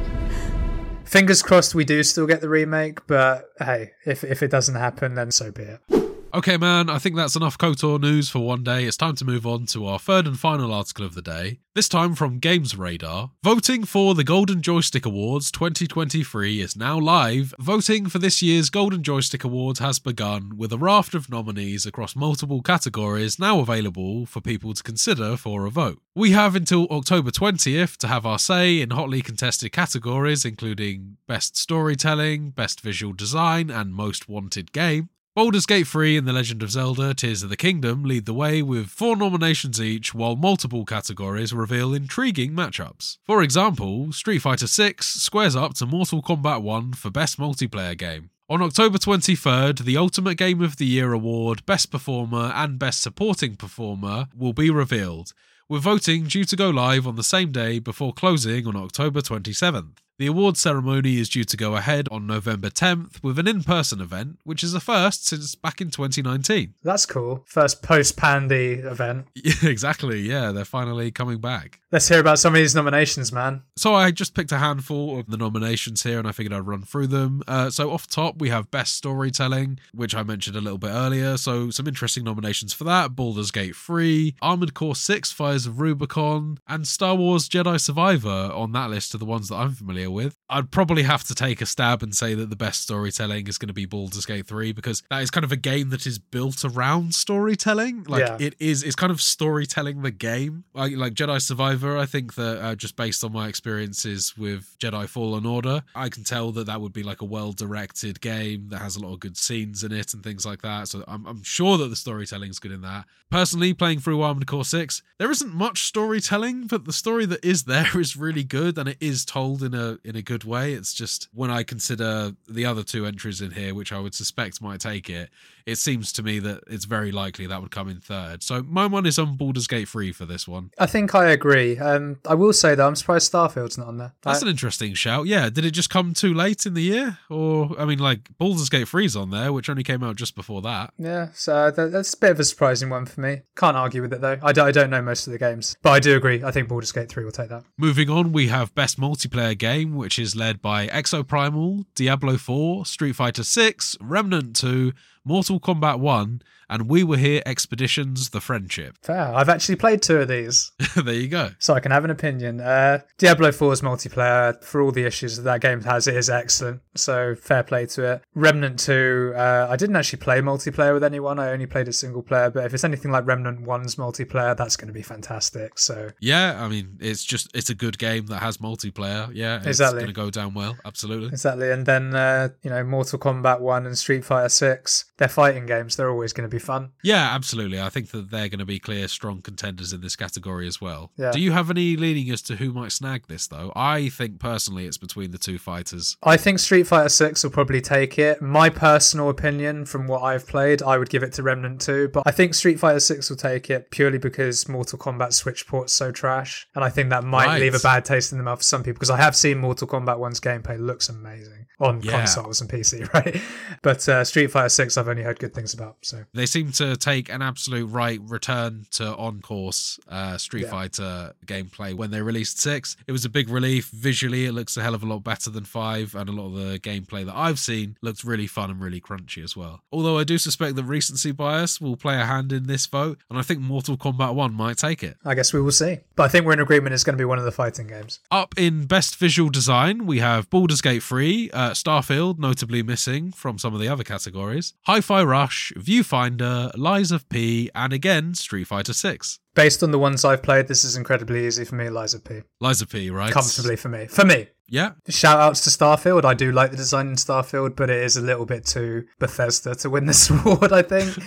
Fingers 1.04 1.42
crossed 1.42 1.74
we 1.74 1.84
do 1.84 2.02
still 2.02 2.26
get 2.26 2.40
the 2.40 2.48
remake, 2.48 3.06
but 3.06 3.44
hey, 3.58 3.90
if 4.06 4.24
if 4.24 4.42
it 4.42 4.50
doesn't 4.50 4.74
happen, 4.74 5.14
then 5.14 5.30
so 5.30 5.52
be 5.52 5.62
it. 5.64 6.03
Okay, 6.34 6.56
man, 6.56 6.90
I 6.90 6.98
think 6.98 7.14
that's 7.14 7.36
enough 7.36 7.56
KOTOR 7.56 8.00
news 8.00 8.28
for 8.28 8.40
one 8.40 8.64
day. 8.64 8.86
It's 8.86 8.96
time 8.96 9.14
to 9.16 9.24
move 9.24 9.46
on 9.46 9.66
to 9.66 9.86
our 9.86 10.00
third 10.00 10.26
and 10.26 10.36
final 10.36 10.74
article 10.74 11.06
of 11.06 11.14
the 11.14 11.22
day. 11.22 11.60
This 11.76 11.88
time 11.88 12.16
from 12.16 12.40
Games 12.40 12.76
Radar. 12.76 13.30
Voting 13.44 13.84
for 13.84 14.16
the 14.16 14.24
Golden 14.24 14.60
Joystick 14.60 15.06
Awards 15.06 15.52
2023 15.52 16.60
is 16.60 16.76
now 16.76 16.98
live. 16.98 17.54
Voting 17.60 18.06
for 18.08 18.18
this 18.18 18.42
year's 18.42 18.68
Golden 18.68 19.04
Joystick 19.04 19.44
Awards 19.44 19.78
has 19.78 20.00
begun, 20.00 20.56
with 20.56 20.72
a 20.72 20.78
raft 20.78 21.14
of 21.14 21.30
nominees 21.30 21.86
across 21.86 22.16
multiple 22.16 22.62
categories 22.62 23.38
now 23.38 23.60
available 23.60 24.26
for 24.26 24.40
people 24.40 24.74
to 24.74 24.82
consider 24.82 25.36
for 25.36 25.66
a 25.66 25.70
vote. 25.70 26.00
We 26.16 26.32
have 26.32 26.56
until 26.56 26.88
October 26.88 27.30
20th 27.30 27.96
to 27.98 28.08
have 28.08 28.26
our 28.26 28.40
say 28.40 28.80
in 28.80 28.90
hotly 28.90 29.22
contested 29.22 29.70
categories, 29.70 30.44
including 30.44 31.16
Best 31.28 31.56
Storytelling, 31.56 32.50
Best 32.50 32.80
Visual 32.80 33.12
Design, 33.12 33.70
and 33.70 33.94
Most 33.94 34.28
Wanted 34.28 34.72
Game. 34.72 35.10
Baldur's 35.34 35.66
Gate 35.66 35.88
3 35.88 36.18
and 36.18 36.28
The 36.28 36.32
Legend 36.32 36.62
of 36.62 36.70
Zelda 36.70 37.12
Tears 37.12 37.42
of 37.42 37.50
the 37.50 37.56
Kingdom 37.56 38.04
lead 38.04 38.24
the 38.24 38.32
way 38.32 38.62
with 38.62 38.86
four 38.86 39.16
nominations 39.16 39.80
each, 39.80 40.14
while 40.14 40.36
multiple 40.36 40.84
categories 40.84 41.52
reveal 41.52 41.92
intriguing 41.92 42.52
matchups. 42.52 43.18
For 43.24 43.42
example, 43.42 44.12
Street 44.12 44.38
Fighter 44.38 44.68
6 44.68 45.04
squares 45.04 45.56
up 45.56 45.74
to 45.74 45.86
Mortal 45.86 46.22
Kombat 46.22 46.62
1 46.62 46.92
for 46.92 47.10
Best 47.10 47.36
Multiplayer 47.36 47.98
Game. 47.98 48.30
On 48.48 48.62
October 48.62 48.96
23rd, 48.96 49.80
the 49.80 49.96
Ultimate 49.96 50.36
Game 50.36 50.62
of 50.62 50.76
the 50.76 50.86
Year 50.86 51.12
award, 51.12 51.66
Best 51.66 51.90
Performer, 51.90 52.52
and 52.54 52.78
Best 52.78 53.00
Supporting 53.00 53.56
Performer 53.56 54.28
will 54.38 54.52
be 54.52 54.70
revealed, 54.70 55.32
with 55.68 55.82
voting 55.82 56.26
due 56.26 56.44
to 56.44 56.54
go 56.54 56.70
live 56.70 57.08
on 57.08 57.16
the 57.16 57.24
same 57.24 57.50
day 57.50 57.80
before 57.80 58.12
closing 58.12 58.68
on 58.68 58.76
October 58.76 59.20
27th. 59.20 60.03
The 60.16 60.26
award 60.28 60.56
ceremony 60.56 61.18
is 61.18 61.28
due 61.28 61.42
to 61.42 61.56
go 61.56 61.74
ahead 61.74 62.06
on 62.08 62.24
November 62.24 62.70
10th 62.70 63.20
with 63.24 63.36
an 63.36 63.48
in 63.48 63.64
person 63.64 64.00
event, 64.00 64.38
which 64.44 64.62
is 64.62 64.72
a 64.72 64.78
first 64.78 65.26
since 65.26 65.56
back 65.56 65.80
in 65.80 65.90
2019. 65.90 66.74
That's 66.84 67.04
cool. 67.04 67.42
First 67.48 67.82
post 67.82 68.16
Pandy 68.16 68.74
event. 68.74 69.26
Yeah, 69.44 69.68
exactly, 69.68 70.20
yeah, 70.20 70.52
they're 70.52 70.64
finally 70.64 71.10
coming 71.10 71.38
back. 71.38 71.80
Let's 71.92 72.08
hear 72.08 72.18
about 72.18 72.38
some 72.38 72.54
of 72.54 72.58
these 72.58 72.74
nominations, 72.74 73.30
man. 73.30 73.62
So 73.76 73.94
I 73.94 74.10
just 74.10 74.34
picked 74.34 74.52
a 74.52 74.58
handful 74.58 75.18
of 75.18 75.26
the 75.26 75.36
nominations 75.36 76.02
here 76.02 76.18
and 76.18 76.26
I 76.26 76.32
figured 76.32 76.52
I'd 76.54 76.66
run 76.66 76.82
through 76.82 77.08
them. 77.08 77.42
Uh, 77.46 77.68
so 77.68 77.90
off 77.90 78.06
top, 78.06 78.38
we 78.38 78.48
have 78.48 78.70
Best 78.70 78.94
Storytelling, 78.96 79.78
which 79.92 80.14
I 80.14 80.22
mentioned 80.22 80.56
a 80.56 80.60
little 80.62 80.78
bit 80.78 80.90
earlier. 80.90 81.36
So 81.36 81.68
some 81.70 81.86
interesting 81.86 82.24
nominations 82.24 82.72
for 82.72 82.84
that. 82.84 83.14
Baldur's 83.14 83.50
Gate 83.50 83.76
3, 83.76 84.36
Armored 84.40 84.72
Core 84.74 84.96
6, 84.96 85.32
Fires 85.32 85.66
of 85.66 85.80
Rubicon, 85.80 86.58
and 86.66 86.88
Star 86.88 87.14
Wars 87.16 87.48
Jedi 87.48 87.78
Survivor 87.78 88.50
on 88.54 88.72
that 88.72 88.88
list 88.90 89.14
are 89.14 89.18
the 89.18 89.24
ones 89.26 89.48
that 89.48 89.56
I'm 89.56 89.72
familiar 89.72 90.03
with. 90.10 90.36
I'd 90.48 90.70
probably 90.70 91.02
have 91.02 91.24
to 91.24 91.34
take 91.34 91.60
a 91.60 91.66
stab 91.66 92.02
and 92.02 92.14
say 92.14 92.34
that 92.34 92.50
the 92.50 92.56
best 92.56 92.82
storytelling 92.82 93.46
is 93.48 93.58
going 93.58 93.68
to 93.68 93.74
be 93.74 93.86
Baldur's 93.86 94.26
Gate 94.26 94.46
3 94.46 94.72
because 94.72 95.02
that 95.10 95.22
is 95.22 95.30
kind 95.30 95.44
of 95.44 95.52
a 95.52 95.56
game 95.56 95.90
that 95.90 96.06
is 96.06 96.18
built 96.18 96.64
around 96.64 97.14
storytelling. 97.14 98.04
Like 98.04 98.20
Yeah. 98.20 98.36
it 98.40 98.54
is, 98.58 98.82
it's 98.82 98.94
kind 98.96 99.10
of 99.10 99.20
storytelling 99.20 100.02
the 100.02 100.10
game. 100.10 100.64
Like, 100.74 100.96
like 100.96 101.14
Jedi 101.14 101.40
Survivor, 101.40 101.96
I 101.98 102.06
think 102.06 102.34
that 102.34 102.62
uh, 102.62 102.74
just 102.74 102.96
based 102.96 103.24
on 103.24 103.32
my 103.32 103.48
experiences 103.48 104.36
with 104.36 104.76
Jedi 104.78 105.08
Fallen 105.08 105.46
Order, 105.46 105.82
I 105.94 106.08
can 106.08 106.24
tell 106.24 106.52
that 106.52 106.66
that 106.66 106.80
would 106.80 106.92
be 106.92 107.02
like 107.02 107.20
a 107.20 107.24
well 107.24 107.52
directed 107.52 108.20
game 108.20 108.68
that 108.68 108.78
has 108.78 108.96
a 108.96 109.00
lot 109.00 109.12
of 109.14 109.20
good 109.20 109.36
scenes 109.36 109.82
in 109.84 109.92
it 109.92 110.14
and 110.14 110.22
things 110.22 110.46
like 110.46 110.62
that. 110.62 110.88
So 110.88 111.04
I'm, 111.08 111.26
I'm 111.26 111.42
sure 111.42 111.78
that 111.78 111.88
the 111.88 111.96
storytelling 111.96 112.50
is 112.50 112.58
good 112.58 112.72
in 112.72 112.82
that. 112.82 113.04
Personally, 113.30 113.74
playing 113.74 113.98
through 114.00 114.22
Armored 114.22 114.46
Core 114.46 114.64
6, 114.64 115.02
there 115.18 115.30
isn't 115.30 115.52
much 115.52 115.82
storytelling, 115.84 116.66
but 116.68 116.84
the 116.84 116.92
story 116.92 117.26
that 117.26 117.44
is 117.44 117.64
there 117.64 117.88
is 117.98 118.16
really 118.16 118.44
good 118.44 118.78
and 118.78 118.88
it 118.88 118.98
is 119.00 119.24
told 119.24 119.62
in 119.62 119.74
a 119.74 119.93
in 120.04 120.16
a 120.16 120.22
good 120.22 120.44
way. 120.44 120.72
It's 120.74 120.92
just 120.94 121.28
when 121.32 121.50
I 121.50 121.62
consider 121.62 122.32
the 122.48 122.64
other 122.66 122.82
two 122.82 123.06
entries 123.06 123.40
in 123.40 123.52
here, 123.52 123.74
which 123.74 123.92
I 123.92 124.00
would 124.00 124.14
suspect 124.14 124.60
might 124.62 124.80
take 124.80 125.08
it, 125.10 125.30
it 125.66 125.76
seems 125.78 126.12
to 126.12 126.22
me 126.22 126.38
that 126.40 126.60
it's 126.66 126.84
very 126.84 127.10
likely 127.10 127.46
that 127.46 127.60
would 127.62 127.70
come 127.70 127.88
in 127.88 127.98
third. 128.00 128.42
So 128.42 128.62
my 128.62 128.86
one 128.86 129.06
is 129.06 129.18
on 129.18 129.36
Baldur's 129.36 129.66
Gate 129.66 129.88
3 129.88 130.12
for 130.12 130.26
this 130.26 130.46
one. 130.46 130.70
I 130.78 130.86
think 130.86 131.14
I 131.14 131.30
agree. 131.30 131.78
Um, 131.78 132.18
I 132.28 132.34
will 132.34 132.52
say 132.52 132.74
though, 132.74 132.86
I'm 132.86 132.96
surprised 132.96 133.32
Starfield's 133.32 133.78
not 133.78 133.88
on 133.88 133.96
there. 133.98 134.12
That's 134.22 134.42
I- 134.42 134.46
an 134.46 134.50
interesting 134.50 134.92
shout. 134.94 135.26
Yeah, 135.26 135.48
did 135.48 135.64
it 135.64 135.70
just 135.70 135.88
come 135.90 136.12
too 136.12 136.34
late 136.34 136.66
in 136.66 136.74
the 136.74 136.82
year? 136.82 137.18
Or, 137.30 137.74
I 137.78 137.84
mean, 137.86 137.98
like, 137.98 138.28
Baldur's 138.38 138.68
Gate 138.68 138.86
3's 138.86 139.16
on 139.16 139.30
there, 139.30 139.52
which 139.52 139.68
only 139.70 139.82
came 139.82 140.02
out 140.02 140.16
just 140.16 140.34
before 140.34 140.60
that. 140.62 140.92
yeah, 140.98 141.28
so 141.32 141.70
that, 141.70 141.92
that's 141.92 142.12
a 142.12 142.18
bit 142.18 142.30
of 142.32 142.40
a 142.40 142.44
surprising 142.44 142.90
one 142.90 143.06
for 143.06 143.20
me. 143.22 143.42
Can't 143.56 143.76
argue 143.76 144.02
with 144.02 144.12
it 144.12 144.20
though. 144.20 144.38
I, 144.42 144.52
do, 144.52 144.62
I 144.62 144.70
don't 144.70 144.90
know 144.90 145.00
most 145.02 145.26
of 145.26 145.32
the 145.32 145.38
games, 145.38 145.76
but 145.82 145.90
I 145.90 146.00
do 146.00 146.14
agree. 146.16 146.42
I 146.44 146.50
think 146.50 146.68
Baldur's 146.68 146.92
Gate 146.92 147.08
3 147.08 147.24
will 147.24 147.32
take 147.32 147.48
that. 147.48 147.64
Moving 147.78 148.10
on, 148.10 148.32
we 148.32 148.48
have 148.48 148.74
Best 148.74 149.00
Multiplayer 149.00 149.56
Game, 149.56 149.83
which 149.92 150.18
is 150.18 150.34
led 150.34 150.62
by 150.62 150.86
Exoprimal, 150.86 151.84
Diablo 151.94 152.36
4, 152.36 152.86
Street 152.86 153.16
Fighter 153.16 153.44
6, 153.44 153.96
Remnant 154.00 154.56
2, 154.56 154.92
Mortal 155.24 155.58
Kombat 155.58 155.98
1, 156.00 156.42
and 156.68 156.88
We 156.88 157.02
Were 157.04 157.16
Here 157.16 157.42
Expeditions 157.46 158.30
The 158.30 158.40
Friendship. 158.40 158.96
Fair. 159.02 159.34
I've 159.34 159.48
actually 159.48 159.76
played 159.76 160.02
two 160.02 160.18
of 160.18 160.28
these, 160.28 160.72
there 160.96 161.14
you 161.14 161.28
go. 161.28 161.50
so 161.58 161.74
I 161.74 161.80
can 161.80 161.92
have 161.92 162.04
an 162.04 162.10
opinion. 162.10 162.60
Uh, 162.60 163.00
Diablo 163.18 163.50
4's 163.50 163.80
multiplayer, 163.80 164.62
for 164.64 164.80
all 164.82 164.90
the 164.92 165.04
issues 165.04 165.36
that 165.36 165.42
that 165.44 165.60
game 165.60 165.82
has, 165.82 166.06
it 166.08 166.16
is 166.16 166.28
excellent. 166.28 166.80
So 166.94 167.34
fair 167.34 167.62
play 167.62 167.86
to 167.86 168.04
it. 168.14 168.22
Remnant 168.34 168.78
2, 168.80 169.32
uh, 169.36 169.66
I 169.70 169.76
didn't 169.76 169.96
actually 169.96 170.18
play 170.20 170.40
multiplayer 170.40 170.92
with 170.94 171.04
anyone. 171.04 171.38
I 171.38 171.50
only 171.52 171.66
played 171.66 171.88
it 171.88 171.92
single 171.94 172.22
player, 172.22 172.50
but 172.50 172.64
if 172.66 172.74
it's 172.74 172.84
anything 172.84 173.10
like 173.10 173.26
Remnant 173.26 173.64
1's 173.64 173.96
multiplayer, 173.96 174.56
that's 174.56 174.76
going 174.76 174.88
to 174.88 174.94
be 174.94 175.02
fantastic. 175.02 175.78
So 175.78 176.10
Yeah, 176.20 176.62
I 176.62 176.68
mean, 176.68 176.98
it's 177.00 177.24
just, 177.24 177.54
it's 177.54 177.70
a 177.70 177.74
good 177.74 177.98
game 177.98 178.26
that 178.26 178.40
has 178.40 178.58
multiplayer. 178.58 179.30
Yeah, 179.34 179.56
it's 179.58 179.66
Exactly. 179.66 180.00
going 180.00 180.08
to 180.08 180.20
go 180.20 180.30
down 180.30 180.54
well. 180.54 180.76
Absolutely. 180.84 181.28
Exactly, 181.28 181.70
and 181.70 181.86
then 181.86 182.14
uh, 182.14 182.48
you 182.62 182.70
know 182.70 182.82
Mortal 182.84 183.18
Kombat 183.18 183.60
One 183.60 183.86
and 183.86 183.96
Street 183.96 184.24
Fighter 184.24 184.48
Six. 184.48 185.06
They're 185.18 185.28
fighting 185.28 185.66
games. 185.66 185.96
They're 185.96 186.10
always 186.10 186.32
going 186.32 186.48
to 186.48 186.52
be 186.54 186.58
fun. 186.58 186.90
Yeah, 187.02 187.34
absolutely. 187.34 187.80
I 187.80 187.88
think 187.88 188.10
that 188.10 188.30
they're 188.30 188.48
going 188.48 188.58
to 188.58 188.64
be 188.64 188.78
clear, 188.80 189.06
strong 189.08 189.42
contenders 189.42 189.92
in 189.92 190.00
this 190.00 190.16
category 190.16 190.66
as 190.66 190.80
well. 190.80 191.12
Yeah. 191.16 191.30
Do 191.30 191.40
you 191.40 191.52
have 191.52 191.70
any 191.70 191.96
leaning 191.96 192.30
as 192.30 192.42
to 192.42 192.56
who 192.56 192.72
might 192.72 192.90
snag 192.92 193.28
this, 193.28 193.46
though? 193.46 193.72
I 193.76 194.08
think 194.08 194.40
personally 194.40 194.86
it's 194.86 194.98
between 194.98 195.30
the 195.30 195.38
two 195.38 195.58
fighters. 195.58 196.16
I 196.22 196.36
think 196.36 196.58
Street 196.58 196.88
Fighter 196.88 197.08
6 197.08 197.44
will 197.44 197.50
probably 197.50 197.80
take 197.80 198.18
it. 198.18 198.42
My 198.42 198.68
personal 198.70 199.28
opinion 199.28 199.84
from 199.86 200.06
what 200.06 200.22
I've 200.22 200.46
played, 200.46 200.82
I 200.82 200.98
would 200.98 201.10
give 201.10 201.22
it 201.22 201.32
to 201.34 201.42
Remnant 201.42 201.80
2, 201.80 202.08
but 202.08 202.24
I 202.26 202.32
think 202.32 202.54
Street 202.54 202.80
Fighter 202.80 203.00
6 203.00 203.30
will 203.30 203.36
take 203.36 203.70
it 203.70 203.90
purely 203.92 204.18
because 204.18 204.68
Mortal 204.68 204.98
Kombat 204.98 205.32
Switch 205.32 205.66
port's 205.66 205.92
so 205.92 206.10
trash, 206.10 206.66
and 206.74 206.84
I 206.84 206.88
think 206.90 207.10
that 207.10 207.22
might 207.24 207.46
Right. 207.46 207.60
leave 207.60 207.74
a 207.74 207.78
bad 207.80 208.04
taste 208.04 208.32
in 208.32 208.38
the 208.38 208.44
mouth 208.44 208.58
for 208.58 208.64
some 208.64 208.82
people 208.82 208.94
because 208.94 209.10
I 209.10 209.18
have 209.18 209.36
seen 209.36 209.58
Mortal 209.58 209.86
Kombat 209.86 210.18
1's 210.18 210.40
gameplay 210.40 210.78
looks 210.78 211.08
amazing 211.08 211.66
on 211.78 212.00
Yeah. 212.02 212.12
consoles 212.12 212.60
and 212.60 212.70
PC, 212.70 213.04
right? 213.14 213.40
But 213.82 214.08
uh, 214.08 214.24
Street 214.24 214.48
Fighter 214.50 214.68
6 214.68 214.96
I've 215.04 215.10
only 215.10 215.22
heard 215.22 215.38
good 215.38 215.52
things 215.52 215.74
about, 215.74 215.96
so 216.00 216.24
They 216.32 216.46
seem 216.46 216.72
to 216.72 216.96
take 216.96 217.28
an 217.28 217.42
absolute 217.42 217.86
right 217.86 218.20
return 218.22 218.86
to 218.92 219.14
on 219.16 219.42
course 219.42 220.00
uh, 220.08 220.38
Street 220.38 220.62
Yeah. 220.64 220.70
Fighter 220.70 221.32
gameplay 221.46 221.94
when 221.94 222.10
they 222.10 222.22
released 222.22 222.58
six. 222.58 222.96
It 223.06 223.12
was 223.12 223.24
a 223.26 223.28
big 223.28 223.48
relief. 223.50 223.90
Visually, 223.90 224.46
it 224.46 224.52
looks 224.52 224.76
a 224.78 224.82
hell 224.82 224.94
of 224.94 225.02
a 225.02 225.06
lot 225.06 225.22
better 225.22 225.50
than 225.50 225.64
five, 225.64 226.14
and 226.14 226.28
a 226.28 226.32
lot 226.32 226.46
of 226.46 226.54
the 226.54 226.78
gameplay 226.78 227.24
that 227.26 227.36
I've 227.36 227.58
seen 227.58 227.96
looks 228.00 228.24
really 228.24 228.46
fun 228.46 228.70
and 228.70 228.80
really 228.80 229.00
crunchy 229.00 229.44
as 229.44 229.54
well. 229.56 229.82
Although 229.92 230.18
I 230.18 230.24
do 230.24 230.38
suspect 230.38 230.76
that 230.76 230.84
recency 230.84 231.32
bias 231.32 231.80
will 231.80 231.96
play 231.96 232.18
a 232.20 232.24
hand 232.24 232.50
in 232.52 232.66
this 232.66 232.86
vote, 232.86 233.18
and 233.28 233.38
I 233.38 233.42
think 233.42 233.60
Mortal 233.60 233.96
Kombat 233.98 234.34
1 234.34 234.54
might 234.54 234.78
take 234.78 235.02
it. 235.02 235.16
I 235.24 235.34
guess 235.34 235.52
we 235.52 235.60
will 235.60 235.70
see. 235.72 235.98
But 236.16 236.24
I 236.24 236.28
think 236.28 236.46
we're 236.46 236.54
in 236.54 236.60
agreement 236.60 236.94
it's 236.94 237.04
going 237.04 237.14
to 237.16 237.20
be 237.20 237.24
one 237.26 237.38
of 237.38 237.44
the 237.44 237.52
fighting 237.52 237.88
games. 237.88 238.20
Up 238.30 238.54
in 238.56 238.86
best 238.86 239.16
visual 239.16 239.50
design, 239.50 240.06
we 240.06 240.20
have 240.20 240.48
Baldur's 240.48 240.80
Gate 240.80 241.02
3, 241.02 241.50
uh, 241.52 241.70
Starfield, 241.70 242.38
notably 242.38 242.82
missing 242.82 243.32
from 243.32 243.58
some 243.58 243.74
of 243.74 243.80
the 243.80 243.88
other 243.88 244.04
categories, 244.04 244.74
Hi 244.94 245.00
Fi 245.00 245.24
Rush, 245.24 245.72
Viewfinder, 245.76 246.70
Lies 246.76 247.10
of 247.10 247.28
P, 247.28 247.68
and 247.74 247.92
again, 247.92 248.32
Street 248.34 248.68
Fighter 248.68 248.92
6. 248.92 249.40
Based 249.52 249.82
on 249.82 249.90
the 249.90 249.98
ones 249.98 250.24
I've 250.24 250.44
played, 250.44 250.68
this 250.68 250.84
is 250.84 250.94
incredibly 250.96 251.48
easy 251.48 251.64
for 251.64 251.74
me, 251.74 251.90
Liza 251.90 252.20
P. 252.20 252.42
Lies 252.60 252.80
of 252.80 252.90
P, 252.90 253.10
right? 253.10 253.32
Comfortably 253.32 253.74
for 253.74 253.88
me. 253.88 254.06
For 254.06 254.24
me. 254.24 254.46
Yeah. 254.68 254.92
Shout 255.08 255.40
outs 255.40 255.62
to 255.62 255.70
Starfield. 255.70 256.24
I 256.24 256.34
do 256.34 256.52
like 256.52 256.70
the 256.70 256.76
design 256.76 257.08
in 257.08 257.16
Starfield, 257.16 257.74
but 257.74 257.90
it 257.90 258.04
is 258.04 258.16
a 258.16 258.20
little 258.20 258.46
bit 258.46 258.66
too 258.66 259.06
Bethesda 259.18 259.74
to 259.74 259.90
win 259.90 260.06
this 260.06 260.30
award, 260.46 260.72
I 260.72 260.82
think. 260.82 261.18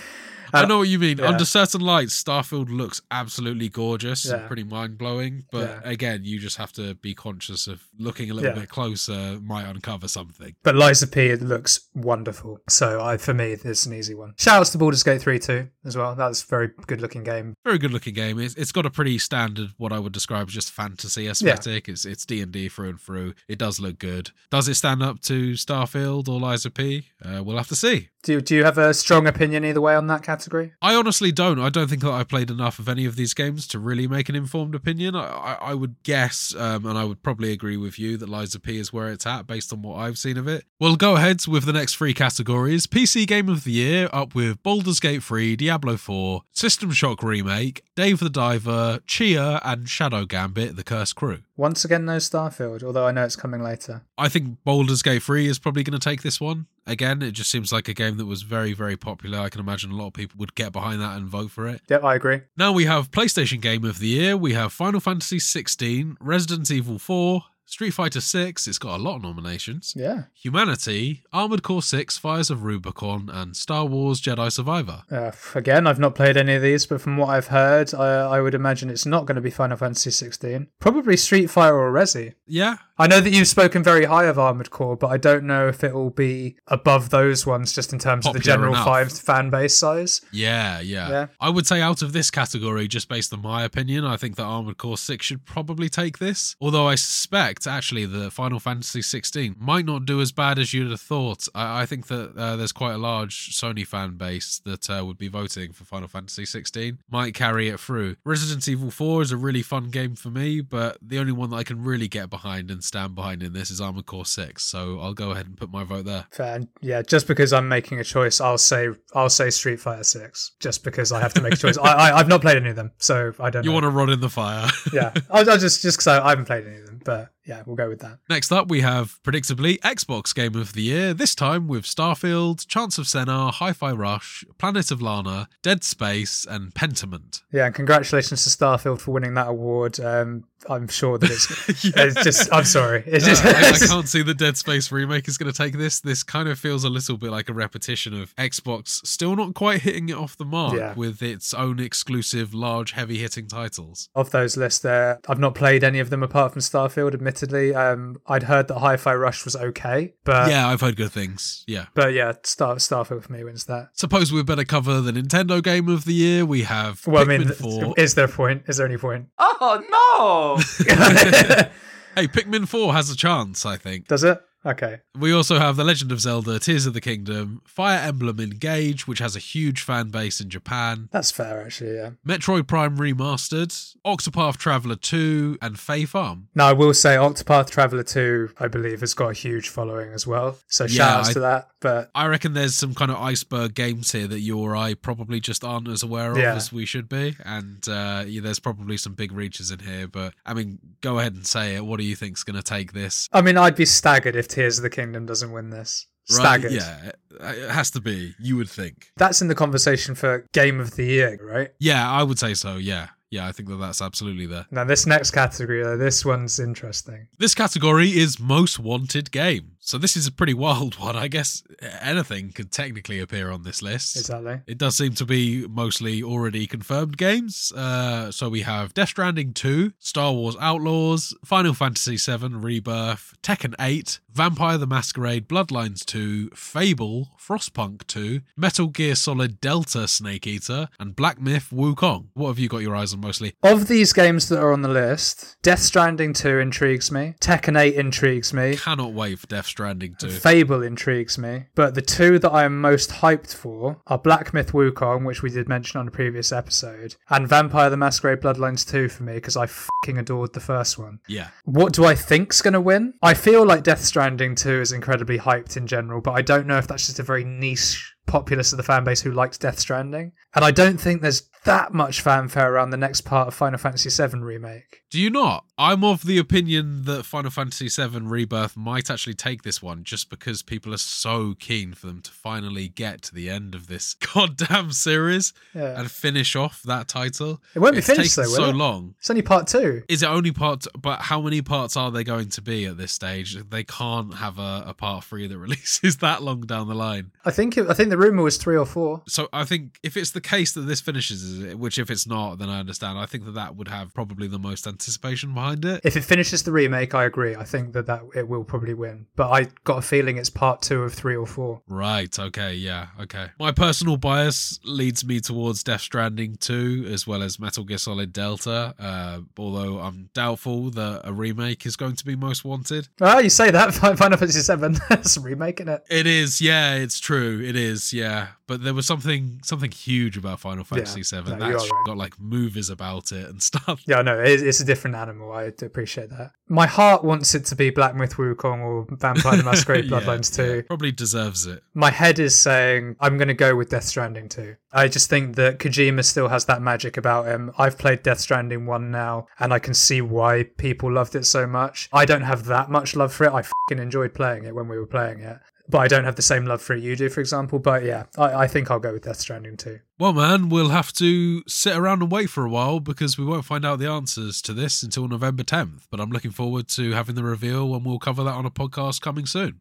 I 0.52 0.64
know 0.66 0.78
what 0.78 0.88
you 0.88 0.98
mean. 0.98 1.18
yeah. 1.18 1.26
Under 1.28 1.44
certain 1.44 1.80
lights, 1.80 2.22
Starfield 2.22 2.68
looks 2.70 3.00
absolutely 3.10 3.68
gorgeous 3.68 4.26
and 4.26 4.46
pretty 4.46 4.64
mind 4.64 4.98
blowing. 4.98 5.44
But 5.52 5.80
Yeah. 5.84 5.90
again, 5.90 6.20
you 6.24 6.38
just 6.38 6.56
have 6.56 6.72
to 6.74 6.94
be 6.94 7.14
conscious 7.14 7.66
of 7.66 7.82
looking 7.98 8.30
a 8.30 8.34
little 8.34 8.50
Yeah. 8.54 8.60
bit 8.60 8.68
closer 8.68 9.38
might 9.42 9.64
uncover 9.66 10.08
something. 10.08 10.54
But 10.62 10.76
Liza 10.76 11.06
P 11.06 11.34
looks 11.36 11.80
wonderful. 11.94 12.58
So 12.68 13.00
I 13.02 13.16
for 13.16 13.34
me, 13.34 13.52
it's 13.52 13.86
an 13.86 13.92
easy 13.94 14.14
one. 14.14 14.34
Shout 14.38 14.60
outs 14.60 14.70
to 14.70 14.78
Baldur's 14.78 15.02
Gate 15.02 15.20
3 15.20 15.38
too, 15.38 15.68
as 15.84 15.96
well. 15.96 16.14
That's 16.14 16.42
a 16.42 16.46
very 16.46 16.70
good 16.86 17.00
looking 17.00 17.24
game. 17.24 17.54
Very 17.64 17.78
good 17.78 17.92
looking 17.92 18.14
game. 18.14 18.38
It's, 18.38 18.54
it's 18.54 18.72
got 18.72 18.86
a 18.86 18.90
pretty 18.90 19.18
standard, 19.18 19.70
what 19.76 19.92
I 19.92 19.98
would 19.98 20.12
describe 20.12 20.48
as 20.48 20.54
just 20.54 20.70
fantasy 20.70 21.26
aesthetic. 21.28 21.88
It's 21.88 22.04
it's 22.04 22.24
D 22.24 22.40
and 22.40 22.52
D 22.52 22.68
through 22.68 22.90
and 22.90 23.00
through. 23.00 23.34
It 23.48 23.58
does 23.58 23.80
look 23.80 23.98
good. 23.98 24.30
Does 24.50 24.68
it 24.68 24.74
stand 24.74 25.02
up 25.02 25.20
to 25.22 25.52
Starfield 25.52 26.28
or 26.28 26.40
Liza 26.40 26.70
P? 26.70 27.08
Uh, 27.24 27.42
we'll 27.44 27.56
have 27.56 27.68
to 27.68 27.76
see. 27.76 28.08
Do 28.22 28.40
do 28.40 28.54
you 28.56 28.64
have 28.64 28.78
a 28.78 28.92
strong 28.94 29.26
opinion 29.26 29.64
either 29.64 29.80
way 29.80 29.94
on 29.94 30.06
that 30.08 30.22
category? 30.38 30.72
I 30.80 30.94
honestly 30.94 31.32
don't. 31.32 31.58
I 31.58 31.68
don't 31.68 31.88
think 31.88 32.02
that 32.02 32.12
I've 32.12 32.28
played 32.28 32.50
enough 32.50 32.78
of 32.78 32.88
any 32.88 33.04
of 33.04 33.16
these 33.16 33.34
games 33.34 33.66
to 33.68 33.78
really 33.78 34.06
make 34.06 34.28
an 34.28 34.36
informed 34.36 34.74
opinion. 34.74 35.16
I, 35.16 35.26
I, 35.26 35.52
I 35.70 35.74
would 35.74 36.02
guess, 36.02 36.54
um, 36.56 36.86
and 36.86 36.96
I 36.96 37.04
would 37.04 37.22
probably 37.22 37.52
agree 37.52 37.76
with 37.76 37.98
you, 37.98 38.16
that 38.16 38.28
Liza 38.28 38.60
P 38.60 38.78
is 38.78 38.92
where 38.92 39.10
it's 39.10 39.26
at 39.26 39.46
based 39.46 39.72
on 39.72 39.82
what 39.82 39.96
I've 39.96 40.18
seen 40.18 40.36
of 40.36 40.46
it. 40.46 40.64
We'll 40.80 40.96
go 40.96 41.16
ahead 41.16 41.46
with 41.46 41.64
the 41.64 41.72
next 41.72 41.96
three 41.96 42.14
categories 42.14 42.86
PC 42.86 43.26
Game 43.26 43.48
of 43.48 43.64
the 43.64 43.72
Year, 43.72 44.08
up 44.12 44.34
with 44.34 44.62
Baldur's 44.62 45.00
Gate 45.00 45.22
3, 45.22 45.56
Diablo 45.56 45.96
4, 45.96 46.42
System 46.52 46.92
Shock 46.92 47.22
Remake, 47.22 47.82
Dave 47.96 48.20
the 48.20 48.30
Diver, 48.30 49.00
Chia, 49.06 49.60
and 49.64 49.88
Shadow 49.88 50.24
Gambit, 50.24 50.76
The 50.76 50.84
Cursed 50.84 51.16
Crew. 51.16 51.38
Once 51.56 51.84
again, 51.84 52.04
no 52.04 52.18
Starfield, 52.18 52.84
although 52.84 53.06
I 53.06 53.10
know 53.10 53.24
it's 53.24 53.34
coming 53.34 53.62
later. 53.62 54.02
I 54.16 54.28
think 54.28 54.62
Baldur's 54.64 55.02
Gate 55.02 55.22
3 55.22 55.48
is 55.48 55.58
probably 55.58 55.82
going 55.82 55.98
to 55.98 56.04
take 56.04 56.22
this 56.22 56.40
one. 56.40 56.66
Again, 56.88 57.22
it 57.22 57.32
just 57.32 57.50
seems 57.50 57.72
like 57.72 57.86
a 57.88 57.94
game 57.94 58.16
that 58.16 58.26
was 58.26 58.42
very, 58.42 58.72
very 58.72 58.96
popular. 58.96 59.38
I 59.38 59.48
can 59.50 59.60
imagine 59.60 59.90
a 59.90 59.96
lot 59.96 60.08
of 60.08 60.12
people 60.14 60.36
would 60.38 60.54
get 60.54 60.72
behind 60.72 61.00
that 61.00 61.16
and 61.16 61.28
vote 61.28 61.50
for 61.50 61.68
it. 61.68 61.82
Yep, 61.88 62.02
I 62.02 62.14
agree. 62.14 62.40
Now 62.56 62.72
we 62.72 62.86
have 62.86 63.10
PlayStation 63.10 63.60
Game 63.60 63.84
of 63.84 63.98
the 63.98 64.08
Year. 64.08 64.36
We 64.36 64.54
have 64.54 64.72
Final 64.72 65.00
Fantasy 65.00 65.38
16, 65.38 66.16
Resident 66.20 66.70
Evil 66.70 66.98
4, 66.98 67.42
Street 67.66 67.90
Fighter 67.90 68.22
6. 68.22 68.66
It's 68.66 68.78
got 68.78 68.98
a 68.98 69.02
lot 69.02 69.16
of 69.16 69.22
nominations. 69.22 69.92
Yeah. 69.94 70.24
Humanity, 70.32 71.22
Armored 71.34 71.62
Core 71.62 71.82
6, 71.82 72.16
Fires 72.16 72.48
of 72.48 72.64
Rubicon, 72.64 73.28
and 73.30 73.54
Star 73.54 73.84
Wars 73.84 74.22
Jedi 74.22 74.50
Survivor. 74.50 75.02
Uh, 75.10 75.32
again, 75.54 75.86
I've 75.86 75.98
not 75.98 76.14
played 76.14 76.38
any 76.38 76.54
of 76.54 76.62
these, 76.62 76.86
but 76.86 77.02
from 77.02 77.18
what 77.18 77.28
I've 77.28 77.48
heard, 77.48 77.92
I, 77.94 78.36
I 78.36 78.40
would 78.40 78.54
imagine 78.54 78.88
it's 78.88 79.04
not 79.04 79.26
going 79.26 79.36
to 79.36 79.42
be 79.42 79.50
Final 79.50 79.76
Fantasy 79.76 80.10
16. 80.10 80.68
Probably 80.80 81.16
Street 81.18 81.50
Fighter 81.50 81.78
or 81.78 81.92
Resi. 81.92 82.32
Yeah, 82.46 82.78
I 82.98 83.06
know 83.06 83.20
that 83.20 83.32
you've 83.32 83.46
spoken 83.48 83.82
very 83.82 84.06
high 84.06 84.24
of 84.24 84.38
Armored 84.38 84.70
Core, 84.70 84.96
but 84.96 85.08
I 85.08 85.16
don't 85.18 85.44
know 85.44 85.68
if 85.68 85.84
it 85.84 85.94
will 85.94 86.10
be 86.10 86.56
above 86.66 87.10
those 87.10 87.46
ones 87.46 87.72
just 87.72 87.92
in 87.92 87.98
terms 87.98 88.26
of 88.26 88.32
the 88.32 88.40
general 88.40 88.74
five 88.74 89.12
fan 89.12 89.50
base 89.50 89.76
size. 89.76 90.20
yeah, 90.32 90.80
yeah, 90.80 91.08
Yeah. 91.08 91.26
I 91.40 91.50
would 91.50 91.66
say 91.66 91.80
out 91.80 92.02
of 92.02 92.12
this 92.12 92.30
category, 92.30 92.88
just 92.88 93.08
based 93.08 93.32
on 93.32 93.42
my 93.42 93.62
opinion, 93.62 94.04
I 94.04 94.16
think 94.16 94.36
that 94.36 94.42
Armored 94.44 94.78
Core 94.78 94.98
6 94.98 95.24
should 95.24 95.44
probably 95.44 95.88
take 95.88 96.18
this. 96.18 96.56
Although 96.60 96.88
I 96.88 96.96
suspect 96.96 97.66
actually 97.66 98.04
the 98.06 98.30
Final 98.30 98.58
Fantasy 98.58 99.02
16 99.02 99.54
might 99.58 99.84
not 99.86 100.04
do 100.04 100.20
as 100.20 100.32
bad 100.32 100.58
as 100.58 100.74
you'd 100.74 100.90
have 100.90 101.00
thought. 101.00 101.46
I, 101.54 101.82
I 101.82 101.86
think 101.86 102.08
that 102.08 102.36
uh, 102.36 102.56
there's 102.56 102.72
quite 102.72 102.94
a 102.94 102.98
large 102.98 103.56
Sony 103.56 103.86
fan 103.86 104.16
base 104.16 104.60
that 104.64 104.90
uh, 104.90 105.04
would 105.04 105.18
be 105.18 105.28
voting 105.28 105.72
for 105.72 105.84
Final 105.84 106.08
Fantasy 106.08 106.44
16. 106.44 106.98
Might 107.10 107.34
carry 107.34 107.68
it 107.68 107.78
through. 107.78 108.16
Resident 108.24 108.66
Evil 108.66 108.90
4 108.90 109.22
is 109.22 109.32
a 109.32 109.36
really 109.36 109.62
fun 109.62 109.90
game 109.90 110.16
for 110.16 110.30
me, 110.30 110.60
but 110.60 110.98
the 111.00 111.18
only 111.18 111.32
one 111.32 111.50
that 111.50 111.56
I 111.56 111.64
can 111.64 111.84
really 111.84 112.08
get 112.08 112.28
behind 112.28 112.70
and 112.70 112.82
stand 112.88 113.14
behind 113.14 113.42
in 113.42 113.52
this 113.52 113.70
is 113.70 113.80
Armored 113.80 114.06
Core 114.06 114.24
6. 114.24 114.64
So 114.64 114.98
I'll 115.00 115.14
go 115.14 115.30
ahead 115.30 115.46
and 115.46 115.56
put 115.56 115.70
my 115.70 115.84
vote 115.84 116.06
there. 116.06 116.26
Fair. 116.32 116.60
Yeah, 116.80 117.02
just 117.02 117.28
because 117.28 117.52
I'm 117.52 117.68
making 117.68 118.00
a 118.00 118.04
choice, 118.04 118.40
I'll 118.40 118.58
say 118.58 118.88
I'll 119.14 119.30
say 119.30 119.50
Street 119.50 119.78
Fighter 119.78 120.04
Six, 120.04 120.52
just 120.58 120.82
because 120.82 121.12
I 121.12 121.20
have 121.20 121.34
to 121.34 121.42
make 121.42 121.52
a 121.52 121.56
choice. 121.56 121.78
I, 121.78 121.92
I 121.92 122.18
I've 122.18 122.28
not 122.28 122.40
played 122.40 122.56
any 122.56 122.70
of 122.70 122.76
them, 122.76 122.92
so 122.98 123.32
I 123.38 123.50
don't. 123.50 123.64
You 123.64 123.70
know. 123.70 123.74
want 123.74 123.84
to 123.84 123.90
run 123.90 124.10
in 124.10 124.20
the 124.20 124.28
fire. 124.28 124.68
Yeah, 124.92 125.12
I'll, 125.30 125.48
I'll 125.48 125.58
just 125.58 125.82
just 125.82 125.98
because 125.98 126.06
I, 126.06 126.24
I 126.24 126.30
haven't 126.30 126.46
played 126.46 126.66
any 126.66 126.78
of 126.78 126.86
them, 126.86 127.00
but 127.04 127.30
yeah, 127.48 127.62
we'll 127.66 127.76
go 127.76 127.88
with 127.88 128.00
that. 128.00 128.18
Next 128.28 128.52
up, 128.52 128.68
we 128.68 128.82
have 128.82 129.18
predictably 129.24 129.78
Xbox 129.80 130.34
Game 130.34 130.54
of 130.54 130.74
the 130.74 130.82
Year, 130.82 131.14
this 131.14 131.34
time 131.34 131.66
with 131.66 131.84
Starfield, 131.84 132.66
Chants 132.68 132.98
of 132.98 133.06
Sennaar, 133.06 133.52
Hi 133.54 133.72
Fi 133.72 133.92
Rush, 133.92 134.44
Planet 134.58 134.90
of 134.90 135.00
Lana, 135.02 135.48
Dead 135.62 135.82
Space, 135.82 136.46
and 136.48 136.74
Pentiment. 136.74 137.42
Yeah, 137.52 137.66
and 137.66 137.74
congratulations 137.74 138.44
to 138.44 138.50
Starfield 138.50 139.00
for 139.00 139.12
winning 139.12 139.34
that 139.34 139.48
award. 139.48 139.98
Um, 139.98 140.44
I'm 140.68 140.88
sure 140.88 141.18
that 141.18 141.30
it's, 141.30 141.84
it's 141.96 142.24
just. 142.24 142.52
I'm 142.52 142.64
sorry. 142.64 143.04
It's 143.06 143.24
just. 143.24 143.44
I, 143.44 143.50
I 143.70 143.72
can't 143.86 144.08
see 144.08 144.22
the 144.22 144.34
Dead 144.34 144.56
Space 144.56 144.90
remake 144.92 145.28
is 145.28 145.38
going 145.38 145.50
to 145.50 145.56
take 145.56 145.78
this. 145.78 146.00
This 146.00 146.22
kind 146.24 146.48
of 146.48 146.58
feels 146.58 146.82
a 146.84 146.88
little 146.90 147.16
bit 147.16 147.30
like 147.30 147.48
a 147.48 147.54
repetition 147.54 148.12
of 148.20 148.34
Xbox 148.36 149.06
still 149.06 149.36
not 149.36 149.54
quite 149.54 149.82
hitting 149.82 150.08
it 150.08 150.16
off 150.16 150.36
the 150.36 150.44
mark 150.44 150.74
Yeah. 150.74 150.94
with 150.94 151.22
its 151.22 151.54
own 151.54 151.78
exclusive, 151.78 152.52
large, 152.54 152.92
heavy 152.92 153.18
hitting 153.18 153.46
titles. 153.46 154.08
of 154.16 154.30
those 154.32 154.56
lists 154.56 154.80
there, 154.80 155.20
I've 155.28 155.38
not 155.38 155.54
played 155.54 155.84
any 155.84 156.00
of 156.00 156.10
them 156.10 156.22
apart 156.24 156.52
from 156.52 156.60
Starfield. 156.60 157.14
Admittedly, 157.14 157.37
um, 157.74 158.16
I'd 158.26 158.42
heard 158.44 158.68
that 158.68 158.78
Hi-Fi 158.78 159.14
Rush 159.14 159.44
was 159.44 159.54
okay, 159.56 160.14
but 160.24 160.50
yeah, 160.50 160.68
I've 160.68 160.80
heard 160.80 160.96
good 160.96 161.12
things. 161.12 161.64
Yeah. 161.66 161.86
but 161.94 162.12
yeah, 162.12 162.32
Star 162.44 162.76
Starfield 162.76 163.22
for 163.24 163.32
me 163.32 163.44
wins 163.44 163.64
that. 163.66 163.88
Suppose 163.92 164.32
we 164.32 164.42
better 164.42 164.64
cover 164.64 165.00
the 165.00 165.12
Nintendo 165.12 165.62
Game 165.62 165.88
of 165.88 166.04
the 166.04 166.14
Year. 166.14 166.44
We 166.44 166.62
have 166.62 167.06
Well, 167.06 167.22
I 167.22 167.26
Pikmin 167.26 167.60
mean, 167.60 167.82
4. 167.84 167.94
is 167.96 168.14
there 168.14 168.26
a 168.26 168.28
point? 168.28 168.64
Is 168.66 168.76
there 168.78 168.86
any 168.86 168.96
point? 168.98 169.26
Oh 169.38 169.82
no! 169.90 170.84
hey, 172.14 172.26
Pikmin 172.28 172.66
4 172.68 172.92
has 172.94 173.10
a 173.10 173.16
chance, 173.16 173.64
I 173.66 173.76
think. 173.76 174.08
Does 174.08 174.24
it? 174.24 174.40
Okay. 174.66 174.98
We 175.18 175.32
also 175.32 175.58
have 175.58 175.76
The 175.76 175.84
Legend 175.84 176.10
of 176.12 176.20
Zelda 176.20 176.58
Tears 176.58 176.84
of 176.86 176.92
the 176.94 177.00
Kingdom, 177.00 177.62
Fire 177.64 177.98
Emblem 177.98 178.40
Engage, 178.40 179.06
which 179.06 179.20
has 179.20 179.36
a 179.36 179.38
huge 179.38 179.80
fan 179.82 180.08
base 180.10 180.40
in 180.40 180.50
Japan, 180.50 181.08
That's 181.12 181.30
fair, 181.30 181.62
actually, 181.64 181.94
yeah. 181.96 182.10
Metroid 182.26 182.66
Prime 182.66 182.98
Remastered, 182.98 183.68
Octopath 184.04 184.56
Traveler 184.56 184.96
2, 184.96 185.58
and 185.62 185.78
Fae 185.78 186.04
Farm. 186.04 186.48
Now, 186.54 186.66
I 186.68 186.72
will 186.72 186.92
say 186.94 187.16
Octopath 187.16 187.70
Traveler 187.70 188.02
2, 188.02 188.50
I 188.58 188.68
believe, 188.68 189.00
has 189.00 189.14
got 189.14 189.28
a 189.28 189.32
huge 189.34 189.68
following 189.68 190.12
as 190.12 190.26
well. 190.26 190.58
So 190.66 190.86
shout 190.86 191.20
outs 191.20 191.28
I- 191.30 191.32
to 191.34 191.40
that. 191.40 191.68
But 191.80 192.10
I 192.12 192.26
reckon 192.26 192.54
there's 192.54 192.74
some 192.74 192.92
kind 192.92 193.08
of 193.12 193.18
iceberg 193.18 193.72
games 193.72 194.10
here 194.10 194.26
that 194.26 194.40
you 194.40 194.58
or 194.58 194.74
I 194.74 194.94
probably 194.94 195.38
just 195.38 195.62
aren't 195.62 195.86
as 195.86 196.02
aware 196.02 196.32
of 196.32 196.38
Yeah. 196.38 196.56
as 196.56 196.72
we 196.72 196.84
should 196.84 197.08
be. 197.08 197.36
And 197.44 197.88
uh, 197.88 198.24
yeah, 198.26 198.40
there's 198.40 198.58
probably 198.58 198.96
some 198.96 199.12
big 199.14 199.30
reaches 199.30 199.70
in 199.70 199.78
here. 199.78 200.08
But 200.08 200.34
I 200.44 200.54
mean, 200.54 200.80
go 201.02 201.20
ahead 201.20 201.34
and 201.34 201.46
say 201.46 201.76
it. 201.76 201.86
What 201.86 202.00
do 202.00 202.04
you 202.04 202.16
think's 202.16 202.42
going 202.42 202.56
to 202.56 202.64
take 202.64 202.94
this? 202.94 203.28
I 203.32 203.42
mean, 203.42 203.56
I'd 203.56 203.76
be 203.76 203.84
staggered 203.84 204.34
if 204.34 204.47
Tears 204.48 204.78
of 204.78 204.82
the 204.82 204.90
Kingdom 204.90 205.26
doesn't 205.26 205.52
win 205.52 205.70
this. 205.70 206.06
Right? 206.38 206.62
Yeah, 206.70 207.12
it 207.40 207.70
has 207.70 207.90
to 207.92 208.00
be. 208.00 208.34
You 208.38 208.56
would 208.56 208.68
think. 208.68 209.10
That's 209.16 209.40
in 209.40 209.48
the 209.48 209.54
conversation 209.54 210.14
for 210.14 210.46
Game 210.52 210.78
of 210.78 210.96
the 210.96 211.04
Year, 211.04 211.38
right? 211.42 211.70
Yeah, 211.78 212.10
I 212.10 212.22
would 212.22 212.38
say 212.38 212.52
so. 212.54 212.76
Yeah. 212.76 213.08
Yeah, 213.30 213.46
I 213.46 213.52
think 213.52 213.68
that 213.68 213.76
that's 213.76 214.00
absolutely 214.00 214.46
there. 214.46 214.66
Now, 214.70 214.84
this 214.84 215.04
next 215.06 215.32
category, 215.32 215.82
though, 215.82 215.98
this 215.98 216.24
one's 216.24 216.58
interesting. 216.58 217.28
This 217.38 217.54
category 217.54 218.08
is 218.08 218.40
most 218.40 218.78
wanted 218.78 219.30
game. 219.30 219.72
So 219.88 219.96
this 219.96 220.18
is 220.18 220.26
a 220.26 220.32
pretty 220.32 220.52
wild 220.66 220.98
one. 220.98 221.16
I 221.16 221.28
guess 221.28 221.62
anything 222.02 222.52
could 222.52 222.70
technically 222.70 223.20
appear 223.20 223.50
on 223.50 223.62
this 223.62 223.80
list. 223.80 224.18
Exactly. 224.18 224.60
It 224.66 224.76
does 224.76 224.96
seem 224.96 225.14
to 225.14 225.24
be 225.24 225.66
mostly 225.66 226.22
already 226.22 226.66
confirmed 226.66 227.16
games. 227.16 227.72
Uh, 227.72 228.30
so 228.30 228.50
we 228.50 228.60
have 228.62 228.92
Death 228.92 229.08
Stranding 229.08 229.54
2, 229.54 229.94
Star 229.98 230.34
Wars 230.34 230.58
Outlaws, 230.60 231.34
Final 231.42 231.72
Fantasy 231.72 232.18
VII 232.18 232.48
Rebirth, 232.48 233.32
Tekken 233.42 233.74
8, 233.80 234.20
Vampire 234.28 234.76
the 234.76 234.86
Masquerade 234.86 235.48
Bloodlines 235.48 236.04
2, 236.04 236.50
Fable, 236.50 237.30
Frostpunk 237.40 238.06
2, 238.08 238.42
Metal 238.58 238.88
Gear 238.88 239.14
Solid 239.14 239.58
Delta 239.58 240.06
Snake 240.06 240.46
Eater, 240.46 240.90
and 241.00 241.16
Black 241.16 241.40
Myth 241.40 241.68
Wukong. 241.72 242.26
What 242.34 242.48
have 242.48 242.58
you 242.58 242.68
got 242.68 242.82
your 242.82 242.94
eyes 242.94 243.14
on 243.14 243.20
mostly? 243.20 243.54
Of 243.62 243.88
these 243.88 244.12
games 244.12 244.50
that 244.50 244.60
are 244.60 244.70
on 244.70 244.82
the 244.82 244.88
list, 244.88 245.56
Death 245.62 245.80
Stranding 245.80 246.34
2 246.34 246.58
intrigues 246.58 247.10
me, 247.10 247.36
Tekken 247.40 247.80
8 247.80 247.94
intrigues 247.94 248.52
me, 248.52 248.76
Cannot 248.76 249.14
wait 249.14 249.38
for 249.38 249.46
Death 249.46 249.64
Stranding 249.64 249.77
2. 250.18 250.30
Fable 250.30 250.82
intrigues 250.82 251.38
me, 251.38 251.66
but 251.74 251.94
the 251.94 252.02
two 252.02 252.38
that 252.38 252.50
I 252.50 252.64
am 252.64 252.80
most 252.80 253.10
hyped 253.10 253.54
for 253.54 254.00
are 254.06 254.18
Black 254.18 254.52
Myth 254.52 254.72
Wukong, 254.72 255.24
which 255.24 255.42
we 255.42 255.50
did 255.50 255.68
mention 255.68 256.00
on 256.00 256.08
a 256.08 256.10
previous 256.10 256.52
episode, 256.52 257.16
and 257.30 257.48
Vampire 257.48 257.90
the 257.90 257.96
Masquerade 257.96 258.40
Bloodlines 258.40 258.88
2 258.88 259.08
for 259.08 259.22
me 259.22 259.34
because 259.34 259.56
I 259.56 259.66
fucking 259.66 260.18
adored 260.18 260.52
the 260.52 260.60
first 260.60 260.98
one. 260.98 261.20
Yeah. 261.28 261.48
What 261.64 261.92
do 261.92 262.04
I 262.04 262.14
think's 262.14 262.62
going 262.62 262.74
to 262.74 262.80
win? 262.80 263.14
I 263.22 263.34
feel 263.34 263.64
like 263.64 263.82
Death 263.82 264.04
Stranding 264.04 264.54
2 264.54 264.80
is 264.80 264.92
incredibly 264.92 265.38
hyped 265.38 265.76
in 265.76 265.86
general, 265.86 266.20
but 266.20 266.32
I 266.32 266.42
don't 266.42 266.66
know 266.66 266.78
if 266.78 266.86
that's 266.86 267.06
just 267.06 267.18
a 267.18 267.24
very 267.24 267.44
niche 267.44 268.14
populace 268.26 268.72
of 268.72 268.76
the 268.76 268.82
fan 268.82 269.04
base 269.04 269.20
who 269.20 269.32
likes 269.32 269.58
Death 269.58 269.78
Stranding. 269.78 270.32
And 270.54 270.64
I 270.64 270.70
don't 270.70 271.00
think 271.00 271.22
there's 271.22 271.48
that 271.64 271.92
much 271.92 272.20
fanfare 272.20 272.72
around 272.72 272.90
the 272.90 272.96
next 272.96 273.22
part 273.22 273.48
of 273.48 273.54
Final 273.54 273.78
Fantasy 273.78 274.10
VII 274.10 274.38
Remake. 274.38 275.02
Do 275.10 275.20
you 275.20 275.30
not? 275.30 275.64
I'm 275.80 276.02
of 276.02 276.24
the 276.24 276.38
opinion 276.38 277.04
that 277.04 277.24
Final 277.24 277.52
Fantasy 277.52 277.88
VII 277.88 278.18
Rebirth 278.22 278.76
might 278.76 279.08
actually 279.10 279.34
take 279.34 279.62
this 279.62 279.80
one 279.80 280.02
just 280.02 280.28
because 280.28 280.60
people 280.60 280.92
are 280.92 280.96
so 280.98 281.54
keen 281.56 281.94
for 281.94 282.08
them 282.08 282.20
to 282.22 282.32
finally 282.32 282.88
get 282.88 283.22
to 283.22 283.34
the 283.34 283.48
end 283.48 283.76
of 283.76 283.86
this 283.86 284.14
goddamn 284.34 284.90
series 284.90 285.52
Yeah. 285.72 286.00
and 286.00 286.10
finish 286.10 286.56
off 286.56 286.82
that 286.82 287.06
title. 287.06 287.62
It 287.76 287.78
won't 287.78 287.92
be 287.92 287.98
It's 287.98 288.08
finished 288.08 288.34
though, 288.34 288.42
will 288.42 288.48
so 288.56 288.64
it? 288.70 288.74
long. 288.74 289.14
It's 289.20 289.30
only 289.30 289.42
part 289.42 289.68
two. 289.68 290.02
Is 290.08 290.24
it 290.24 290.26
only 290.28 290.50
part? 290.50 290.84
But 291.00 291.20
how 291.20 291.40
many 291.40 291.62
parts 291.62 291.96
are 291.96 292.10
they 292.10 292.24
going 292.24 292.48
to 292.48 292.60
be 292.60 292.84
at 292.86 292.96
this 292.96 293.12
stage? 293.12 293.54
They 293.70 293.84
can't 293.84 294.34
have 294.34 294.58
a, 294.58 294.82
a 294.88 294.94
part 294.94 295.22
three 295.22 295.46
that 295.46 295.58
releases 295.68 296.16
that 296.16 296.42
long 296.42 296.62
down 296.62 296.88
the 296.88 296.94
line. 296.96 297.30
I 297.44 297.52
think 297.52 297.78
it, 297.78 297.88
I 297.88 297.94
think 297.94 298.10
the 298.10 298.18
rumor 298.18 298.42
was 298.42 298.56
three 298.56 298.76
or 298.76 298.84
four. 298.86 299.22
So 299.28 299.48
I 299.52 299.64
think 299.64 300.00
if 300.02 300.16
it's 300.16 300.32
the 300.32 300.40
case 300.40 300.72
that 300.72 300.82
this 300.82 301.00
finishes, 301.00 301.72
which 301.76 301.98
if 301.98 302.10
it's 302.10 302.26
not, 302.26 302.58
then 302.58 302.68
I 302.68 302.80
understand. 302.80 303.16
I 303.16 303.26
think 303.26 303.44
that 303.44 303.52
that 303.54 303.76
would 303.76 303.86
have 303.86 304.12
probably 304.12 304.48
the 304.48 304.58
most 304.58 304.84
anticipation 304.84 305.54
behind 305.54 305.67
it. 305.84 306.00
If 306.04 306.16
it 306.16 306.22
finishes 306.22 306.62
the 306.62 306.72
remake, 306.72 307.14
I 307.14 307.24
agree. 307.24 307.54
I 307.56 307.64
think 307.64 307.92
that, 307.92 308.06
that 308.06 308.22
it 308.34 308.48
will 308.48 308.64
probably 308.64 308.94
win. 308.94 309.26
But 309.36 309.50
I 309.50 309.66
got 309.84 309.98
a 309.98 310.02
feeling 310.02 310.36
it's 310.36 310.50
part 310.50 310.82
two 310.82 311.02
of 311.02 311.14
three 311.14 311.36
or 311.36 311.46
four. 311.46 311.82
Right. 311.88 312.36
Okay. 312.38 312.74
Yeah. 312.74 313.08
Okay. 313.20 313.48
My 313.58 313.72
personal 313.72 314.16
bias 314.16 314.80
leads 314.84 315.24
me 315.24 315.40
towards 315.40 315.82
Death 315.82 316.00
Stranding 316.00 316.56
2 316.56 317.08
as 317.10 317.26
well 317.26 317.42
as 317.42 317.58
Metal 317.58 317.84
Gear 317.84 317.98
Solid 317.98 318.32
Delta. 318.32 318.94
Uh, 318.98 319.40
although 319.56 319.98
I'm 319.98 320.30
doubtful 320.34 320.90
that 320.90 321.22
a 321.24 321.32
remake 321.32 321.86
is 321.86 321.96
going 321.96 322.16
to 322.16 322.24
be 322.24 322.36
most 322.36 322.64
wanted. 322.64 323.08
Oh, 323.20 323.38
you 323.38 323.50
say 323.50 323.70
that 323.70 323.94
Final 324.18 324.36
Fantasy 324.36 324.60
VII. 324.60 324.98
That's 325.08 325.36
a 325.36 325.40
remake, 325.40 325.80
isn't 325.80 325.92
it? 325.92 326.04
It 326.10 326.26
is. 326.26 326.60
Yeah. 326.60 326.94
It's 326.94 327.20
true. 327.20 327.60
It 327.62 327.76
is. 327.76 328.12
Yeah. 328.12 328.48
But 328.68 328.84
there 328.84 328.94
was 328.94 329.06
something 329.06 329.60
something 329.64 329.90
huge 329.90 330.36
about 330.36 330.60
Final 330.60 330.84
Fantasy 330.84 331.22
Yeah. 331.34 331.40
VII. 331.42 331.50
No, 331.56 331.72
That's 331.72 331.90
right. 331.90 332.02
got 332.06 332.16
like 332.16 332.38
movies 332.38 332.90
about 332.90 333.32
it 333.32 333.48
and 333.48 333.60
stuff. 333.70 334.02
Yeah, 334.06 334.22
no, 334.22 334.38
it, 334.38 334.62
it's 334.62 334.78
a 334.78 334.84
different 334.84 335.16
animal. 335.16 335.50
I 335.52 335.64
appreciate 335.82 336.30
that. 336.30 336.52
My 336.68 336.86
heart 336.86 337.24
wants 337.24 337.54
it 337.54 337.64
to 337.66 337.74
be 337.74 337.88
Black 337.90 338.14
Myth 338.14 338.34
Wukong 338.36 338.80
or 338.80 339.06
Vampire 339.10 339.56
the 339.56 339.62
Masquerade 339.64 340.04
Yeah, 340.10 340.20
Bloodlines 340.20 340.56
yeah. 340.58 340.82
2. 340.82 340.82
Probably 340.84 341.10
deserves 341.12 341.66
it. 341.66 341.82
My 341.94 342.10
head 342.10 342.38
is 342.38 342.54
saying 342.54 343.16
I'm 343.20 343.38
going 343.38 343.48
to 343.48 343.54
go 343.54 343.74
with 343.74 343.88
Death 343.88 344.04
Stranding 344.04 344.48
2. 344.50 344.76
I 344.92 345.08
just 345.08 345.30
think 345.30 345.56
that 345.56 345.78
Kojima 345.78 346.22
still 346.24 346.48
has 346.48 346.66
that 346.66 346.82
magic 346.82 347.16
about 347.16 347.46
him. 347.46 347.72
I've 347.78 347.96
played 347.98 348.22
Death 348.22 348.40
Stranding 348.40 348.84
1 348.84 349.10
now, 349.10 349.46
and 349.58 349.72
I 349.72 349.78
can 349.78 349.94
see 349.94 350.20
why 350.20 350.64
people 350.76 351.10
loved 351.10 351.34
it 351.34 351.46
so 351.46 351.66
much. 351.66 352.08
I 352.12 352.26
don't 352.26 352.42
have 352.42 352.66
that 352.66 352.90
much 352.90 353.16
love 353.16 353.32
for 353.32 353.44
it. 353.44 353.52
I 353.52 353.62
fucking 353.62 353.98
enjoyed 354.02 354.34
playing 354.34 354.64
it 354.64 354.74
when 354.74 354.88
we 354.88 354.98
were 354.98 355.06
playing 355.06 355.40
it. 355.40 355.58
But 355.90 355.98
I 355.98 356.08
don't 356.08 356.24
have 356.24 356.36
the 356.36 356.42
same 356.42 356.66
love 356.66 356.82
for 356.82 356.94
it 356.94 357.02
you 357.02 357.16
do, 357.16 357.28
for 357.28 357.40
example. 357.40 357.78
But 357.78 358.04
yeah, 358.04 358.24
I, 358.36 358.54
I 358.54 358.66
think 358.66 358.90
I'll 358.90 358.98
go 358.98 359.12
with 359.14 359.24
Death 359.24 359.40
Stranding 359.40 359.76
2. 359.76 360.00
Well, 360.18 360.32
man, 360.32 360.68
we'll 360.68 360.90
have 360.90 361.12
to 361.14 361.62
sit 361.66 361.96
around 361.96 362.22
and 362.22 362.30
wait 362.30 362.50
for 362.50 362.64
a 362.66 362.70
while 362.70 363.00
because 363.00 363.38
we 363.38 363.44
won't 363.44 363.64
find 363.64 363.86
out 363.86 363.98
the 363.98 364.10
answers 364.10 364.60
to 364.62 364.74
this 364.74 365.02
until 365.02 365.28
November 365.28 365.62
10th. 365.62 366.06
But 366.10 366.20
I'm 366.20 366.30
looking 366.30 366.50
forward 366.50 366.88
to 366.88 367.12
having 367.12 367.36
the 367.36 367.44
reveal 367.44 367.94
and 367.94 368.04
we'll 368.04 368.18
cover 368.18 368.44
that 368.44 368.54
on 368.54 368.66
a 368.66 368.70
podcast 368.70 369.20
coming 369.20 369.46
soon. 369.46 369.80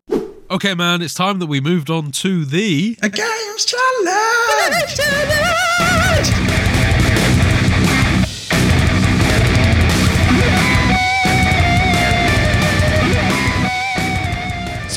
Okay, 0.50 0.74
man, 0.74 1.02
it's 1.02 1.14
time 1.14 1.40
that 1.40 1.48
we 1.48 1.60
moved 1.60 1.90
on 1.90 2.12
to 2.12 2.46
the. 2.46 2.98
A 3.02 3.10
games 3.10 3.66
challenge! 3.66 4.96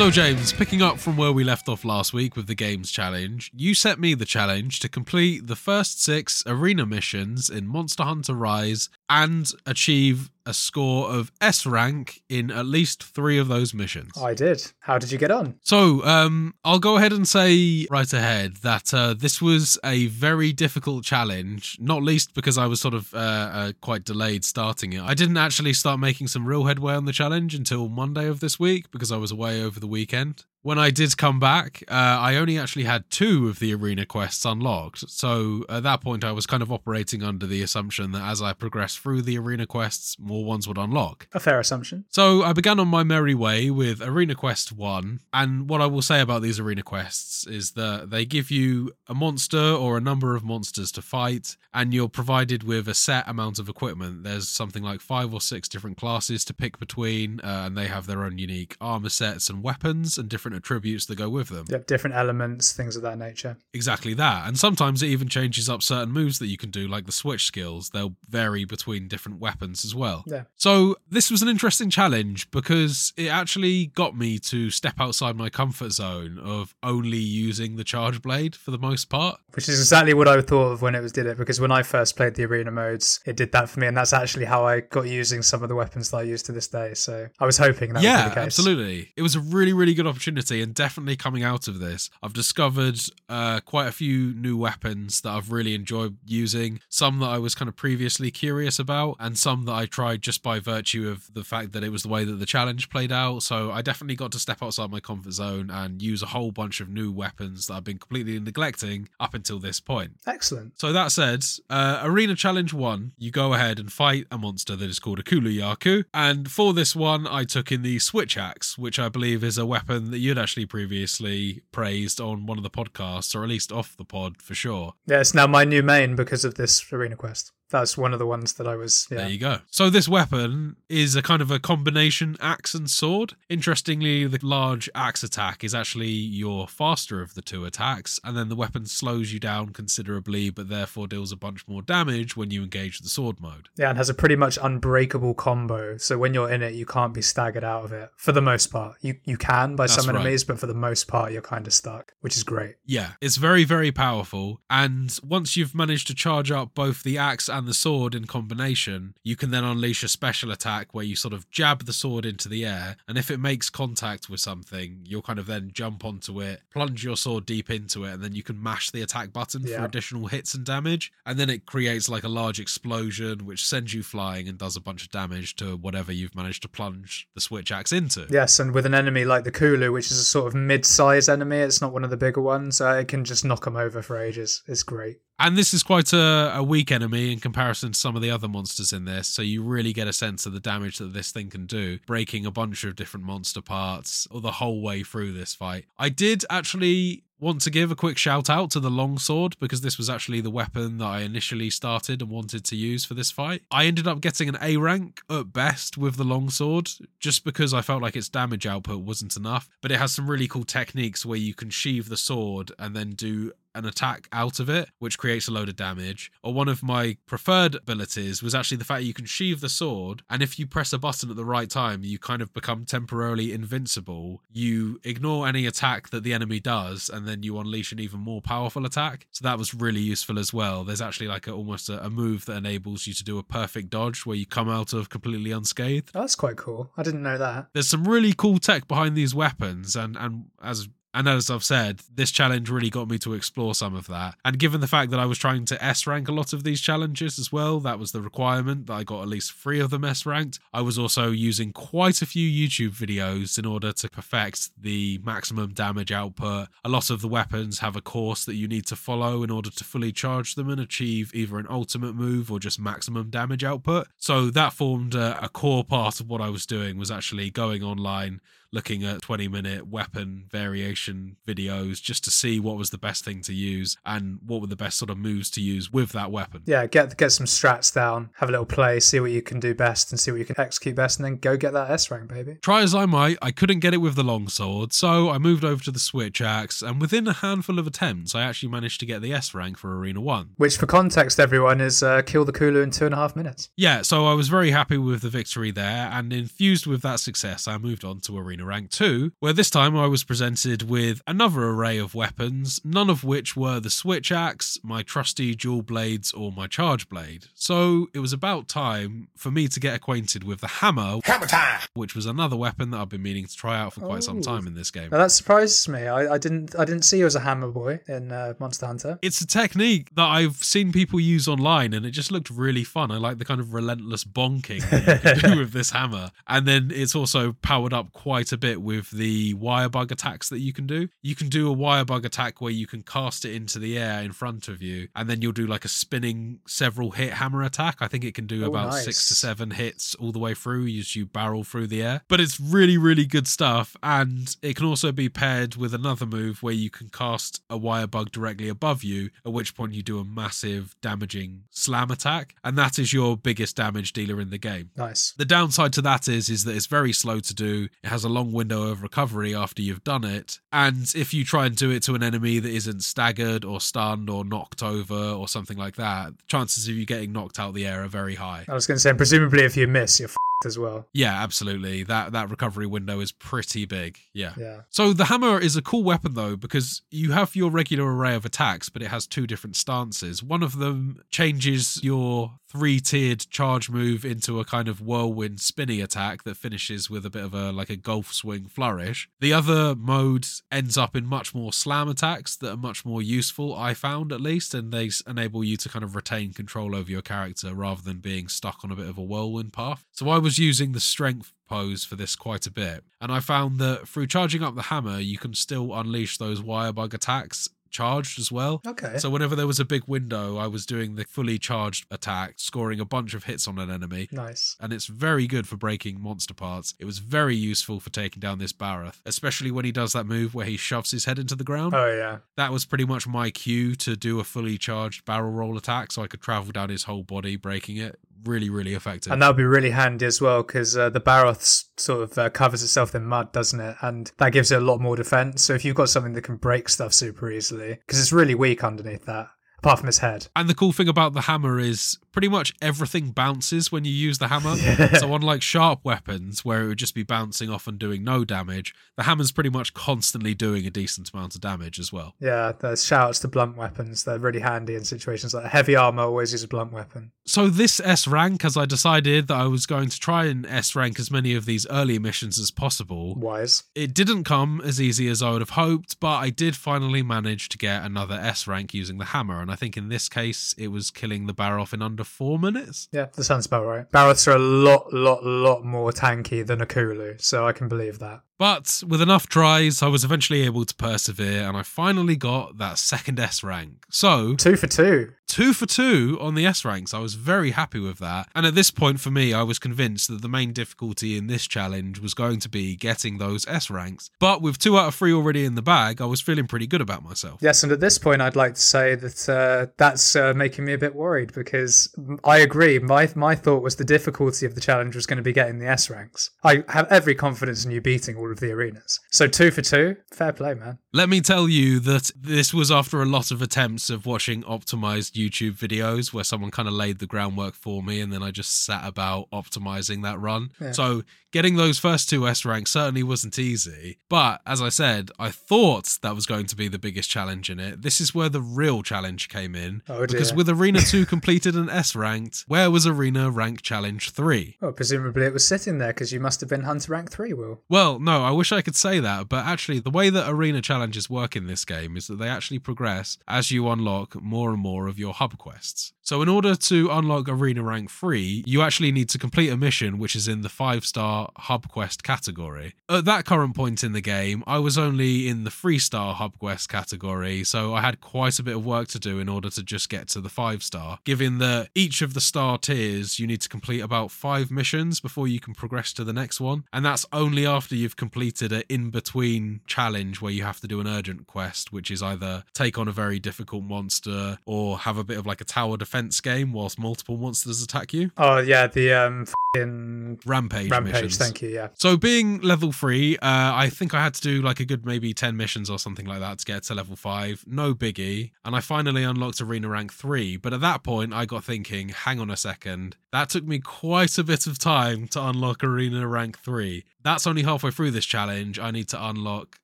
So, 0.00 0.10
James, 0.10 0.50
picking 0.50 0.80
up 0.80 0.98
from 0.98 1.18
where 1.18 1.30
we 1.30 1.44
left 1.44 1.68
off 1.68 1.84
last 1.84 2.14
week 2.14 2.34
with 2.34 2.46
the 2.46 2.54
Games 2.54 2.90
Challenge, 2.90 3.50
you 3.54 3.74
set 3.74 4.00
me 4.00 4.14
the 4.14 4.24
challenge 4.24 4.80
to 4.80 4.88
complete 4.88 5.46
the 5.46 5.54
first 5.54 6.02
six 6.02 6.42
arena 6.46 6.86
missions 6.86 7.50
in 7.50 7.66
Monster 7.66 8.04
Hunter 8.04 8.32
Rise 8.32 8.88
and 9.10 9.52
achieve 9.66 10.30
a 10.46 10.54
score 10.54 11.10
of 11.10 11.30
S 11.40 11.66
rank 11.66 12.22
in 12.28 12.50
at 12.50 12.66
least 12.66 13.02
three 13.02 13.38
of 13.38 13.48
those 13.48 13.74
missions. 13.74 14.12
I 14.20 14.34
did. 14.34 14.72
How 14.80 14.98
did 14.98 15.12
you 15.12 15.18
get 15.18 15.30
on? 15.30 15.56
So, 15.62 16.04
um, 16.04 16.54
I'll 16.64 16.78
go 16.78 16.96
ahead 16.96 17.12
and 17.12 17.26
say 17.26 17.86
right 17.90 18.12
ahead 18.12 18.56
that 18.58 18.92
uh, 18.92 19.14
this 19.14 19.40
was 19.40 19.78
a 19.84 20.06
very 20.06 20.52
difficult 20.52 21.04
challenge, 21.04 21.76
not 21.80 22.02
least 22.02 22.34
because 22.34 22.58
I 22.58 22.66
was 22.66 22.80
sort 22.80 22.94
of 22.94 23.12
uh, 23.14 23.16
uh, 23.16 23.72
quite 23.80 24.04
delayed 24.04 24.44
starting 24.44 24.92
it. 24.92 25.02
I 25.02 25.14
didn't 25.14 25.36
actually 25.36 25.72
start 25.72 26.00
making 26.00 26.28
some 26.28 26.46
real 26.46 26.64
headway 26.64 26.94
on 26.94 27.04
the 27.04 27.12
challenge 27.12 27.54
until 27.54 27.88
Monday 27.88 28.26
of 28.26 28.40
this 28.40 28.58
week 28.58 28.90
because 28.90 29.12
I 29.12 29.16
was 29.16 29.30
away 29.30 29.62
over 29.62 29.80
the 29.80 29.86
weekend. 29.86 30.44
When 30.62 30.78
I 30.78 30.90
did 30.90 31.16
come 31.16 31.40
back, 31.40 31.82
uh, 31.88 31.94
I 31.94 32.36
only 32.36 32.58
actually 32.58 32.84
had 32.84 33.08
two 33.10 33.48
of 33.48 33.60
the 33.60 33.74
arena 33.74 34.04
quests 34.04 34.44
unlocked. 34.44 35.08
So 35.08 35.64
at 35.70 35.84
that 35.84 36.02
point, 36.02 36.22
I 36.22 36.32
was 36.32 36.44
kind 36.44 36.62
of 36.62 36.70
operating 36.70 37.22
under 37.22 37.46
the 37.46 37.62
assumption 37.62 38.12
that 38.12 38.22
as 38.22 38.42
I 38.42 38.52
progressed 38.52 38.98
through 38.98 39.22
the 39.22 39.38
arena 39.38 39.66
quests, 39.66 40.18
more 40.18 40.44
ones 40.44 40.68
would 40.68 40.76
unlock. 40.76 41.28
A 41.32 41.40
fair 41.40 41.58
assumption. 41.58 42.04
So 42.10 42.42
I 42.42 42.52
began 42.52 42.78
on 42.78 42.88
my 42.88 43.02
merry 43.02 43.34
way 43.34 43.70
with 43.70 44.02
Arena 44.02 44.34
Quest 44.34 44.70
1, 44.70 45.20
and 45.32 45.66
what 45.66 45.80
I 45.80 45.86
will 45.86 46.02
say 46.02 46.20
about 46.20 46.42
these 46.42 46.60
Arena 46.60 46.82
Quests 46.82 47.46
is 47.46 47.72
that 47.72 48.10
they 48.10 48.26
give 48.26 48.50
you 48.50 48.92
a 49.08 49.14
monster 49.14 49.58
or 49.58 49.96
a 49.96 50.00
number 50.00 50.36
of 50.36 50.44
monsters 50.44 50.92
to 50.92 51.00
fight, 51.02 51.56
and 51.72 51.94
you're 51.94 52.08
provided 52.08 52.64
with 52.64 52.86
a 52.86 52.94
set 52.94 53.26
amount 53.26 53.58
of 53.58 53.70
equipment. 53.70 54.24
There's 54.24 54.48
something 54.48 54.82
like 54.82 55.00
five 55.00 55.32
or 55.32 55.40
six 55.40 55.68
different 55.68 55.96
classes 55.96 56.44
to 56.44 56.54
pick 56.54 56.78
between, 56.78 57.40
uh, 57.40 57.62
and 57.64 57.78
they 57.78 57.86
have 57.86 58.06
their 58.06 58.24
own 58.24 58.36
unique 58.36 58.76
armor 58.78 59.08
sets 59.08 59.48
and 59.48 59.62
weapons 59.62 60.18
and 60.18 60.28
different 60.28 60.49
attributes 60.56 61.06
that 61.06 61.16
go 61.16 61.28
with 61.28 61.48
them. 61.48 61.66
Yep, 61.68 61.86
different 61.86 62.16
elements, 62.16 62.72
things 62.72 62.96
of 62.96 63.02
that 63.02 63.18
nature. 63.18 63.56
Exactly 63.72 64.14
that. 64.14 64.46
And 64.46 64.58
sometimes 64.58 65.02
it 65.02 65.08
even 65.08 65.28
changes 65.28 65.68
up 65.68 65.82
certain 65.82 66.12
moves 66.12 66.38
that 66.38 66.46
you 66.46 66.56
can 66.56 66.70
do, 66.70 66.88
like 66.88 67.06
the 67.06 67.12
switch 67.12 67.44
skills. 67.44 67.90
They'll 67.90 68.16
vary 68.28 68.64
between 68.64 69.08
different 69.08 69.40
weapons 69.40 69.84
as 69.84 69.94
well. 69.94 70.24
Yeah. 70.26 70.44
So 70.56 70.96
this 71.10 71.30
was 71.30 71.42
an 71.42 71.48
interesting 71.48 71.90
challenge 71.90 72.50
because 72.50 73.12
it 73.16 73.28
actually 73.28 73.86
got 73.86 74.16
me 74.16 74.38
to 74.38 74.70
step 74.70 74.94
outside 74.98 75.36
my 75.36 75.50
comfort 75.50 75.92
zone 75.92 76.38
of 76.38 76.74
only 76.82 77.18
using 77.18 77.76
the 77.76 77.84
charge 77.84 78.22
blade 78.22 78.56
for 78.56 78.70
the 78.70 78.78
most 78.78 79.08
part. 79.08 79.40
Which 79.54 79.68
is 79.68 79.80
exactly 79.80 80.14
what 80.14 80.28
I 80.28 80.40
thought 80.40 80.72
of 80.72 80.82
when 80.82 80.94
it 80.94 81.00
was 81.00 81.12
did 81.12 81.26
it, 81.26 81.36
because 81.36 81.60
when 81.60 81.72
I 81.72 81.82
first 81.82 82.16
played 82.16 82.34
the 82.34 82.44
arena 82.44 82.70
modes, 82.70 83.20
it 83.26 83.36
did 83.36 83.52
that 83.52 83.68
for 83.68 83.80
me, 83.80 83.86
and 83.86 83.96
that's 83.96 84.12
actually 84.12 84.44
how 84.44 84.64
I 84.64 84.80
got 84.80 85.08
using 85.08 85.42
some 85.42 85.62
of 85.62 85.68
the 85.68 85.74
weapons 85.74 86.10
that 86.10 86.18
I 86.18 86.22
use 86.22 86.42
to 86.44 86.52
this 86.52 86.68
day. 86.68 86.94
So 86.94 87.28
I 87.38 87.46
was 87.46 87.58
hoping 87.58 87.92
that 87.92 88.00
would 88.00 88.04
yeah, 88.04 88.24
be 88.24 88.28
the 88.28 88.34
case. 88.36 88.44
absolutely. 88.46 89.12
It 89.16 89.22
was 89.22 89.34
a 89.34 89.40
really, 89.40 89.72
really 89.72 89.94
good 89.94 90.06
opportunity, 90.06 90.39
and 90.48 90.74
definitely 90.74 91.16
coming 91.16 91.42
out 91.42 91.68
of 91.68 91.80
this, 91.80 92.08
I've 92.22 92.32
discovered 92.32 93.00
uh, 93.28 93.60
quite 93.60 93.88
a 93.88 93.92
few 93.92 94.32
new 94.34 94.56
weapons 94.56 95.20
that 95.20 95.30
I've 95.30 95.52
really 95.52 95.74
enjoyed 95.74 96.16
using. 96.24 96.80
Some 96.88 97.18
that 97.18 97.26
I 97.26 97.38
was 97.38 97.54
kind 97.54 97.68
of 97.68 97.76
previously 97.76 98.30
curious 98.30 98.78
about, 98.78 99.16
and 99.20 99.38
some 99.38 99.64
that 99.66 99.74
I 99.74 99.86
tried 99.86 100.22
just 100.22 100.42
by 100.42 100.60
virtue 100.60 101.08
of 101.08 101.32
the 101.34 101.44
fact 101.44 101.72
that 101.72 101.84
it 101.84 101.92
was 101.92 102.02
the 102.02 102.08
way 102.08 102.24
that 102.24 102.34
the 102.34 102.46
challenge 102.46 102.88
played 102.88 103.12
out. 103.12 103.42
So 103.42 103.70
I 103.70 103.82
definitely 103.82 104.16
got 104.16 104.32
to 104.32 104.38
step 104.38 104.62
outside 104.62 104.90
my 104.90 105.00
comfort 105.00 105.32
zone 105.32 105.70
and 105.70 106.00
use 106.00 106.22
a 106.22 106.26
whole 106.26 106.52
bunch 106.52 106.80
of 106.80 106.88
new 106.88 107.12
weapons 107.12 107.66
that 107.66 107.74
I've 107.74 107.84
been 107.84 107.98
completely 107.98 108.38
neglecting 108.40 109.08
up 109.18 109.34
until 109.34 109.58
this 109.58 109.80
point. 109.80 110.12
Excellent. 110.26 110.78
So 110.80 110.92
that 110.92 111.12
said, 111.12 111.44
uh, 111.68 112.00
Arena 112.02 112.34
Challenge 112.34 112.72
1, 112.72 113.12
you 113.18 113.30
go 113.30 113.54
ahead 113.54 113.78
and 113.78 113.92
fight 113.92 114.26
a 114.30 114.38
monster 114.38 114.76
that 114.76 114.88
is 114.88 114.98
called 114.98 115.18
a 115.18 115.22
Kulu 115.22 115.50
Yaku. 115.50 116.04
And 116.14 116.50
for 116.50 116.72
this 116.72 116.94
one, 116.94 117.26
I 117.26 117.44
took 117.44 117.72
in 117.72 117.82
the 117.82 117.98
Switch 117.98 118.36
Axe, 118.36 118.78
which 118.78 118.98
I 118.98 119.08
believe 119.08 119.42
is 119.42 119.58
a 119.58 119.66
weapon 119.66 120.10
that 120.10 120.18
you'd 120.30 120.38
actually 120.38 120.64
previously 120.64 121.62
praised 121.72 122.20
on 122.20 122.46
one 122.46 122.56
of 122.56 122.62
the 122.62 122.70
podcasts, 122.70 123.34
or 123.34 123.42
at 123.42 123.48
least 123.48 123.72
off 123.72 123.96
the 123.96 124.04
pod 124.04 124.40
for 124.40 124.54
sure. 124.54 124.94
Yeah, 125.06 125.20
it's 125.20 125.34
now 125.34 125.48
my 125.48 125.64
new 125.64 125.82
main 125.82 126.14
because 126.14 126.44
of 126.44 126.54
this 126.54 126.92
arena 126.92 127.16
quest. 127.16 127.52
That's 127.70 127.96
one 127.96 128.12
of 128.12 128.18
the 128.18 128.26
ones 128.26 128.54
that 128.54 128.66
I 128.66 128.76
was. 128.76 129.06
Yeah. 129.10 129.18
There 129.18 129.28
you 129.28 129.38
go. 129.38 129.58
So 129.70 129.90
this 129.90 130.08
weapon 130.08 130.76
is 130.88 131.16
a 131.16 131.22
kind 131.22 131.40
of 131.40 131.50
a 131.50 131.58
combination 131.58 132.36
axe 132.40 132.74
and 132.74 132.90
sword. 132.90 133.34
Interestingly, 133.48 134.26
the 134.26 134.38
large 134.42 134.88
axe 134.94 135.22
attack 135.22 135.62
is 135.64 135.74
actually 135.74 136.08
your 136.08 136.66
faster 136.68 137.22
of 137.22 137.34
the 137.34 137.42
two 137.42 137.64
attacks, 137.64 138.18
and 138.24 138.36
then 138.36 138.48
the 138.48 138.56
weapon 138.56 138.86
slows 138.86 139.32
you 139.32 139.40
down 139.40 139.70
considerably, 139.70 140.50
but 140.50 140.68
therefore 140.68 141.06
deals 141.06 141.32
a 141.32 141.36
bunch 141.36 141.66
more 141.68 141.82
damage 141.82 142.36
when 142.36 142.50
you 142.50 142.62
engage 142.62 143.00
the 143.00 143.08
sword 143.08 143.40
mode. 143.40 143.68
Yeah, 143.76 143.90
and 143.90 143.98
has 143.98 144.08
a 144.08 144.14
pretty 144.14 144.36
much 144.36 144.58
unbreakable 144.60 145.34
combo. 145.34 145.96
So 145.96 146.18
when 146.18 146.34
you're 146.34 146.50
in 146.50 146.62
it, 146.62 146.74
you 146.74 146.86
can't 146.86 147.14
be 147.14 147.22
staggered 147.22 147.64
out 147.64 147.84
of 147.84 147.92
it 147.92 148.10
for 148.16 148.32
the 148.32 148.42
most 148.42 148.68
part. 148.68 148.96
You 149.00 149.14
you 149.24 149.36
can 149.36 149.76
by 149.76 149.86
some 149.86 150.06
That's 150.06 150.08
right. 150.08 150.20
enemies, 150.20 150.44
but 150.44 150.58
for 150.58 150.66
the 150.66 150.74
most 150.74 151.08
part, 151.08 151.32
you're 151.32 151.42
kind 151.42 151.66
of 151.66 151.72
stuck, 151.72 152.12
which 152.20 152.36
is 152.36 152.42
great. 152.42 152.76
Yeah, 152.84 153.12
it's 153.20 153.36
very, 153.36 153.64
very 153.64 153.92
powerful. 153.92 154.60
And 154.68 155.16
once 155.22 155.56
you've 155.56 155.74
managed 155.74 156.06
to 156.08 156.14
charge 156.14 156.50
up 156.50 156.74
both 156.74 157.02
the 157.02 157.18
axe 157.18 157.48
and 157.48 157.59
the 157.66 157.74
sword 157.74 158.14
in 158.14 158.26
combination, 158.26 159.14
you 159.22 159.36
can 159.36 159.50
then 159.50 159.64
unleash 159.64 160.02
a 160.02 160.08
special 160.08 160.50
attack 160.50 160.92
where 160.94 161.04
you 161.04 161.16
sort 161.16 161.34
of 161.34 161.50
jab 161.50 161.84
the 161.84 161.92
sword 161.92 162.24
into 162.26 162.48
the 162.48 162.64
air. 162.64 162.96
And 163.08 163.16
if 163.18 163.30
it 163.30 163.38
makes 163.38 163.70
contact 163.70 164.28
with 164.28 164.40
something, 164.40 165.00
you'll 165.04 165.22
kind 165.22 165.38
of 165.38 165.46
then 165.46 165.70
jump 165.72 166.04
onto 166.04 166.40
it, 166.40 166.62
plunge 166.70 167.04
your 167.04 167.16
sword 167.16 167.46
deep 167.46 167.70
into 167.70 168.04
it, 168.04 168.12
and 168.12 168.22
then 168.22 168.34
you 168.34 168.42
can 168.42 168.62
mash 168.62 168.90
the 168.90 169.02
attack 169.02 169.32
button 169.32 169.62
Yeah. 169.64 169.78
for 169.78 169.84
additional 169.84 170.26
hits 170.26 170.54
and 170.54 170.64
damage. 170.64 171.12
And 171.26 171.38
then 171.38 171.50
it 171.50 171.66
creates 171.66 172.08
like 172.08 172.24
a 172.24 172.28
large 172.28 172.60
explosion, 172.60 173.46
which 173.46 173.66
sends 173.66 173.94
you 173.94 174.02
flying 174.02 174.48
and 174.48 174.58
does 174.58 174.76
a 174.76 174.80
bunch 174.80 175.02
of 175.04 175.10
damage 175.10 175.56
to 175.56 175.76
whatever 175.76 176.12
you've 176.12 176.34
managed 176.34 176.62
to 176.62 176.68
plunge 176.68 177.28
the 177.34 177.40
switch 177.40 177.70
axe 177.72 177.92
into. 177.92 178.26
Yes, 178.30 178.58
and 178.58 178.72
with 178.72 178.86
an 178.86 178.94
enemy 178.94 179.24
like 179.24 179.44
the 179.44 179.50
Kulu, 179.52 179.92
which 179.92 180.10
is 180.10 180.18
a 180.18 180.24
sort 180.24 180.46
of 180.48 180.54
mid-size 180.54 181.28
enemy, 181.28 181.58
it's 181.58 181.80
not 181.80 181.92
one 181.92 182.04
of 182.04 182.10
the 182.10 182.16
bigger 182.16 182.40
ones. 182.40 182.80
Uh, 182.80 182.94
it 183.00 183.08
can 183.08 183.24
just 183.24 183.44
knock 183.44 183.64
them 183.64 183.76
over 183.76 184.02
for 184.02 184.18
ages. 184.18 184.62
It's 184.66 184.82
great. 184.82 185.18
And 185.42 185.56
this 185.56 185.72
is 185.72 185.82
quite 185.82 186.12
a, 186.12 186.52
a 186.56 186.62
weak 186.62 186.92
enemy 186.92 187.32
in 187.32 187.40
comparison 187.40 187.92
to 187.92 187.98
some 187.98 188.14
of 188.14 188.20
the 188.20 188.30
other 188.30 188.46
monsters 188.46 188.92
in 188.92 189.06
this, 189.06 189.26
so 189.26 189.40
you 189.40 189.62
really 189.62 189.94
get 189.94 190.06
a 190.06 190.12
sense 190.12 190.44
of 190.44 190.52
the 190.52 190.60
damage 190.60 190.98
that 190.98 191.14
this 191.14 191.32
thing 191.32 191.48
can 191.48 191.64
do, 191.64 191.98
breaking 192.06 192.44
a 192.44 192.50
bunch 192.50 192.84
of 192.84 192.94
different 192.94 193.24
monster 193.24 193.62
parts 193.62 194.28
or 194.30 194.42
the 194.42 194.52
whole 194.52 194.82
way 194.82 195.02
through 195.02 195.32
this 195.32 195.54
fight. 195.54 195.86
I 195.98 196.10
did 196.10 196.44
actually 196.50 197.24
want 197.40 197.62
to 197.62 197.70
give 197.70 197.90
a 197.90 197.96
quick 197.96 198.18
shout 198.18 198.50
out 198.50 198.70
to 198.70 198.80
the 198.80 198.90
longsword 198.90 199.56
because 199.58 199.80
this 199.80 199.96
was 199.96 200.10
actually 200.10 200.42
the 200.42 200.50
weapon 200.50 200.98
that 200.98 201.06
I 201.06 201.20
initially 201.20 201.70
started 201.70 202.20
and 202.20 202.30
wanted 202.30 202.64
to 202.66 202.76
use 202.76 203.06
for 203.06 203.14
this 203.14 203.30
fight. 203.30 203.62
I 203.70 203.86
ended 203.86 204.06
up 204.06 204.20
getting 204.20 204.48
an 204.48 204.58
A 204.60 204.76
rank 204.76 205.22
at 205.30 205.52
best 205.52 205.96
with 205.96 206.16
the 206.16 206.24
longsword 206.24 206.90
just 207.18 207.44
because 207.44 207.72
I 207.72 207.80
felt 207.80 208.02
like 208.02 208.14
its 208.14 208.28
damage 208.28 208.66
output 208.66 209.00
wasn't 209.00 209.36
enough, 209.36 209.70
but 209.80 209.90
it 209.90 209.98
has 209.98 210.12
some 210.12 210.28
really 210.28 210.48
cool 210.48 210.64
techniques 210.64 211.24
where 211.24 211.38
you 211.38 211.54
can 211.54 211.70
sheave 211.70 212.10
the 212.10 212.18
sword 212.18 212.72
and 212.78 212.94
then 212.94 213.12
do 213.12 213.52
an 213.74 213.86
attack 213.86 214.28
out 214.32 214.60
of 214.60 214.68
it, 214.68 214.88
which 214.98 215.18
creates 215.18 215.48
a 215.48 215.52
load 215.52 215.68
of 215.68 215.76
damage. 215.76 216.30
Or 216.42 216.52
one 216.52 216.68
of 216.68 216.82
my 216.82 217.16
preferred 217.26 217.74
abilities 217.74 218.42
was 218.42 218.54
actually 218.54 218.78
the 218.78 218.84
fact 218.84 219.04
you 219.04 219.14
can 219.14 219.26
sheave 219.26 219.60
the 219.60 219.68
sword, 219.68 220.22
and 220.28 220.42
if 220.42 220.58
you 220.58 220.66
press 220.66 220.92
a 220.92 220.98
button 220.98 221.30
at 221.30 221.36
the 221.36 221.44
right 221.44 221.68
time, 221.70 222.02
you 222.02 222.18
kind 222.18 222.42
of 222.42 222.52
become 222.52 222.84
temporarily 222.84 223.52
invincible. 223.52 224.42
You 224.50 225.00
ignore 225.04 225.46
any 225.46 225.66
attack 225.66 226.10
that 226.10 226.22
the 226.22 226.32
enemy 226.32 226.60
does, 226.60 227.08
and 227.08 227.26
then 227.26 227.42
you 227.42 227.58
unleash 227.58 227.92
an 227.92 228.00
even 228.00 228.20
more 228.20 228.42
powerful 228.42 228.86
attack. 228.86 229.26
So 229.30 229.44
that 229.44 229.58
was 229.58 229.74
really 229.74 230.00
useful 230.00 230.38
as 230.38 230.52
well. 230.52 230.84
There's 230.84 231.02
actually 231.02 231.28
like 231.28 231.46
a, 231.46 231.52
almost 231.52 231.88
a, 231.88 232.04
a 232.04 232.10
move 232.10 232.46
that 232.46 232.56
enables 232.56 233.06
you 233.06 233.14
to 233.14 233.24
do 233.24 233.38
a 233.38 233.42
perfect 233.42 233.90
dodge 233.90 234.26
where 234.26 234.36
you 234.36 234.46
come 234.46 234.68
out 234.68 234.92
of 234.92 235.08
completely 235.08 235.52
unscathed. 235.52 236.10
Oh, 236.14 236.20
that's 236.20 236.34
quite 236.34 236.56
cool. 236.56 236.90
I 236.96 237.02
didn't 237.02 237.22
know 237.22 237.38
that. 237.38 237.68
There's 237.72 237.88
some 237.88 238.06
really 238.06 238.32
cool 238.32 238.58
tech 238.58 238.88
behind 238.88 239.16
these 239.16 239.34
weapons, 239.34 239.96
and 239.96 240.16
and 240.16 240.46
as 240.62 240.88
and 241.12 241.28
as 241.28 241.50
I've 241.50 241.64
said, 241.64 242.00
this 242.14 242.30
challenge 242.30 242.70
really 242.70 242.90
got 242.90 243.08
me 243.08 243.18
to 243.18 243.34
explore 243.34 243.74
some 243.74 243.94
of 243.94 244.06
that. 244.06 244.36
And 244.44 244.58
given 244.58 244.80
the 244.80 244.86
fact 244.86 245.10
that 245.10 245.20
I 245.20 245.26
was 245.26 245.38
trying 245.38 245.64
to 245.66 245.84
S 245.84 246.06
rank 246.06 246.28
a 246.28 246.32
lot 246.32 246.52
of 246.52 246.64
these 246.64 246.80
challenges 246.80 247.38
as 247.38 247.50
well, 247.50 247.80
that 247.80 247.98
was 247.98 248.12
the 248.12 248.20
requirement 248.20 248.86
that 248.86 248.94
I 248.94 249.04
got 249.04 249.22
at 249.22 249.28
least 249.28 249.52
three 249.52 249.80
of 249.80 249.90
them 249.90 250.04
S 250.04 250.24
ranked. 250.24 250.60
I 250.72 250.82
was 250.82 250.98
also 250.98 251.30
using 251.30 251.72
quite 251.72 252.22
a 252.22 252.26
few 252.26 252.48
YouTube 252.48 252.90
videos 252.90 253.58
in 253.58 253.66
order 253.66 253.92
to 253.92 254.08
perfect 254.08 254.70
the 254.80 255.20
maximum 255.24 255.72
damage 255.72 256.12
output. 256.12 256.68
A 256.84 256.88
lot 256.88 257.10
of 257.10 257.20
the 257.20 257.28
weapons 257.28 257.80
have 257.80 257.96
a 257.96 258.00
course 258.00 258.44
that 258.44 258.54
you 258.54 258.68
need 258.68 258.86
to 258.86 258.96
follow 258.96 259.42
in 259.42 259.50
order 259.50 259.70
to 259.70 259.84
fully 259.84 260.12
charge 260.12 260.54
them 260.54 260.68
and 260.68 260.80
achieve 260.80 261.32
either 261.34 261.58
an 261.58 261.66
ultimate 261.68 262.14
move 262.14 262.52
or 262.52 262.58
just 262.58 262.78
maximum 262.78 263.30
damage 263.30 263.64
output. 263.64 264.06
So 264.16 264.50
that 264.50 264.72
formed 264.72 265.14
a, 265.14 265.42
a 265.44 265.48
core 265.48 265.84
part 265.84 266.20
of 266.20 266.28
what 266.28 266.40
I 266.40 266.50
was 266.50 266.66
doing 266.66 266.98
was 266.98 267.10
actually 267.10 267.50
going 267.50 267.82
online 267.82 268.40
looking 268.72 269.04
at 269.04 269.22
20 269.22 269.48
minute 269.48 269.86
weapon 269.88 270.44
variation 270.50 271.36
videos 271.46 272.00
just 272.00 272.24
to 272.24 272.30
see 272.30 272.60
what 272.60 272.76
was 272.76 272.90
the 272.90 272.98
best 272.98 273.24
thing 273.24 273.42
to 273.42 273.52
use 273.52 273.96
and 274.04 274.38
what 274.46 274.60
were 274.60 274.66
the 274.66 274.76
best 274.76 274.98
sort 274.98 275.10
of 275.10 275.18
moves 275.18 275.50
to 275.50 275.60
use 275.60 275.92
with 275.92 276.12
that 276.12 276.30
weapon. 276.30 276.62
Yeah, 276.66 276.86
get 276.86 277.16
get 277.16 277.32
some 277.32 277.46
strats 277.46 277.92
down, 277.92 278.30
have 278.36 278.48
a 278.48 278.52
little 278.52 278.66
play, 278.66 279.00
see 279.00 279.20
what 279.20 279.30
you 279.30 279.42
can 279.42 279.60
do 279.60 279.74
best, 279.74 280.10
and 280.12 280.20
see 280.20 280.30
what 280.30 280.38
you 280.38 280.46
can 280.46 280.58
execute 280.58 280.94
best, 280.94 281.18
and 281.18 281.26
then 281.26 281.36
go 281.36 281.56
get 281.56 281.72
that 281.72 281.90
S 281.90 282.10
rank, 282.10 282.28
baby. 282.28 282.58
Try 282.62 282.82
as 282.82 282.94
I 282.94 283.06
might, 283.06 283.38
I 283.42 283.50
couldn't 283.50 283.80
get 283.80 283.94
it 283.94 283.98
with 283.98 284.14
the 284.14 284.24
longsword, 284.24 284.92
so 284.92 285.30
I 285.30 285.38
moved 285.38 285.64
over 285.64 285.82
to 285.84 285.90
the 285.90 285.98
switch 285.98 286.40
axe, 286.40 286.82
and 286.82 287.00
within 287.00 287.26
a 287.26 287.32
handful 287.32 287.78
of 287.78 287.86
attempts, 287.86 288.34
I 288.34 288.42
actually 288.42 288.70
managed 288.70 289.00
to 289.00 289.06
get 289.06 289.22
the 289.22 289.32
S 289.32 289.54
rank 289.54 289.78
for 289.78 289.98
Arena 289.98 290.20
1. 290.20 290.50
Which, 290.56 290.76
for 290.76 290.86
context, 290.86 291.40
everyone 291.40 291.80
is 291.80 292.02
uh, 292.02 292.22
kill 292.22 292.44
the 292.44 292.52
Kulu 292.52 292.80
in 292.80 292.90
two 292.90 293.06
and 293.06 293.14
a 293.14 293.18
half 293.18 293.34
minutes. 293.36 293.70
Yeah, 293.76 294.02
so 294.02 294.26
I 294.26 294.34
was 294.34 294.48
very 294.48 294.70
happy 294.70 294.98
with 294.98 295.22
the 295.22 295.30
victory 295.30 295.70
there, 295.70 296.08
and 296.12 296.32
infused 296.32 296.86
with 296.86 297.02
that 297.02 297.20
success, 297.20 297.66
I 297.66 297.78
moved 297.78 298.04
on 298.04 298.20
to 298.20 298.38
Arena 298.38 298.59
Rank 298.64 298.90
2, 298.90 299.32
where 299.40 299.52
this 299.52 299.70
time 299.70 299.96
I 299.96 300.06
was 300.06 300.24
presented 300.24 300.88
with 300.88 301.22
another 301.26 301.64
array 301.64 301.98
of 301.98 302.14
weapons, 302.14 302.80
none 302.84 303.10
of 303.10 303.24
which 303.24 303.56
were 303.56 303.80
the 303.80 303.90
switch 303.90 304.30
axe, 304.32 304.78
my 304.82 305.02
trusty 305.02 305.54
dual 305.54 305.82
blades, 305.82 306.32
or 306.32 306.52
my 306.52 306.66
charge 306.66 307.08
blade. 307.08 307.46
So 307.54 308.08
it 308.14 308.18
was 308.20 308.32
about 308.32 308.68
time 308.68 309.28
for 309.36 309.50
me 309.50 309.68
to 309.68 309.80
get 309.80 309.94
acquainted 309.94 310.44
with 310.44 310.60
the 310.60 310.68
hammer, 310.68 311.18
Hammer 311.24 311.46
time! 311.46 311.80
which 311.94 312.14
was 312.14 312.26
another 312.26 312.56
weapon 312.56 312.90
that 312.90 312.98
I've 313.00 313.08
been 313.08 313.22
meaning 313.22 313.46
to 313.46 313.54
try 313.56 313.78
out 313.78 313.92
for 313.94 314.00
quite 314.00 314.22
some 314.24 314.38
Oh. 314.38 314.42
time 314.42 314.66
in 314.66 314.74
this 314.74 314.90
game. 314.90 315.10
Now 315.10 315.18
that 315.18 315.30
surprises 315.32 315.86
me. 315.88 316.06
I, 316.06 316.34
I 316.34 316.38
didn't 316.38 316.74
I 316.78 316.84
didn't 316.84 317.02
see 317.02 317.18
you 317.18 317.26
as 317.26 317.34
a 317.34 317.40
hammer 317.40 317.68
boy 317.68 318.00
in 318.08 318.30
uh, 318.32 318.54
Monster 318.58 318.86
Hunter. 318.86 319.18
It's 319.22 319.40
a 319.40 319.46
technique 319.46 320.14
that 320.14 320.26
I've 320.26 320.56
seen 320.56 320.92
people 320.92 321.18
use 321.20 321.48
online 321.48 321.92
and 321.92 322.06
it 322.06 322.10
just 322.12 322.30
looked 322.30 322.50
really 322.50 322.84
fun. 322.84 323.10
I 323.10 323.16
like 323.16 323.38
the 323.38 323.44
kind 323.44 323.60
of 323.60 323.74
relentless 323.74 324.24
bonking 324.24 324.88
that 324.90 325.24
you 325.24 325.40
can 325.40 325.52
do 325.52 325.58
with 325.60 325.72
this 325.72 325.90
hammer. 325.90 326.30
And 326.46 326.66
then 326.66 326.90
it's 326.94 327.14
also 327.14 327.52
powered 327.62 327.92
up 327.92 328.12
quite 328.12 328.49
a 328.52 328.58
bit 328.58 328.82
with 328.82 329.10
the 329.10 329.54
wire 329.54 329.88
bug 329.88 330.12
attacks 330.12 330.48
that 330.48 330.60
you 330.60 330.72
can 330.72 330.86
do. 330.86 331.08
You 331.22 331.34
can 331.34 331.48
do 331.48 331.68
a 331.68 331.72
wire 331.72 332.04
bug 332.04 332.24
attack 332.24 332.60
where 332.60 332.72
you 332.72 332.86
can 332.86 333.02
cast 333.02 333.44
it 333.44 333.54
into 333.54 333.78
the 333.78 333.98
air 333.98 334.22
in 334.22 334.32
front 334.32 334.68
of 334.68 334.82
you 334.82 335.08
and 335.14 335.28
then 335.28 335.42
you'll 335.42 335.52
do 335.52 335.66
like 335.66 335.84
a 335.84 335.88
spinning 335.88 336.60
several 336.66 337.12
hit 337.12 337.34
hammer 337.34 337.62
attack. 337.62 337.96
I 338.00 338.08
think 338.08 338.24
it 338.24 338.34
can 338.34 338.46
do 338.46 338.64
Oh, 338.64 338.68
about 338.68 338.90
nice. 338.90 339.04
six 339.04 339.28
to 339.28 339.34
seven 339.34 339.70
hits 339.72 340.14
all 340.16 340.32
the 340.32 340.38
way 340.38 340.54
through 340.54 340.86
as 340.88 341.16
you 341.16 341.24
barrel 341.26 341.64
through 341.64 341.86
the 341.86 342.02
air. 342.02 342.22
But 342.28 342.40
it's 342.40 342.60
really, 342.60 342.98
really 342.98 343.24
good 343.26 343.46
stuff. 343.46 343.96
And 344.02 344.54
it 344.62 344.76
can 344.76 344.86
also 344.86 345.12
be 345.12 345.28
paired 345.28 345.76
with 345.76 345.94
another 345.94 346.26
move 346.26 346.62
where 346.62 346.74
you 346.74 346.90
can 346.90 347.08
cast 347.08 347.62
a 347.70 347.76
wire 347.76 348.06
bug 348.06 348.30
directly 348.32 348.68
above 348.68 349.02
you, 349.02 349.30
at 349.46 349.52
which 349.52 349.74
point 349.74 349.92
you 349.94 350.02
do 350.02 350.18
a 350.18 350.24
massive 350.24 350.94
damaging 351.00 351.62
slam 351.70 352.10
attack. 352.10 352.54
And 352.64 352.76
that 352.78 352.98
is 352.98 353.12
your 353.12 353.36
biggest 353.36 353.76
damage 353.76 354.12
dealer 354.12 354.40
in 354.40 354.50
the 354.50 354.58
game. 354.58 354.90
Nice. 354.96 355.32
The 355.36 355.44
downside 355.44 355.92
to 355.94 356.02
that 356.02 356.28
is 356.28 356.48
is 356.50 356.64
that 356.64 356.76
it's 356.76 356.86
very 356.86 357.12
slow 357.12 357.40
to 357.40 357.54
do. 357.54 357.88
It 358.02 358.08
has 358.08 358.24
a 358.24 358.28
long 358.40 358.52
window 358.52 358.84
of 358.84 359.02
recovery 359.02 359.54
after 359.54 359.82
you've 359.82 360.04
done 360.04 360.24
it. 360.24 360.58
And 360.72 361.12
if 361.14 361.34
you 361.34 361.44
try 361.44 361.66
and 361.66 361.76
do 361.76 361.90
it 361.90 362.02
to 362.04 362.14
an 362.14 362.22
enemy 362.22 362.58
that 362.58 362.70
isn't 362.70 363.02
staggered 363.02 363.64
or 363.64 363.80
stunned 363.80 364.30
or 364.30 364.44
knocked 364.44 364.82
over 364.82 365.14
or 365.14 365.46
something 365.46 365.76
like 365.76 365.96
that, 365.96 366.32
chances 366.48 366.88
of 366.88 366.94
you 366.94 367.04
getting 367.04 367.32
knocked 367.32 367.58
out 367.58 367.74
the 367.74 367.86
air 367.86 368.02
are 368.04 368.08
very 368.08 368.36
high. 368.36 368.64
I 368.68 368.74
was 368.74 368.86
going 368.86 368.96
to 368.96 369.00
say, 369.00 369.12
presumably 369.12 369.64
if 369.64 369.76
you 369.76 369.86
miss, 369.86 370.20
you're 370.20 370.30
as 370.64 370.78
well. 370.78 371.06
Yeah, 371.12 371.42
absolutely. 371.42 372.02
That 372.02 372.32
that 372.32 372.50
recovery 372.50 372.86
window 372.86 373.20
is 373.20 373.32
pretty 373.32 373.84
big. 373.86 374.18
Yeah. 374.32 374.54
Yeah. 374.56 374.80
So 374.90 375.12
the 375.12 375.26
hammer 375.26 375.58
is 375.58 375.76
a 375.76 375.82
cool 375.82 376.04
weapon 376.04 376.34
though 376.34 376.56
because 376.56 377.02
you 377.10 377.32
have 377.32 377.56
your 377.56 377.70
regular 377.70 378.14
array 378.14 378.34
of 378.34 378.44
attacks, 378.44 378.88
but 378.88 379.02
it 379.02 379.08
has 379.08 379.26
two 379.26 379.46
different 379.46 379.76
stances. 379.76 380.42
One 380.42 380.62
of 380.62 380.78
them 380.78 381.22
changes 381.30 382.00
your 382.02 382.52
three-tiered 382.68 383.40
charge 383.50 383.90
move 383.90 384.24
into 384.24 384.60
a 384.60 384.64
kind 384.64 384.86
of 384.86 385.00
whirlwind 385.00 385.60
spinny 385.60 386.00
attack 386.00 386.44
that 386.44 386.56
finishes 386.56 387.10
with 387.10 387.26
a 387.26 387.30
bit 387.30 387.42
of 387.42 387.52
a 387.52 387.72
like 387.72 387.90
a 387.90 387.96
golf 387.96 388.32
swing 388.32 388.66
flourish. 388.66 389.28
The 389.40 389.52
other 389.52 389.96
mode 389.96 390.46
ends 390.70 390.96
up 390.96 391.16
in 391.16 391.26
much 391.26 391.52
more 391.54 391.72
slam 391.72 392.08
attacks 392.08 392.56
that 392.58 392.72
are 392.72 392.76
much 392.76 393.04
more 393.04 393.22
useful, 393.22 393.74
I 393.74 393.94
found 393.94 394.32
at 394.32 394.40
least, 394.40 394.74
and 394.74 394.92
they 394.92 395.10
enable 395.26 395.64
you 395.64 395.76
to 395.78 395.88
kind 395.88 396.04
of 396.04 396.14
retain 396.14 396.52
control 396.52 396.94
over 396.94 397.10
your 397.10 397.22
character 397.22 397.74
rather 397.74 398.02
than 398.02 398.18
being 398.18 398.48
stuck 398.48 398.84
on 398.84 398.92
a 398.92 398.96
bit 398.96 399.08
of 399.08 399.18
a 399.18 399.22
whirlwind 399.22 399.72
path. 399.72 400.04
So 400.12 400.28
I 400.28 400.38
was 400.38 400.49
using 400.58 400.92
the 400.92 401.00
strength 401.00 401.52
pose 401.68 402.04
for 402.04 402.16
this 402.16 402.36
quite 402.36 402.66
a 402.66 402.70
bit. 402.70 403.04
And 403.20 403.30
I 403.30 403.40
found 403.40 403.78
that 403.78 404.08
through 404.08 404.26
charging 404.26 404.62
up 404.62 404.74
the 404.74 404.82
hammer, 404.82 405.18
you 405.20 405.38
can 405.38 405.54
still 405.54 405.94
unleash 405.94 406.38
those 406.38 406.60
wire 406.60 406.92
bug 406.92 407.14
attacks 407.14 407.68
charged 407.90 408.38
as 408.38 408.50
well. 408.50 408.80
Okay. 408.86 409.18
So 409.18 409.28
whenever 409.28 409.54
there 409.56 409.66
was 409.66 409.80
a 409.80 409.84
big 409.84 410.04
window, 410.06 410.56
I 410.56 410.66
was 410.66 410.86
doing 410.86 411.16
the 411.16 411.24
fully 411.24 411.58
charged 411.58 412.06
attack, 412.10 412.54
scoring 412.56 413.00
a 413.00 413.04
bunch 413.04 413.34
of 413.34 413.44
hits 413.44 413.68
on 413.68 413.78
an 413.78 413.90
enemy. 413.90 414.28
nice. 414.32 414.76
And 414.80 414.92
it's 414.92 415.06
very 415.06 415.46
good 415.46 415.66
for 415.68 415.76
breaking 415.76 416.20
monster 416.20 416.54
parts. 416.54 416.94
It 416.98 417.04
was 417.04 417.18
very 417.18 417.56
useful 417.56 418.00
for 418.00 418.10
taking 418.10 418.40
down 418.40 418.58
this 418.58 418.72
Barroth, 418.72 419.20
especially 419.26 419.70
when 419.70 419.84
he 419.84 419.92
does 419.92 420.12
that 420.12 420.24
move 420.24 420.54
where 420.54 420.66
he 420.66 420.76
shoves 420.76 421.10
his 421.10 421.24
head 421.24 421.38
into 421.38 421.56
the 421.56 421.64
ground. 421.64 421.94
Oh 421.94 422.06
yeah. 422.06 422.38
That 422.56 422.72
was 422.72 422.86
pretty 422.86 423.04
much 423.04 423.26
my 423.26 423.50
cue 423.50 423.94
to 423.96 424.16
do 424.16 424.40
a 424.40 424.44
fully 424.44 424.78
charged 424.78 425.24
barrel 425.24 425.50
roll 425.50 425.76
attack 425.76 426.12
so 426.12 426.22
I 426.22 426.26
could 426.28 426.40
travel 426.40 426.72
down 426.72 426.88
his 426.88 427.04
whole 427.04 427.22
body, 427.22 427.56
breaking 427.56 427.96
it. 427.96 428.18
Really, 428.44 428.70
really 428.70 428.94
effective. 428.94 429.32
And 429.32 429.42
that 429.42 429.48
would 429.48 429.56
be 429.56 429.64
really 429.64 429.90
handy 429.90 430.26
as 430.26 430.40
well 430.40 430.62
because 430.62 430.96
uh, 430.96 431.10
the 431.10 431.20
Barroth 431.20 431.84
sort 431.96 432.22
of 432.22 432.38
uh, 432.38 432.50
covers 432.50 432.82
itself 432.82 433.14
in 433.14 433.24
mud, 433.24 433.52
doesn't 433.52 433.80
it? 433.80 433.96
And 434.00 434.30
that 434.38 434.52
gives 434.52 434.70
it 434.72 434.82
a 434.82 434.84
lot 434.84 435.00
more 435.00 435.16
defense. 435.16 435.62
So 435.64 435.74
if 435.74 435.84
you've 435.84 435.96
got 435.96 436.08
something 436.08 436.32
that 436.34 436.42
can 436.42 436.56
break 436.56 436.88
stuff 436.88 437.12
super 437.12 437.50
easily, 437.50 437.98
because 438.06 438.20
it's 438.20 438.32
really 438.32 438.54
weak 438.54 438.82
underneath 438.82 439.26
that, 439.26 439.48
apart 439.78 439.98
from 439.98 440.08
its 440.08 440.18
head. 440.18 440.46
And 440.54 440.68
the 440.68 440.74
cool 440.74 440.92
thing 440.92 441.08
about 441.08 441.32
the 441.32 441.42
hammer 441.42 441.78
is 441.78 442.18
pretty 442.32 442.48
much 442.48 442.72
everything 442.80 443.30
bounces 443.30 443.90
when 443.90 444.04
you 444.04 444.12
use 444.12 444.38
the 444.38 444.48
hammer. 444.48 444.76
So 445.18 445.34
unlike 445.34 445.62
sharp 445.62 446.00
weapons 446.04 446.64
where 446.64 446.84
it 446.84 446.88
would 446.88 446.98
just 446.98 447.14
be 447.14 447.22
bouncing 447.22 447.68
off 447.68 447.86
and 447.86 447.98
doing 447.98 448.22
no 448.22 448.44
damage, 448.44 448.94
the 449.16 449.24
hammer's 449.24 449.52
pretty 449.52 449.70
much 449.70 449.92
constantly 449.92 450.54
doing 450.54 450.86
a 450.86 450.90
decent 450.90 451.30
amount 451.32 451.54
of 451.54 451.60
damage 451.60 451.98
as 451.98 452.12
well. 452.12 452.34
Yeah, 452.40 452.72
there's 452.78 453.04
shout 453.04 453.28
outs 453.28 453.40
to 453.40 453.48
blunt 453.48 453.76
weapons. 453.76 454.24
They're 454.24 454.38
really 454.38 454.60
handy 454.60 454.94
in 454.94 455.04
situations 455.04 455.52
like 455.52 455.66
heavy 455.66 455.96
armor 455.96 456.22
always 456.22 456.52
use 456.52 456.62
a 456.62 456.68
blunt 456.68 456.92
weapon. 456.92 457.32
So 457.50 457.68
this 457.68 457.98
S 457.98 458.28
rank, 458.28 458.64
as 458.64 458.76
I 458.76 458.86
decided 458.86 459.48
that 459.48 459.56
I 459.56 459.66
was 459.66 459.84
going 459.84 460.08
to 460.08 460.20
try 460.20 460.44
and 460.44 460.64
S 460.66 460.94
rank 460.94 461.18
as 461.18 461.32
many 461.32 461.56
of 461.56 461.66
these 461.66 461.84
early 461.90 462.16
missions 462.16 462.60
as 462.60 462.70
possible, 462.70 463.34
Wise. 463.34 463.82
it 463.92 464.14
didn't 464.14 464.44
come 464.44 464.80
as 464.84 465.00
easy 465.00 465.26
as 465.26 465.42
I 465.42 465.50
would 465.50 465.60
have 465.60 465.70
hoped, 465.70 466.20
but 466.20 466.36
I 466.36 466.50
did 466.50 466.76
finally 466.76 467.24
manage 467.24 467.68
to 467.70 467.76
get 467.76 468.04
another 468.04 468.36
S 468.36 468.68
rank 468.68 468.94
using 468.94 469.18
the 469.18 469.24
hammer, 469.24 469.60
and 469.60 469.68
I 469.68 469.74
think 469.74 469.96
in 469.96 470.10
this 470.10 470.28
case 470.28 470.76
it 470.78 470.92
was 470.92 471.10
killing 471.10 471.48
the 471.48 471.52
Barroth 471.52 471.92
in 471.92 472.02
under 472.02 472.22
four 472.22 472.56
minutes. 472.56 473.08
Yeah, 473.10 473.26
that 473.34 473.42
sounds 473.42 473.66
about 473.66 473.84
right. 473.84 474.08
Barroths 474.12 474.46
are 474.46 474.54
a 474.54 474.58
lot, 474.60 475.12
lot, 475.12 475.42
lot 475.42 475.84
more 475.84 476.12
tanky 476.12 476.64
than 476.64 476.80
a 476.80 476.86
Kulu, 476.86 477.38
so 477.38 477.66
I 477.66 477.72
can 477.72 477.88
believe 477.88 478.20
that. 478.20 478.42
But 478.60 479.02
with 479.08 479.22
enough 479.22 479.46
tries, 479.48 480.02
I 480.02 480.08
was 480.08 480.22
eventually 480.22 480.60
able 480.66 480.84
to 480.84 480.94
persevere, 480.94 481.66
and 481.66 481.78
I 481.78 481.82
finally 481.82 482.36
got 482.36 482.76
that 482.76 482.98
second 482.98 483.40
S 483.40 483.64
rank. 483.64 484.04
So 484.10 484.54
Two 484.56 484.76
for 484.76 484.86
two. 484.86 485.32
two 485.46 485.72
for 485.72 485.86
two 485.86 486.36
on 486.42 486.54
the 486.56 486.66
S 486.66 486.84
ranks. 486.84 487.14
I 487.14 487.20
was 487.20 487.36
very 487.36 487.70
happy 487.70 487.98
with 488.00 488.18
that. 488.18 488.48
And 488.54 488.66
at 488.66 488.74
this 488.74 488.90
point 488.90 489.18
for 489.18 489.30
me, 489.30 489.54
I 489.54 489.62
was 489.62 489.78
convinced 489.78 490.28
that 490.28 490.42
the 490.42 490.48
main 490.48 490.74
difficulty 490.74 491.38
in 491.38 491.46
this 491.46 491.66
challenge 491.66 492.18
was 492.20 492.34
going 492.34 492.60
to 492.60 492.68
be 492.68 492.96
getting 492.96 493.38
those 493.38 493.66
S 493.66 493.88
ranks. 493.88 494.28
But 494.38 494.60
with 494.60 494.76
two 494.78 494.98
out 494.98 495.08
of 495.08 495.14
three 495.14 495.32
already 495.32 495.64
in 495.64 495.74
the 495.74 495.80
bag, 495.80 496.20
I 496.20 496.26
was 496.26 496.42
feeling 496.42 496.66
pretty 496.66 496.86
good 496.86 497.00
about 497.00 497.24
myself. 497.24 497.60
Yes, 497.62 497.82
and 497.82 497.90
at 497.90 498.00
this 498.00 498.18
point, 498.18 498.42
I'd 498.42 498.56
like 498.56 498.74
to 498.74 498.80
say 498.82 499.14
that 499.14 499.48
uh, 499.48 499.90
that's 499.96 500.36
uh, 500.36 500.52
making 500.54 500.84
me 500.84 500.92
a 500.92 500.98
bit 500.98 501.14
worried 501.14 501.54
because 501.54 502.14
I 502.44 502.58
agree. 502.58 502.98
My 502.98 503.26
my 503.34 503.54
thought 503.54 503.82
was 503.82 503.96
the 503.96 504.04
difficulty 504.04 504.66
of 504.66 504.74
the 504.74 504.82
challenge 504.82 505.16
was 505.16 505.24
going 505.24 505.38
to 505.38 505.42
be 505.42 505.54
getting 505.54 505.78
the 505.78 505.88
S 505.88 506.10
ranks. 506.10 506.50
I 506.62 506.84
have 506.88 507.10
every 507.10 507.34
confidence 507.34 507.86
in 507.86 507.90
you 507.90 508.02
beating 508.02 508.36
all 508.36 508.49
of 508.50 508.60
the 508.60 508.72
arenas. 508.72 509.20
So 509.30 509.46
two 509.46 509.70
for 509.70 509.82
two, 509.82 510.16
fair 510.32 510.52
play, 510.52 510.74
man. 510.74 510.98
Let 511.12 511.28
me 511.28 511.40
tell 511.40 511.68
you 511.68 512.00
that 512.00 512.30
this 512.36 512.72
was 512.72 512.90
after 512.90 513.20
a 513.22 513.26
lot 513.26 513.50
of 513.50 513.62
attempts 513.62 514.10
of 514.10 514.26
watching 514.26 514.62
optimized 514.62 515.32
YouTube 515.32 515.76
videos 515.76 516.32
where 516.32 516.44
someone 516.44 516.70
kind 516.70 516.88
of 516.88 516.94
laid 516.94 517.18
the 517.18 517.26
groundwork 517.26 517.74
for 517.74 518.02
me 518.02 518.20
and 518.20 518.32
then 518.32 518.42
I 518.42 518.50
just 518.50 518.84
sat 518.84 519.06
about 519.06 519.50
optimizing 519.50 520.22
that 520.22 520.38
run. 520.40 520.70
So 520.92 521.22
getting 521.52 521.76
those 521.76 521.98
first 521.98 522.28
two 522.28 522.46
S 522.46 522.64
ranks 522.64 522.90
certainly 522.90 523.22
wasn't 523.22 523.58
easy. 523.58 524.18
But 524.28 524.60
as 524.66 524.80
I 524.80 524.88
said, 524.88 525.30
I 525.38 525.50
thought 525.50 526.18
that 526.22 526.34
was 526.34 526.46
going 526.46 526.66
to 526.66 526.76
be 526.76 526.88
the 526.88 526.98
biggest 526.98 527.30
challenge 527.30 527.70
in 527.70 527.78
it. 527.80 528.02
This 528.02 528.20
is 528.20 528.34
where 528.34 528.48
the 528.48 528.60
real 528.60 529.02
challenge 529.02 529.48
came 529.48 529.74
in. 529.74 530.02
Oh, 530.08 530.26
because 530.26 530.54
with 530.54 530.68
Arena 530.68 531.00
2 531.00 531.26
completed 531.34 531.74
and 531.74 531.90
S 531.90 532.14
ranked, 532.14 532.64
where 532.68 532.90
was 532.90 533.06
Arena 533.06 533.50
Rank 533.50 533.82
Challenge 533.82 534.30
3? 534.30 534.76
Well, 534.80 534.92
presumably 534.92 535.46
it 535.46 535.52
was 535.52 535.66
sitting 535.66 535.98
there 535.98 536.12
because 536.12 536.32
you 536.32 536.40
must 536.40 536.60
have 536.60 536.68
been 536.68 536.82
Hunter 536.82 537.12
rank 537.12 537.30
three, 537.30 537.52
Will. 537.52 537.80
Well, 537.88 538.18
no, 538.18 538.44
I 538.44 538.50
wish 538.50 538.72
I 538.72 538.82
could 538.82 538.96
say 538.96 539.20
that, 539.20 539.48
but 539.48 539.64
actually, 539.66 539.98
the 539.98 540.10
way 540.10 540.30
that 540.30 540.48
arena 540.48 540.80
challenges 540.80 541.28
work 541.30 541.56
in 541.56 541.66
this 541.66 541.84
game 541.84 542.16
is 542.16 542.26
that 542.26 542.36
they 542.36 542.48
actually 542.48 542.78
progress 542.78 543.38
as 543.48 543.70
you 543.70 543.88
unlock 543.88 544.40
more 544.40 544.70
and 544.70 544.78
more 544.80 545.08
of 545.08 545.18
your 545.18 545.34
hub 545.34 545.58
quests. 545.58 546.12
So, 546.30 546.42
in 546.42 546.48
order 546.48 546.76
to 546.76 547.08
unlock 547.10 547.48
Arena 547.48 547.82
Rank 547.82 548.08
3, 548.08 548.62
you 548.64 548.82
actually 548.82 549.10
need 549.10 549.28
to 549.30 549.36
complete 549.36 549.68
a 549.68 549.76
mission 549.76 550.16
which 550.16 550.36
is 550.36 550.46
in 550.46 550.60
the 550.60 550.68
5 550.68 551.04
star 551.04 551.50
hub 551.56 551.88
quest 551.88 552.22
category. 552.22 552.94
At 553.08 553.24
that 553.24 553.46
current 553.46 553.74
point 553.74 554.04
in 554.04 554.12
the 554.12 554.20
game, 554.20 554.62
I 554.64 554.78
was 554.78 554.96
only 554.96 555.48
in 555.48 555.64
the 555.64 555.72
3 555.72 555.98
star 555.98 556.34
hub 556.34 556.56
quest 556.60 556.88
category, 556.88 557.64
so 557.64 557.94
I 557.94 558.00
had 558.00 558.20
quite 558.20 558.60
a 558.60 558.62
bit 558.62 558.76
of 558.76 558.86
work 558.86 559.08
to 559.08 559.18
do 559.18 559.40
in 559.40 559.48
order 559.48 559.70
to 559.70 559.82
just 559.82 560.08
get 560.08 560.28
to 560.28 560.40
the 560.40 560.48
5 560.48 560.84
star, 560.84 561.18
given 561.24 561.58
that 561.58 561.88
each 561.96 562.22
of 562.22 562.34
the 562.34 562.40
star 562.40 562.78
tiers 562.78 563.40
you 563.40 563.48
need 563.48 563.62
to 563.62 563.68
complete 563.68 563.98
about 563.98 564.30
5 564.30 564.70
missions 564.70 565.18
before 565.18 565.48
you 565.48 565.58
can 565.58 565.74
progress 565.74 566.12
to 566.12 566.22
the 566.22 566.32
next 566.32 566.60
one, 566.60 566.84
and 566.92 567.04
that's 567.04 567.26
only 567.32 567.66
after 567.66 567.96
you've 567.96 568.14
completed 568.14 568.70
an 568.70 568.84
in 568.88 569.10
between 569.10 569.80
challenge 569.88 570.40
where 570.40 570.52
you 570.52 570.62
have 570.62 570.78
to 570.78 570.86
do 570.86 571.00
an 571.00 571.08
urgent 571.08 571.48
quest, 571.48 571.92
which 571.92 572.08
is 572.08 572.22
either 572.22 572.62
take 572.72 572.98
on 572.98 573.08
a 573.08 573.12
very 573.12 573.40
difficult 573.40 573.82
monster 573.82 574.58
or 574.64 574.98
have 574.98 575.18
a 575.18 575.24
bit 575.24 575.36
of 575.36 575.44
like 575.44 575.60
a 575.60 575.64
tower 575.64 575.96
defense 575.96 576.19
game 576.28 576.72
whilst 576.72 576.98
multiple 576.98 577.36
monsters 577.36 577.82
attack 577.82 578.12
you. 578.12 578.30
Oh 578.36 578.58
yeah, 578.58 578.86
the 578.86 579.12
um 579.12 579.46
Rampage, 579.76 580.90
rampage. 580.90 581.12
missions. 581.12 581.36
Thank 581.36 581.62
you. 581.62 581.68
Yeah. 581.68 581.88
So 581.94 582.16
being 582.16 582.60
level 582.60 582.90
three, 582.90 583.36
uh, 583.36 583.38
I 583.42 583.88
think 583.88 584.14
I 584.14 584.22
had 584.22 584.34
to 584.34 584.40
do 584.40 584.62
like 584.62 584.80
a 584.80 584.84
good 584.84 585.06
maybe 585.06 585.32
10 585.32 585.56
missions 585.56 585.88
or 585.88 585.98
something 585.98 586.26
like 586.26 586.40
that 586.40 586.58
to 586.58 586.64
get 586.64 586.82
to 586.84 586.94
level 586.94 587.14
five. 587.14 587.64
No 587.66 587.94
biggie. 587.94 588.50
And 588.64 588.74
I 588.74 588.80
finally 588.80 589.22
unlocked 589.22 589.60
arena 589.60 589.88
rank 589.88 590.12
three. 590.12 590.56
But 590.56 590.72
at 590.72 590.80
that 590.80 591.04
point, 591.04 591.32
I 591.32 591.46
got 591.46 591.62
thinking, 591.62 592.08
hang 592.08 592.40
on 592.40 592.50
a 592.50 592.56
second. 592.56 593.16
That 593.32 593.48
took 593.50 593.64
me 593.64 593.78
quite 593.78 594.38
a 594.38 594.44
bit 594.44 594.66
of 594.66 594.78
time 594.78 595.28
to 595.28 595.46
unlock 595.46 595.84
arena 595.84 596.26
rank 596.26 596.58
three. 596.58 597.04
That's 597.22 597.46
only 597.46 597.62
halfway 597.62 597.90
through 597.90 598.12
this 598.12 598.26
challenge. 598.26 598.78
I 598.78 598.90
need 598.90 599.08
to 599.08 599.24
unlock 599.24 599.78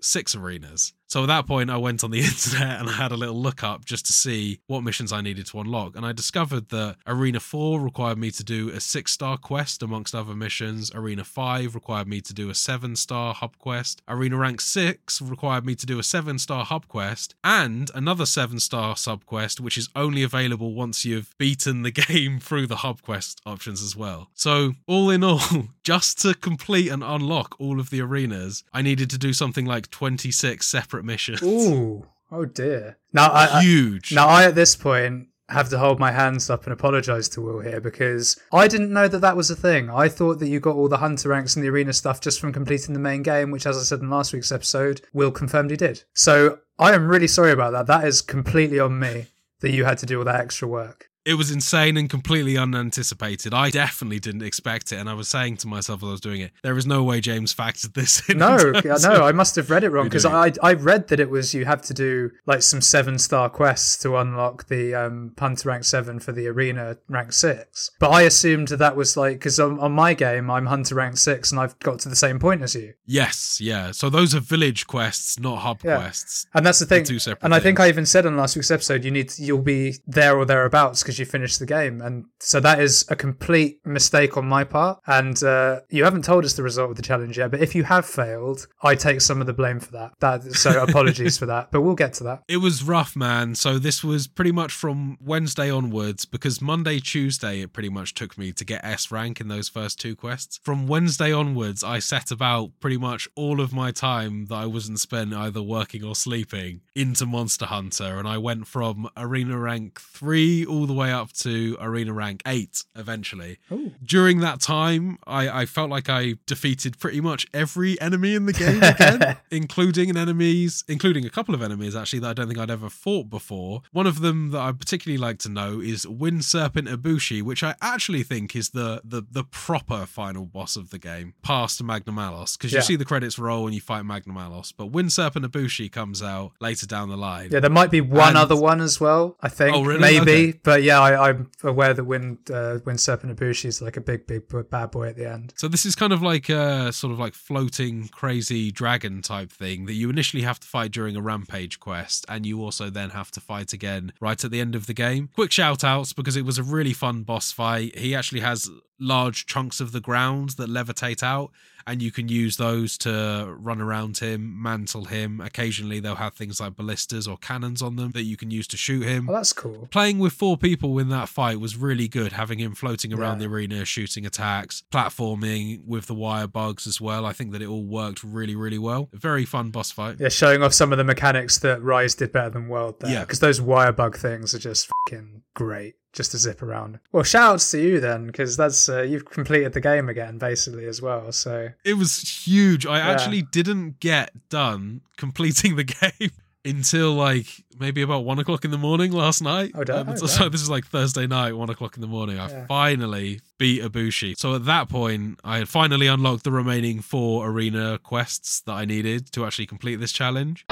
six 0.00 0.34
arenas. 0.34 0.92
So 1.14 1.22
at 1.22 1.26
that 1.26 1.46
point, 1.46 1.70
I 1.70 1.76
went 1.76 2.02
on 2.02 2.10
the 2.10 2.20
internet 2.24 2.80
and 2.80 2.88
I 2.88 2.92
had 2.92 3.12
a 3.12 3.16
little 3.16 3.40
look 3.40 3.62
up 3.62 3.84
just 3.84 4.06
to 4.06 4.12
see 4.12 4.58
what 4.66 4.82
missions 4.82 5.12
I 5.12 5.20
needed 5.20 5.46
to 5.46 5.60
unlock. 5.60 5.94
And 5.94 6.04
I 6.04 6.10
discovered 6.12 6.70
that 6.70 6.96
Arena 7.06 7.38
4 7.38 7.80
required 7.80 8.18
me 8.18 8.32
to 8.32 8.42
do 8.42 8.70
a 8.70 8.80
six 8.80 9.12
star 9.12 9.36
quest 9.36 9.80
amongst 9.82 10.12
other 10.12 10.34
missions. 10.34 10.90
Arena 10.92 11.22
5 11.22 11.74
required 11.74 12.08
me 12.08 12.20
to 12.20 12.34
do 12.34 12.50
a 12.50 12.54
seven 12.54 12.96
star 12.96 13.32
hub 13.32 13.58
quest. 13.58 14.02
Arena 14.08 14.36
Rank 14.36 14.60
6 14.60 15.22
required 15.22 15.64
me 15.64 15.76
to 15.76 15.86
do 15.86 16.00
a 16.00 16.02
seven 16.02 16.36
star 16.38 16.64
hub 16.64 16.88
quest 16.88 17.36
and 17.44 17.92
another 17.94 18.26
seven 18.26 18.58
star 18.58 18.96
sub 18.96 19.24
quest, 19.24 19.60
which 19.60 19.78
is 19.78 19.88
only 19.94 20.24
available 20.24 20.74
once 20.74 21.04
you've 21.04 21.32
beaten 21.38 21.82
the 21.82 21.90
game 22.08 22.40
through 22.40 22.66
the 22.66 22.76
hub 22.76 23.02
quest 23.02 23.40
options 23.46 23.82
as 23.82 23.94
well. 23.94 24.30
So, 24.34 24.72
all 24.88 25.10
in 25.10 25.22
all, 25.22 25.68
just 25.84 26.20
to 26.22 26.34
complete 26.34 26.90
and 26.90 27.04
unlock 27.04 27.54
all 27.60 27.78
of 27.78 27.90
the 27.90 28.00
arenas, 28.00 28.64
I 28.72 28.82
needed 28.82 29.10
to 29.10 29.18
do 29.18 29.32
something 29.32 29.66
like 29.66 29.90
26 29.90 30.66
separate 30.66 31.04
missions. 31.04 31.42
Ooh. 31.42 32.06
Oh 32.32 32.46
dear. 32.46 32.98
Now 33.12 33.28
I, 33.28 33.58
I 33.58 33.62
Huge. 33.62 34.12
now 34.12 34.26
I 34.26 34.44
at 34.44 34.54
this 34.54 34.74
point 34.74 35.28
have 35.50 35.68
to 35.68 35.78
hold 35.78 36.00
my 36.00 36.10
hands 36.10 36.48
up 36.48 36.64
and 36.64 36.72
apologize 36.72 37.28
to 37.28 37.40
Will 37.40 37.60
here 37.60 37.80
because 37.80 38.40
I 38.50 38.66
didn't 38.66 38.92
know 38.92 39.06
that 39.08 39.20
that 39.20 39.36
was 39.36 39.50
a 39.50 39.54
thing. 39.56 39.90
I 39.90 40.08
thought 40.08 40.38
that 40.40 40.48
you 40.48 40.58
got 40.58 40.74
all 40.74 40.88
the 40.88 40.96
hunter 40.96 41.28
ranks 41.28 41.54
and 41.54 41.64
the 41.64 41.68
arena 41.68 41.92
stuff 41.92 42.20
just 42.20 42.40
from 42.40 42.52
completing 42.52 42.94
the 42.94 42.98
main 43.00 43.22
game, 43.22 43.50
which, 43.50 43.66
as 43.66 43.76
I 43.76 43.82
said 43.82 44.00
in 44.00 44.08
last 44.08 44.32
week's 44.32 44.50
episode, 44.50 45.02
Will 45.12 45.30
confirmed 45.30 45.70
he 45.70 45.76
did. 45.76 46.02
So 46.14 46.60
I 46.78 46.94
am 46.94 47.06
really 47.06 47.28
sorry 47.28 47.52
about 47.52 47.72
that. 47.72 47.86
That 47.86 48.06
is 48.08 48.22
completely 48.22 48.80
on 48.80 48.98
me 48.98 49.26
that 49.60 49.70
you 49.72 49.84
had 49.84 49.98
to 49.98 50.06
do 50.06 50.18
all 50.18 50.24
that 50.24 50.40
extra 50.40 50.66
work. 50.66 51.10
It 51.24 51.34
was 51.34 51.50
insane 51.50 51.96
and 51.96 52.08
completely 52.10 52.56
unanticipated. 52.58 53.54
I 53.54 53.70
definitely 53.70 54.20
didn't 54.20 54.42
expect 54.42 54.92
it, 54.92 54.96
and 54.96 55.08
I 55.08 55.14
was 55.14 55.28
saying 55.28 55.56
to 55.58 55.66
myself 55.68 56.02
as 56.02 56.08
I 56.08 56.10
was 56.12 56.20
doing 56.20 56.40
it, 56.42 56.52
there 56.62 56.76
is 56.76 56.86
no 56.86 57.02
way 57.02 57.20
James 57.20 57.54
factored 57.54 57.94
this 57.94 58.28
in. 58.28 58.38
No, 58.38 58.56
in 58.56 59.02
I 59.04 59.32
must 59.32 59.56
have 59.56 59.70
read 59.70 59.84
it 59.84 59.90
wrong 59.90 60.04
because 60.04 60.24
I 60.26 60.52
I 60.62 60.74
read 60.74 61.08
that 61.08 61.20
it 61.20 61.30
was 61.30 61.54
you 61.54 61.64
have 61.64 61.82
to 61.82 61.94
do 61.94 62.30
like 62.46 62.62
some 62.62 62.80
seven 62.80 63.18
star 63.18 63.48
quests 63.48 63.96
to 64.02 64.16
unlock 64.16 64.68
the 64.68 64.94
um, 64.94 65.32
Hunter 65.38 65.68
rank 65.68 65.84
seven 65.84 66.20
for 66.20 66.32
the 66.32 66.46
arena 66.46 66.98
rank 67.08 67.32
six. 67.32 67.90
But 67.98 68.10
I 68.10 68.22
assumed 68.22 68.68
that 68.68 68.78
that 68.78 68.96
was 68.96 69.16
like 69.16 69.38
because 69.38 69.58
on, 69.58 69.78
on 69.80 69.92
my 69.92 70.14
game 70.14 70.50
I'm 70.50 70.66
Hunter 70.66 70.94
rank 70.94 71.16
six 71.16 71.50
and 71.50 71.60
I've 71.60 71.78
got 71.78 72.00
to 72.00 72.08
the 72.08 72.16
same 72.16 72.38
point 72.38 72.62
as 72.62 72.74
you. 72.74 72.94
Yes, 73.06 73.60
yeah. 73.60 73.90
So 73.92 74.10
those 74.10 74.34
are 74.34 74.40
village 74.40 74.86
quests, 74.86 75.38
not 75.38 75.58
hub 75.60 75.80
Yeah. 75.82 75.96
quests. 75.96 76.46
And 76.54 76.64
that's 76.66 76.78
the 76.80 76.86
thing. 76.86 77.04
two 77.04 77.18
separate 77.18 77.44
and 77.44 77.54
I 77.54 77.60
think. 77.60 77.80
I 77.80 77.88
even 77.88 78.06
said 78.06 78.24
on 78.24 78.36
last 78.36 78.54
week's 78.56 78.70
episode, 78.70 79.04
you 79.04 79.10
need 79.10 79.32
you'll 79.38 79.58
be 79.60 79.96
there 80.06 80.36
or 80.38 80.44
thereabouts 80.44 81.02
because 81.02 81.13
you 81.18 81.24
finished 81.24 81.58
the 81.58 81.66
game. 81.66 82.00
And 82.00 82.26
so 82.40 82.60
that 82.60 82.80
is 82.80 83.04
a 83.08 83.16
complete 83.16 83.80
mistake 83.84 84.36
on 84.36 84.46
my 84.46 84.64
part. 84.64 85.00
And 85.06 85.42
uh, 85.42 85.80
you 85.90 86.04
haven't 86.04 86.24
told 86.24 86.44
us 86.44 86.54
the 86.54 86.62
result 86.62 86.90
of 86.90 86.96
the 86.96 87.02
challenge 87.02 87.38
yet, 87.38 87.50
but 87.50 87.60
if 87.60 87.74
you 87.74 87.84
have 87.84 88.06
failed, 88.06 88.66
I 88.82 88.94
take 88.94 89.20
some 89.20 89.40
of 89.40 89.46
the 89.46 89.52
blame 89.52 89.80
for 89.80 89.92
that. 89.92 90.12
That 90.20 90.42
so 90.54 90.82
apologies 90.88 91.38
for 91.38 91.46
that, 91.46 91.70
but 91.70 91.82
we'll 91.82 91.94
get 91.94 92.14
to 92.14 92.24
that. 92.24 92.42
It 92.48 92.58
was 92.58 92.82
rough, 92.82 93.16
man. 93.16 93.54
So 93.54 93.78
this 93.78 94.02
was 94.04 94.26
pretty 94.26 94.52
much 94.52 94.72
from 94.72 95.18
Wednesday 95.20 95.70
onwards 95.70 96.24
because 96.24 96.60
Monday, 96.60 97.00
Tuesday, 97.00 97.60
it 97.60 97.72
pretty 97.72 97.88
much 97.88 98.14
took 98.14 98.36
me 98.38 98.52
to 98.52 98.64
get 98.64 98.84
S 98.84 99.10
rank 99.10 99.40
in 99.40 99.48
those 99.48 99.68
first 99.68 100.00
two 100.00 100.16
quests. 100.16 100.58
From 100.62 100.86
Wednesday 100.86 101.32
onwards, 101.32 101.82
I 101.82 101.98
set 101.98 102.30
about 102.30 102.72
pretty 102.80 102.96
much 102.96 103.28
all 103.34 103.60
of 103.60 103.72
my 103.72 103.90
time 103.90 104.46
that 104.46 104.54
I 104.54 104.66
wasn't 104.66 105.00
spent 105.00 105.34
either 105.34 105.62
working 105.62 106.04
or 106.04 106.14
sleeping 106.14 106.80
into 106.94 107.26
Monster 107.26 107.66
Hunter, 107.66 108.18
and 108.18 108.28
I 108.28 108.38
went 108.38 108.66
from 108.66 109.08
arena 109.16 109.58
rank 109.58 110.00
three 110.00 110.64
all 110.64 110.86
the 110.86 110.92
way 110.92 111.03
up 111.12 111.32
to 111.34 111.76
arena 111.80 112.12
rank 112.12 112.42
eight 112.46 112.84
eventually. 112.94 113.58
During 114.04 114.40
that 114.40 114.60
time, 114.60 115.18
I, 115.26 115.62
I 115.62 115.66
felt 115.66 115.90
like 115.90 116.08
I 116.08 116.34
defeated 116.46 116.98
pretty 116.98 117.20
much 117.20 117.46
every 117.54 118.00
enemy 118.00 118.34
in 118.34 118.46
the 118.46 118.52
game 118.52 118.82
again, 118.82 119.36
including 119.50 120.10
an 120.10 120.16
enemies, 120.16 120.84
including 120.88 121.24
a 121.24 121.30
couple 121.30 121.54
of 121.54 121.62
enemies 121.62 121.94
actually 121.96 122.20
that 122.20 122.28
I 122.30 122.32
don't 122.34 122.48
think 122.48 122.58
I'd 122.58 122.70
ever 122.70 122.88
fought 122.90 123.30
before. 123.30 123.82
One 123.92 124.06
of 124.06 124.20
them 124.20 124.50
that 124.52 124.60
I 124.60 124.72
particularly 124.72 125.18
like 125.18 125.38
to 125.40 125.48
know 125.48 125.80
is 125.80 126.06
Wind 126.06 126.44
Serpent 126.44 126.88
Ibushi, 126.88 127.42
which 127.42 127.62
I 127.62 127.74
actually 127.80 128.22
think 128.22 128.54
is 128.56 128.70
the 128.70 129.00
the 129.04 129.22
the 129.30 129.44
proper 129.44 130.06
final 130.06 130.46
boss 130.46 130.76
of 130.76 130.90
the 130.90 130.98
game, 130.98 131.34
past 131.42 131.82
Magnamalos, 131.84 132.56
because 132.58 132.72
you 132.72 132.78
Yeah. 132.78 132.82
see 132.82 132.96
the 132.96 133.04
credits 133.04 133.38
roll 133.38 133.66
and 133.66 133.74
you 133.74 133.80
fight 133.80 134.04
Magnamalos, 134.04 134.72
but 134.76 134.86
Wind 134.86 135.12
Serpent 135.12 135.44
Ibushi 135.50 135.90
comes 135.90 136.22
out 136.22 136.52
later 136.60 136.86
down 136.86 137.08
the 137.08 137.16
line. 137.16 137.48
Yeah, 137.50 137.60
there 137.60 137.70
might 137.70 137.90
be 137.90 138.00
one 138.00 138.28
And- 138.30 138.38
other 138.38 138.56
one 138.56 138.80
as 138.80 139.00
well. 139.00 139.36
I 139.40 139.48
think 139.48 139.74
Oh, 139.76 139.84
really? 139.84 140.00
maybe, 140.00 140.48
Okay. 140.50 140.60
but 140.62 140.82
yeah, 140.82 140.93
I, 141.02 141.30
I'm 141.30 141.50
aware 141.62 141.94
that 141.94 142.04
Wind 142.04 142.38
uh, 142.50 142.78
Wind 142.84 143.00
Serpent 143.00 143.36
Ibushi 143.36 143.66
is 143.66 143.82
like 143.82 143.96
a 143.96 144.00
big, 144.00 144.26
big 144.26 144.42
bad 144.70 144.90
boy 144.90 145.08
at 145.08 145.16
the 145.16 145.30
end. 145.30 145.52
So 145.56 145.68
this 145.68 145.84
is 145.84 145.94
kind 145.94 146.12
of 146.12 146.22
like 146.22 146.48
a 146.48 146.92
sort 146.92 147.12
of 147.12 147.18
like 147.18 147.34
floating 147.34 148.08
crazy 148.08 148.70
dragon 148.70 149.22
type 149.22 149.50
thing 149.50 149.86
that 149.86 149.94
you 149.94 150.10
initially 150.10 150.42
have 150.42 150.60
to 150.60 150.66
fight 150.66 150.92
during 150.92 151.16
a 151.16 151.22
rampage 151.22 151.80
quest 151.80 152.24
and 152.28 152.44
you 152.46 152.62
also 152.62 152.90
then 152.90 153.10
have 153.10 153.30
to 153.32 153.40
fight 153.40 153.72
again 153.72 154.12
right 154.20 154.42
at 154.44 154.50
the 154.50 154.60
end 154.60 154.74
of 154.74 154.86
the 154.86 154.94
game. 154.94 155.30
Quick 155.34 155.52
shout 155.52 155.84
outs 155.84 156.12
because 156.12 156.36
it 156.36 156.44
was 156.44 156.58
a 156.58 156.62
really 156.62 156.92
fun 156.92 157.22
boss 157.22 157.52
fight. 157.52 157.98
He 157.98 158.14
actually 158.14 158.40
has 158.40 158.70
large 159.00 159.46
chunks 159.46 159.80
of 159.80 159.92
the 159.92 160.00
ground 160.00 160.50
that 160.50 160.68
levitate 160.68 161.22
out 161.22 161.50
and 161.86 162.00
you 162.02 162.10
can 162.10 162.28
use 162.28 162.56
those 162.56 162.96
to 162.98 163.54
run 163.58 163.80
around 163.80 164.18
him, 164.18 164.60
mantle 164.62 165.04
him. 165.06 165.40
Occasionally 165.40 166.00
they'll 166.00 166.14
have 166.16 166.34
things 166.34 166.60
like 166.60 166.76
ballistas 166.76 167.26
or 167.28 167.36
cannons 167.38 167.82
on 167.82 167.96
them 167.96 168.12
that 168.12 168.22
you 168.24 168.36
can 168.36 168.50
use 168.50 168.66
to 168.68 168.76
shoot 168.76 169.02
him. 169.04 169.28
Oh, 169.28 169.32
that's 169.34 169.52
cool. 169.52 169.88
Playing 169.90 170.18
with 170.18 170.32
four 170.32 170.56
people 170.56 170.98
in 170.98 171.08
that 171.10 171.28
fight 171.28 171.60
was 171.60 171.76
really 171.76 172.08
good, 172.08 172.32
having 172.32 172.58
him 172.58 172.74
floating 172.74 173.12
around 173.12 173.40
Yeah. 173.40 173.46
the 173.48 173.54
arena, 173.54 173.84
shooting 173.84 174.24
attacks, 174.26 174.82
platforming 174.92 175.84
with 175.84 176.06
the 176.06 176.14
wire 176.14 176.46
bugs 176.46 176.86
as 176.86 177.00
well. 177.00 177.26
I 177.26 177.32
think 177.32 177.52
that 177.52 177.62
it 177.62 177.66
all 177.68 177.84
worked 177.84 178.22
really, 178.24 178.56
really 178.56 178.78
well. 178.78 179.08
A 179.12 179.18
very 179.18 179.44
fun 179.44 179.70
boss 179.70 179.90
fight. 179.90 180.16
Yeah, 180.20 180.28
showing 180.28 180.62
off 180.62 180.72
some 180.72 180.92
of 180.92 180.98
the 180.98 181.04
mechanics 181.04 181.58
that 181.58 181.82
Rise 181.82 182.14
did 182.14 182.32
better 182.32 182.50
than 182.50 182.68
World 182.68 183.00
there. 183.00 183.10
Yeah. 183.10 183.20
Because 183.20 183.40
those 183.40 183.60
wire 183.60 183.92
bug 183.92 184.16
things 184.16 184.54
are 184.54 184.58
just 184.58 184.88
fucking 185.06 185.42
great 185.54 185.94
just 186.14 186.30
to 186.30 186.38
zip 186.38 186.62
around. 186.62 186.98
Well, 187.12 187.24
shout 187.24 187.54
outs 187.54 187.70
to 187.72 187.78
you 187.78 188.00
then, 188.00 188.26
because 188.26 188.56
that's 188.56 188.88
uh, 188.88 189.02
you've 189.02 189.24
completed 189.26 189.72
the 189.74 189.80
game 189.80 190.08
again 190.08 190.38
basically 190.38 190.86
as 190.86 191.02
well. 191.02 191.30
So 191.32 191.70
It 191.84 191.94
was 191.94 192.20
huge. 192.46 192.86
I 192.86 193.00
actually 193.00 193.42
didn't 193.42 194.00
get 194.00 194.30
done 194.48 195.02
completing 195.16 195.76
the 195.76 195.84
game 196.20 196.30
until 196.66 197.12
like 197.12 197.46
maybe 197.78 198.00
about 198.00 198.24
one 198.24 198.38
o'clock 198.38 198.64
in 198.64 198.70
the 198.70 198.78
morning 198.78 199.12
last 199.12 199.42
night. 199.42 199.72
Oh, 199.74 199.84
damn. 199.84 200.08
Um, 200.08 200.14
Oh, 200.22 200.26
so 200.26 200.48
this 200.48 200.62
is 200.62 200.70
like 200.70 200.86
Thursday 200.86 201.26
night, 201.26 201.52
one 201.52 201.68
o'clock 201.68 201.96
in 201.96 202.00
the 202.00 202.06
morning. 202.06 202.38
I 202.38 202.48
Yeah. 202.48 202.66
finally 202.66 203.40
beat 203.58 203.82
Ibushi. 203.82 204.34
So 204.38 204.54
at 204.54 204.64
that 204.64 204.88
point, 204.88 205.40
I 205.44 205.58
had 205.58 205.68
finally 205.68 206.06
unlocked 206.06 206.44
the 206.44 206.52
remaining 206.52 207.00
four 207.02 207.46
arena 207.50 207.98
quests 208.02 208.60
that 208.62 208.72
I 208.72 208.84
needed 208.86 209.30
to 209.32 209.44
actually 209.44 209.66
complete 209.66 209.96
this 209.96 210.12
challenge. 210.12 210.64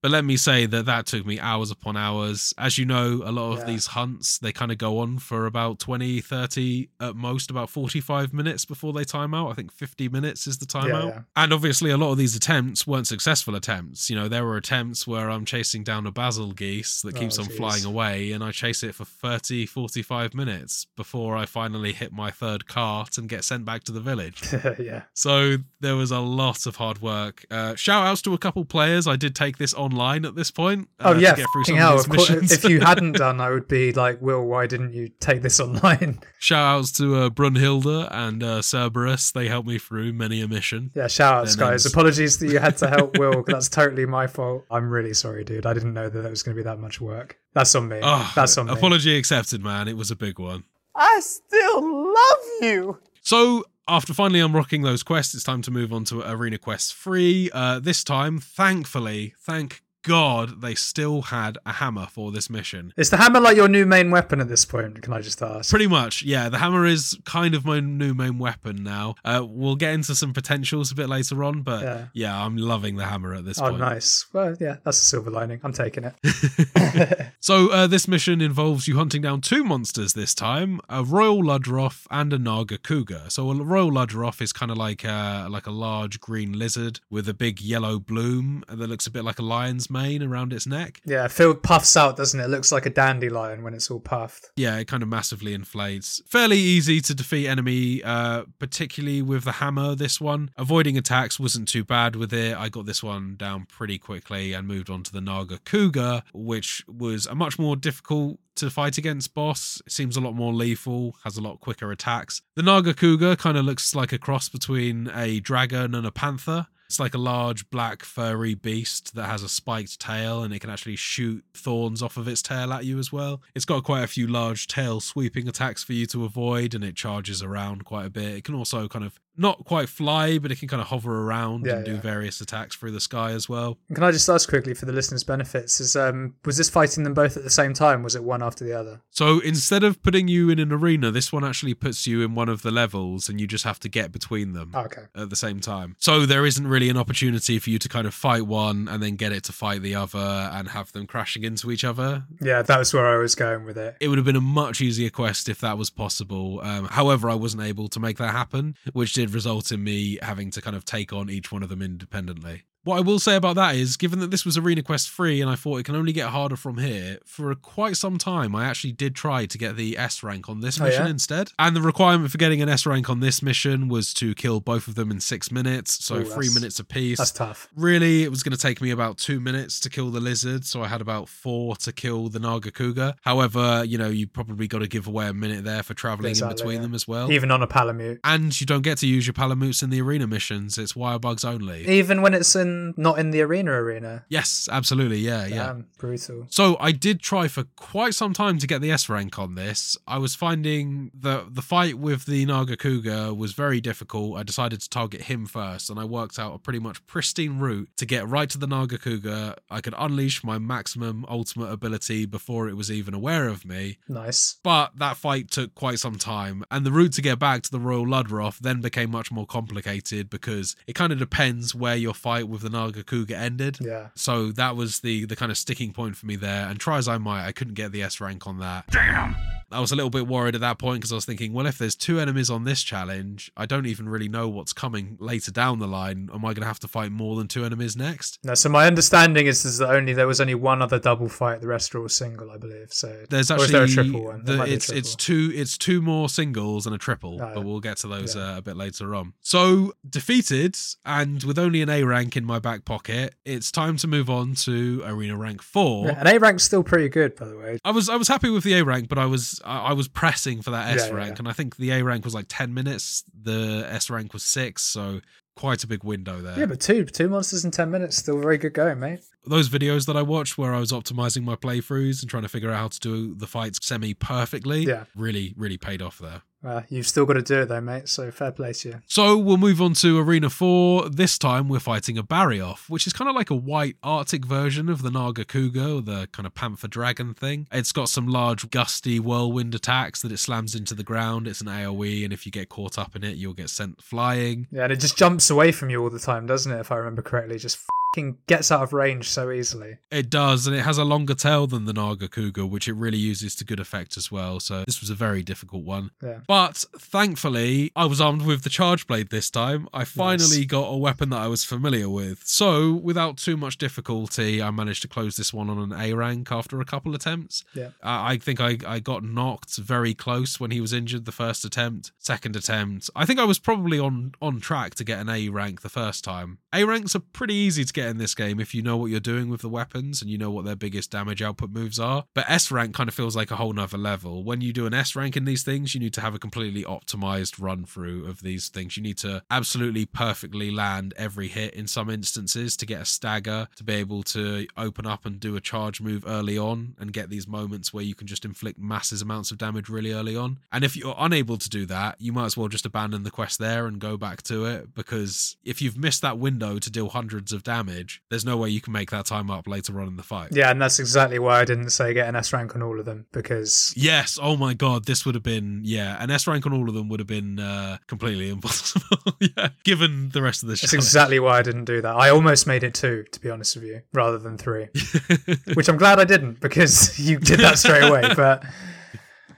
But 0.00 0.12
let 0.12 0.24
me 0.24 0.36
say 0.36 0.64
that 0.66 0.86
that 0.86 1.06
took 1.06 1.26
me 1.26 1.40
hours 1.40 1.70
upon 1.72 1.96
hours. 1.96 2.54
As 2.56 2.78
you 2.78 2.84
know, 2.84 3.20
a 3.24 3.32
lot 3.32 3.52
of 3.54 3.58
Yeah. 3.58 3.64
these 3.64 3.86
hunts, 3.88 4.38
they 4.38 4.52
kind 4.52 4.70
of 4.70 4.78
go 4.78 4.98
on 5.00 5.18
for 5.18 5.44
about 5.46 5.80
20, 5.80 6.20
30, 6.20 6.88
at 7.00 7.16
most 7.16 7.50
about 7.50 7.68
45 7.68 8.32
minutes 8.32 8.64
before 8.64 8.92
they 8.92 9.02
time 9.04 9.34
out. 9.34 9.50
I 9.50 9.54
think 9.54 9.72
50 9.72 10.08
minutes 10.08 10.46
is 10.46 10.58
the 10.58 10.66
timeout. 10.66 11.08
yeah. 11.08 11.20
And 11.34 11.52
obviously, 11.52 11.90
a 11.90 11.96
lot 11.96 12.12
of 12.12 12.18
these 12.18 12.36
attempts 12.36 12.86
weren't 12.86 13.08
successful 13.08 13.56
attempts. 13.56 14.08
You 14.08 14.14
know, 14.14 14.28
there 14.28 14.44
were 14.44 14.56
attempts 14.56 15.06
where 15.06 15.30
I'm 15.30 15.44
chasing 15.44 15.82
down 15.82 16.06
a 16.06 16.12
Bazelgeuse 16.12 17.02
that 17.02 17.16
keeps 17.16 17.38
Oh, 17.38 17.42
on 17.42 17.48
jeez. 17.48 17.56
flying 17.56 17.84
away, 17.84 18.30
and 18.32 18.44
I 18.44 18.52
chase 18.52 18.82
it 18.84 18.94
for 18.94 19.04
30, 19.04 19.66
45 19.66 20.32
minutes 20.34 20.86
before 20.96 21.36
I 21.36 21.44
finally 21.46 21.92
hit 21.92 22.12
my 22.12 22.30
third 22.30 22.66
cart 22.68 23.18
and 23.18 23.28
get 23.28 23.42
sent 23.44 23.64
back 23.64 23.82
to 23.84 23.92
the 23.92 24.00
village. 24.00 24.42
yeah. 24.78 25.02
So 25.14 25.58
there 25.80 25.96
was 25.96 26.10
a 26.12 26.20
lot 26.20 26.66
of 26.66 26.76
hard 26.76 27.00
work. 27.02 27.44
Uh, 27.50 27.74
shout 27.74 28.06
outs 28.06 28.22
to 28.22 28.34
a 28.34 28.38
couple 28.38 28.64
players. 28.64 29.06
I 29.08 29.16
did 29.16 29.34
take 29.34 29.58
this 29.58 29.74
online 29.92 30.24
at 30.24 30.34
this 30.34 30.50
point. 30.50 30.88
uh, 31.00 31.08
Oh 31.10 31.14
to 31.14 31.20
yeah, 31.20 31.34
get 31.34 31.46
through 31.52 31.64
some 31.64 31.76
hell! 31.76 31.94
of 31.94 32.00
Of 32.00 32.08
course, 32.10 32.30
if 32.30 32.64
you 32.64 32.80
hadn't 32.90 33.12
done, 33.16 33.40
I 33.40 33.50
would 33.50 33.68
be 33.68 33.92
like, 33.92 34.20
Will, 34.22 34.44
why 34.44 34.66
didn't 34.66 34.92
you 34.92 35.08
take 35.20 35.42
this 35.42 35.58
online? 35.60 36.20
shout 36.38 36.78
outs 36.78 36.92
to 36.98 37.14
uh, 37.16 37.30
Brunhilde 37.30 38.08
and 38.10 38.42
uh, 38.42 38.62
Cerberus. 38.62 39.32
They 39.32 39.48
helped 39.48 39.68
me 39.68 39.78
through 39.78 40.12
many 40.12 40.40
a 40.40 40.48
mission. 40.48 40.90
Yeah, 40.94 41.06
shout 41.06 41.34
outs, 41.34 41.56
Their 41.56 41.66
guys. 41.70 41.84
names. 41.84 41.92
Apologies 41.92 42.38
that 42.38 42.48
you 42.50 42.58
had 42.58 42.76
to 42.78 42.88
help 42.88 43.18
Will. 43.18 43.42
That's 43.46 43.68
totally 43.68 44.06
my 44.06 44.26
fault. 44.26 44.64
I'm 44.70 44.88
really 44.90 45.14
sorry, 45.14 45.44
dude. 45.44 45.66
I 45.66 45.72
didn't 45.74 45.94
know 45.94 46.08
that 46.08 46.24
it 46.24 46.30
was 46.30 46.42
going 46.42 46.56
to 46.56 46.60
be 46.62 46.64
that 46.64 46.78
much 46.78 47.00
work. 47.00 47.38
That's 47.54 47.74
on 47.74 47.88
me. 47.88 47.98
Oh, 48.02 48.32
That's 48.36 48.56
on 48.58 48.66
me. 48.66 48.72
apology 48.72 49.16
accepted, 49.16 49.62
man. 49.62 49.88
It 49.88 49.96
was 49.96 50.10
a 50.10 50.16
big 50.16 50.38
one. 50.38 50.64
I 50.94 51.20
still 51.20 52.12
love 52.14 52.38
you. 52.62 52.98
So 53.20 53.64
after 53.88 54.12
finally 54.12 54.40
unlocking 54.40 54.82
those 54.82 55.02
quests, 55.02 55.34
it's 55.34 55.44
time 55.44 55.62
to 55.62 55.70
move 55.70 55.92
on 55.92 56.04
to 56.04 56.22
Arena 56.30 56.58
Quest 56.58 56.94
3. 56.94 57.50
Uh, 57.52 57.80
this 57.80 58.04
time, 58.04 58.38
thankfully, 58.38 59.34
thank 59.40 59.82
God, 60.04 60.60
they 60.62 60.74
still 60.74 61.22
had 61.22 61.58
a 61.66 61.72
hammer 61.74 62.06
for 62.10 62.30
this 62.30 62.48
mission. 62.48 62.92
Is 62.96 63.10
the 63.10 63.16
hammer 63.16 63.40
like 63.40 63.56
your 63.56 63.68
new 63.68 63.84
main 63.84 64.10
weapon 64.10 64.40
at 64.40 64.48
this 64.48 64.64
point? 64.64 65.02
Can 65.02 65.12
I 65.12 65.20
just 65.20 65.42
ask? 65.42 65.68
Pretty 65.70 65.86
much, 65.88 66.22
yeah. 66.22 66.48
The 66.48 66.58
hammer 66.58 66.86
is 66.86 67.18
kind 67.24 67.54
of 67.54 67.64
my 67.64 67.80
new 67.80 68.14
main 68.14 68.38
weapon 68.38 68.82
now. 68.84 69.16
Uh, 69.24 69.44
we'll 69.48 69.76
get 69.76 69.92
into 69.94 70.14
some 70.14 70.32
potentials 70.32 70.92
a 70.92 70.94
bit 70.94 71.08
later 71.08 71.42
on, 71.44 71.62
but 71.62 71.82
Yeah. 71.82 72.06
yeah, 72.14 72.44
I'm 72.44 72.56
loving 72.56 72.96
the 72.96 73.06
hammer 73.06 73.34
at 73.34 73.44
this 73.44 73.58
Oh, 73.58 73.62
point. 73.70 73.74
Oh, 73.74 73.78
nice. 73.78 74.26
Well, 74.32 74.56
yeah, 74.60 74.76
that's 74.84 75.00
a 75.00 75.04
silver 75.04 75.30
lining. 75.30 75.60
I'm 75.64 75.72
taking 75.72 76.04
it. 76.04 76.14
So 77.40 77.70
uh, 77.70 77.86
this 77.86 78.06
mission 78.08 78.40
involves 78.40 78.88
you 78.88 78.96
hunting 78.96 79.22
down 79.22 79.40
two 79.40 79.64
monsters 79.64 80.12
this 80.12 80.34
time: 80.34 80.80
a 80.88 81.02
royal 81.04 81.42
Ludroth 81.42 82.06
and 82.10 82.32
a 82.32 82.38
Nargacuga. 82.38 83.30
So 83.30 83.50
a 83.50 83.54
royal 83.62 83.90
Ludroth 83.90 84.42
is 84.42 84.52
kind 84.52 84.70
of 84.70 84.76
like 84.76 85.04
a, 85.04 85.46
like 85.48 85.66
a 85.66 85.70
large 85.70 86.20
green 86.20 86.58
lizard 86.58 87.00
with 87.10 87.28
a 87.28 87.34
big 87.34 87.60
yellow 87.60 87.98
bloom 87.98 88.64
that 88.68 88.88
looks 88.88 89.06
a 89.06 89.10
bit 89.10 89.24
like 89.24 89.38
a 89.38 89.42
lion's 89.42 89.87
mane 89.90 90.22
around 90.22 90.52
its 90.52 90.66
neck. 90.66 91.00
yeah, 91.04 91.28
Phil 91.28 91.54
puffs 91.54 91.96
out, 91.96 92.16
doesn't 92.16 92.38
it? 92.38 92.44
It 92.44 92.48
looks 92.48 92.72
like 92.72 92.86
a 92.86 92.90
dandelion 92.90 93.62
when 93.62 93.74
it's 93.74 93.90
all 93.90 94.00
puffed. 94.00 94.50
Yeah, 94.56 94.76
it 94.78 94.86
kind 94.86 95.02
of 95.02 95.08
massively 95.08 95.54
inflates. 95.54 96.22
Fairly 96.26 96.58
easy 96.58 97.00
to 97.02 97.14
defeat 97.14 97.46
enemy, 97.48 98.02
uh, 98.02 98.44
particularly 98.58 99.22
with 99.22 99.44
the 99.44 99.52
hammer. 99.52 99.94
This 99.94 100.20
one 100.20 100.50
avoiding 100.56 100.96
attacks 100.96 101.38
wasn't 101.38 101.68
too 101.68 101.84
bad 101.84 102.16
with 102.16 102.32
it. 102.32 102.56
I 102.56 102.68
got 102.68 102.86
this 102.86 103.02
one 103.02 103.36
down 103.36 103.66
pretty 103.66 103.98
quickly 103.98 104.52
and 104.52 104.66
moved 104.66 104.90
on 104.90 105.02
to 105.04 105.12
the 105.12 105.20
Nargacuga, 105.20 106.22
which 106.32 106.84
was 106.88 107.26
a 107.26 107.34
much 107.34 107.58
more 107.58 107.76
difficult 107.76 108.38
to 108.56 108.70
fight 108.70 108.98
against 108.98 109.34
boss. 109.34 109.80
It 109.86 109.92
seems 109.92 110.16
a 110.16 110.20
lot 110.20 110.34
more 110.34 110.52
lethal, 110.52 111.16
has 111.24 111.36
a 111.36 111.40
lot 111.40 111.60
quicker 111.60 111.92
attacks. 111.92 112.42
The 112.56 112.62
Nargacuga 112.62 113.38
kind 113.38 113.56
of 113.56 113.64
looks 113.64 113.94
like 113.94 114.12
a 114.12 114.18
cross 114.18 114.48
between 114.48 115.10
a 115.14 115.40
dragon 115.40 115.94
and 115.94 116.06
a 116.06 116.10
panther. 116.10 116.66
It's 116.88 116.98
like 116.98 117.12
a 117.12 117.18
large 117.18 117.68
black 117.68 118.02
furry 118.02 118.54
beast 118.54 119.14
that 119.14 119.26
has 119.26 119.42
a 119.42 119.48
spiked 119.48 120.00
tail 120.00 120.42
and 120.42 120.54
it 120.54 120.60
can 120.60 120.70
actually 120.70 120.96
shoot 120.96 121.44
thorns 121.52 122.02
off 122.02 122.16
of 122.16 122.26
its 122.26 122.40
tail 122.40 122.72
at 122.72 122.86
you 122.86 122.98
as 122.98 123.12
well. 123.12 123.42
It's 123.54 123.66
got 123.66 123.84
quite 123.84 124.04
a 124.04 124.08
few 124.08 124.26
large 124.26 124.66
tail 124.68 125.00
sweeping 125.00 125.48
attacks 125.48 125.84
for 125.84 125.92
you 125.92 126.06
to 126.06 126.24
avoid 126.24 126.74
and 126.74 126.82
it 126.82 126.96
charges 126.96 127.42
around 127.42 127.84
quite 127.84 128.06
a 128.06 128.10
bit. 128.10 128.36
It 128.36 128.44
can 128.44 128.54
also 128.54 128.88
kind 128.88 129.04
of 129.04 129.20
not 129.38 129.64
quite 129.64 129.88
fly, 129.88 130.38
but 130.38 130.50
it 130.50 130.58
can 130.58 130.68
kind 130.68 130.82
of 130.82 130.88
hover 130.88 131.22
around 131.26 131.66
Yeah, 131.66 131.76
and 131.76 131.84
do 131.84 131.92
yeah. 131.94 132.00
various 132.00 132.40
attacks 132.40 132.76
through 132.76 132.90
the 132.92 133.00
sky 133.00 133.30
as 133.32 133.48
well. 133.48 133.78
Can 133.94 134.04
I 134.04 134.10
just 134.10 134.28
ask 134.28 134.48
quickly 134.48 134.74
for 134.74 134.86
the 134.86 134.92
listeners' 134.92 135.24
benefits? 135.24 135.80
Is 135.80 135.96
um 135.96 136.34
was 136.44 136.56
this 136.56 136.68
fighting 136.68 137.04
them 137.04 137.14
both 137.14 137.36
at 137.36 137.44
the 137.44 137.50
same 137.50 137.72
time? 137.72 138.02
Was 138.02 138.14
it 138.14 138.24
one 138.24 138.42
after 138.42 138.64
the 138.64 138.72
other? 138.78 139.00
So 139.10 139.40
instead 139.40 139.84
of 139.84 140.02
putting 140.02 140.28
you 140.28 140.50
in 140.50 140.58
an 140.58 140.72
arena, 140.72 141.10
this 141.10 141.32
one 141.32 141.44
actually 141.44 141.74
puts 141.74 142.06
you 142.06 142.22
in 142.22 142.34
one 142.34 142.48
of 142.48 142.62
the 142.62 142.70
levels 142.70 143.28
and 143.28 143.40
you 143.40 143.46
just 143.46 143.64
have 143.64 143.80
to 143.80 143.88
get 143.88 144.12
between 144.12 144.52
them. 144.52 144.72
Oh, 144.74 144.80
okay. 144.82 145.02
at 145.14 145.30
the 145.30 145.36
same 145.36 145.60
time. 145.60 145.96
So 145.98 146.26
there 146.26 146.44
isn't 146.44 146.66
really 146.66 146.88
an 146.88 146.96
opportunity 146.96 147.58
for 147.58 147.70
you 147.70 147.78
to 147.78 147.88
kind 147.88 148.06
of 148.06 148.14
fight 148.14 148.46
one 148.46 148.88
and 148.88 149.02
then 149.02 149.16
get 149.16 149.32
it 149.32 149.44
to 149.44 149.52
fight 149.52 149.82
the 149.82 149.94
other 149.94 150.18
and 150.18 150.68
have 150.68 150.92
them 150.92 151.06
crashing 151.06 151.44
into 151.44 151.70
each 151.70 151.84
other. 151.84 152.24
Yeah, 152.40 152.62
that 152.62 152.78
was 152.78 152.92
where 152.92 153.06
I 153.06 153.16
was 153.18 153.34
going 153.34 153.64
with 153.64 153.78
it. 153.78 153.96
It 154.00 154.08
would 154.08 154.18
have 154.18 154.24
been 154.24 154.36
a 154.36 154.40
much 154.40 154.80
easier 154.80 155.10
quest 155.10 155.48
if 155.48 155.60
that 155.60 155.78
was 155.78 155.90
possible. 155.90 156.60
Um, 156.62 156.86
however, 156.86 157.28
I 157.30 157.34
wasn't 157.34 157.62
able 157.62 157.88
to 157.88 158.00
make 158.00 158.18
that 158.18 158.32
happen, 158.32 158.74
which 158.92 159.12
did 159.14 159.27
result 159.28 159.72
in 159.72 159.82
me 159.84 160.18
having 160.22 160.50
to 160.52 160.60
kind 160.60 160.76
of 160.76 160.84
take 160.84 161.12
on 161.12 161.30
each 161.30 161.52
one 161.52 161.62
of 161.62 161.68
them 161.68 161.82
independently. 161.82 162.64
What 162.88 162.96
I 162.96 163.00
will 163.02 163.18
say 163.18 163.36
about 163.36 163.56
that 163.56 163.74
is, 163.74 163.98
given 163.98 164.18
that 164.20 164.30
this 164.30 164.46
was 164.46 164.56
Arena 164.56 164.82
Quest 164.82 165.10
3 165.10 165.42
and 165.42 165.50
I 165.50 165.56
thought 165.56 165.76
it 165.76 165.82
can 165.82 165.94
only 165.94 166.10
get 166.10 166.28
harder 166.30 166.56
from 166.56 166.78
here, 166.78 167.18
for 167.26 167.54
quite 167.54 167.98
some 167.98 168.16
time 168.16 168.56
I 168.56 168.64
actually 168.64 168.92
did 168.92 169.14
try 169.14 169.44
to 169.44 169.58
get 169.58 169.76
the 169.76 169.98
S 169.98 170.22
rank 170.22 170.48
on 170.48 170.62
this 170.62 170.80
Oh, 170.80 170.84
mission 170.84 171.04
yeah? 171.04 171.10
instead. 171.10 171.52
And 171.58 171.76
the 171.76 171.82
requirement 171.82 172.30
for 172.30 172.38
getting 172.38 172.62
an 172.62 172.70
S 172.70 172.86
rank 172.86 173.10
on 173.10 173.20
this 173.20 173.42
mission 173.42 173.88
was 173.88 174.14
to 174.14 174.34
kill 174.34 174.60
both 174.60 174.88
of 174.88 174.94
them 174.94 175.10
in 175.10 175.20
six 175.20 175.52
minutes, 175.52 176.02
so 176.02 176.16
Ooh, 176.16 176.24
three 176.24 176.48
minutes 176.48 176.78
apiece. 176.78 177.18
That's 177.18 177.30
tough. 177.30 177.68
Really, 177.76 178.22
it 178.22 178.30
was 178.30 178.42
going 178.42 178.56
to 178.56 178.58
take 178.58 178.80
me 178.80 178.90
about 178.90 179.18
two 179.18 179.38
minutes 179.38 179.80
to 179.80 179.90
kill 179.90 180.08
the 180.10 180.20
lizard, 180.20 180.64
so 180.64 180.82
I 180.82 180.88
had 180.88 181.02
about 181.02 181.28
four 181.28 181.76
to 181.76 181.92
kill 181.92 182.30
the 182.30 182.38
Nargacuga. 182.38 183.16
However, 183.20 183.84
you 183.84 183.98
know, 183.98 184.08
you 184.08 184.26
probably 184.26 184.66
got 184.66 184.78
to 184.78 184.88
give 184.88 185.06
away 185.06 185.28
a 185.28 185.34
minute 185.34 185.62
there 185.62 185.82
for 185.82 185.92
traveling 185.92 186.34
in 186.34 186.48
between 186.48 186.76
yeah. 186.76 186.80
them 186.80 186.94
as 186.94 187.06
well. 187.06 187.30
Even 187.30 187.50
on 187.50 187.62
a 187.62 187.66
Palamute. 187.66 188.20
and 188.24 188.58
you 188.58 188.66
don't 188.66 188.80
get 188.80 188.96
to 188.96 189.06
use 189.06 189.26
your 189.26 189.34
Palamutes 189.34 189.82
in 189.82 189.90
the 189.90 190.00
arena 190.00 190.26
missions, 190.26 190.78
it's 190.78 190.96
wire 190.96 191.18
bugs 191.18 191.44
only. 191.44 191.86
Even 191.86 192.22
when 192.22 192.32
it's 192.32 192.56
in 192.56 192.77
not 192.96 193.18
in 193.18 193.30
the 193.30 193.40
arena 193.42 193.72
arena. 193.72 194.24
yes, 194.28 194.68
absolutely, 194.70 195.18
yeah, 195.18 195.46
yeah. 195.46 195.74
Brutal. 195.98 196.46
So 196.50 196.76
I 196.80 196.92
did 196.92 197.20
try 197.20 197.48
for 197.48 197.64
quite 197.76 198.14
some 198.14 198.32
time 198.32 198.58
to 198.58 198.66
get 198.66 198.80
the 198.80 198.90
S 198.90 199.08
rank 199.08 199.38
on 199.38 199.54
this. 199.54 199.96
I 200.06 200.18
was 200.18 200.34
finding 200.34 201.10
the 201.14 201.46
the 201.48 201.62
fight 201.62 201.98
with 201.98 202.26
the 202.26 202.46
Nargacuga 202.46 203.36
was 203.36 203.52
very 203.52 203.80
difficult. 203.80 204.38
I 204.38 204.42
decided 204.42 204.80
to 204.80 204.88
target 204.88 205.22
him 205.22 205.46
first, 205.46 205.90
and 205.90 205.98
I 205.98 206.04
worked 206.04 206.38
out 206.38 206.54
a 206.54 206.58
pretty 206.58 206.78
much 206.78 207.04
pristine 207.06 207.58
route 207.58 207.88
to 207.96 208.06
get 208.06 208.28
right 208.28 208.48
to 208.50 208.58
the 208.58 208.66
Nargacuga. 208.66 209.56
I 209.70 209.80
could 209.80 209.94
unleash 209.98 210.44
my 210.44 210.58
maximum 210.58 211.24
ultimate 211.28 211.70
ability 211.70 212.26
before 212.26 212.68
it 212.68 212.76
was 212.76 212.90
even 212.90 213.14
aware 213.14 213.48
of 213.48 213.64
me. 213.64 213.98
Nice. 214.08 214.58
But 214.62 214.98
that 214.98 215.16
fight 215.16 215.50
took 215.50 215.74
quite 215.74 215.98
some 215.98 216.16
time, 216.16 216.64
and 216.70 216.84
the 216.84 216.92
route 216.92 217.12
to 217.14 217.22
get 217.22 217.38
back 217.38 217.62
to 217.62 217.70
the 217.70 217.80
Royal 217.80 218.06
Ludroth 218.06 218.58
then 218.58 218.80
became 218.80 219.10
much 219.10 219.30
more 219.30 219.46
complicated 219.46 220.30
because 220.30 220.76
it 220.86 220.94
kind 220.94 221.12
of 221.12 221.18
depends 221.18 221.74
where 221.74 221.96
your 221.96 222.14
fight 222.14 222.48
with 222.48 222.57
the 222.60 222.68
Nargacuga 222.68 223.32
ended. 223.32 223.78
Yeah. 223.80 224.08
So 224.14 224.52
that 224.52 224.76
was 224.76 225.00
the 225.00 225.24
the 225.24 225.36
kind 225.36 225.50
of 225.50 225.58
sticking 225.58 225.92
point 225.92 226.16
for 226.16 226.26
me 226.26 226.36
there. 226.36 226.68
And 226.68 226.78
try 226.78 226.98
as 226.98 227.08
I 227.08 227.18
might, 227.18 227.46
I 227.46 227.52
couldn't 227.52 227.74
get 227.74 227.92
the 227.92 228.02
S 228.02 228.20
rank 228.20 228.46
on 228.46 228.58
that. 228.58 228.84
Damn. 228.90 229.36
I 229.70 229.80
was 229.80 229.92
a 229.92 229.96
little 229.96 230.10
bit 230.10 230.26
worried 230.26 230.54
at 230.54 230.60
that 230.62 230.78
point 230.78 231.00
because 231.00 231.12
I 231.12 231.16
was 231.16 231.24
thinking, 231.26 231.52
well, 231.52 231.66
if 231.66 231.76
there's 231.78 231.94
two 231.94 232.18
enemies 232.20 232.48
on 232.48 232.64
this 232.64 232.82
challenge, 232.82 233.50
I 233.56 233.66
don't 233.66 233.86
even 233.86 234.08
really 234.08 234.28
know 234.28 234.48
what's 234.48 234.72
coming 234.72 235.16
later 235.20 235.50
down 235.50 235.78
the 235.78 235.86
line. 235.86 236.30
Am 236.32 236.44
I 236.44 236.48
going 236.54 236.62
to 236.62 236.66
have 236.66 236.80
to 236.80 236.88
fight 236.88 237.12
more 237.12 237.36
than 237.36 237.48
two 237.48 237.64
enemies 237.64 237.96
next? 237.96 238.38
No, 238.44 238.54
so 238.54 238.68
my 238.70 238.86
understanding 238.86 239.46
is, 239.46 239.64
is 239.64 239.78
that 239.78 239.90
only 239.90 240.12
there 240.14 240.26
was 240.26 240.40
only 240.40 240.54
one 240.54 240.80
other 240.80 240.98
double 240.98 241.28
fight. 241.28 241.60
The 241.60 241.66
rest 241.66 241.94
are 241.94 242.00
all 242.00 242.08
single, 242.08 242.50
I 242.50 242.56
believe. 242.56 242.92
So 242.92 243.24
There's 243.28 243.50
or 243.50 243.54
actually 243.54 243.64
is 243.66 243.72
there 243.72 243.82
a 243.84 243.88
triple 244.04 244.24
one? 244.24 244.44
The- 244.44 244.56
might 244.56 244.64
be 244.66 244.70
a 244.70 244.74
it's 244.74 244.90
it's 244.90 245.14
two 245.14 245.52
it's 245.54 245.76
two 245.76 246.00
more 246.00 246.28
singles 246.28 246.86
and 246.86 246.94
a 246.94 246.98
triple, 246.98 247.38
Oh, 247.42 247.52
but 247.54 247.64
we'll 247.64 247.80
get 247.80 247.98
to 247.98 248.08
those 248.08 248.34
Yeah. 248.36 248.54
uh, 248.54 248.58
a 248.58 248.62
bit 248.62 248.76
later 248.76 249.14
on. 249.14 249.34
So 249.40 249.92
defeated 250.08 250.76
and 251.04 251.42
with 251.44 251.58
only 251.58 251.82
an 251.82 251.90
A 251.90 252.04
rank 252.04 252.36
in 252.36 252.44
my 252.44 252.58
back 252.58 252.84
pocket, 252.84 253.34
it's 253.44 253.70
time 253.70 253.96
to 253.98 254.06
move 254.06 254.30
on 254.30 254.54
to 254.54 255.02
arena 255.04 255.36
rank 255.36 255.62
four. 255.62 256.06
Yeah, 256.06 256.18
and 256.18 256.28
A 256.28 256.38
rank's 256.38 256.64
still 256.64 256.82
pretty 256.82 257.08
good, 257.08 257.36
by 257.36 257.46
the 257.48 257.56
way. 257.56 257.78
I 257.84 257.90
was 257.90 258.08
I 258.08 258.16
was 258.16 258.28
happy 258.28 258.50
with 258.50 258.64
the 258.64 258.74
A 258.74 258.82
rank, 258.84 259.08
but 259.08 259.18
I 259.18 259.26
was 259.26 259.57
I, 259.64 259.78
I 259.88 259.92
was 259.92 260.08
pressing 260.08 260.62
for 260.62 260.70
that 260.70 260.88
S 260.96 261.02
Yeah, 261.02 261.06
yeah, 261.08 261.12
rank, 261.14 261.30
yeah. 261.32 261.38
and 261.40 261.48
I 261.48 261.52
think 261.52 261.76
the 261.76 261.90
A 261.90 262.02
rank 262.02 262.24
was 262.24 262.34
like 262.34 262.46
ten 262.48 262.74
minutes, 262.74 263.24
the 263.42 263.86
S 263.88 264.10
rank 264.10 264.32
was 264.32 264.42
six, 264.42 264.82
so 264.82 265.20
quite 265.56 265.82
a 265.82 265.86
big 265.88 266.04
window 266.04 266.40
there. 266.40 266.58
Yeah, 266.58 266.66
but 266.66 266.80
two 266.80 267.04
two 267.04 267.28
monsters 267.28 267.64
in 267.64 267.70
ten 267.70 267.90
minutes, 267.90 268.16
still 268.16 268.38
very 268.40 268.58
good 268.58 268.74
going, 268.74 268.98
mate. 269.00 269.20
Those 269.46 269.68
videos 269.68 270.06
that 270.06 270.16
I 270.16 270.22
watched 270.22 270.58
where 270.58 270.74
I 270.74 270.78
was 270.80 270.92
optimizing 270.92 271.42
my 271.42 271.56
playthroughs 271.56 272.20
and 272.22 272.30
trying 272.30 272.42
to 272.42 272.48
figure 272.48 272.70
out 272.70 272.76
how 272.78 272.88
to 272.88 273.00
do 273.00 273.34
the 273.34 273.46
fights 273.46 273.78
semi 273.86 274.14
perfectly, 274.14 274.84
Yeah. 274.84 275.04
really 275.16 275.54
really 275.56 275.78
paid 275.78 276.02
off 276.02 276.18
there. 276.18 276.42
Uh, 276.64 276.82
you've 276.88 277.06
still 277.06 277.24
got 277.24 277.34
to 277.34 277.42
do 277.42 277.62
it 277.62 277.66
though, 277.66 277.80
mate. 277.80 278.08
So 278.08 278.30
fair 278.30 278.50
play 278.50 278.72
to 278.72 278.88
you. 278.88 279.02
So 279.06 279.36
we'll 279.36 279.56
move 279.56 279.80
on 279.80 279.94
to 279.94 280.18
Arena 280.18 280.50
4. 280.50 281.08
This 281.08 281.38
time 281.38 281.68
we're 281.68 281.78
fighting 281.78 282.18
a 282.18 282.22
Barioth, 282.22 282.88
which 282.88 283.06
is 283.06 283.12
kind 283.12 283.28
of 283.28 283.36
like 283.36 283.50
a 283.50 283.54
white 283.54 283.96
Arctic 284.02 284.44
version 284.44 284.88
of 284.88 285.02
the 285.02 285.10
Nargacuga, 285.10 285.98
or 285.98 286.02
the 286.02 286.28
kind 286.32 286.46
of 286.46 286.54
Panther 286.54 286.88
Dragon 286.88 287.34
thing. 287.34 287.66
It's 287.70 287.92
got 287.92 288.08
some 288.08 288.26
large, 288.26 288.70
gusty 288.70 289.20
whirlwind 289.20 289.74
attacks 289.74 290.22
that 290.22 290.32
it 290.32 290.38
slams 290.38 290.74
into 290.74 290.94
the 290.94 291.04
ground. 291.04 291.46
It's 291.46 291.60
an 291.60 291.68
AoE, 291.68 292.24
and 292.24 292.32
if 292.32 292.44
you 292.44 292.52
get 292.52 292.68
caught 292.68 292.98
up 292.98 293.14
in 293.14 293.24
it, 293.24 293.36
you'll 293.36 293.54
get 293.54 293.70
sent 293.70 294.02
flying. 294.02 294.66
Yeah, 294.72 294.84
and 294.84 294.92
it 294.92 295.00
just 295.00 295.16
jumps 295.16 295.50
away 295.50 295.72
from 295.72 295.90
you 295.90 296.02
all 296.02 296.10
the 296.10 296.18
time, 296.18 296.46
doesn't 296.46 296.72
it? 296.72 296.80
If 296.80 296.90
I 296.90 296.96
remember 296.96 297.22
correctly, 297.22 297.58
just 297.58 297.78
fucking 298.18 298.38
gets 298.46 298.70
out 298.72 298.82
of 298.82 298.92
range 298.92 299.28
so 299.28 299.50
easily. 299.50 299.98
It 300.10 300.30
does, 300.30 300.66
and 300.66 300.74
it 300.74 300.82
has 300.82 300.98
a 300.98 301.04
longer 301.04 301.34
tail 301.34 301.66
than 301.66 301.84
the 301.84 301.92
Nargacuga, 301.92 302.68
which 302.68 302.88
it 302.88 302.94
really 302.94 303.18
uses 303.18 303.54
to 303.56 303.64
good 303.64 303.80
effect 303.80 304.16
as 304.16 304.30
well. 304.30 304.60
So 304.60 304.84
this 304.84 305.00
was 305.00 305.10
a 305.10 305.14
very 305.14 305.42
difficult 305.42 305.84
one. 305.84 306.10
Yeah. 306.22 306.40
But 306.46 306.84
thankfully, 306.96 307.92
I 307.94 308.06
was 308.06 308.20
armed 308.20 308.42
with 308.42 308.62
the 308.62 308.70
Charge 308.70 309.06
Blade 309.06 309.30
this 309.30 309.50
time. 309.50 309.88
I 309.92 310.04
finally 310.04 310.64
got 310.64 310.86
a 310.88 310.96
weapon 310.96 311.30
that 311.30 311.40
I 311.40 311.48
was 311.48 311.64
familiar 311.64 312.08
with. 312.08 312.42
So, 312.44 312.92
without 312.92 313.36
too 313.36 313.56
much 313.56 313.78
difficulty, 313.78 314.62
I 314.62 314.70
managed 314.70 315.02
to 315.02 315.08
close 315.08 315.36
this 315.36 315.52
one 315.52 315.70
on 315.70 315.78
an 315.78 315.98
A 315.98 316.12
rank 316.14 316.50
after 316.50 316.80
a 316.80 316.84
couple 316.84 317.14
attempts. 317.14 317.64
Yeah. 317.74 317.90
I 318.02 318.28
I 318.28 318.36
think 318.36 318.60
I, 318.60 318.76
I 318.86 319.00
got 319.00 319.24
knocked 319.24 319.76
very 319.78 320.14
close 320.14 320.60
when 320.60 320.70
he 320.70 320.80
was 320.80 320.92
injured 320.92 321.24
the 321.24 321.32
first 321.32 321.64
attempt. 321.64 322.12
Second 322.18 322.56
attempt, 322.56 323.10
I 323.16 323.24
think 323.24 323.40
I 323.40 323.44
was 323.44 323.58
probably 323.58 323.98
on, 323.98 324.32
on 324.42 324.60
track 324.60 324.94
to 324.96 325.04
get 325.04 325.18
an 325.18 325.28
A 325.28 325.48
rank 325.48 325.80
the 325.80 325.88
first 325.88 326.24
time. 326.24 326.58
A 326.74 326.84
ranks 326.84 327.16
are 327.16 327.20
pretty 327.20 327.54
easy 327.54 327.84
to 327.84 327.92
get 327.92 328.07
in 328.08 328.18
this 328.18 328.34
game 328.34 328.60
if 328.60 328.74
you 328.74 328.82
know 328.82 328.96
what 328.96 329.10
you're 329.10 329.20
doing 329.20 329.48
with 329.48 329.60
the 329.60 329.68
weapons 329.68 330.20
and 330.22 330.30
you 330.30 330.38
know 330.38 330.50
what 330.50 330.64
their 330.64 330.76
biggest 330.76 331.10
damage 331.10 331.42
output 331.42 331.70
moves 331.70 331.98
are. 331.98 332.24
But 332.34 332.48
S 332.48 332.70
rank 332.70 332.94
kind 332.94 333.08
of 333.08 333.14
feels 333.14 333.36
like 333.36 333.50
a 333.50 333.56
whole 333.56 333.72
nother 333.72 333.98
level. 333.98 334.44
When 334.44 334.60
you 334.60 334.72
do 334.72 334.86
an 334.86 334.94
S 334.94 335.14
rank 335.14 335.36
in 335.36 335.44
these 335.44 335.62
things, 335.62 335.94
you 335.94 336.00
need 336.00 336.14
to 336.14 336.20
have 336.20 336.34
a 336.34 336.38
completely 336.38 336.84
optimized 336.84 337.60
run 337.60 337.84
through 337.84 338.26
of 338.26 338.42
these 338.42 338.68
things. 338.68 338.96
You 338.96 339.02
need 339.02 339.18
to 339.18 339.42
absolutely 339.50 340.06
perfectly 340.06 340.70
land 340.70 341.14
every 341.16 341.48
hit 341.48 341.74
in 341.74 341.86
some 341.86 342.10
instances 342.10 342.76
to 342.76 342.86
get 342.86 343.02
a 343.02 343.04
stagger, 343.04 343.68
to 343.76 343.84
be 343.84 343.94
able 343.94 344.22
to 344.24 344.66
open 344.76 345.06
up 345.06 345.26
and 345.26 345.40
do 345.40 345.56
a 345.56 345.60
charge 345.60 346.00
move 346.00 346.24
early 346.26 346.58
on 346.58 346.94
and 346.98 347.12
get 347.12 347.30
these 347.30 347.46
moments 347.46 347.92
where 347.92 348.04
you 348.04 348.14
can 348.14 348.26
just 348.26 348.44
inflict 348.44 348.78
massive 348.78 349.22
amounts 349.22 349.50
of 349.50 349.58
damage 349.58 349.88
really 349.88 350.12
early 350.12 350.36
on. 350.36 350.58
And 350.72 350.84
if 350.84 350.96
you're 350.96 351.14
unable 351.18 351.58
to 351.58 351.68
do 351.68 351.86
that, 351.86 352.16
you 352.20 352.32
might 352.32 352.46
as 352.46 352.56
well 352.56 352.68
just 352.68 352.86
abandon 352.86 353.22
the 353.22 353.30
quest 353.30 353.58
there 353.58 353.86
and 353.86 353.98
go 353.98 354.16
back 354.16 354.42
to 354.44 354.64
it 354.66 354.94
because 354.94 355.56
if 355.64 355.80
you've 355.80 355.96
missed 355.96 356.22
that 356.22 356.38
window 356.38 356.78
to 356.78 356.90
deal 356.90 357.08
hundreds 357.08 357.52
of 357.52 357.62
damage, 357.62 357.87
there's 358.30 358.44
no 358.44 358.56
way 358.56 358.68
you 358.70 358.80
can 358.80 358.92
make 358.92 359.10
that 359.10 359.26
time 359.26 359.50
up 359.50 359.66
later 359.66 360.00
on 360.00 360.08
in 360.08 360.16
the 360.16 360.22
fight. 360.22 360.50
Yeah, 360.52 360.70
and 360.70 360.80
that's 360.80 360.98
exactly 360.98 361.38
why 361.38 361.60
I 361.60 361.64
didn't 361.64 361.90
say 361.90 362.14
get 362.14 362.28
an 362.28 362.36
S 362.36 362.52
rank 362.52 362.74
on 362.76 362.82
all 362.82 362.98
of 362.98 363.04
them 363.06 363.26
because 363.32 363.92
Yes. 363.96 364.38
Oh 364.40 364.56
my 364.56 364.74
god, 364.74 365.04
this 365.06 365.24
would 365.26 365.34
have 365.34 365.42
been 365.44 365.80
yeah, 365.84 366.22
an 366.22 366.30
S 366.30 366.46
rank 366.46 366.66
on 366.66 366.72
all 366.72 366.88
of 366.88 366.94
them 366.94 367.08
would 367.08 367.20
have 367.20 367.26
been 367.26 367.58
uh, 367.58 367.98
completely 368.06 368.50
impossible. 368.56 369.18
yeah, 369.40 369.68
given 369.84 370.30
the 370.30 370.42
rest 370.42 370.62
of 370.62 370.68
the 370.68 370.72
that's 370.72 370.82
challenge. 370.90 371.04
exactly 371.04 371.38
why 371.40 371.58
I 371.58 371.62
didn't 371.62 371.84
do 371.86 372.00
that. 372.02 372.14
I 372.16 372.30
almost 372.30 372.66
made 372.66 372.82
it 372.84 372.94
two, 372.94 373.24
to 373.32 373.40
be 373.40 373.50
honest 373.50 373.76
with 373.76 373.84
you, 373.84 374.02
rather 374.12 374.38
than 374.38 374.58
three, 374.58 374.88
which 375.74 375.88
I'm 375.88 375.96
glad 375.96 376.18
I 376.20 376.24
didn't 376.24 376.60
because 376.60 377.18
you 377.28 377.38
did 377.38 377.60
that 377.60 377.78
straight 377.78 378.02
away. 378.04 378.22
But 378.36 378.64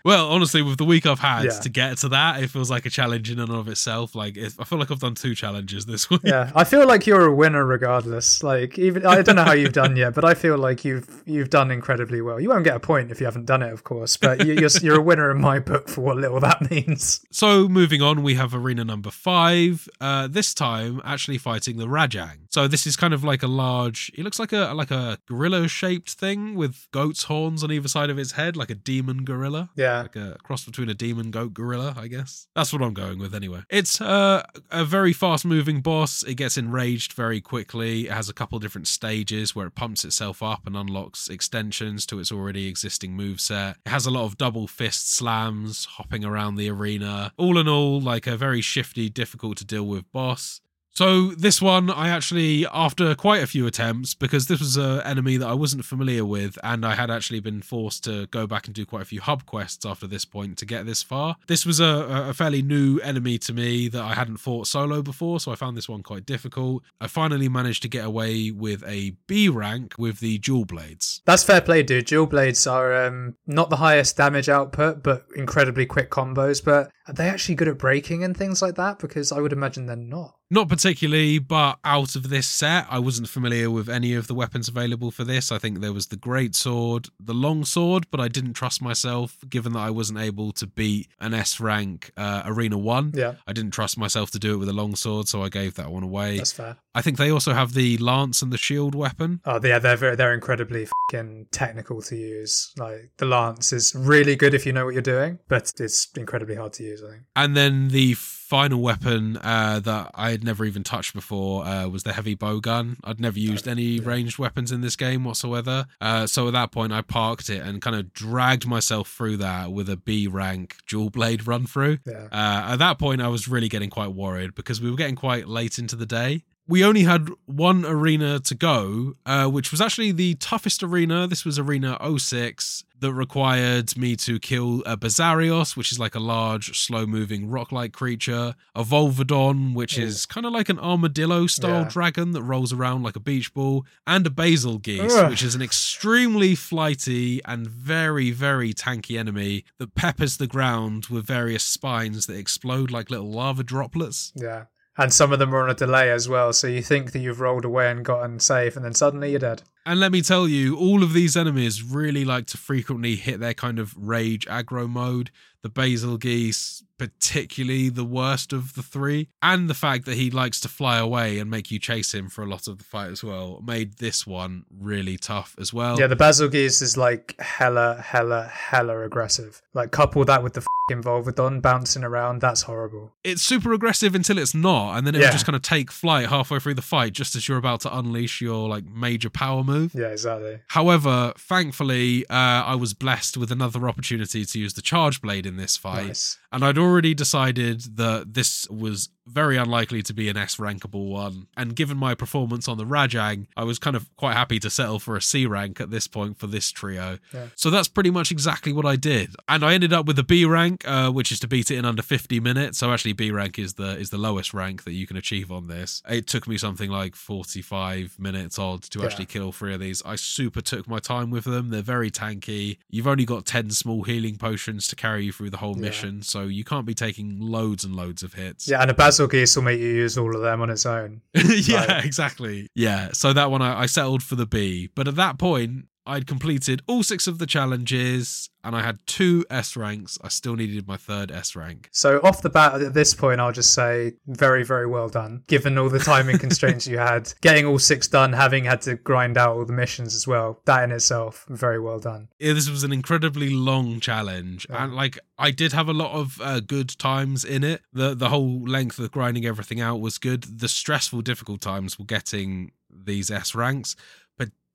Well, 0.05 0.29
honestly, 0.31 0.63
with 0.63 0.79
the 0.79 0.85
week 0.85 1.07
I've 1.07 1.19
had 1.19 1.45
Yeah. 1.45 1.51
to 1.61 1.69
get 1.69 1.99
to 1.99 2.09
that, 2.11 2.43
it 2.43 2.49
feels 2.51 2.71
like 2.71 2.87
a 2.87 2.91
challenge 2.91 3.31
in 3.31 3.39
and 3.39 3.51
of 3.51 3.69
itself. 3.69 4.15
Like, 4.15 4.37
if, 4.37 4.59
I 4.59 4.65
feel 4.65 4.79
like 4.79 4.91
I've 4.91 4.99
done 5.01 5.15
two 5.15 5.35
challenges 5.35 5.87
this 5.87 6.09
week. 6.11 6.21
yeah, 6.25 6.51
I 6.55 6.65
feel 6.65 6.87
like 6.87 7.07
you're 7.07 7.27
a 7.27 7.35
winner 7.35 7.65
regardless. 7.67 8.43
Like 8.43 8.79
even 8.79 9.05
I 9.07 9.23
don't 9.23 9.37
know 9.37 9.45
how 9.45 9.53
you've 9.53 9.73
done 9.73 9.97
yet, 9.97 10.15
but 10.15 10.25
I 10.25 10.35
feel 10.35 10.57
like 10.59 10.85
you've 10.85 11.23
you've 11.27 11.51
done 11.51 11.71
incredibly 11.71 12.21
well. 12.21 12.41
You 12.41 12.49
won't 12.49 12.65
get 12.65 12.77
a 12.77 12.81
point 12.81 13.11
if 13.11 13.21
you 13.21 13.27
haven't 13.27 13.47
done 13.47 13.63
it, 13.63 13.73
of 13.73 13.85
course, 13.85 14.17
but 14.17 14.47
you, 14.47 14.55
you're 14.55 14.71
you're 14.83 14.99
a 14.99 15.03
winner 15.03 15.31
in 15.31 15.41
my 15.41 15.59
book 15.59 15.89
for 15.89 16.01
what 16.01 16.17
little 16.17 16.41
that 16.41 16.71
means. 16.71 17.25
So, 17.31 17.69
moving 17.69 18.03
on, 18.03 18.23
we 18.23 18.35
have 18.35 18.55
arena 18.55 18.85
number 18.85 19.11
five. 19.11 19.89
Uh, 20.01 20.27
this 20.29 20.55
time, 20.55 21.01
actually 21.05 21.39
fighting 21.39 21.77
the 21.77 21.87
Rajang. 21.87 22.40
So, 22.51 22.67
this 22.67 22.87
is 22.87 22.97
kind 22.97 23.15
of 23.15 23.23
like 23.23 23.43
a 23.43 23.47
large. 23.47 24.11
It 24.17 24.25
looks 24.25 24.39
like 24.39 24.53
a 24.53 24.73
like 24.75 24.91
a 24.91 25.19
gorilla-shaped 25.27 26.11
thing 26.11 26.55
with 26.57 26.89
goat's 26.93 27.25
horns 27.25 27.63
on 27.63 27.71
either 27.71 27.89
side 27.89 28.11
of 28.11 28.19
its 28.19 28.33
head, 28.33 28.57
like 28.57 28.71
a 28.71 28.75
demon 28.75 29.25
gorilla. 29.25 29.71
Yeah, 29.77 30.03
like 30.03 30.17
a 30.17 30.37
cross 30.43 30.65
between 30.65 30.89
a 30.89 30.95
demon 30.95 31.31
goat 31.31 31.55
gorilla, 31.55 31.95
I 31.97 32.09
guess. 32.09 32.49
That's 32.55 32.73
what 32.73 32.83
I'm 32.83 32.95
going 32.95 33.19
with 33.19 33.35
anyway. 33.35 33.63
It's 33.71 34.01
uh, 34.01 34.43
a 34.71 34.85
very 34.85 35.13
fast 35.13 35.45
moving 35.45 35.81
boss. 35.81 36.23
It 36.23 36.35
gets 36.35 36.57
enraged 36.57 37.13
very 37.13 37.41
quickly. 37.41 38.07
It 38.07 38.13
has 38.13 38.29
a 38.29 38.35
couple 38.35 38.59
different 38.59 38.89
stages 38.89 39.55
where 39.55 39.69
it 39.69 39.75
pumps 39.75 40.05
itself 40.05 40.43
up 40.43 40.67
and 40.67 40.77
unlocks 40.77 41.29
extensions 41.29 42.05
to 42.07 42.19
its 42.19 42.33
already 42.33 42.67
existing 42.67 43.17
moveset. 43.17 43.77
It 43.87 43.91
has 43.91 44.07
a 44.07 44.11
lot 44.11 44.25
of 44.25 44.39
double 44.39 44.67
fist 44.67 45.13
slams 45.13 45.85
hopping 45.85 46.25
around 46.25 46.57
the 46.57 46.69
arena. 46.69 47.33
All 47.37 47.59
in 47.59 47.69
all, 47.69 48.01
like 48.01 48.27
a 48.27 48.37
very 48.37 48.61
shifty, 48.61 49.09
difficult 49.09 49.59
to 49.59 49.65
deal 49.65 49.87
with 49.87 50.11
boss. 50.13 50.61
So 50.93 51.29
this 51.29 51.63
one, 51.63 51.91
I 51.91 52.09
actually, 52.09 52.67
after 52.73 53.15
quite 53.15 53.43
a 53.43 53.47
few 53.47 53.67
attempts, 53.67 54.15
because 54.15 54.49
this 54.49 54.61
was 54.61 54.77
an 54.77 55.01
enemy 55.03 55.37
that 55.39 55.47
I 55.47 55.55
wasn't 55.55 55.85
familiar 55.85 56.25
with, 56.25 56.59
and 56.63 56.85
I 56.85 56.95
had 56.95 57.11
actually 57.11 57.41
been 57.41 57.63
forced 57.63 58.05
to 58.05 58.27
go 58.27 58.47
back 58.47 58.67
and 58.67 58.75
do 58.75 58.85
quite 58.85 59.03
a 59.03 59.07
few 59.07 59.21
hub 59.21 59.47
quests 59.47 59.87
after 59.87 60.07
this 60.07 60.25
point 60.25 60.59
to 60.59 60.67
get 60.67 60.87
this 60.87 61.03
far. 61.03 61.37
This 61.47 61.65
was 61.65 61.81
a, 61.81 62.27
a 62.29 62.35
fairly 62.35 62.61
new 62.61 62.99
enemy 63.01 63.39
to 63.39 63.53
me 63.53 63.89
that 63.89 64.03
I 64.03 64.15
hadn't 64.15 64.39
fought 64.39 64.67
solo 64.67 65.01
before, 65.01 65.41
so 65.41 65.53
I 65.53 65.55
found 65.55 65.77
this 65.77 65.89
one 65.89 66.03
quite 66.03 66.27
difficult. 66.27 66.83
I 67.01 67.07
finally 67.07 67.49
managed 67.49 67.83
to 67.83 67.89
get 67.89 68.05
away 68.05 68.51
with 68.51 68.83
a 68.87 69.17
B 69.27 69.49
rank 69.49 69.95
with 69.97 70.21
the 70.21 70.39
dual 70.39 70.65
blades. 70.65 71.23
that's 71.25 71.45
fair 71.45 71.61
play, 71.61 71.83
dude. 71.83 72.07
Dual 72.07 72.27
blades 72.27 72.67
are 72.67 73.07
um, 73.07 73.37
not 73.47 73.71
the 73.71 73.77
highest 73.77 74.17
damage 74.17 74.49
output, 74.49 75.03
but 75.03 75.25
incredibly 75.37 75.87
quick 75.87 76.11
combos. 76.11 76.63
But 76.63 76.91
are 77.07 77.15
they 77.15 77.29
actually 77.29 77.55
good 77.55 77.69
at 77.69 77.79
breaking 77.79 78.25
and 78.25 78.37
things 78.37 78.61
like 78.61 78.75
that? 78.75 78.99
Because 78.99 79.33
I 79.33 79.41
would 79.41 79.53
imagine 79.53 79.87
they're 79.87 79.97
not. 79.97 80.35
Not 80.53 80.69
particularly, 80.69 81.39
but 81.39 81.79
out 81.85 82.17
of 82.17 82.29
this 82.29 82.49
set, 82.49 82.87
I 82.91 82.99
wasn't 82.99 83.29
familiar 83.29 83.71
with 83.71 83.89
any 83.89 84.15
of 84.15 84.27
the 84.27 84.35
weapons 84.35 84.69
available 84.69 85.13
for 85.13 85.23
this. 85.23 85.53
I 85.53 85.59
think 85.59 85.81
there 85.81 85.93
was 85.93 86.09
the 86.09 86.17
great 86.17 86.57
sword, 86.57 87.09
the 87.21 87.35
long 87.35 87.65
sword, 87.65 88.07
but 88.11 88.19
I 88.19 88.27
didn't 88.27 88.55
trust 88.55 88.83
myself 88.83 89.39
given 89.49 89.75
that 89.75 89.81
I 89.81 89.91
wasn't 89.91 90.19
able 90.19 90.51
to 90.53 90.67
beat 90.67 91.07
an 91.21 91.35
S 91.35 91.61
rank 91.61 92.11
uh, 92.17 92.43
arena 92.45 92.77
one. 92.79 93.13
Yeah, 93.15 93.35
I 93.47 93.53
didn't 93.53 93.71
trust 93.71 93.97
myself 93.97 94.33
to 94.33 94.41
do 94.41 94.55
it 94.55 94.57
with 94.57 94.69
a 94.69 94.73
long 94.73 94.97
sword, 94.97 95.29
so 95.29 95.43
I 95.43 95.49
gave 95.51 95.75
that 95.75 95.91
one 95.91 96.03
away. 96.03 96.39
that's 96.39 96.53
fair. 96.53 96.77
I 96.97 97.03
think 97.03 97.19
they 97.19 97.31
also 97.31 97.53
have 97.53 97.75
the 97.75 97.97
lance 97.99 98.43
and 98.43 98.53
the 98.53 98.59
shield 98.59 98.97
weapon. 98.97 99.41
Oh, 99.45 99.61
yeah, 99.63 99.79
they're 99.79 99.97
very, 99.97 100.17
they're 100.17 100.35
incredibly 100.35 100.89
fucking 101.13 101.47
technical 101.53 102.03
to 102.03 102.17
use. 102.17 102.73
Like 102.77 103.13
the 103.19 103.27
lance 103.27 103.73
is 103.73 103.95
really 103.95 104.35
good 104.35 104.55
if 104.55 104.67
you 104.67 104.73
know 104.73 104.85
what 104.87 104.95
you're 104.95 105.03
doing, 105.03 105.39
but 105.47 105.73
it's 105.79 106.09
incredibly 106.17 106.57
hard 106.57 106.73
to 106.75 106.83
use. 106.83 107.05
I 107.05 107.11
think. 107.11 107.23
And 107.37 107.57
then 107.57 107.89
the 107.89 108.17
final 108.51 108.81
weapon 108.81 109.37
uh, 109.45 109.79
that 109.79 110.11
I 110.13 110.33
had 110.33 110.43
never 110.43 110.65
even 110.65 110.83
touched 110.83 111.15
before 111.15 111.65
uh, 111.65 111.87
was 111.87 112.03
the 112.03 112.13
heavy 112.13 112.35
bow 112.35 112.59
gun. 112.59 112.97
I'd 113.05 113.21
never 113.21 113.39
used 113.39 113.69
any 113.69 114.01
ranged 114.01 114.41
weapons 114.41 114.73
in 114.73 114.81
this 114.81 114.97
game 114.97 115.23
whatsoever. 115.23 115.87
Uh, 116.01 116.27
so 116.27 116.49
at 116.49 116.55
that 116.55 116.73
point, 116.73 116.93
I 116.93 117.03
parked 117.03 117.49
it 117.49 117.63
and 117.63 117.81
kind 117.81 117.95
of 117.95 118.13
dragged 118.13 118.67
myself 118.67 119.09
through 119.09 119.37
that 119.37 119.71
with 119.71 119.89
a 119.89 119.97
B 119.97 120.27
rank 120.27 120.79
dual 120.89 121.11
blade 121.11 121.47
run 121.47 121.65
through. 121.65 121.99
Yeah. 122.05 122.27
Uh, 122.33 122.73
at 122.73 122.77
that 122.81 122.99
point, 122.99 123.23
I 123.23 123.29
was 123.29 123.47
really 123.47 123.69
getting 123.69 123.89
quite 123.89 124.13
worried 124.15 124.57
because 124.57 124.81
we 124.81 124.91
were 124.91 124.97
getting 124.97 125.17
quite 125.17 125.47
late 125.47 125.79
into 125.79 125.95
the 125.95 126.07
day. 126.07 126.43
We 126.71 126.85
only 126.85 127.03
had 127.03 127.29
one 127.47 127.85
arena 127.85 128.39
to 128.39 128.55
go, 128.55 129.15
uh, 129.27 129.47
which 129.49 129.73
was 129.73 129.81
actually 129.81 130.13
the 130.13 130.37
toughest 130.37 130.85
arena. 130.85 131.27
This 131.27 131.45
was 131.45 131.59
Arena 131.59 131.99
06 132.17 132.85
that 133.01 133.13
required 133.13 133.97
me 133.97 134.15
to 134.15 134.39
kill 134.39 134.83
a 134.87 134.97
Basarios, 134.97 135.77
which 135.77 135.91
is 135.91 135.99
like 135.99 136.15
a 136.15 136.21
large, 136.21 136.79
slow 136.79 137.07
moving 137.07 137.51
rock 137.51 137.73
like 137.73 137.93
creature, 137.93 138.55
a 138.77 138.85
Volvidon, 138.85 139.75
which 139.75 139.99
is 139.99 140.27
kind 140.27 140.47
of 140.47 140.53
like 140.53 140.69
an 140.69 140.79
armadillo 140.79 141.49
style 141.49 141.83
Yeah. 141.83 141.89
dragon 141.89 142.31
that 142.33 142.43
rolls 142.45 142.73
around 142.73 143.03
like 143.03 143.17
a 143.17 143.21
beach 143.21 143.53
ball, 143.53 143.85
and 144.07 144.25
a 144.25 144.31
Bazelgeuse, 144.31 145.11
Ugh. 145.11 145.29
which 145.31 145.43
is 145.43 145.57
an 145.57 145.63
extremely 145.63 146.55
flighty 146.55 147.43
and 147.47 147.67
very, 147.67 148.31
very 148.31 148.73
tanky 148.73 149.19
enemy 149.19 149.65
that 149.79 149.97
peppers 149.97 150.37
the 150.37 150.47
ground 150.47 151.07
with 151.07 151.27
various 151.27 151.65
spines 151.65 152.27
that 152.27 152.37
explode 152.37 152.93
like 152.93 153.11
little 153.11 153.33
lava 153.33 153.65
droplets. 153.65 154.33
Yeah. 154.37 154.67
And 155.01 155.15
some 155.15 155.33
of 155.33 155.39
them 155.39 155.55
are 155.55 155.63
on 155.63 155.71
a 155.71 155.75
delay 155.75 156.11
as 156.11 156.29
well, 156.29 156.53
so 156.53 156.67
you 156.67 156.83
think 156.83 157.13
that 157.13 157.21
you've 157.21 157.41
rolled 157.41 157.65
away 157.65 157.91
and 157.91 158.05
gotten 158.05 158.39
safe, 158.39 158.77
and 158.77 158.85
then 158.85 158.93
suddenly 158.93 159.31
you're 159.31 159.39
dead. 159.39 159.63
And 159.87 159.99
let 159.99 160.13
me 160.13 160.21
tell 160.21 160.47
you, 160.47 160.77
all 160.77 161.03
of 161.03 161.15
these 161.15 161.39
enemies 161.39 161.83
really 161.83 162.23
like 162.23 162.45
to 162.49 162.59
frequently 162.59 163.17
hit 163.17 163.41
their 163.41 163.55
kind 163.55 163.79
of 163.79 163.95
rage 163.97 164.45
aggro 164.45 164.87
mode. 164.87 165.31
The 165.63 165.71
Bazelgeuse, 165.71 166.83
particularly 167.01 167.89
the 167.89 168.05
worst 168.05 168.53
of 168.53 168.75
the 168.75 168.83
three, 168.83 169.29
and 169.43 169.69
the 169.69 169.75
fact 169.75 170.05
that 170.07 170.15
he 170.17 170.31
likes 170.31 170.61
to 170.61 170.69
fly 170.69 170.99
away 170.99 171.39
and 171.39 171.51
make 171.51 171.71
you 171.71 171.79
chase 171.79 172.13
him 172.15 172.29
for 172.29 172.43
a 172.43 172.47
lot 172.47 172.69
of 172.69 172.79
the 172.79 172.85
fight 172.85 173.11
as 173.11 173.25
well, 173.25 173.63
made 173.65 173.95
this 173.99 174.27
one 174.27 174.65
really 174.79 175.17
tough 175.17 175.55
as 175.59 175.73
well. 175.73 175.99
Yeah, 175.99 176.07
the 176.07 176.17
Basil 176.17 176.49
Geese 176.49 176.83
is 176.83 176.97
like 176.97 177.35
hella, 177.41 178.01
hella, 178.05 178.45
hella 178.47 179.01
aggressive. 179.03 179.63
Like 179.75 179.91
couple 179.91 180.25
that 180.27 180.43
with 180.43 180.55
the 180.55 180.61
fucking 180.61 181.03
Volvidon 181.03 181.63
bouncing 181.63 182.05
around, 182.05 182.41
that's 182.41 182.63
horrible. 182.63 183.13
it's 183.25 183.43
super 183.43 183.73
aggressive 183.73 184.15
until 184.15 184.39
it's 184.39 184.55
not, 184.55 184.97
and 184.97 185.07
then 185.07 185.15
it 185.15 185.21
Yeah. 185.21 185.31
just 185.31 185.47
kind 185.47 185.57
of 185.57 185.63
take 185.63 185.91
flight 185.91 186.27
halfway 186.29 186.59
through 186.59 186.75
the 186.75 186.83
fight 186.83 187.13
just 187.13 187.35
as 187.37 187.49
you're 187.49 187.59
about 187.59 187.81
to 187.83 187.97
unleash 187.97 188.41
your 188.41 188.69
like 188.69 188.85
major 188.85 189.31
power 189.31 189.63
move. 189.63 189.93
Yeah, 189.95 190.09
exactly. 190.09 190.59
However, 190.69 191.33
thankfully, 191.39 192.27
uh, 192.29 192.35
I 192.35 192.75
was 192.75 192.95
blessed 192.95 193.37
with 193.37 193.53
another 193.53 193.89
opportunity 193.89 194.45
to 194.45 194.59
use 194.59 194.75
the 194.75 194.83
charge 194.83 195.21
blade 195.23 195.47
in 195.47 195.57
this 195.57 195.77
fight. 195.77 196.09
Nice. 196.09 196.39
And 196.53 196.65
I'd 196.65 196.79
already 196.79 196.90
decided 197.15 197.97
that 197.97 198.35
this 198.35 198.69
was 198.69 199.09
very 199.33 199.57
unlikely 199.57 200.03
to 200.03 200.13
be 200.15 200.29
an 200.29 200.37
S 200.37 200.57
rankable 200.57 201.09
one. 201.09 201.47
And 201.57 201.75
given 201.77 201.97
my 201.97 202.15
performance 202.15 202.69
on 202.69 202.79
the 202.79 202.85
Rajang, 202.85 203.47
I 203.57 203.65
was 203.65 203.79
kind 203.79 203.97
of 203.97 204.15
quite 204.17 204.35
happy 204.35 204.59
to 204.61 204.71
settle 204.71 204.99
for 204.99 205.17
a 205.17 205.23
C 205.23 205.47
rank 205.47 205.81
at 205.81 205.91
this 205.91 206.07
point 206.07 206.39
for 206.39 206.47
this 206.47 206.71
trio. 206.71 207.19
Yeah. 207.33 207.47
So 207.57 207.71
that's 207.71 207.89
pretty 207.89 208.11
much 208.11 208.31
exactly 208.31 208.73
what 208.73 208.87
I 208.87 208.97
did. 208.97 209.35
And 209.49 209.65
I 209.65 209.75
ended 209.75 209.93
up 209.93 210.07
with 210.07 210.19
a 210.19 210.23
B 210.25 210.45
rank, 210.45 210.83
uh, 210.87 211.11
which 211.11 211.31
is 211.33 211.41
to 211.41 211.49
beat 211.49 211.71
it 211.71 211.77
in 211.79 211.85
under 211.85 212.03
50 212.03 212.41
minutes. 212.41 212.79
So 212.79 212.93
actually 212.93 213.13
B 213.13 213.31
rank 213.31 213.59
is 213.59 213.75
the 213.75 213.97
is 213.99 214.11
the 214.11 214.19
lowest 214.19 214.53
rank 214.55 214.85
that 214.85 214.93
you 214.93 215.07
can 215.07 215.17
achieve 215.17 215.51
on 215.53 215.67
this. 215.69 216.03
It 216.09 216.27
took 216.27 216.47
me 216.49 216.59
something 216.59 216.91
like 216.91 217.15
45 217.15 218.17
minutes 218.19 218.59
odd 218.59 218.83
to 218.85 218.99
Yeah. 219.01 219.07
actually 219.07 219.27
kill 219.27 219.53
three 219.53 219.75
of 219.75 219.81
these. 219.81 220.03
I 220.05 220.17
super 220.17 220.61
took 220.61 220.87
my 220.89 220.99
time 220.99 221.31
with 221.31 221.45
them. 221.45 221.71
They're 221.71 221.83
very 221.83 222.11
tanky. 222.11 222.79
You've 222.91 223.07
only 223.07 223.25
got 223.25 223.47
10 223.47 223.71
small 223.71 224.03
healing 224.05 224.37
potions 224.37 224.87
to 224.89 224.97
carry 224.97 225.25
you 225.25 225.33
through 225.33 225.51
the 225.51 225.59
whole 225.59 225.75
Yeah. 225.77 225.83
mission, 225.83 226.23
so 226.23 226.43
you 226.45 226.65
can't 226.65 226.87
be 226.87 226.95
taking 226.95 227.39
loads 227.41 227.85
and 227.85 227.95
loads 227.95 228.23
of 228.23 228.35
hits. 228.35 228.69
Yeah, 228.69 228.81
and 228.83 228.91
a 228.91 228.95
Basil 228.95 229.20
Geese 229.27 229.57
will 229.57 229.63
make 229.63 229.81
you 229.81 229.89
use 229.89 230.17
all 230.19 230.35
of 230.35 230.43
them 230.43 230.61
on 230.61 230.71
its 230.71 230.87
own. 230.87 231.23
yeah, 231.35 232.03
exactly. 232.03 232.69
Yeah, 232.75 233.11
so 233.13 233.33
that 233.33 233.51
one 233.51 233.63
I, 233.63 233.83
I 233.83 233.87
settled 233.87 234.23
for 234.23 234.37
the 234.37 234.47
B. 234.47 234.89
But 234.95 235.09
at 235.09 235.17
that 235.17 235.39
point, 235.39 235.87
I'd 236.11 236.27
completed 236.27 236.83
all 236.87 237.03
six 237.03 237.27
of 237.27 237.39
the 237.39 237.47
challenges 237.47 238.51
and 238.63 238.77
I 238.77 238.83
had 238.83 238.99
two 239.07 239.47
S 239.49 239.75
ranks. 239.77 240.19
I 240.23 240.29
still 240.29 240.55
needed 240.55 240.87
my 240.87 240.97
third 240.99 241.31
S 241.31 241.57
rank. 241.57 241.89
So 241.93 242.21
off 242.23 242.43
the 242.43 242.51
bat 242.51 242.83
at 242.83 242.93
this 242.95 243.15
point, 243.15 243.41
I'll 243.41 243.53
just 243.53 243.73
say 243.73 244.15
very, 244.27 244.65
very 244.65 244.87
well 244.87 245.09
done. 245.09 245.45
Given 245.47 245.79
all 245.79 245.89
the 245.89 245.99
timing 245.99 246.39
constraints 246.47 246.87
you 246.87 246.99
had, 246.99 247.33
getting 247.41 247.65
all 247.65 247.79
six 247.79 248.07
done, 248.09 248.33
having 248.35 248.65
had 248.65 248.83
to 248.83 248.97
grind 248.97 249.39
out 249.39 249.57
all 249.57 249.65
the 249.65 249.73
missions 249.73 250.15
as 250.15 250.27
well, 250.27 250.61
that 250.67 250.85
in 250.85 250.91
itself, 250.93 251.47
very 251.49 251.81
well 251.81 251.99
done. 252.01 252.29
Yeah, 252.39 252.53
this 252.53 252.69
was 252.69 252.85
an 252.85 252.93
incredibly 252.93 253.49
long 253.51 253.99
challenge, 254.01 254.67
Yeah. 254.69 254.85
and 254.85 254.95
like 254.95 255.19
I 255.39 255.53
did 255.53 255.73
have 255.73 255.89
a 255.89 255.95
lot 255.95 256.13
of 256.13 256.39
uh, 256.43 256.61
good 256.61 256.91
times 256.99 257.45
in 257.45 257.65
it. 257.65 257.81
the 257.95 258.15
The 258.15 258.29
whole 258.29 258.61
length 258.69 258.99
of 258.99 259.11
grinding 259.11 259.47
everything 259.47 259.81
out 259.81 260.01
was 260.01 260.19
good. 260.19 260.43
The 260.59 260.69
stressful, 260.69 261.23
difficult 261.23 261.61
times 261.63 261.99
were 261.99 262.05
getting 262.05 262.73
these 262.93 263.31
S 263.31 263.55
ranks, 263.55 263.97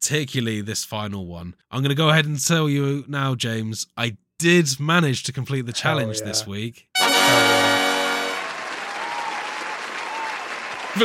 particularly 0.05 0.61
this 0.61 0.85
final 0.85 1.25
one. 1.25 1.55
I'm 1.71 1.81
going 1.81 1.89
to 1.89 1.95
go 1.95 2.09
ahead 2.09 2.27
and 2.27 2.39
tell 2.39 2.69
you 2.69 3.05
now, 3.07 3.33
James. 3.33 3.87
I 3.97 4.17
did 4.37 4.79
manage 4.79 5.23
to 5.23 5.33
complete 5.33 5.65
the 5.65 5.73
challenge 5.73 6.21
this 6.21 6.45
week, 6.45 6.87
but 6.93 7.07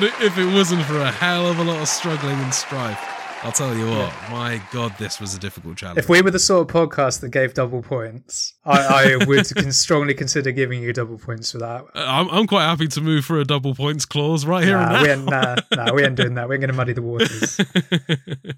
if 0.02 0.36
it 0.36 0.52
wasn't 0.52 0.84
for 0.84 0.98
a 0.98 1.10
hell 1.10 1.46
of 1.46 1.58
a 1.58 1.64
lot 1.64 1.80
of 1.80 1.88
struggling 1.88 2.38
and 2.40 2.52
strife, 2.52 3.19
I'll 3.42 3.52
tell 3.52 3.74
you 3.74 3.86
what. 3.88 4.12
My 4.30 4.60
God, 4.70 4.94
this 4.98 5.18
was 5.18 5.34
a 5.34 5.38
difficult 5.38 5.78
challenge. 5.78 5.98
if 5.98 6.10
we 6.10 6.20
were 6.20 6.30
the 6.30 6.38
sort 6.38 6.68
of 6.68 6.74
podcast 6.74 7.20
that 7.20 7.30
gave 7.30 7.54
double 7.54 7.80
points, 7.80 8.52
I, 8.66 9.16
I 9.20 9.24
would 9.26 9.46
con- 9.54 9.72
strongly 9.72 10.12
consider 10.12 10.52
giving 10.52 10.82
you 10.82 10.92
double 10.92 11.16
points 11.18 11.52
for 11.52 11.58
that. 11.58 11.84
Uh, 11.94 12.04
I'm, 12.06 12.28
I'm 12.28 12.46
quite 12.46 12.64
happy 12.64 12.86
to 12.88 13.00
move 13.00 13.24
for 13.24 13.40
a 13.40 13.44
double 13.46 13.74
points 13.74 14.04
clause 14.04 14.44
right 14.44 14.62
here 14.64 14.76
Nah, 14.76 15.02
and 15.02 15.02
we 15.02 15.30
now. 15.30 15.54
ain't, 15.54 15.70
nah, 15.70 15.84
nah, 15.86 15.94
we 15.94 16.04
ain't 16.04 16.16
doing 16.16 16.34
that. 16.34 16.48
We 16.50 16.56
ain't 16.56 16.60
going 16.60 16.70
to 16.70 16.76
muddy 16.76 16.92
the 16.92 17.00
waters. 17.02 17.58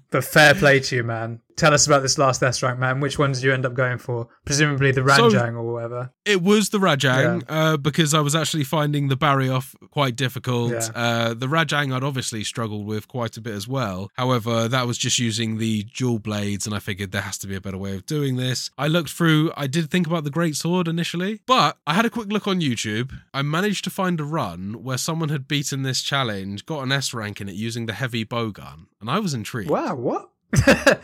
but 0.11 0.23
fair 0.25 0.53
play 0.53 0.81
to 0.81 0.95
you, 0.97 1.03
man. 1.03 1.39
Tell 1.55 1.73
us 1.73 1.85
about 1.85 2.01
this 2.01 2.17
last 2.17 2.41
S 2.41 2.63
rank, 2.63 2.79
man. 2.79 2.99
Which 2.99 3.19
ones 3.19 3.39
did 3.39 3.45
you 3.45 3.53
end 3.53 3.65
up 3.65 3.73
going 3.75 3.97
for? 3.99 4.27
Presumably 4.45 4.91
the 4.91 5.07
So- 5.15 5.29
Ranjang 5.29 5.53
or 5.55 5.71
whatever. 5.73 6.11
It 6.25 6.41
was 6.41 6.69
the 6.69 6.79
Rajang 6.79 7.43
uh, 7.47 7.77
because 7.77 8.13
I 8.13 8.21
was 8.21 8.33
actually 8.33 8.63
finding 8.63 9.09
the 9.09 9.17
Barioth 9.17 9.75
quite 9.91 10.15
difficult. 10.15 10.71
Yeah. 10.71 10.87
Uh, 10.95 11.33
the 11.33 11.47
Rajang 11.47 11.93
I'd 11.93 12.03
obviously 12.03 12.43
struggled 12.43 12.85
with 12.87 13.07
quite 13.07 13.37
a 13.37 13.41
bit 13.41 13.53
as 13.53 13.67
well. 13.67 14.09
However, 14.15 14.67
that 14.67 14.87
was 14.87 14.97
just 14.97 15.19
using 15.19 15.57
the 15.57 15.83
dual 15.83 16.19
blades, 16.19 16.65
and 16.65 16.75
I 16.75 16.79
figured 16.79 17.11
there 17.11 17.21
has 17.21 17.37
to 17.39 17.47
be 17.47 17.55
a 17.55 17.61
better 17.61 17.77
way 17.77 17.95
of 17.95 18.05
doing 18.05 18.37
this. 18.37 18.71
I 18.77 18.87
looked 18.87 19.11
through, 19.11 19.51
I 19.55 19.67
did 19.67 19.91
think 19.91 20.07
about 20.07 20.23
the 20.23 20.29
Great 20.31 20.55
Sword 20.55 20.87
initially, 20.87 21.41
but 21.45 21.77
I 21.85 21.93
had 21.93 22.05
a 22.05 22.09
quick 22.09 22.29
look 22.31 22.47
on 22.47 22.61
YouTube. 22.61 23.11
I 23.33 23.41
managed 23.41 23.83
to 23.83 23.89
find 23.89 24.19
a 24.19 24.23
run 24.23 24.81
where 24.83 24.97
someone 24.97 25.29
had 25.29 25.47
beaten 25.47 25.83
this 25.83 26.01
challenge, 26.01 26.65
got 26.65 26.81
an 26.83 26.91
S 26.91 27.13
rank 27.13 27.41
in 27.41 27.49
it 27.49 27.55
using 27.55 27.85
the 27.85 27.93
heavy 27.93 28.23
bow 28.23 28.49
gun, 28.51 28.87
and 29.01 29.09
I 29.09 29.19
was 29.19 29.33
intrigued. 29.33 29.69
Wow, 29.69 29.95
what? 29.95 30.29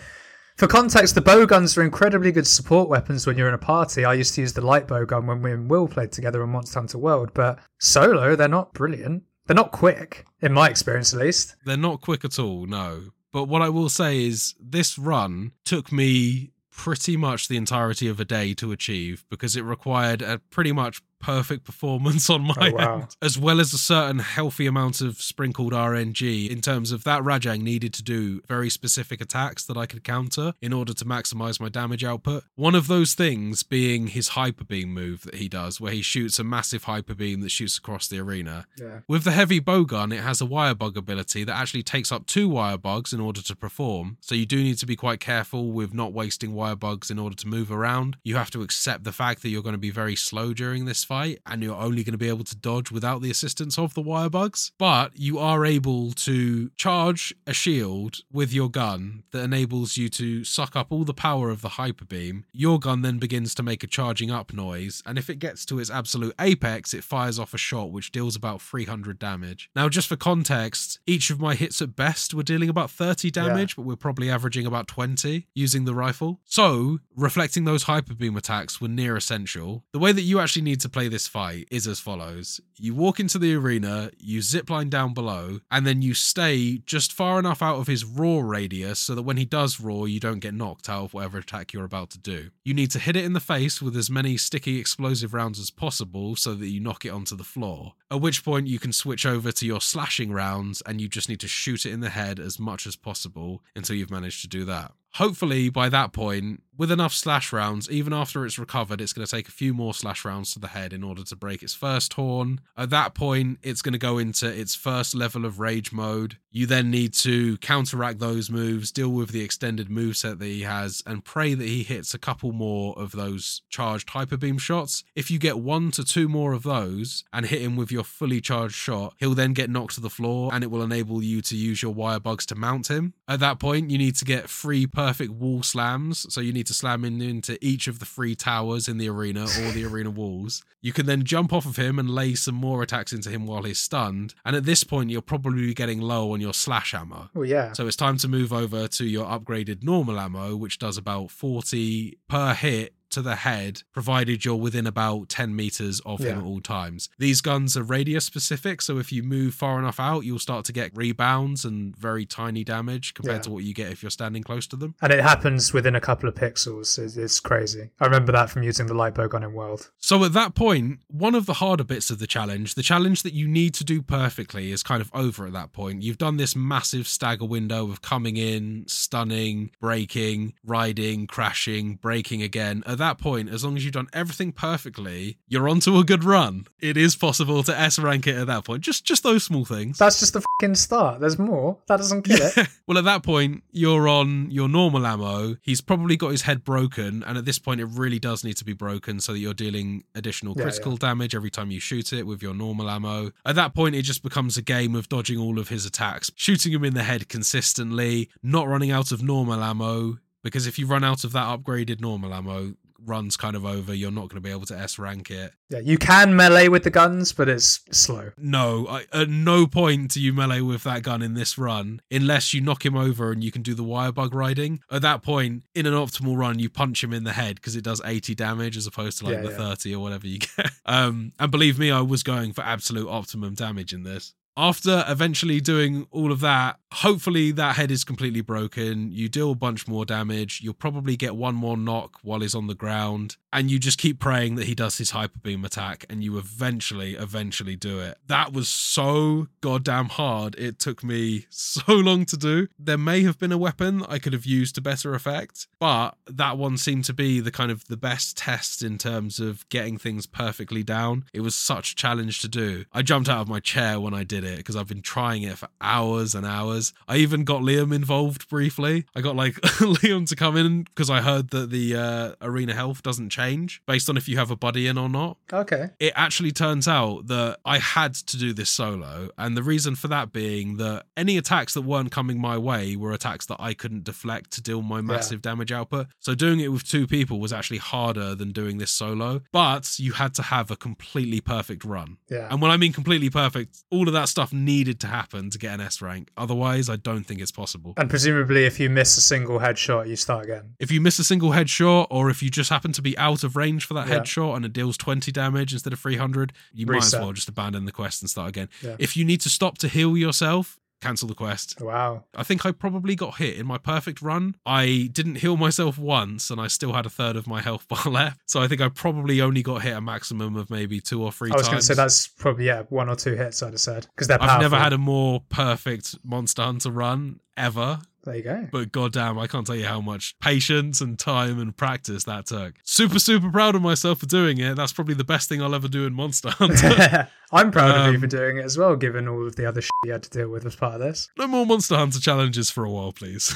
For 0.59 0.67
context, 0.67 1.15
the 1.15 1.21
bow 1.21 1.45
guns 1.45 1.77
are 1.77 1.83
incredibly 1.83 2.33
good 2.33 2.45
support 2.45 2.89
weapons 2.89 3.25
when 3.25 3.37
you're 3.37 3.47
in 3.47 3.53
a 3.53 3.57
party. 3.57 4.03
I 4.03 4.13
used 4.13 4.35
to 4.35 4.41
use 4.41 4.51
the 4.51 4.59
light 4.59 4.89
bow 4.89 5.05
gun 5.05 5.25
when 5.25 5.41
we 5.41 5.53
and 5.53 5.69
Will 5.69 5.87
played 5.87 6.11
together 6.11 6.43
in 6.43 6.49
Monster 6.49 6.81
Hunter 6.81 6.97
World, 6.97 7.31
but 7.33 7.59
solo, 7.77 8.35
they're 8.35 8.49
not 8.49 8.73
brilliant. 8.73 9.23
They're 9.47 9.55
not 9.55 9.71
quick, 9.71 10.25
in 10.41 10.51
my 10.51 10.67
experience 10.67 11.13
at 11.13 11.21
least. 11.21 11.55
They're 11.63 11.77
not 11.77 12.01
quick 12.01 12.25
at 12.25 12.37
all, 12.37 12.65
no. 12.65 13.03
But 13.31 13.45
what 13.45 13.61
I 13.61 13.69
will 13.69 13.87
say 13.87 14.25
is 14.25 14.53
this 14.59 14.99
run 14.99 15.53
took 15.63 15.93
me 15.93 16.51
pretty 16.69 17.15
much 17.15 17.47
the 17.47 17.55
entirety 17.55 18.09
of 18.09 18.19
a 18.19 18.25
day 18.25 18.53
to 18.55 18.73
achieve 18.73 19.23
because 19.29 19.55
it 19.55 19.63
required 19.63 20.21
a 20.21 20.39
pretty 20.39 20.73
much 20.73 21.01
perfect 21.19 21.63
performance 21.65 22.29
on 22.29 22.41
my 22.43 22.55
Oh, 22.59 22.71
wow. 22.71 22.93
end, 23.01 23.15
as 23.21 23.37
well 23.37 23.59
as 23.59 23.73
a 23.73 23.77
certain 23.77 24.19
healthy 24.19 24.65
amount 24.65 25.01
of 25.01 25.21
sprinkled 25.21 25.73
RNG 25.73 26.49
in 26.49 26.61
terms 26.61 26.91
of 26.91 27.03
that 27.03 27.21
Rajang 27.21 27.61
needed 27.61 27.93
to 27.95 28.03
do 28.03 28.41
very 28.47 28.69
specific 28.69 29.21
attacks 29.21 29.65
that 29.65 29.77
I 29.77 29.85
could 29.85 30.03
counter 30.03 30.53
in 30.61 30.73
order 30.73 30.93
to 30.93 31.05
maximize 31.05 31.59
my 31.59 31.69
damage 31.69 32.03
output. 32.03 32.43
One 32.55 32.75
of 32.75 32.87
those 32.87 33.13
things 33.13 33.63
being 33.63 34.07
his 34.07 34.29
hyper 34.29 34.63
beam 34.63 34.93
move 34.93 35.23
that 35.23 35.35
he 35.35 35.47
does, 35.49 35.79
where 35.81 35.91
he 35.91 36.01
shoots 36.01 36.39
a 36.39 36.43
massive 36.43 36.85
hyper 36.85 37.15
beam 37.15 37.41
that 37.41 37.51
shoots 37.51 37.77
across 37.77 38.07
the 38.07 38.19
arena. 38.19 38.65
Yeah. 38.77 38.99
With 39.07 39.23
the 39.23 39.31
heavy 39.31 39.59
bow 39.59 39.83
gun, 39.83 40.11
it 40.11 40.21
has 40.21 40.41
a 40.41 40.45
wire 40.45 40.75
bug 40.75 40.97
ability 40.97 41.43
that 41.43 41.55
actually 41.55 41.83
takes 41.83 42.11
up 42.11 42.25
two 42.25 42.47
wire 42.49 42.77
bugs 42.77 43.13
in 43.13 43.19
order 43.19 43.41
to 43.41 43.55
perform. 43.55 44.17
So 44.21 44.35
you 44.35 44.45
do 44.45 44.61
need 44.63 44.77
to 44.79 44.85
be 44.85 44.95
quite 44.95 45.19
careful 45.19 45.71
with 45.71 45.93
not 45.93 46.13
wasting 46.13 46.53
wire 46.53 46.75
bugs 46.75 47.11
in 47.11 47.19
order 47.19 47.35
to 47.35 47.47
move 47.47 47.71
around. 47.71 48.17
You 48.23 48.35
have 48.35 48.51
to 48.51 48.61
accept 48.61 49.03
the 49.03 49.11
fact 49.11 49.41
that 49.41 49.49
you're 49.49 49.63
going 49.63 49.73
to 49.73 49.77
be 49.79 49.91
very 49.91 50.15
slow 50.15 50.53
during 50.53 50.85
this 50.85 51.03
fight, 51.09 51.39
and 51.47 51.63
you're 51.63 51.75
only 51.75 52.03
going 52.03 52.11
to 52.11 52.19
be 52.19 52.29
able 52.29 52.43
to 52.43 52.55
dodge 52.55 52.91
without 52.91 53.23
the 53.23 53.31
assistance 53.31 53.79
of 53.79 53.95
the 53.95 54.01
wire 54.01 54.29
bugs. 54.29 54.71
But 54.77 55.17
you 55.17 55.39
are 55.39 55.65
able 55.65 56.11
to 56.11 56.69
charge 56.77 57.33
a 57.47 57.53
shield 57.53 58.17
with 58.31 58.53
your 58.53 58.69
gun 58.69 59.23
that 59.31 59.43
enables 59.43 59.97
you 59.97 60.07
to 60.09 60.43
suck 60.43 60.75
up 60.75 60.91
all 60.91 61.03
the 61.03 61.13
power 61.13 61.49
of 61.49 61.61
the 61.61 61.69
hyper 61.69 62.05
beam. 62.05 62.45
Your 62.53 62.79
gun 62.79 63.01
then 63.01 63.17
begins 63.17 63.55
to 63.55 63.63
make 63.63 63.83
a 63.83 63.87
charging 63.87 64.29
up 64.29 64.53
noise, 64.53 65.01
and 65.03 65.17
if 65.17 65.31
it 65.31 65.39
gets 65.39 65.65
to 65.65 65.79
its 65.79 65.89
absolute 65.89 66.35
apex, 66.39 66.93
it 66.93 67.03
fires 67.03 67.39
off 67.39 67.55
a 67.55 67.57
shot 67.57 67.91
which 67.91 68.11
deals 68.11 68.35
about 68.35 68.61
300 68.61 69.17
damage. 69.17 69.71
Now, 69.75 69.89
just 69.89 70.07
for 70.07 70.15
context, 70.15 70.99
each 71.07 71.31
of 71.31 71.39
my 71.39 71.55
hits 71.55 71.81
at 71.81 71.95
best 71.95 72.35
were 72.35 72.43
dealing 72.43 72.69
about 72.69 72.91
30 72.91 73.31
damage, 73.31 73.75
but 73.75 73.85
we're 73.85 73.95
probably 73.95 74.29
averaging 74.29 74.67
about 74.67 74.87
20 74.87 75.47
using 75.55 75.85
the 75.85 75.95
rifle. 75.95 76.39
So, 76.45 76.99
reflecting 77.15 77.63
those 77.65 77.83
hyper 77.83 78.13
beam 78.13 78.37
attacks 78.37 78.79
were 78.79 78.87
near 78.87 79.17
essential. 79.17 79.83
The 79.91 79.99
way 79.99 80.11
that 80.11 80.21
you 80.21 80.39
actually 80.39 80.61
need 80.61 80.81
to 80.81 80.89
play 80.89 80.98
this 81.07 81.27
fight 81.27 81.67
is 81.71 81.87
as 81.87 81.99
follows 81.99 82.61
you 82.81 82.95
walk 82.95 83.19
into 83.19 83.37
the 83.37 83.53
arena, 83.53 84.09
you 84.17 84.39
zipline 84.39 84.89
down 84.89 85.13
below, 85.13 85.59
and 85.69 85.85
then 85.85 86.01
you 86.01 86.13
stay 86.13 86.77
just 86.85 87.11
far 87.11 87.37
enough 87.37 87.61
out 87.61 87.77
of 87.77 87.87
his 87.87 88.05
roar 88.05 88.45
radius 88.45 88.99
so 88.99 89.15
that 89.15 89.23
when 89.23 89.37
he 89.37 89.45
does 89.45 89.81
roar, 89.81 90.07
you 90.07 90.19
don't 90.19 90.39
get 90.39 90.53
knocked 90.53 90.87
out 90.87 91.03
of 91.03 91.13
whatever 91.13 91.39
attack 91.39 91.73
you're 91.73 91.83
about 91.83 92.09
to 92.11 92.19
do. 92.19 92.51
You 92.63 92.73
need 92.73 92.91
to 92.91 92.99
hit 92.99 93.17
it 93.17 93.25
in 93.25 93.33
the 93.33 93.41
face 93.41 93.81
with 93.81 93.97
as 93.97 94.09
many 94.09 94.37
sticky 94.37 94.79
explosive 94.79 95.33
rounds 95.33 95.59
as 95.59 95.71
possible 95.71 96.35
so 96.37 96.53
that 96.53 96.67
you 96.67 96.79
knock 96.79 97.03
it 97.03 97.09
onto 97.09 97.35
the 97.35 97.43
floor. 97.43 97.93
At 98.09 98.21
which 98.21 98.45
point, 98.45 98.67
you 98.67 98.79
can 98.79 98.93
switch 98.93 99.25
over 99.25 99.51
to 99.51 99.65
your 99.65 99.81
slashing 99.81 100.31
rounds 100.31 100.81
and 100.85 101.01
you 101.01 101.09
just 101.09 101.27
need 101.27 101.41
to 101.41 101.47
shoot 101.47 101.85
it 101.85 101.91
in 101.91 101.99
the 101.99 102.09
head 102.09 102.39
as 102.39 102.59
much 102.59 102.87
as 102.87 102.95
possible 102.95 103.61
until 103.75 103.97
you've 103.97 104.11
managed 104.11 104.41
to 104.41 104.47
do 104.47 104.63
that. 104.65 104.93
Hopefully, 105.19 105.67
by 105.67 105.89
that 105.89 106.13
point, 106.13 106.63
with 106.79 106.93
enough 106.93 107.13
slash 107.13 107.51
rounds, 107.51 107.91
even 107.91 108.13
after 108.13 108.45
it's 108.45 108.57
recovered, 108.57 109.01
it's 109.01 109.11
going 109.11 109.27
to 109.27 109.29
take 109.29 109.49
a 109.49 109.51
few 109.51 109.73
more 109.73 109.93
slash 109.93 110.23
rounds 110.23 110.53
to 110.53 110.59
the 110.59 110.69
head 110.69 110.93
in 110.93 111.03
order 111.03 111.25
to 111.25 111.35
break 111.35 111.61
its 111.61 111.73
first 111.73 112.13
horn. 112.13 112.61
At 112.77 112.89
that 112.91 113.13
point, 113.13 113.59
it's 113.61 113.81
going 113.81 113.91
to 113.91 113.99
go 113.99 114.17
into 114.17 114.47
its 114.47 114.75
first 114.75 115.13
level 115.13 115.43
of 115.43 115.59
rage 115.59 115.91
mode. 115.91 116.37
You 116.51 116.65
then 116.65 116.89
need 116.89 117.13
to 117.15 117.57
counteract 117.57 118.19
those 118.19 118.49
moves, 118.49 118.93
deal 118.93 119.09
with 119.09 119.31
the 119.31 119.43
extended 119.43 119.89
move 119.89 120.15
set 120.15 120.39
that 120.39 120.45
he 120.45 120.61
has, 120.61 121.03
and 121.05 121.25
pray 121.25 121.53
that 121.53 121.67
he 121.67 121.83
hits 121.83 122.13
a 122.13 122.17
couple 122.17 122.53
more 122.53 122.97
of 122.97 123.11
those 123.11 123.61
charged 123.69 124.09
hyper 124.11 124.37
beam 124.37 124.57
shots. 124.57 125.03
If 125.15 125.29
you 125.29 125.37
get 125.37 125.59
one 125.59 125.91
to 125.91 126.05
two 126.05 126.29
more 126.29 126.53
of 126.53 126.63
those 126.63 127.25
and 127.33 127.45
hit 127.45 127.61
him 127.61 127.75
with 127.75 127.91
your 127.91 128.05
fully 128.05 128.39
charged 128.39 128.75
shot, 128.75 129.15
he'll 129.19 129.35
then 129.35 129.51
get 129.51 129.69
knocked 129.69 129.95
to 129.95 130.01
the 130.01 130.09
floor 130.09 130.49
and 130.53 130.63
it 130.63 130.71
will 130.71 130.81
enable 130.81 131.21
you 131.21 131.41
to 131.41 131.57
use 131.57 131.83
your 131.83 131.93
wire 131.93 132.21
bugs 132.21 132.45
to 132.45 132.55
mount 132.55 132.89
him. 132.89 133.15
At 133.27 133.41
that 133.41 133.59
point, 133.59 133.91
you 133.91 133.97
need 133.97 134.15
to 134.15 134.25
get 134.25 134.49
three 134.49 134.87
perfect 135.09 135.31
wall 135.31 135.63
slams. 135.63 136.31
So 136.31 136.39
you 136.39 136.53
need 136.53 136.67
to 136.67 136.73
slam 136.73 137.03
in 137.03 137.19
into 137.19 137.57
each 137.65 137.87
of 137.87 137.97
the 137.97 138.05
three 138.05 138.35
towers 138.35 138.87
in 138.87 138.99
the 138.99 139.09
arena 139.09 139.43
or 139.43 139.71
the 139.71 139.83
arena 139.91 140.11
walls. 140.11 140.63
You 140.81 140.93
can 140.93 141.07
then 141.07 141.23
jump 141.23 141.51
off 141.51 141.65
of 141.65 141.77
him 141.77 141.97
and 141.97 142.07
lay 142.07 142.35
some 142.35 142.53
more 142.53 142.83
attacks 142.83 143.11
into 143.11 143.31
him 143.31 143.47
while 143.47 143.63
he's 143.63 143.79
stunned. 143.79 144.35
And 144.45 144.55
at 144.55 144.65
this 144.65 144.83
point, 144.83 145.09
you're 145.09 145.23
probably 145.23 145.65
be 145.65 145.73
getting 145.73 145.99
low 145.99 146.31
on 146.31 146.41
your 146.41 146.53
slash 146.53 146.93
ammo. 146.93 147.31
Well, 147.33 147.45
yeah. 147.45 147.73
So 147.73 147.87
it's 147.87 147.95
time 147.95 148.17
to 148.17 148.27
move 148.27 148.53
over 148.53 148.87
to 148.87 149.05
your 149.05 149.25
upgraded 149.25 149.83
normal 149.83 150.19
ammo, 150.19 150.55
which 150.55 150.77
does 150.77 150.97
about 150.97 151.31
40 151.31 152.19
per 152.27 152.53
hit 152.53 152.93
to 153.11 153.21
the 153.21 153.35
head, 153.37 153.83
provided 153.93 154.45
you're 154.45 154.55
within 154.55 154.87
about 154.87 155.29
10 155.29 155.55
meters 155.55 155.99
of 156.05 156.19
him 156.19 156.27
Yeah. 156.27 156.37
at 156.39 156.43
all 156.43 156.61
times. 156.61 157.09
These 157.17 157.41
guns 157.41 157.75
are 157.77 157.83
radius 157.83 158.25
specific, 158.25 158.81
so 158.81 158.97
if 158.97 159.11
you 159.11 159.23
move 159.23 159.53
far 159.53 159.79
enough 159.79 159.99
out, 159.99 160.21
you'll 160.25 160.39
start 160.39 160.65
to 160.65 160.73
get 160.73 160.91
rebounds 160.95 161.65
and 161.65 161.95
very 161.97 162.25
tiny 162.25 162.63
damage 162.63 163.13
compared 163.13 163.37
Yeah. 163.37 163.41
to 163.43 163.49
what 163.51 163.63
you 163.63 163.73
get 163.73 163.91
if 163.91 164.03
you're 164.03 164.09
standing 164.09 164.43
close 164.43 164.67
to 164.67 164.75
them. 164.75 164.95
And 165.01 165.11
it 165.11 165.21
happens 165.21 165.73
within 165.73 165.95
a 165.95 166.01
couple 166.01 166.29
of 166.29 166.35
pixels. 166.35 166.97
It's, 166.99 167.17
it's 167.17 167.39
crazy. 167.39 167.89
I 167.99 168.05
remember 168.05 168.31
that 168.31 168.49
from 168.49 168.63
using 168.63 168.87
the 168.87 168.93
light 168.93 169.15
bow 169.15 169.27
gun 169.27 169.43
in 169.43 169.53
World. 169.53 169.89
So 169.97 170.23
at 170.23 170.33
that 170.33 170.55
point, 170.55 170.99
one 171.07 171.35
of 171.35 171.45
the 171.45 171.53
harder 171.55 171.83
bits 171.83 172.09
of 172.09 172.19
the 172.19 172.27
challenge, 172.27 172.75
the 172.75 172.83
challenge 172.83 173.23
that 173.23 173.33
you 173.33 173.47
need 173.47 173.73
to 173.75 173.83
do 173.83 174.01
perfectly, 174.01 174.71
is 174.71 174.83
kind 174.83 175.01
of 175.01 175.09
over 175.13 175.45
at 175.47 175.53
that 175.53 175.73
point. 175.73 176.03
You've 176.03 176.17
done 176.17 176.37
this 176.37 176.55
massive 176.55 177.07
stagger 177.07 177.45
window 177.45 177.89
of 177.91 178.01
coming 178.01 178.37
in, 178.37 178.85
stunning, 178.87 179.71
breaking, 179.81 180.53
riding, 180.63 181.25
crashing, 181.27 181.95
breaking 181.95 182.41
again. 182.43 182.83
At 182.85 182.98
that 182.99 183.17
point, 183.17 183.49
as 183.49 183.65
long 183.65 183.75
as 183.75 183.83
you've 183.83 183.93
done 183.93 184.07
everything 184.13 184.51
perfectly, 184.51 185.37
you're 185.47 185.67
onto 185.67 185.97
a 185.97 186.03
good 186.03 186.23
run. 186.23 186.67
It 186.79 186.95
is 186.95 187.15
possible 187.15 187.63
to 187.63 187.77
S 187.77 187.99
rank 187.99 188.27
it 188.27 188.37
at 188.37 188.47
that 188.47 188.63
point. 188.65 188.81
Just 188.81 189.03
just 189.05 189.23
those 189.23 189.43
small 189.43 189.65
things. 189.65 189.97
That's 189.97 190.19
just 190.19 190.33
the 190.33 190.41
fucking 190.41 190.75
start. 190.75 191.19
There's 191.19 191.39
more. 191.39 191.77
That 191.87 191.97
doesn't 191.97 192.23
kill 192.23 192.37
it. 192.41 192.67
well, 192.87 192.97
at 192.97 193.03
that 193.05 193.23
point, 193.23 193.63
you're 193.71 194.07
on 194.07 194.51
your 194.51 194.69
normal 194.69 195.05
ammo. 195.05 195.57
He's 195.61 195.81
probably 195.81 196.15
got 196.15 196.29
his 196.29 196.43
head 196.43 196.63
broken, 196.63 197.23
and 197.23 197.37
at 197.37 197.45
this 197.45 197.59
point, 197.59 197.81
it 197.81 197.85
really 197.85 198.19
does 198.19 198.43
need 198.43 198.57
to 198.57 198.65
be 198.65 198.73
broken 198.73 199.19
so 199.19 199.33
that 199.33 199.39
you're 199.39 199.53
dealing 199.53 200.03
additional 200.15 200.53
Yeah, 200.55 200.63
critical 200.63 200.95
damage 200.97 201.35
every 201.35 201.49
time 201.49 201.71
you 201.71 201.79
shoot 201.79 202.13
it 202.13 202.27
with 202.27 202.41
your 202.41 202.53
normal 202.53 202.89
ammo. 202.89 203.31
At 203.45 203.55
that 203.55 203.73
point, 203.73 203.95
it 203.95 204.03
just 204.03 204.23
becomes 204.23 204.57
a 204.57 204.61
game 204.61 204.95
of 204.95 205.09
dodging 205.09 205.37
all 205.37 205.59
of 205.59 205.69
his 205.69 205.85
attacks, 205.85 206.31
shooting 206.35 206.71
him 206.71 206.83
in 206.83 206.93
the 206.93 207.03
head 207.03 207.27
consistently, 207.29 208.29
not 208.43 208.67
running 208.67 208.91
out 208.91 209.11
of 209.11 209.23
normal 209.23 209.63
ammo. 209.63 210.19
Because 210.41 210.67
if 210.67 210.79
you 210.79 210.87
run 210.87 211.03
out 211.03 211.23
of 211.25 211.33
that 211.33 211.47
upgraded 211.47 211.99
normal 211.99 212.33
ammo, 212.33 212.75
run's 213.05 213.37
kind 213.37 213.55
of 213.55 213.65
over. 213.65 213.93
You're 213.93 214.11
not 214.11 214.29
going 214.29 214.35
to 214.35 214.41
be 214.41 214.51
able 214.51 214.65
to 214.67 214.77
S 214.77 214.99
rank 214.99 215.29
it. 215.31 215.53
Yeah, 215.69 215.79
you 215.79 215.97
can 215.97 216.35
melee 216.35 216.67
with 216.67 216.83
the 216.83 216.89
guns, 216.89 217.31
but 217.33 217.47
it's 217.49 217.81
slow. 217.91 218.31
No, 218.37 218.87
I, 218.87 219.05
at 219.13 219.29
no 219.29 219.67
point 219.67 220.11
do 220.11 220.21
you 220.21 220.33
melee 220.33 220.61
with 220.61 220.83
that 220.83 221.03
gun 221.03 221.21
in 221.21 221.33
this 221.33 221.57
run 221.57 222.01
unless 222.11 222.53
you 222.53 222.61
knock 222.61 222.85
him 222.85 222.95
over 222.95 223.31
and 223.31 223.43
you 223.43 223.51
can 223.51 223.61
do 223.61 223.73
the 223.73 223.83
wire 223.83 224.11
bug 224.11 224.33
riding. 224.33 224.81
At 224.91 225.01
that 225.03 225.21
point, 225.21 225.63
in 225.75 225.85
an 225.85 225.93
optimal 225.93 226.37
run, 226.37 226.59
you 226.59 226.69
punch 226.69 227.03
him 227.03 227.13
in 227.13 227.23
the 227.23 227.33
head 227.33 227.55
because 227.55 227.75
it 227.75 227.83
does 227.83 228.01
80 228.03 228.35
damage 228.35 228.77
as 228.77 228.87
opposed 228.87 229.19
to 229.19 229.25
like 229.25 229.35
Yeah, 229.35 229.41
the 229.41 229.51
yeah. 229.51 229.57
30 229.75 229.95
or 229.95 229.99
whatever 230.01 230.27
you 230.27 230.39
get. 230.57 230.71
Um, 230.85 231.33
and 231.39 231.51
believe 231.51 231.77
me, 231.77 231.91
I 231.91 232.01
was 232.01 232.23
going 232.23 232.53
for 232.53 232.61
absolute 232.63 233.07
optimum 233.09 233.53
damage 233.53 233.93
in 233.93 234.03
this. 234.03 234.33
After 234.57 235.05
eventually 235.07 235.61
doing 235.61 236.05
all 236.11 236.33
of 236.33 236.41
that, 236.41 236.79
hopefully 236.93 237.51
that 237.51 237.75
head 237.75 237.91
is 237.91 238.03
completely 238.03 238.41
broken. 238.41 239.11
You 239.11 239.29
deal 239.29 239.51
a 239.51 239.55
bunch 239.55 239.87
more 239.87 240.05
damage. 240.05 240.61
You'll 240.61 240.73
probably 240.73 241.15
get 241.15 241.35
one 241.35 241.55
more 241.55 241.77
knock 241.77 242.19
while 242.23 242.41
he's 242.41 242.55
on 242.55 242.67
the 242.67 242.75
ground. 242.75 243.37
And 243.51 243.71
you 243.71 243.79
just 243.79 243.97
keep 243.97 244.19
praying 244.19 244.55
that 244.55 244.67
he 244.67 244.75
does 244.75 244.97
his 244.97 245.11
hyper 245.11 245.39
beam 245.39 245.65
attack 245.65 246.05
and 246.09 246.23
you 246.23 246.37
eventually, 246.37 247.15
eventually 247.15 247.75
do 247.75 247.99
it. 247.99 248.17
That 248.27 248.53
was 248.53 248.69
so 248.69 249.47
goddamn 249.61 250.09
hard. 250.09 250.55
It 250.57 250.79
took 250.79 251.03
me 251.03 251.45
so 251.49 251.93
long 251.93 252.25
to 252.25 252.37
do. 252.37 252.67
There 252.77 252.97
may 252.97 253.23
have 253.23 253.39
been 253.39 253.51
a 253.51 253.57
weapon 253.57 254.03
I 254.07 254.19
could 254.19 254.33
have 254.33 254.45
used 254.45 254.75
to 254.75 254.81
better 254.81 255.13
effect, 255.15 255.67
but 255.79 256.15
that 256.27 256.57
one 256.57 256.77
seemed 256.77 257.05
to 257.05 257.13
be 257.13 257.39
the 257.39 257.51
kind 257.51 257.71
of 257.71 257.85
the 257.85 257.97
best 257.97 258.37
test 258.37 258.83
in 258.83 258.97
terms 258.97 259.39
of 259.39 259.67
getting 259.69 259.97
things 259.97 260.25
perfectly 260.25 260.83
down. 260.83 261.25
It 261.33 261.41
was 261.41 261.55
such 261.55 261.93
a 261.93 261.95
challenge 261.95 262.41
to 262.41 262.47
do. 262.47 262.85
I 262.93 263.01
jumped 263.01 263.29
out 263.29 263.41
of 263.41 263.47
my 263.47 263.59
chair 263.59 263.99
when 263.99 264.13
I 264.13 264.23
did 264.23 264.43
it 264.43 264.57
because 264.57 264.75
I've 264.75 264.87
been 264.87 265.01
trying 265.01 265.43
it 265.43 265.57
for 265.57 265.69
hours 265.81 266.35
and 266.35 266.45
hours. 266.45 266.78
I 267.07 267.17
even 267.17 267.43
got 267.43 267.61
Liam 267.61 267.93
involved 267.93 268.47
briefly. 268.49 269.05
I 269.15 269.21
got 269.21 269.35
like 269.35 269.53
Liam 269.79 270.27
to 270.29 270.35
come 270.35 270.57
in 270.57 270.83
because 270.83 271.09
I 271.09 271.21
heard 271.21 271.49
that 271.51 271.69
the 271.69 271.95
uh, 271.95 272.35
arena 272.41 272.73
health 272.73 273.01
doesn't 273.03 273.29
change 273.29 273.81
based 273.87 274.09
on 274.09 274.17
if 274.17 274.27
you 274.27 274.37
have 274.37 274.51
a 274.51 274.55
buddy 274.55 274.87
in 274.87 274.97
or 274.97 275.09
not 275.09 275.37
Okay. 275.51 275.89
it 275.99 276.13
actually 276.15 276.51
turns 276.51 276.87
out 276.87 277.27
that 277.27 277.59
I 277.65 277.79
had 277.79 278.13
to 278.15 278.37
do 278.37 278.53
this 278.53 278.69
solo. 278.69 279.29
And 279.37 279.55
the 279.57 279.63
reason 279.63 279.95
for 279.95 280.07
that 280.09 280.31
being 280.31 280.77
that 280.77 281.05
any 281.17 281.37
attacks 281.37 281.73
that 281.73 281.81
weren't 281.81 282.11
coming 282.11 282.39
my 282.39 282.57
way 282.57 282.95
were 282.95 283.11
attacks 283.13 283.45
that 283.47 283.57
I 283.59 283.73
couldn't 283.73 284.03
deflect 284.03 284.51
to 284.51 284.61
deal 284.61 284.81
my 284.81 285.01
massive 285.01 285.41
damage 285.41 285.71
output. 285.71 286.07
So 286.19 286.35
doing 286.35 286.59
it 286.59 286.69
with 286.71 286.87
two 286.87 287.07
people 287.07 287.39
was 287.39 287.53
actually 287.53 287.77
harder 287.79 288.35
than 288.35 288.51
doing 288.51 288.77
this 288.77 288.91
solo. 288.91 289.41
But 289.51 289.99
you 289.99 290.13
had 290.13 290.33
to 290.35 290.43
have 290.43 290.71
a 290.71 290.75
completely 290.75 291.41
perfect 291.41 291.83
run. 291.83 292.17
Yeah. 292.29 292.47
And 292.49 292.61
when 292.61 292.71
I 292.71 292.77
mean 292.77 292.93
completely 292.93 293.29
perfect, 293.29 293.83
all 293.89 294.07
of 294.07 294.13
that 294.13 294.29
stuff 294.29 294.51
needed 294.53 294.99
to 295.01 295.07
happen 295.07 295.49
to 295.49 295.57
get 295.57 295.73
an 295.73 295.81
S 295.81 296.01
rank. 296.01 296.29
Otherwise, 296.37 296.59
I 296.89 296.95
don't 296.97 297.23
think 297.23 297.41
it's 297.41 297.51
possible. 297.51 297.93
And 297.97 298.09
presumably, 298.09 298.65
if 298.65 298.79
you 298.79 298.89
miss 298.89 299.17
a 299.17 299.21
single 299.21 299.59
headshot, 299.59 300.07
you 300.07 300.15
start 300.15 300.45
again. 300.45 300.75
If 300.79 300.91
you 300.91 301.01
miss 301.01 301.17
a 301.19 301.23
single 301.23 301.51
headshot, 301.51 302.07
or 302.09 302.29
if 302.29 302.43
you 302.43 302.49
just 302.49 302.69
happen 302.69 302.91
to 302.93 303.01
be 303.01 303.17
out 303.17 303.43
of 303.43 303.55
range 303.55 303.85
for 303.85 303.93
that 303.95 304.07
Yeah. 304.07 304.19
headshot 304.19 304.55
and 304.57 304.65
it 304.65 304.73
deals 304.73 304.97
20 304.97 305.31
damage 305.31 305.73
instead 305.73 305.93
of 305.93 305.99
300, 305.99 306.53
you 306.73 306.85
might 306.85 307.03
as 307.03 307.13
well 307.13 307.33
just 307.33 307.49
abandon 307.49 307.85
the 307.85 307.91
quest 307.91 308.21
and 308.21 308.29
start 308.29 308.49
again. 308.49 308.69
Yeah. 308.83 308.95
If 308.99 309.17
you 309.17 309.25
need 309.25 309.41
to 309.41 309.49
stop 309.49 309.77
to 309.79 309.87
heal 309.87 310.15
yourself, 310.17 310.77
cancel 311.01 311.27
the 311.27 311.35
quest. 311.35 311.77
Oh, 311.81 311.85
wow. 311.85 312.23
I 312.35 312.43
think 312.43 312.65
I 312.65 312.71
probably 312.71 313.15
got 313.15 313.37
hit 313.37 313.57
in 313.57 313.65
my 313.65 313.77
perfect 313.77 314.21
run. 314.21 314.55
I 314.65 315.09
didn't 315.11 315.35
heal 315.35 315.57
myself 315.57 315.97
once 315.97 316.49
and 316.49 316.59
I 316.59 316.67
still 316.67 316.93
had 316.93 317.05
a 317.05 317.09
third 317.09 317.35
of 317.35 317.47
my 317.47 317.61
health 317.69 317.87
bar 317.87 318.11
left. 318.11 318.39
So 318.47 318.61
I 318.61 318.67
think 318.67 318.81
I 318.81 318.89
probably 318.89 319.41
only 319.41 319.63
got 319.63 319.81
hit 319.81 319.95
a 319.95 320.01
maximum 320.01 320.55
of 320.55 320.69
maybe 320.69 320.99
two 320.99 321.23
or 321.23 321.31
three 321.31 321.51
I 321.51 321.55
was 321.55 321.67
going 321.67 321.79
to 321.79 321.85
say 321.85 321.93
that's 321.93 322.27
probably 322.27 322.65
yeah 322.65 322.83
one 322.89 323.09
or 323.09 323.15
two 323.15 323.35
hits. 323.35 323.63
I'd 323.63 323.71
have 323.71 323.79
said 323.79 324.07
because 324.15 324.27
they're 324.27 324.41
I've 324.41 324.61
never 324.61 324.77
had 324.77 324.93
a 324.93 324.97
more 324.97 325.41
perfect 325.49 326.15
Monster 326.23 326.63
Hunter 326.63 326.91
run 326.91 327.39
ever. 327.57 327.99
There 328.29 328.37
you 328.37 328.43
go. 328.43 328.67
But 328.71 328.91
goddamn, 328.91 329.39
I 329.39 329.47
can't 329.47 329.65
tell 329.65 329.75
you 329.75 329.85
how 329.85 330.01
much 330.01 330.37
patience 330.39 331.01
and 331.01 331.17
time 331.17 331.59
and 331.59 331.75
practice 331.75 332.25
that 332.25 332.45
took. 332.45 332.75
Super, 332.83 333.17
super 333.17 333.49
proud 333.49 333.73
of 333.75 333.81
myself 333.81 334.19
for 334.19 334.27
doing 334.27 334.59
it. 334.59 334.75
That's 334.75 334.93
probably 334.93 335.15
the 335.15 335.23
best 335.23 335.49
thing 335.49 335.61
I'll 335.63 335.73
ever 335.73 335.87
do 335.87 336.05
in 336.05 336.13
Monster 336.13 336.49
Hunter. 336.51 337.27
I'm 337.51 337.71
proud 337.71 337.89
of 337.99 338.07
you 338.09 338.13
Um, 338.17 338.21
for 338.21 338.27
doing 338.27 338.57
it 338.57 338.65
as 338.65 338.77
well, 338.77 338.95
given 338.95 339.27
all 339.27 339.47
of 339.47 339.55
the 339.55 339.65
other 339.65 339.81
shit 339.81 339.89
you 340.05 340.11
had 340.11 340.21
to 340.21 340.29
deal 340.29 340.49
with 340.49 340.67
as 340.67 340.75
part 340.75 340.93
of 340.93 340.99
this. 340.99 341.29
no 341.35 341.47
more 341.47 341.65
Monster 341.65 341.95
Hunter 341.95 342.19
challenges 342.19 342.69
for 342.69 342.85
a 342.85 342.91
while, 342.91 343.11
please. 343.11 343.51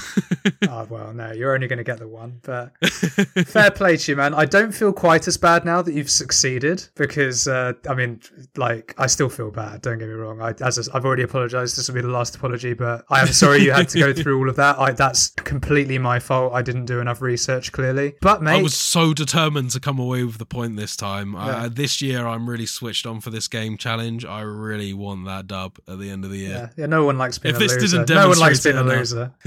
oh, 0.67 0.85
well, 0.89 1.13
no, 1.13 1.31
you're 1.31 1.53
only 1.53 1.67
going 1.67 1.77
to 1.77 1.83
get 1.83 1.99
the 1.99 2.07
one. 2.07 2.39
But 2.41 2.71
fair 3.47 3.69
play 3.69 3.97
to 3.97 4.11
you, 4.11 4.15
man. 4.15 4.33
I 4.33 4.45
don't 4.45 4.71
feel 4.71 4.93
quite 4.93 5.27
as 5.27 5.37
bad 5.37 5.63
now 5.63 5.83
that 5.83 5.93
you've 5.93 6.09
succeeded 6.09 6.87
because, 6.95 7.47
uh, 7.47 7.73
I 7.87 7.93
mean, 7.93 8.19
like, 8.57 8.95
I 8.97 9.05
still 9.05 9.29
feel 9.29 9.51
bad. 9.51 9.81
Don't 9.83 9.99
get 9.99 10.07
me 10.07 10.15
wrong. 10.15 10.41
I, 10.41 10.55
as 10.65 10.89
I- 10.89 10.97
I've 10.97 11.05
already 11.05 11.23
apologized. 11.23 11.77
This 11.77 11.87
will 11.87 11.95
be 11.95 12.01
the 12.01 12.07
last 12.07 12.35
apology, 12.35 12.73
but 12.73 13.05
I 13.11 13.21
am 13.21 13.27
sorry 13.27 13.61
you 13.63 13.73
had 13.73 13.89
to 13.89 13.99
go 13.99 14.11
through 14.13 14.39
all 14.39 14.49
of 14.49 14.55
that. 14.55 14.62
I, 14.63 14.91
that's 14.91 15.29
completely 15.29 15.97
my 15.97 16.19
fault. 16.19 16.53
I 16.53 16.61
didn't 16.61 16.85
do 16.85 16.99
enough 16.99 17.21
research, 17.21 17.71
clearly. 17.71 18.15
But, 18.21 18.41
mate, 18.41 18.59
I 18.59 18.61
was 18.61 18.73
so 18.75 19.13
determined 19.13 19.71
to 19.71 19.79
come 19.79 19.99
away 19.99 20.23
with 20.23 20.37
the 20.37 20.45
point 20.45 20.75
this 20.75 20.95
time. 20.95 21.33
Yeah. 21.33 21.39
Uh, 21.39 21.69
this 21.69 22.01
year, 22.01 22.25
I'm 22.27 22.49
really 22.49 22.65
switched 22.65 23.05
on 23.05 23.21
for 23.21 23.29
this 23.29 23.47
game 23.47 23.77
challenge. 23.77 24.25
I 24.25 24.41
really 24.41 24.93
want 24.93 25.25
that 25.25 25.47
dub 25.47 25.77
at 25.87 25.99
the 25.99 26.09
end 26.09 26.25
of 26.25 26.31
the 26.31 26.37
year. 26.37 26.49
yeah, 26.49 26.69
yeah, 26.77 26.85
no 26.85 27.05
one 27.05 27.17
likes 27.17 27.37
being 27.37 27.55
If 27.55 27.61
a 27.61 27.63
this 27.63 27.75
loser. 27.75 27.97
didn't 28.03 28.15
No 28.15 28.29
one 28.29 28.39
likes 28.39 28.63
being 28.63 28.77
a 28.77 28.83
loser. 28.83 29.31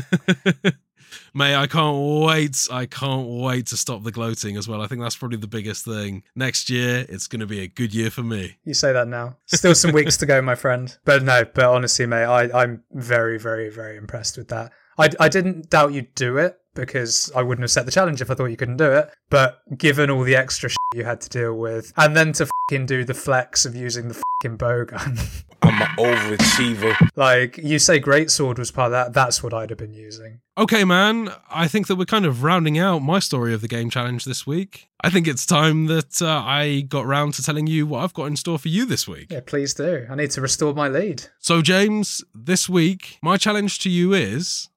Mate, 1.34 1.54
I 1.54 1.66
can't 1.66 2.24
wait. 2.24 2.66
I 2.70 2.86
can't 2.86 3.26
wait 3.26 3.66
to 3.66 3.76
stop 3.76 4.02
the 4.02 4.10
gloating 4.10 4.56
as 4.56 4.66
well. 4.66 4.80
I 4.80 4.86
think 4.86 5.02
that's 5.02 5.16
probably 5.16 5.36
the 5.36 5.46
biggest 5.46 5.84
thing. 5.84 6.22
Next 6.34 6.70
year, 6.70 7.04
it's 7.08 7.26
going 7.26 7.40
to 7.40 7.46
be 7.46 7.60
a 7.60 7.68
good 7.68 7.94
year 7.94 8.10
for 8.10 8.22
me. 8.22 8.56
You 8.64 8.72
say 8.72 8.92
that 8.94 9.06
now. 9.06 9.36
Still 9.44 9.74
some 9.74 9.92
weeks 9.92 10.16
to 10.18 10.26
go, 10.26 10.40
my 10.40 10.54
friend. 10.54 10.96
But 11.04 11.22
no, 11.22 11.44
but 11.44 11.66
honestly, 11.66 12.06
mate, 12.06 12.24
I, 12.24 12.62
I'm 12.62 12.84
very, 12.90 13.38
very, 13.38 13.68
very 13.68 13.98
impressed 13.98 14.38
with 14.38 14.48
that. 14.48 14.72
I, 14.98 15.10
I 15.20 15.28
didn't 15.28 15.70
doubt 15.70 15.92
you'd 15.92 16.14
do 16.14 16.38
it 16.38 16.58
because 16.76 17.32
I 17.34 17.42
wouldn't 17.42 17.62
have 17.62 17.70
set 17.70 17.86
the 17.86 17.92
challenge 17.92 18.20
if 18.20 18.30
I 18.30 18.34
thought 18.34 18.46
you 18.46 18.56
couldn't 18.56 18.76
do 18.76 18.92
it. 18.92 19.10
But 19.30 19.62
given 19.76 20.10
all 20.10 20.22
the 20.22 20.36
extra 20.36 20.68
shit 20.68 20.76
you 20.94 21.04
had 21.04 21.20
to 21.22 21.28
deal 21.28 21.54
with, 21.54 21.92
and 21.96 22.16
then 22.16 22.32
to 22.34 22.46
fucking 22.46 22.86
do 22.86 23.04
the 23.04 23.14
flex 23.14 23.64
of 23.66 23.74
using 23.74 24.08
the 24.08 24.22
fucking 24.42 24.56
bow 24.56 24.84
gun, 24.84 25.18
I'm 25.62 25.82
an 25.82 25.88
overachiever. 25.98 27.08
like 27.16 27.58
you 27.58 27.78
say, 27.78 27.98
great 27.98 28.30
sword 28.30 28.58
was 28.58 28.70
part 28.70 28.86
of 28.86 28.92
that. 28.92 29.12
That's 29.14 29.42
what 29.42 29.52
I'd 29.52 29.70
have 29.70 29.78
been 29.78 29.94
using. 29.94 30.40
Okay, 30.58 30.84
man. 30.84 31.30
I 31.50 31.66
think 31.66 31.86
that 31.88 31.96
we're 31.96 32.04
kind 32.04 32.24
of 32.24 32.42
rounding 32.42 32.78
out 32.78 33.00
my 33.00 33.18
story 33.18 33.52
of 33.52 33.60
the 33.60 33.68
game 33.68 33.90
challenge 33.90 34.24
this 34.24 34.46
week. 34.46 34.88
I 35.02 35.10
think 35.10 35.28
it's 35.28 35.44
time 35.44 35.86
that 35.86 36.22
uh, 36.22 36.42
I 36.44 36.82
got 36.88 37.04
round 37.06 37.34
to 37.34 37.42
telling 37.42 37.66
you 37.66 37.86
what 37.86 38.02
I've 38.02 38.14
got 38.14 38.24
in 38.26 38.36
store 38.36 38.58
for 38.58 38.68
you 38.68 38.86
this 38.86 39.06
week. 39.06 39.30
Yeah, 39.30 39.40
please 39.44 39.74
do. 39.74 40.06
I 40.08 40.14
need 40.14 40.30
to 40.32 40.40
restore 40.40 40.72
my 40.72 40.88
lead. 40.88 41.24
So, 41.38 41.62
James, 41.62 42.24
this 42.34 42.68
week, 42.68 43.18
my 43.22 43.36
challenge 43.36 43.78
to 43.80 43.90
you 43.90 44.14
is. 44.14 44.68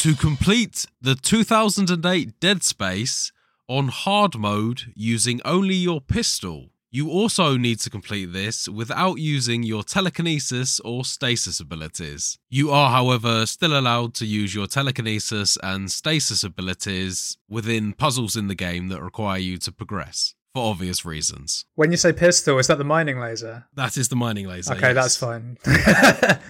To 0.00 0.14
complete 0.14 0.86
the 1.02 1.14
2008 1.14 2.40
Dead 2.40 2.62
Space 2.62 3.32
on 3.68 3.88
hard 3.88 4.34
mode 4.38 4.94
using 4.96 5.42
only 5.44 5.74
your 5.74 6.00
pistol. 6.00 6.70
You 6.90 7.10
also 7.10 7.58
need 7.58 7.80
to 7.80 7.90
complete 7.90 8.32
this 8.32 8.66
without 8.66 9.16
using 9.18 9.62
your 9.62 9.82
telekinesis 9.82 10.80
or 10.80 11.04
stasis 11.04 11.60
abilities. 11.60 12.38
You 12.48 12.70
are, 12.70 12.90
however, 12.90 13.44
still 13.44 13.78
allowed 13.78 14.14
to 14.14 14.24
use 14.24 14.54
your 14.54 14.66
telekinesis 14.66 15.58
and 15.62 15.90
stasis 15.90 16.44
abilities 16.44 17.36
within 17.46 17.92
puzzles 17.92 18.36
in 18.36 18.48
the 18.48 18.54
game 18.54 18.88
that 18.88 19.02
require 19.02 19.38
you 19.38 19.58
to 19.58 19.70
progress, 19.70 20.34
for 20.54 20.70
obvious 20.70 21.04
reasons. 21.04 21.64
When 21.74 21.90
you 21.90 21.96
say 21.96 22.12
pistol, 22.12 22.58
is 22.58 22.66
that 22.66 22.78
the 22.78 22.84
mining 22.84 23.18
laser? 23.18 23.66
That 23.74 23.96
is 23.96 24.08
the 24.08 24.16
mining 24.16 24.48
laser. 24.48 24.74
Okay, 24.74 24.92
yes. 24.92 24.94
that's 24.94 25.16
fine. 25.16 25.58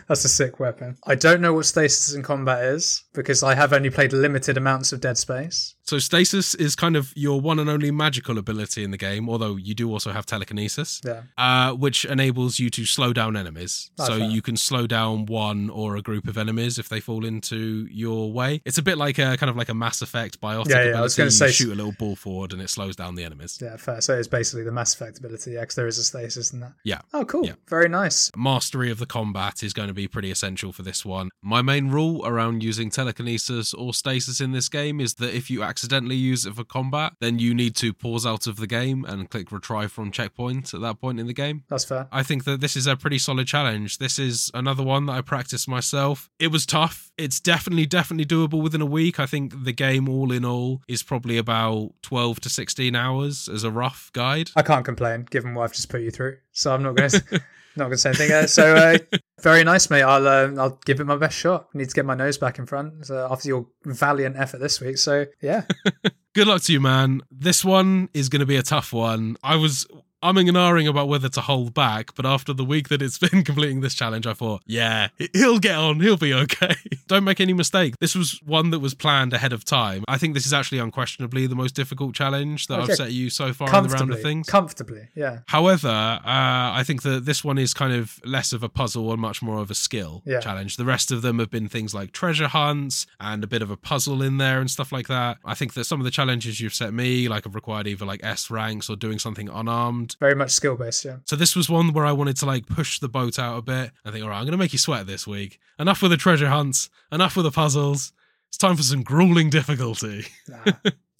that's 0.08 0.24
a 0.24 0.28
sick 0.28 0.58
weapon. 0.58 0.96
I 1.06 1.14
don't 1.14 1.40
know 1.40 1.52
what 1.52 1.66
stasis 1.66 2.14
in 2.14 2.22
combat 2.22 2.64
is 2.64 3.04
because 3.12 3.42
I 3.42 3.54
have 3.54 3.72
only 3.72 3.90
played 3.90 4.12
limited 4.12 4.56
amounts 4.56 4.92
of 4.92 5.00
Dead 5.00 5.18
Space. 5.18 5.74
So 5.84 5.98
stasis 5.98 6.54
is 6.54 6.76
kind 6.76 6.94
of 6.94 7.12
your 7.16 7.40
one 7.40 7.58
and 7.58 7.68
only 7.68 7.90
magical 7.90 8.38
ability 8.38 8.84
in 8.84 8.90
the 8.92 8.96
game, 8.96 9.28
although 9.28 9.56
you 9.56 9.74
do 9.74 9.90
also 9.90 10.12
have 10.12 10.24
telekinesis, 10.24 11.00
Yeah. 11.04 11.22
uh, 11.36 11.72
which 11.72 12.04
enables 12.04 12.58
you 12.60 12.70
to 12.70 12.84
slow 12.86 13.12
down 13.12 13.36
enemies. 13.36 13.90
That's 13.96 14.08
so 14.10 14.18
fair. 14.18 14.28
you 14.30 14.40
can 14.42 14.56
slow 14.56 14.86
down 14.86 15.26
one 15.26 15.68
or 15.68 15.96
a 15.96 16.02
group 16.02 16.28
of 16.28 16.38
enemies 16.38 16.78
if 16.78 16.88
they 16.88 17.00
fall 17.00 17.24
into 17.24 17.88
your 17.90 18.32
way. 18.32 18.62
It's 18.64 18.78
a 18.78 18.82
bit 18.82 18.98
like 18.98 19.18
a 19.18 19.36
kind 19.36 19.50
of 19.50 19.56
like 19.56 19.68
a 19.68 19.74
Mass 19.74 20.00
Effect 20.02 20.40
biotic 20.40 20.68
Yeah, 20.68 20.76
yeah, 20.76 20.80
I 20.80 20.82
ability. 20.90 21.02
was 21.02 21.16
gonna 21.16 21.26
you 21.26 21.30
say- 21.30 21.50
shoot 21.50 21.72
a 21.72 21.74
little 21.74 21.92
ball 21.98 22.14
forward 22.14 22.52
and 22.52 22.62
it 22.62 22.70
slows 22.70 22.94
down 22.94 23.16
the 23.16 23.24
enemies. 23.24 23.58
Yeah, 23.60 23.76
fair. 23.76 24.00
So 24.00 24.16
it's 24.16 24.28
basically 24.28 24.62
the 24.64 24.72
Mass 24.72 24.94
Effect 24.94 25.18
ability, 25.18 25.52
yeah, 25.52 25.60
because 25.60 25.74
there 25.74 25.88
is 25.88 25.98
a 25.98 26.04
stasis 26.04 26.52
in 26.52 26.60
that. 26.60 26.72
Yeah. 26.84 27.00
Oh, 27.12 27.24
cool. 27.24 27.46
Yeah. 27.46 27.54
Very 27.68 27.88
nice. 27.88 28.30
Mastery 28.36 28.90
of 28.92 28.98
the 28.98 29.06
combat 29.06 29.62
is 29.64 29.72
going 29.72 29.88
to 29.88 29.94
be 29.94 30.06
pretty 30.06 30.30
essential 30.30 30.72
for 30.72 30.82
this 30.82 31.04
one. 31.04 31.30
My 31.42 31.62
main 31.62 31.88
rule 31.88 32.24
around 32.26 32.62
using 32.62 32.90
telekinesis 32.90 33.74
or 33.74 33.92
stasis 33.92 34.40
in 34.40 34.52
this 34.52 34.68
game 34.68 35.00
is 35.00 35.14
that 35.14 35.34
if 35.34 35.50
you 35.50 35.62
accidentally 35.70 36.16
use 36.16 36.44
it 36.46 36.54
for 36.54 36.64
combat, 36.64 37.12
then 37.20 37.38
you 37.38 37.54
need 37.54 37.76
to 37.76 37.92
pause 37.92 38.26
out 38.26 38.48
of 38.48 38.56
the 38.56 38.66
game 38.66 39.04
and 39.04 39.30
click 39.30 39.50
retry 39.50 39.88
from 39.88 40.10
checkpoint 40.10 40.74
at 40.74 40.80
that 40.80 41.00
point 41.00 41.20
in 41.20 41.28
the 41.28 41.32
game. 41.32 41.62
That's 41.68 41.84
fair. 41.84 42.08
I 42.10 42.24
think 42.24 42.44
that 42.44 42.60
this 42.60 42.74
is 42.74 42.88
a 42.88 42.96
pretty 42.96 43.18
solid 43.18 43.46
challenge. 43.46 43.98
This 43.98 44.18
is 44.18 44.50
another 44.52 44.82
one 44.82 45.06
that 45.06 45.12
I 45.12 45.20
practiced 45.20 45.68
myself. 45.68 46.28
It 46.40 46.48
was 46.48 46.66
tough. 46.66 47.12
It's 47.16 47.38
definitely, 47.38 47.86
definitely 47.86 48.26
doable 48.26 48.60
within 48.60 48.80
a 48.80 48.86
week. 48.86 49.20
I 49.20 49.26
think 49.26 49.64
the 49.64 49.72
game, 49.72 50.08
all 50.08 50.32
in 50.32 50.44
all, 50.44 50.82
is 50.88 51.04
probably 51.04 51.38
about 51.38 51.92
12 52.02 52.40
to 52.40 52.48
16 52.50 52.96
hours 52.96 53.48
as 53.48 53.62
a 53.62 53.70
rough 53.70 54.10
guide. 54.12 54.50
I 54.56 54.62
can't 54.62 54.84
complain 54.84 55.26
given 55.30 55.54
what 55.54 55.64
I've 55.64 55.72
just 55.72 55.88
put 55.88 56.00
you 56.00 56.10
through. 56.10 56.38
So 56.50 56.74
I'm 56.74 56.82
not 56.82 56.96
going 56.96 57.10
to. 57.10 57.40
Not 57.76 57.84
gonna 57.84 57.98
say 57.98 58.10
anything. 58.10 58.32
Uh, 58.32 58.46
so 58.46 58.74
uh, 58.74 58.98
very 59.42 59.64
nice, 59.64 59.90
mate. 59.90 60.02
I'll 60.02 60.26
uh, 60.26 60.52
I'll 60.60 60.78
give 60.84 61.00
it 61.00 61.04
my 61.04 61.16
best 61.16 61.36
shot. 61.36 61.74
Need 61.74 61.88
to 61.88 61.94
get 61.94 62.04
my 62.04 62.14
nose 62.14 62.38
back 62.38 62.58
in 62.58 62.66
front 62.66 63.06
so 63.06 63.28
after 63.30 63.48
your 63.48 63.66
valiant 63.84 64.36
effort 64.36 64.58
this 64.58 64.80
week. 64.80 64.98
So 64.98 65.26
yeah, 65.40 65.64
Good 66.32 66.46
luck 66.46 66.62
to 66.62 66.72
you, 66.72 66.80
man. 66.80 67.22
This 67.32 67.64
one 67.64 68.08
is 68.14 68.28
going 68.28 68.38
to 68.40 68.46
be 68.46 68.54
a 68.54 68.62
tough 68.62 68.92
one. 68.92 69.36
I 69.42 69.56
was 69.56 69.84
umming 70.22 70.48
and 70.48 70.56
ahhing 70.56 70.88
about 70.88 71.08
whether 71.08 71.28
to 71.28 71.40
hold 71.40 71.72
back, 71.74 72.14
but 72.14 72.26
after 72.26 72.52
the 72.52 72.64
week 72.64 72.88
that 72.88 73.00
it's 73.02 73.18
been 73.30 73.42
completing 73.44 73.80
this 73.80 73.94
challenge, 73.94 74.26
I 74.26 74.32
thought, 74.34 74.62
yeah, 74.66 75.08
he'll 75.32 75.58
get 75.58 75.76
on. 75.76 76.00
He'll 76.00 76.16
be 76.16 76.34
okay. 76.34 76.74
Don't 77.08 77.24
make 77.24 77.40
any 77.40 77.52
mistake. 77.52 77.94
This 78.00 78.14
was 78.14 78.40
one 78.44 78.70
that 78.70 78.80
was 78.80 78.94
planned 78.94 79.32
ahead 79.32 79.52
of 79.52 79.64
time. 79.64 80.04
I 80.08 80.18
think 80.18 80.34
this 80.34 80.46
is 80.46 80.52
actually 80.52 80.78
unquestionably 80.78 81.46
the 81.46 81.54
most 81.54 81.74
difficult 81.74 82.14
challenge 82.14 82.66
that 82.68 82.80
Okay. 82.80 82.92
I've 82.92 82.96
set 82.96 83.12
you 83.12 83.30
so 83.30 83.52
far 83.52 83.68
in 83.74 83.82
the 83.88 83.88
round 83.94 84.12
of 84.12 84.22
things. 84.22 84.46
comfortably. 84.48 85.08
Yeah, 85.14 85.40
However, 85.46 85.88
uh, 85.88 86.20
I 86.24 86.82
think 86.86 87.02
that 87.02 87.24
this 87.24 87.42
one 87.44 87.58
is 87.58 87.74
kind 87.74 87.92
of 87.92 88.20
less 88.24 88.52
of 88.52 88.62
a 88.62 88.68
puzzle 88.68 89.10
and 89.12 89.20
much 89.20 89.42
more 89.42 89.58
of 89.58 89.70
a 89.70 89.74
skill 89.74 90.22
Yeah. 90.26 90.40
challenge. 90.40 90.76
The 90.76 90.84
rest 90.84 91.10
of 91.10 91.22
them 91.22 91.38
have 91.38 91.50
been 91.50 91.68
things 91.68 91.94
like 91.94 92.12
treasure 92.12 92.48
hunts 92.48 93.06
and 93.18 93.42
a 93.42 93.46
bit 93.46 93.62
of 93.62 93.70
a 93.70 93.76
puzzle 93.76 94.22
in 94.22 94.36
there 94.38 94.60
and 94.60 94.70
stuff 94.70 94.92
like 94.92 95.08
that. 95.08 95.38
I 95.44 95.54
think 95.54 95.74
that 95.74 95.84
some 95.84 96.00
of 96.00 96.04
the 96.04 96.10
challenges 96.10 96.60
you've 96.60 96.74
set 96.74 96.92
me, 96.92 97.28
like, 97.28 97.44
have 97.44 97.54
required 97.54 97.86
either 97.86 98.04
like 98.04 98.20
S 98.22 98.50
ranks 98.50 98.88
or 98.90 98.96
doing 98.96 99.18
something 99.18 99.48
unarmed. 99.48 100.09
Very 100.18 100.34
much 100.34 100.50
skill 100.50 100.76
based. 100.76 101.04
Yeah. 101.04 101.16
So 101.26 101.36
this 101.36 101.54
was 101.54 101.68
one 101.68 101.92
where 101.92 102.06
I 102.06 102.12
wanted 102.12 102.36
to 102.38 102.46
like 102.46 102.66
push 102.66 102.98
the 102.98 103.08
boat 103.08 103.38
out 103.38 103.58
a 103.58 103.62
bit. 103.62 103.92
I 104.04 104.10
think, 104.10 104.24
all 104.24 104.30
right, 104.30 104.38
I'm 104.38 104.44
going 104.44 104.52
to 104.52 104.58
make 104.58 104.72
you 104.72 104.78
sweat 104.78 105.06
this 105.06 105.26
week. 105.26 105.58
Enough 105.78 106.02
with 106.02 106.10
the 106.10 106.16
treasure 106.16 106.48
hunts. 106.48 106.90
Enough 107.12 107.36
with 107.36 107.44
the 107.44 107.50
puzzles. 107.50 108.12
It's 108.48 108.58
time 108.58 108.76
for 108.76 108.82
some 108.82 109.02
grueling 109.02 109.50
difficulty. 109.50 110.26
Nah, 110.48 110.72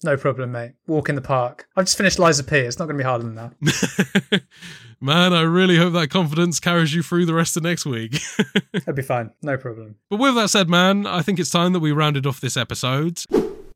no 0.03 0.17
problem, 0.17 0.51
mate. 0.51 0.73
Walk 0.87 1.09
in 1.09 1.15
the 1.15 1.21
park. 1.21 1.67
I've 1.77 1.85
just 1.85 1.95
finished 1.97 2.19
Lies 2.19 2.39
of 2.39 2.47
P. 2.47 2.57
It's 2.57 2.79
not 2.79 2.85
going 2.85 2.97
to 2.97 3.03
be 3.03 3.07
harder 3.07 3.23
than 3.23 3.35
that. 3.35 4.43
Man, 5.01 5.33
I 5.33 5.41
really 5.41 5.77
hope 5.77 5.93
that 5.93 6.09
confidence 6.09 6.59
carries 6.59 6.93
you 6.93 7.01
through 7.01 7.25
the 7.25 7.33
rest 7.33 7.57
of 7.57 7.63
next 7.63 7.85
week. 7.85 8.19
It'll 8.73 8.93
be 8.93 9.01
fine. 9.01 9.31
No 9.41 9.57
problem. 9.57 9.95
But 10.09 10.19
with 10.19 10.35
that 10.35 10.49
said, 10.49 10.69
man, 10.69 11.07
I 11.07 11.23
think 11.23 11.39
it's 11.39 11.49
time 11.49 11.73
that 11.73 11.79
we 11.79 11.91
rounded 11.91 12.27
off 12.27 12.39
this 12.39 12.55
episode. 12.55 13.19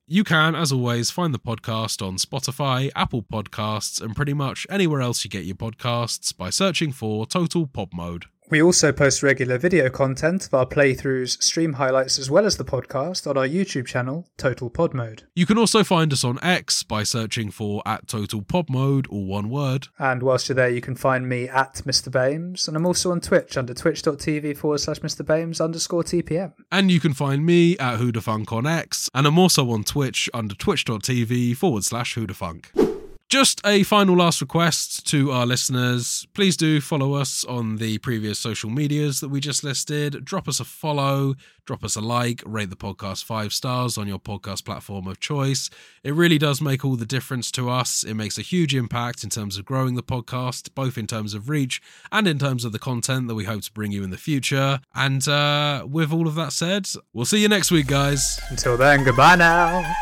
You 0.08 0.24
can, 0.24 0.54
as 0.54 0.72
always, 0.72 1.10
find 1.10 1.34
the 1.34 1.40
podcast 1.40 2.06
on 2.06 2.18
Spotify, 2.18 2.92
Apple 2.96 3.24
Podcasts, 3.24 4.00
and 4.00 4.16
pretty 4.16 4.36
much 4.36 4.68
anywhere 4.70 5.02
else 5.02 5.24
you 5.24 5.32
get 5.32 5.46
your 5.46 5.56
podcasts 5.56 6.36
by 6.36 6.52
searching 6.52 6.92
for 6.92 7.26
Total 7.26 7.66
Pod 7.66 7.90
Mode. 7.92 8.26
We 8.48 8.62
also 8.62 8.92
post 8.92 9.24
regular 9.24 9.58
video 9.58 9.90
content 9.90 10.46
of 10.46 10.54
our 10.54 10.68
playthroughs, 10.68 11.42
stream 11.42 11.74
highlights, 11.74 12.20
as 12.20 12.30
well 12.30 12.46
as 12.46 12.58
the 12.58 12.64
podcast 12.64 13.28
on 13.28 13.38
our 13.38 13.48
YouTube 13.48 13.88
channel, 13.88 14.28
Total 14.38 14.70
Pod 14.70 14.94
Mode. 14.94 15.24
You 15.34 15.48
can 15.48 15.58
also 15.58 15.84
find 15.84 16.14
us 16.14 16.24
on 16.24 16.38
X 16.44 16.84
by 16.84 17.02
searching 17.02 17.50
for 17.50 17.82
at 17.88 18.08
Total 18.08 18.44
Pod 18.44 18.70
Mode, 18.70 19.08
or 19.10 19.26
one 19.26 19.50
word. 19.50 19.88
And 19.98 20.22
whilst 20.22 20.48
you're 20.48 20.56
there, 20.56 20.70
you 20.70 20.82
can 20.82 20.96
find 20.96 21.28
me 21.28 21.50
at 21.50 21.82
Mr. 21.86 22.12
Bames, 22.12 22.68
and 22.68 22.78
I'm 22.78 22.86
also 22.86 23.12
on 23.12 23.20
Twitch 23.20 23.58
under 23.58 23.74
twitch.tv 23.74 24.58
forward 24.58 24.80
slash 24.80 25.00
Mr. 25.00 25.26
Bames 25.26 25.60
underscore 25.60 26.04
TPM. 26.04 26.54
And 26.72 26.92
you 26.92 27.00
can 27.00 27.16
find 27.16 27.46
me 27.46 27.78
at 27.80 28.00
Whodafunk 28.00 28.52
on 28.52 28.68
X, 28.68 29.10
and 29.16 29.26
I'm 29.26 29.40
also 29.40 29.72
on 29.72 29.84
Twitch 29.84 30.30
under 30.36 30.54
twitch.tv 30.54 31.58
forward 31.58 31.84
slash 31.84 32.16
Whodafunk. 32.16 32.95
Just 33.36 33.60
a 33.66 33.84
final 33.84 34.16
last 34.16 34.40
request 34.40 35.06
to 35.08 35.30
our 35.34 35.46
listeners. 35.46 36.26
Please 36.34 36.56
do 36.56 36.80
follow 36.80 37.16
us 37.16 37.44
on 37.44 37.76
the 37.76 37.98
previous 37.98 38.40
social 38.40 38.70
medias 38.70 39.20
that 39.20 39.28
we 39.28 39.42
just 39.42 39.62
listed. 39.62 40.24
Drop 40.24 40.48
us 40.48 40.62
a 40.62 40.64
follow, 40.64 41.36
drop 41.66 41.84
us 41.84 41.98
a 41.98 42.00
like, 42.00 42.42
rate 42.46 42.70
the 42.70 42.78
podcast 42.78 43.26
five 43.26 43.52
stars 43.52 43.98
on 43.98 44.08
your 44.08 44.20
podcast 44.20 44.64
platform 44.64 45.06
of 45.06 45.20
choice. 45.20 45.70
It 46.02 46.14
really 46.14 46.38
does 46.38 46.62
make 46.62 46.86
all 46.86 46.96
the 46.96 47.06
difference 47.06 47.52
to 47.52 47.70
us. 47.70 48.06
It 48.06 48.14
makes 48.14 48.38
a 48.38 48.42
huge 48.42 48.74
impact 48.74 49.22
in 49.26 49.30
terms 49.30 49.58
of 49.58 49.66
growing 49.66 49.96
the 49.96 50.02
podcast, 50.02 50.74
both 50.74 50.98
in 50.98 51.06
terms 51.06 51.34
of 51.34 51.50
reach 51.50 51.82
and 52.14 52.30
in 52.30 52.40
terms 52.40 52.64
of 52.64 52.72
the 52.72 52.80
content 52.80 53.28
that 53.28 53.36
we 53.36 53.44
hope 53.44 53.64
to 53.64 53.72
bring 53.74 53.92
you 53.92 54.02
in 54.06 54.12
the 54.12 54.18
future. 54.18 54.80
And 54.96 55.28
uh, 55.28 55.86
with 55.86 56.14
all 56.14 56.30
of 56.30 56.36
that 56.36 56.54
said, 56.54 56.88
we'll 57.12 57.26
see 57.26 57.42
you 57.42 57.50
next 57.50 57.70
week, 57.70 57.88
guys. 57.88 58.40
Until 58.50 58.78
then, 58.78 59.04
goodbye 59.04 59.36
now. 59.36 59.94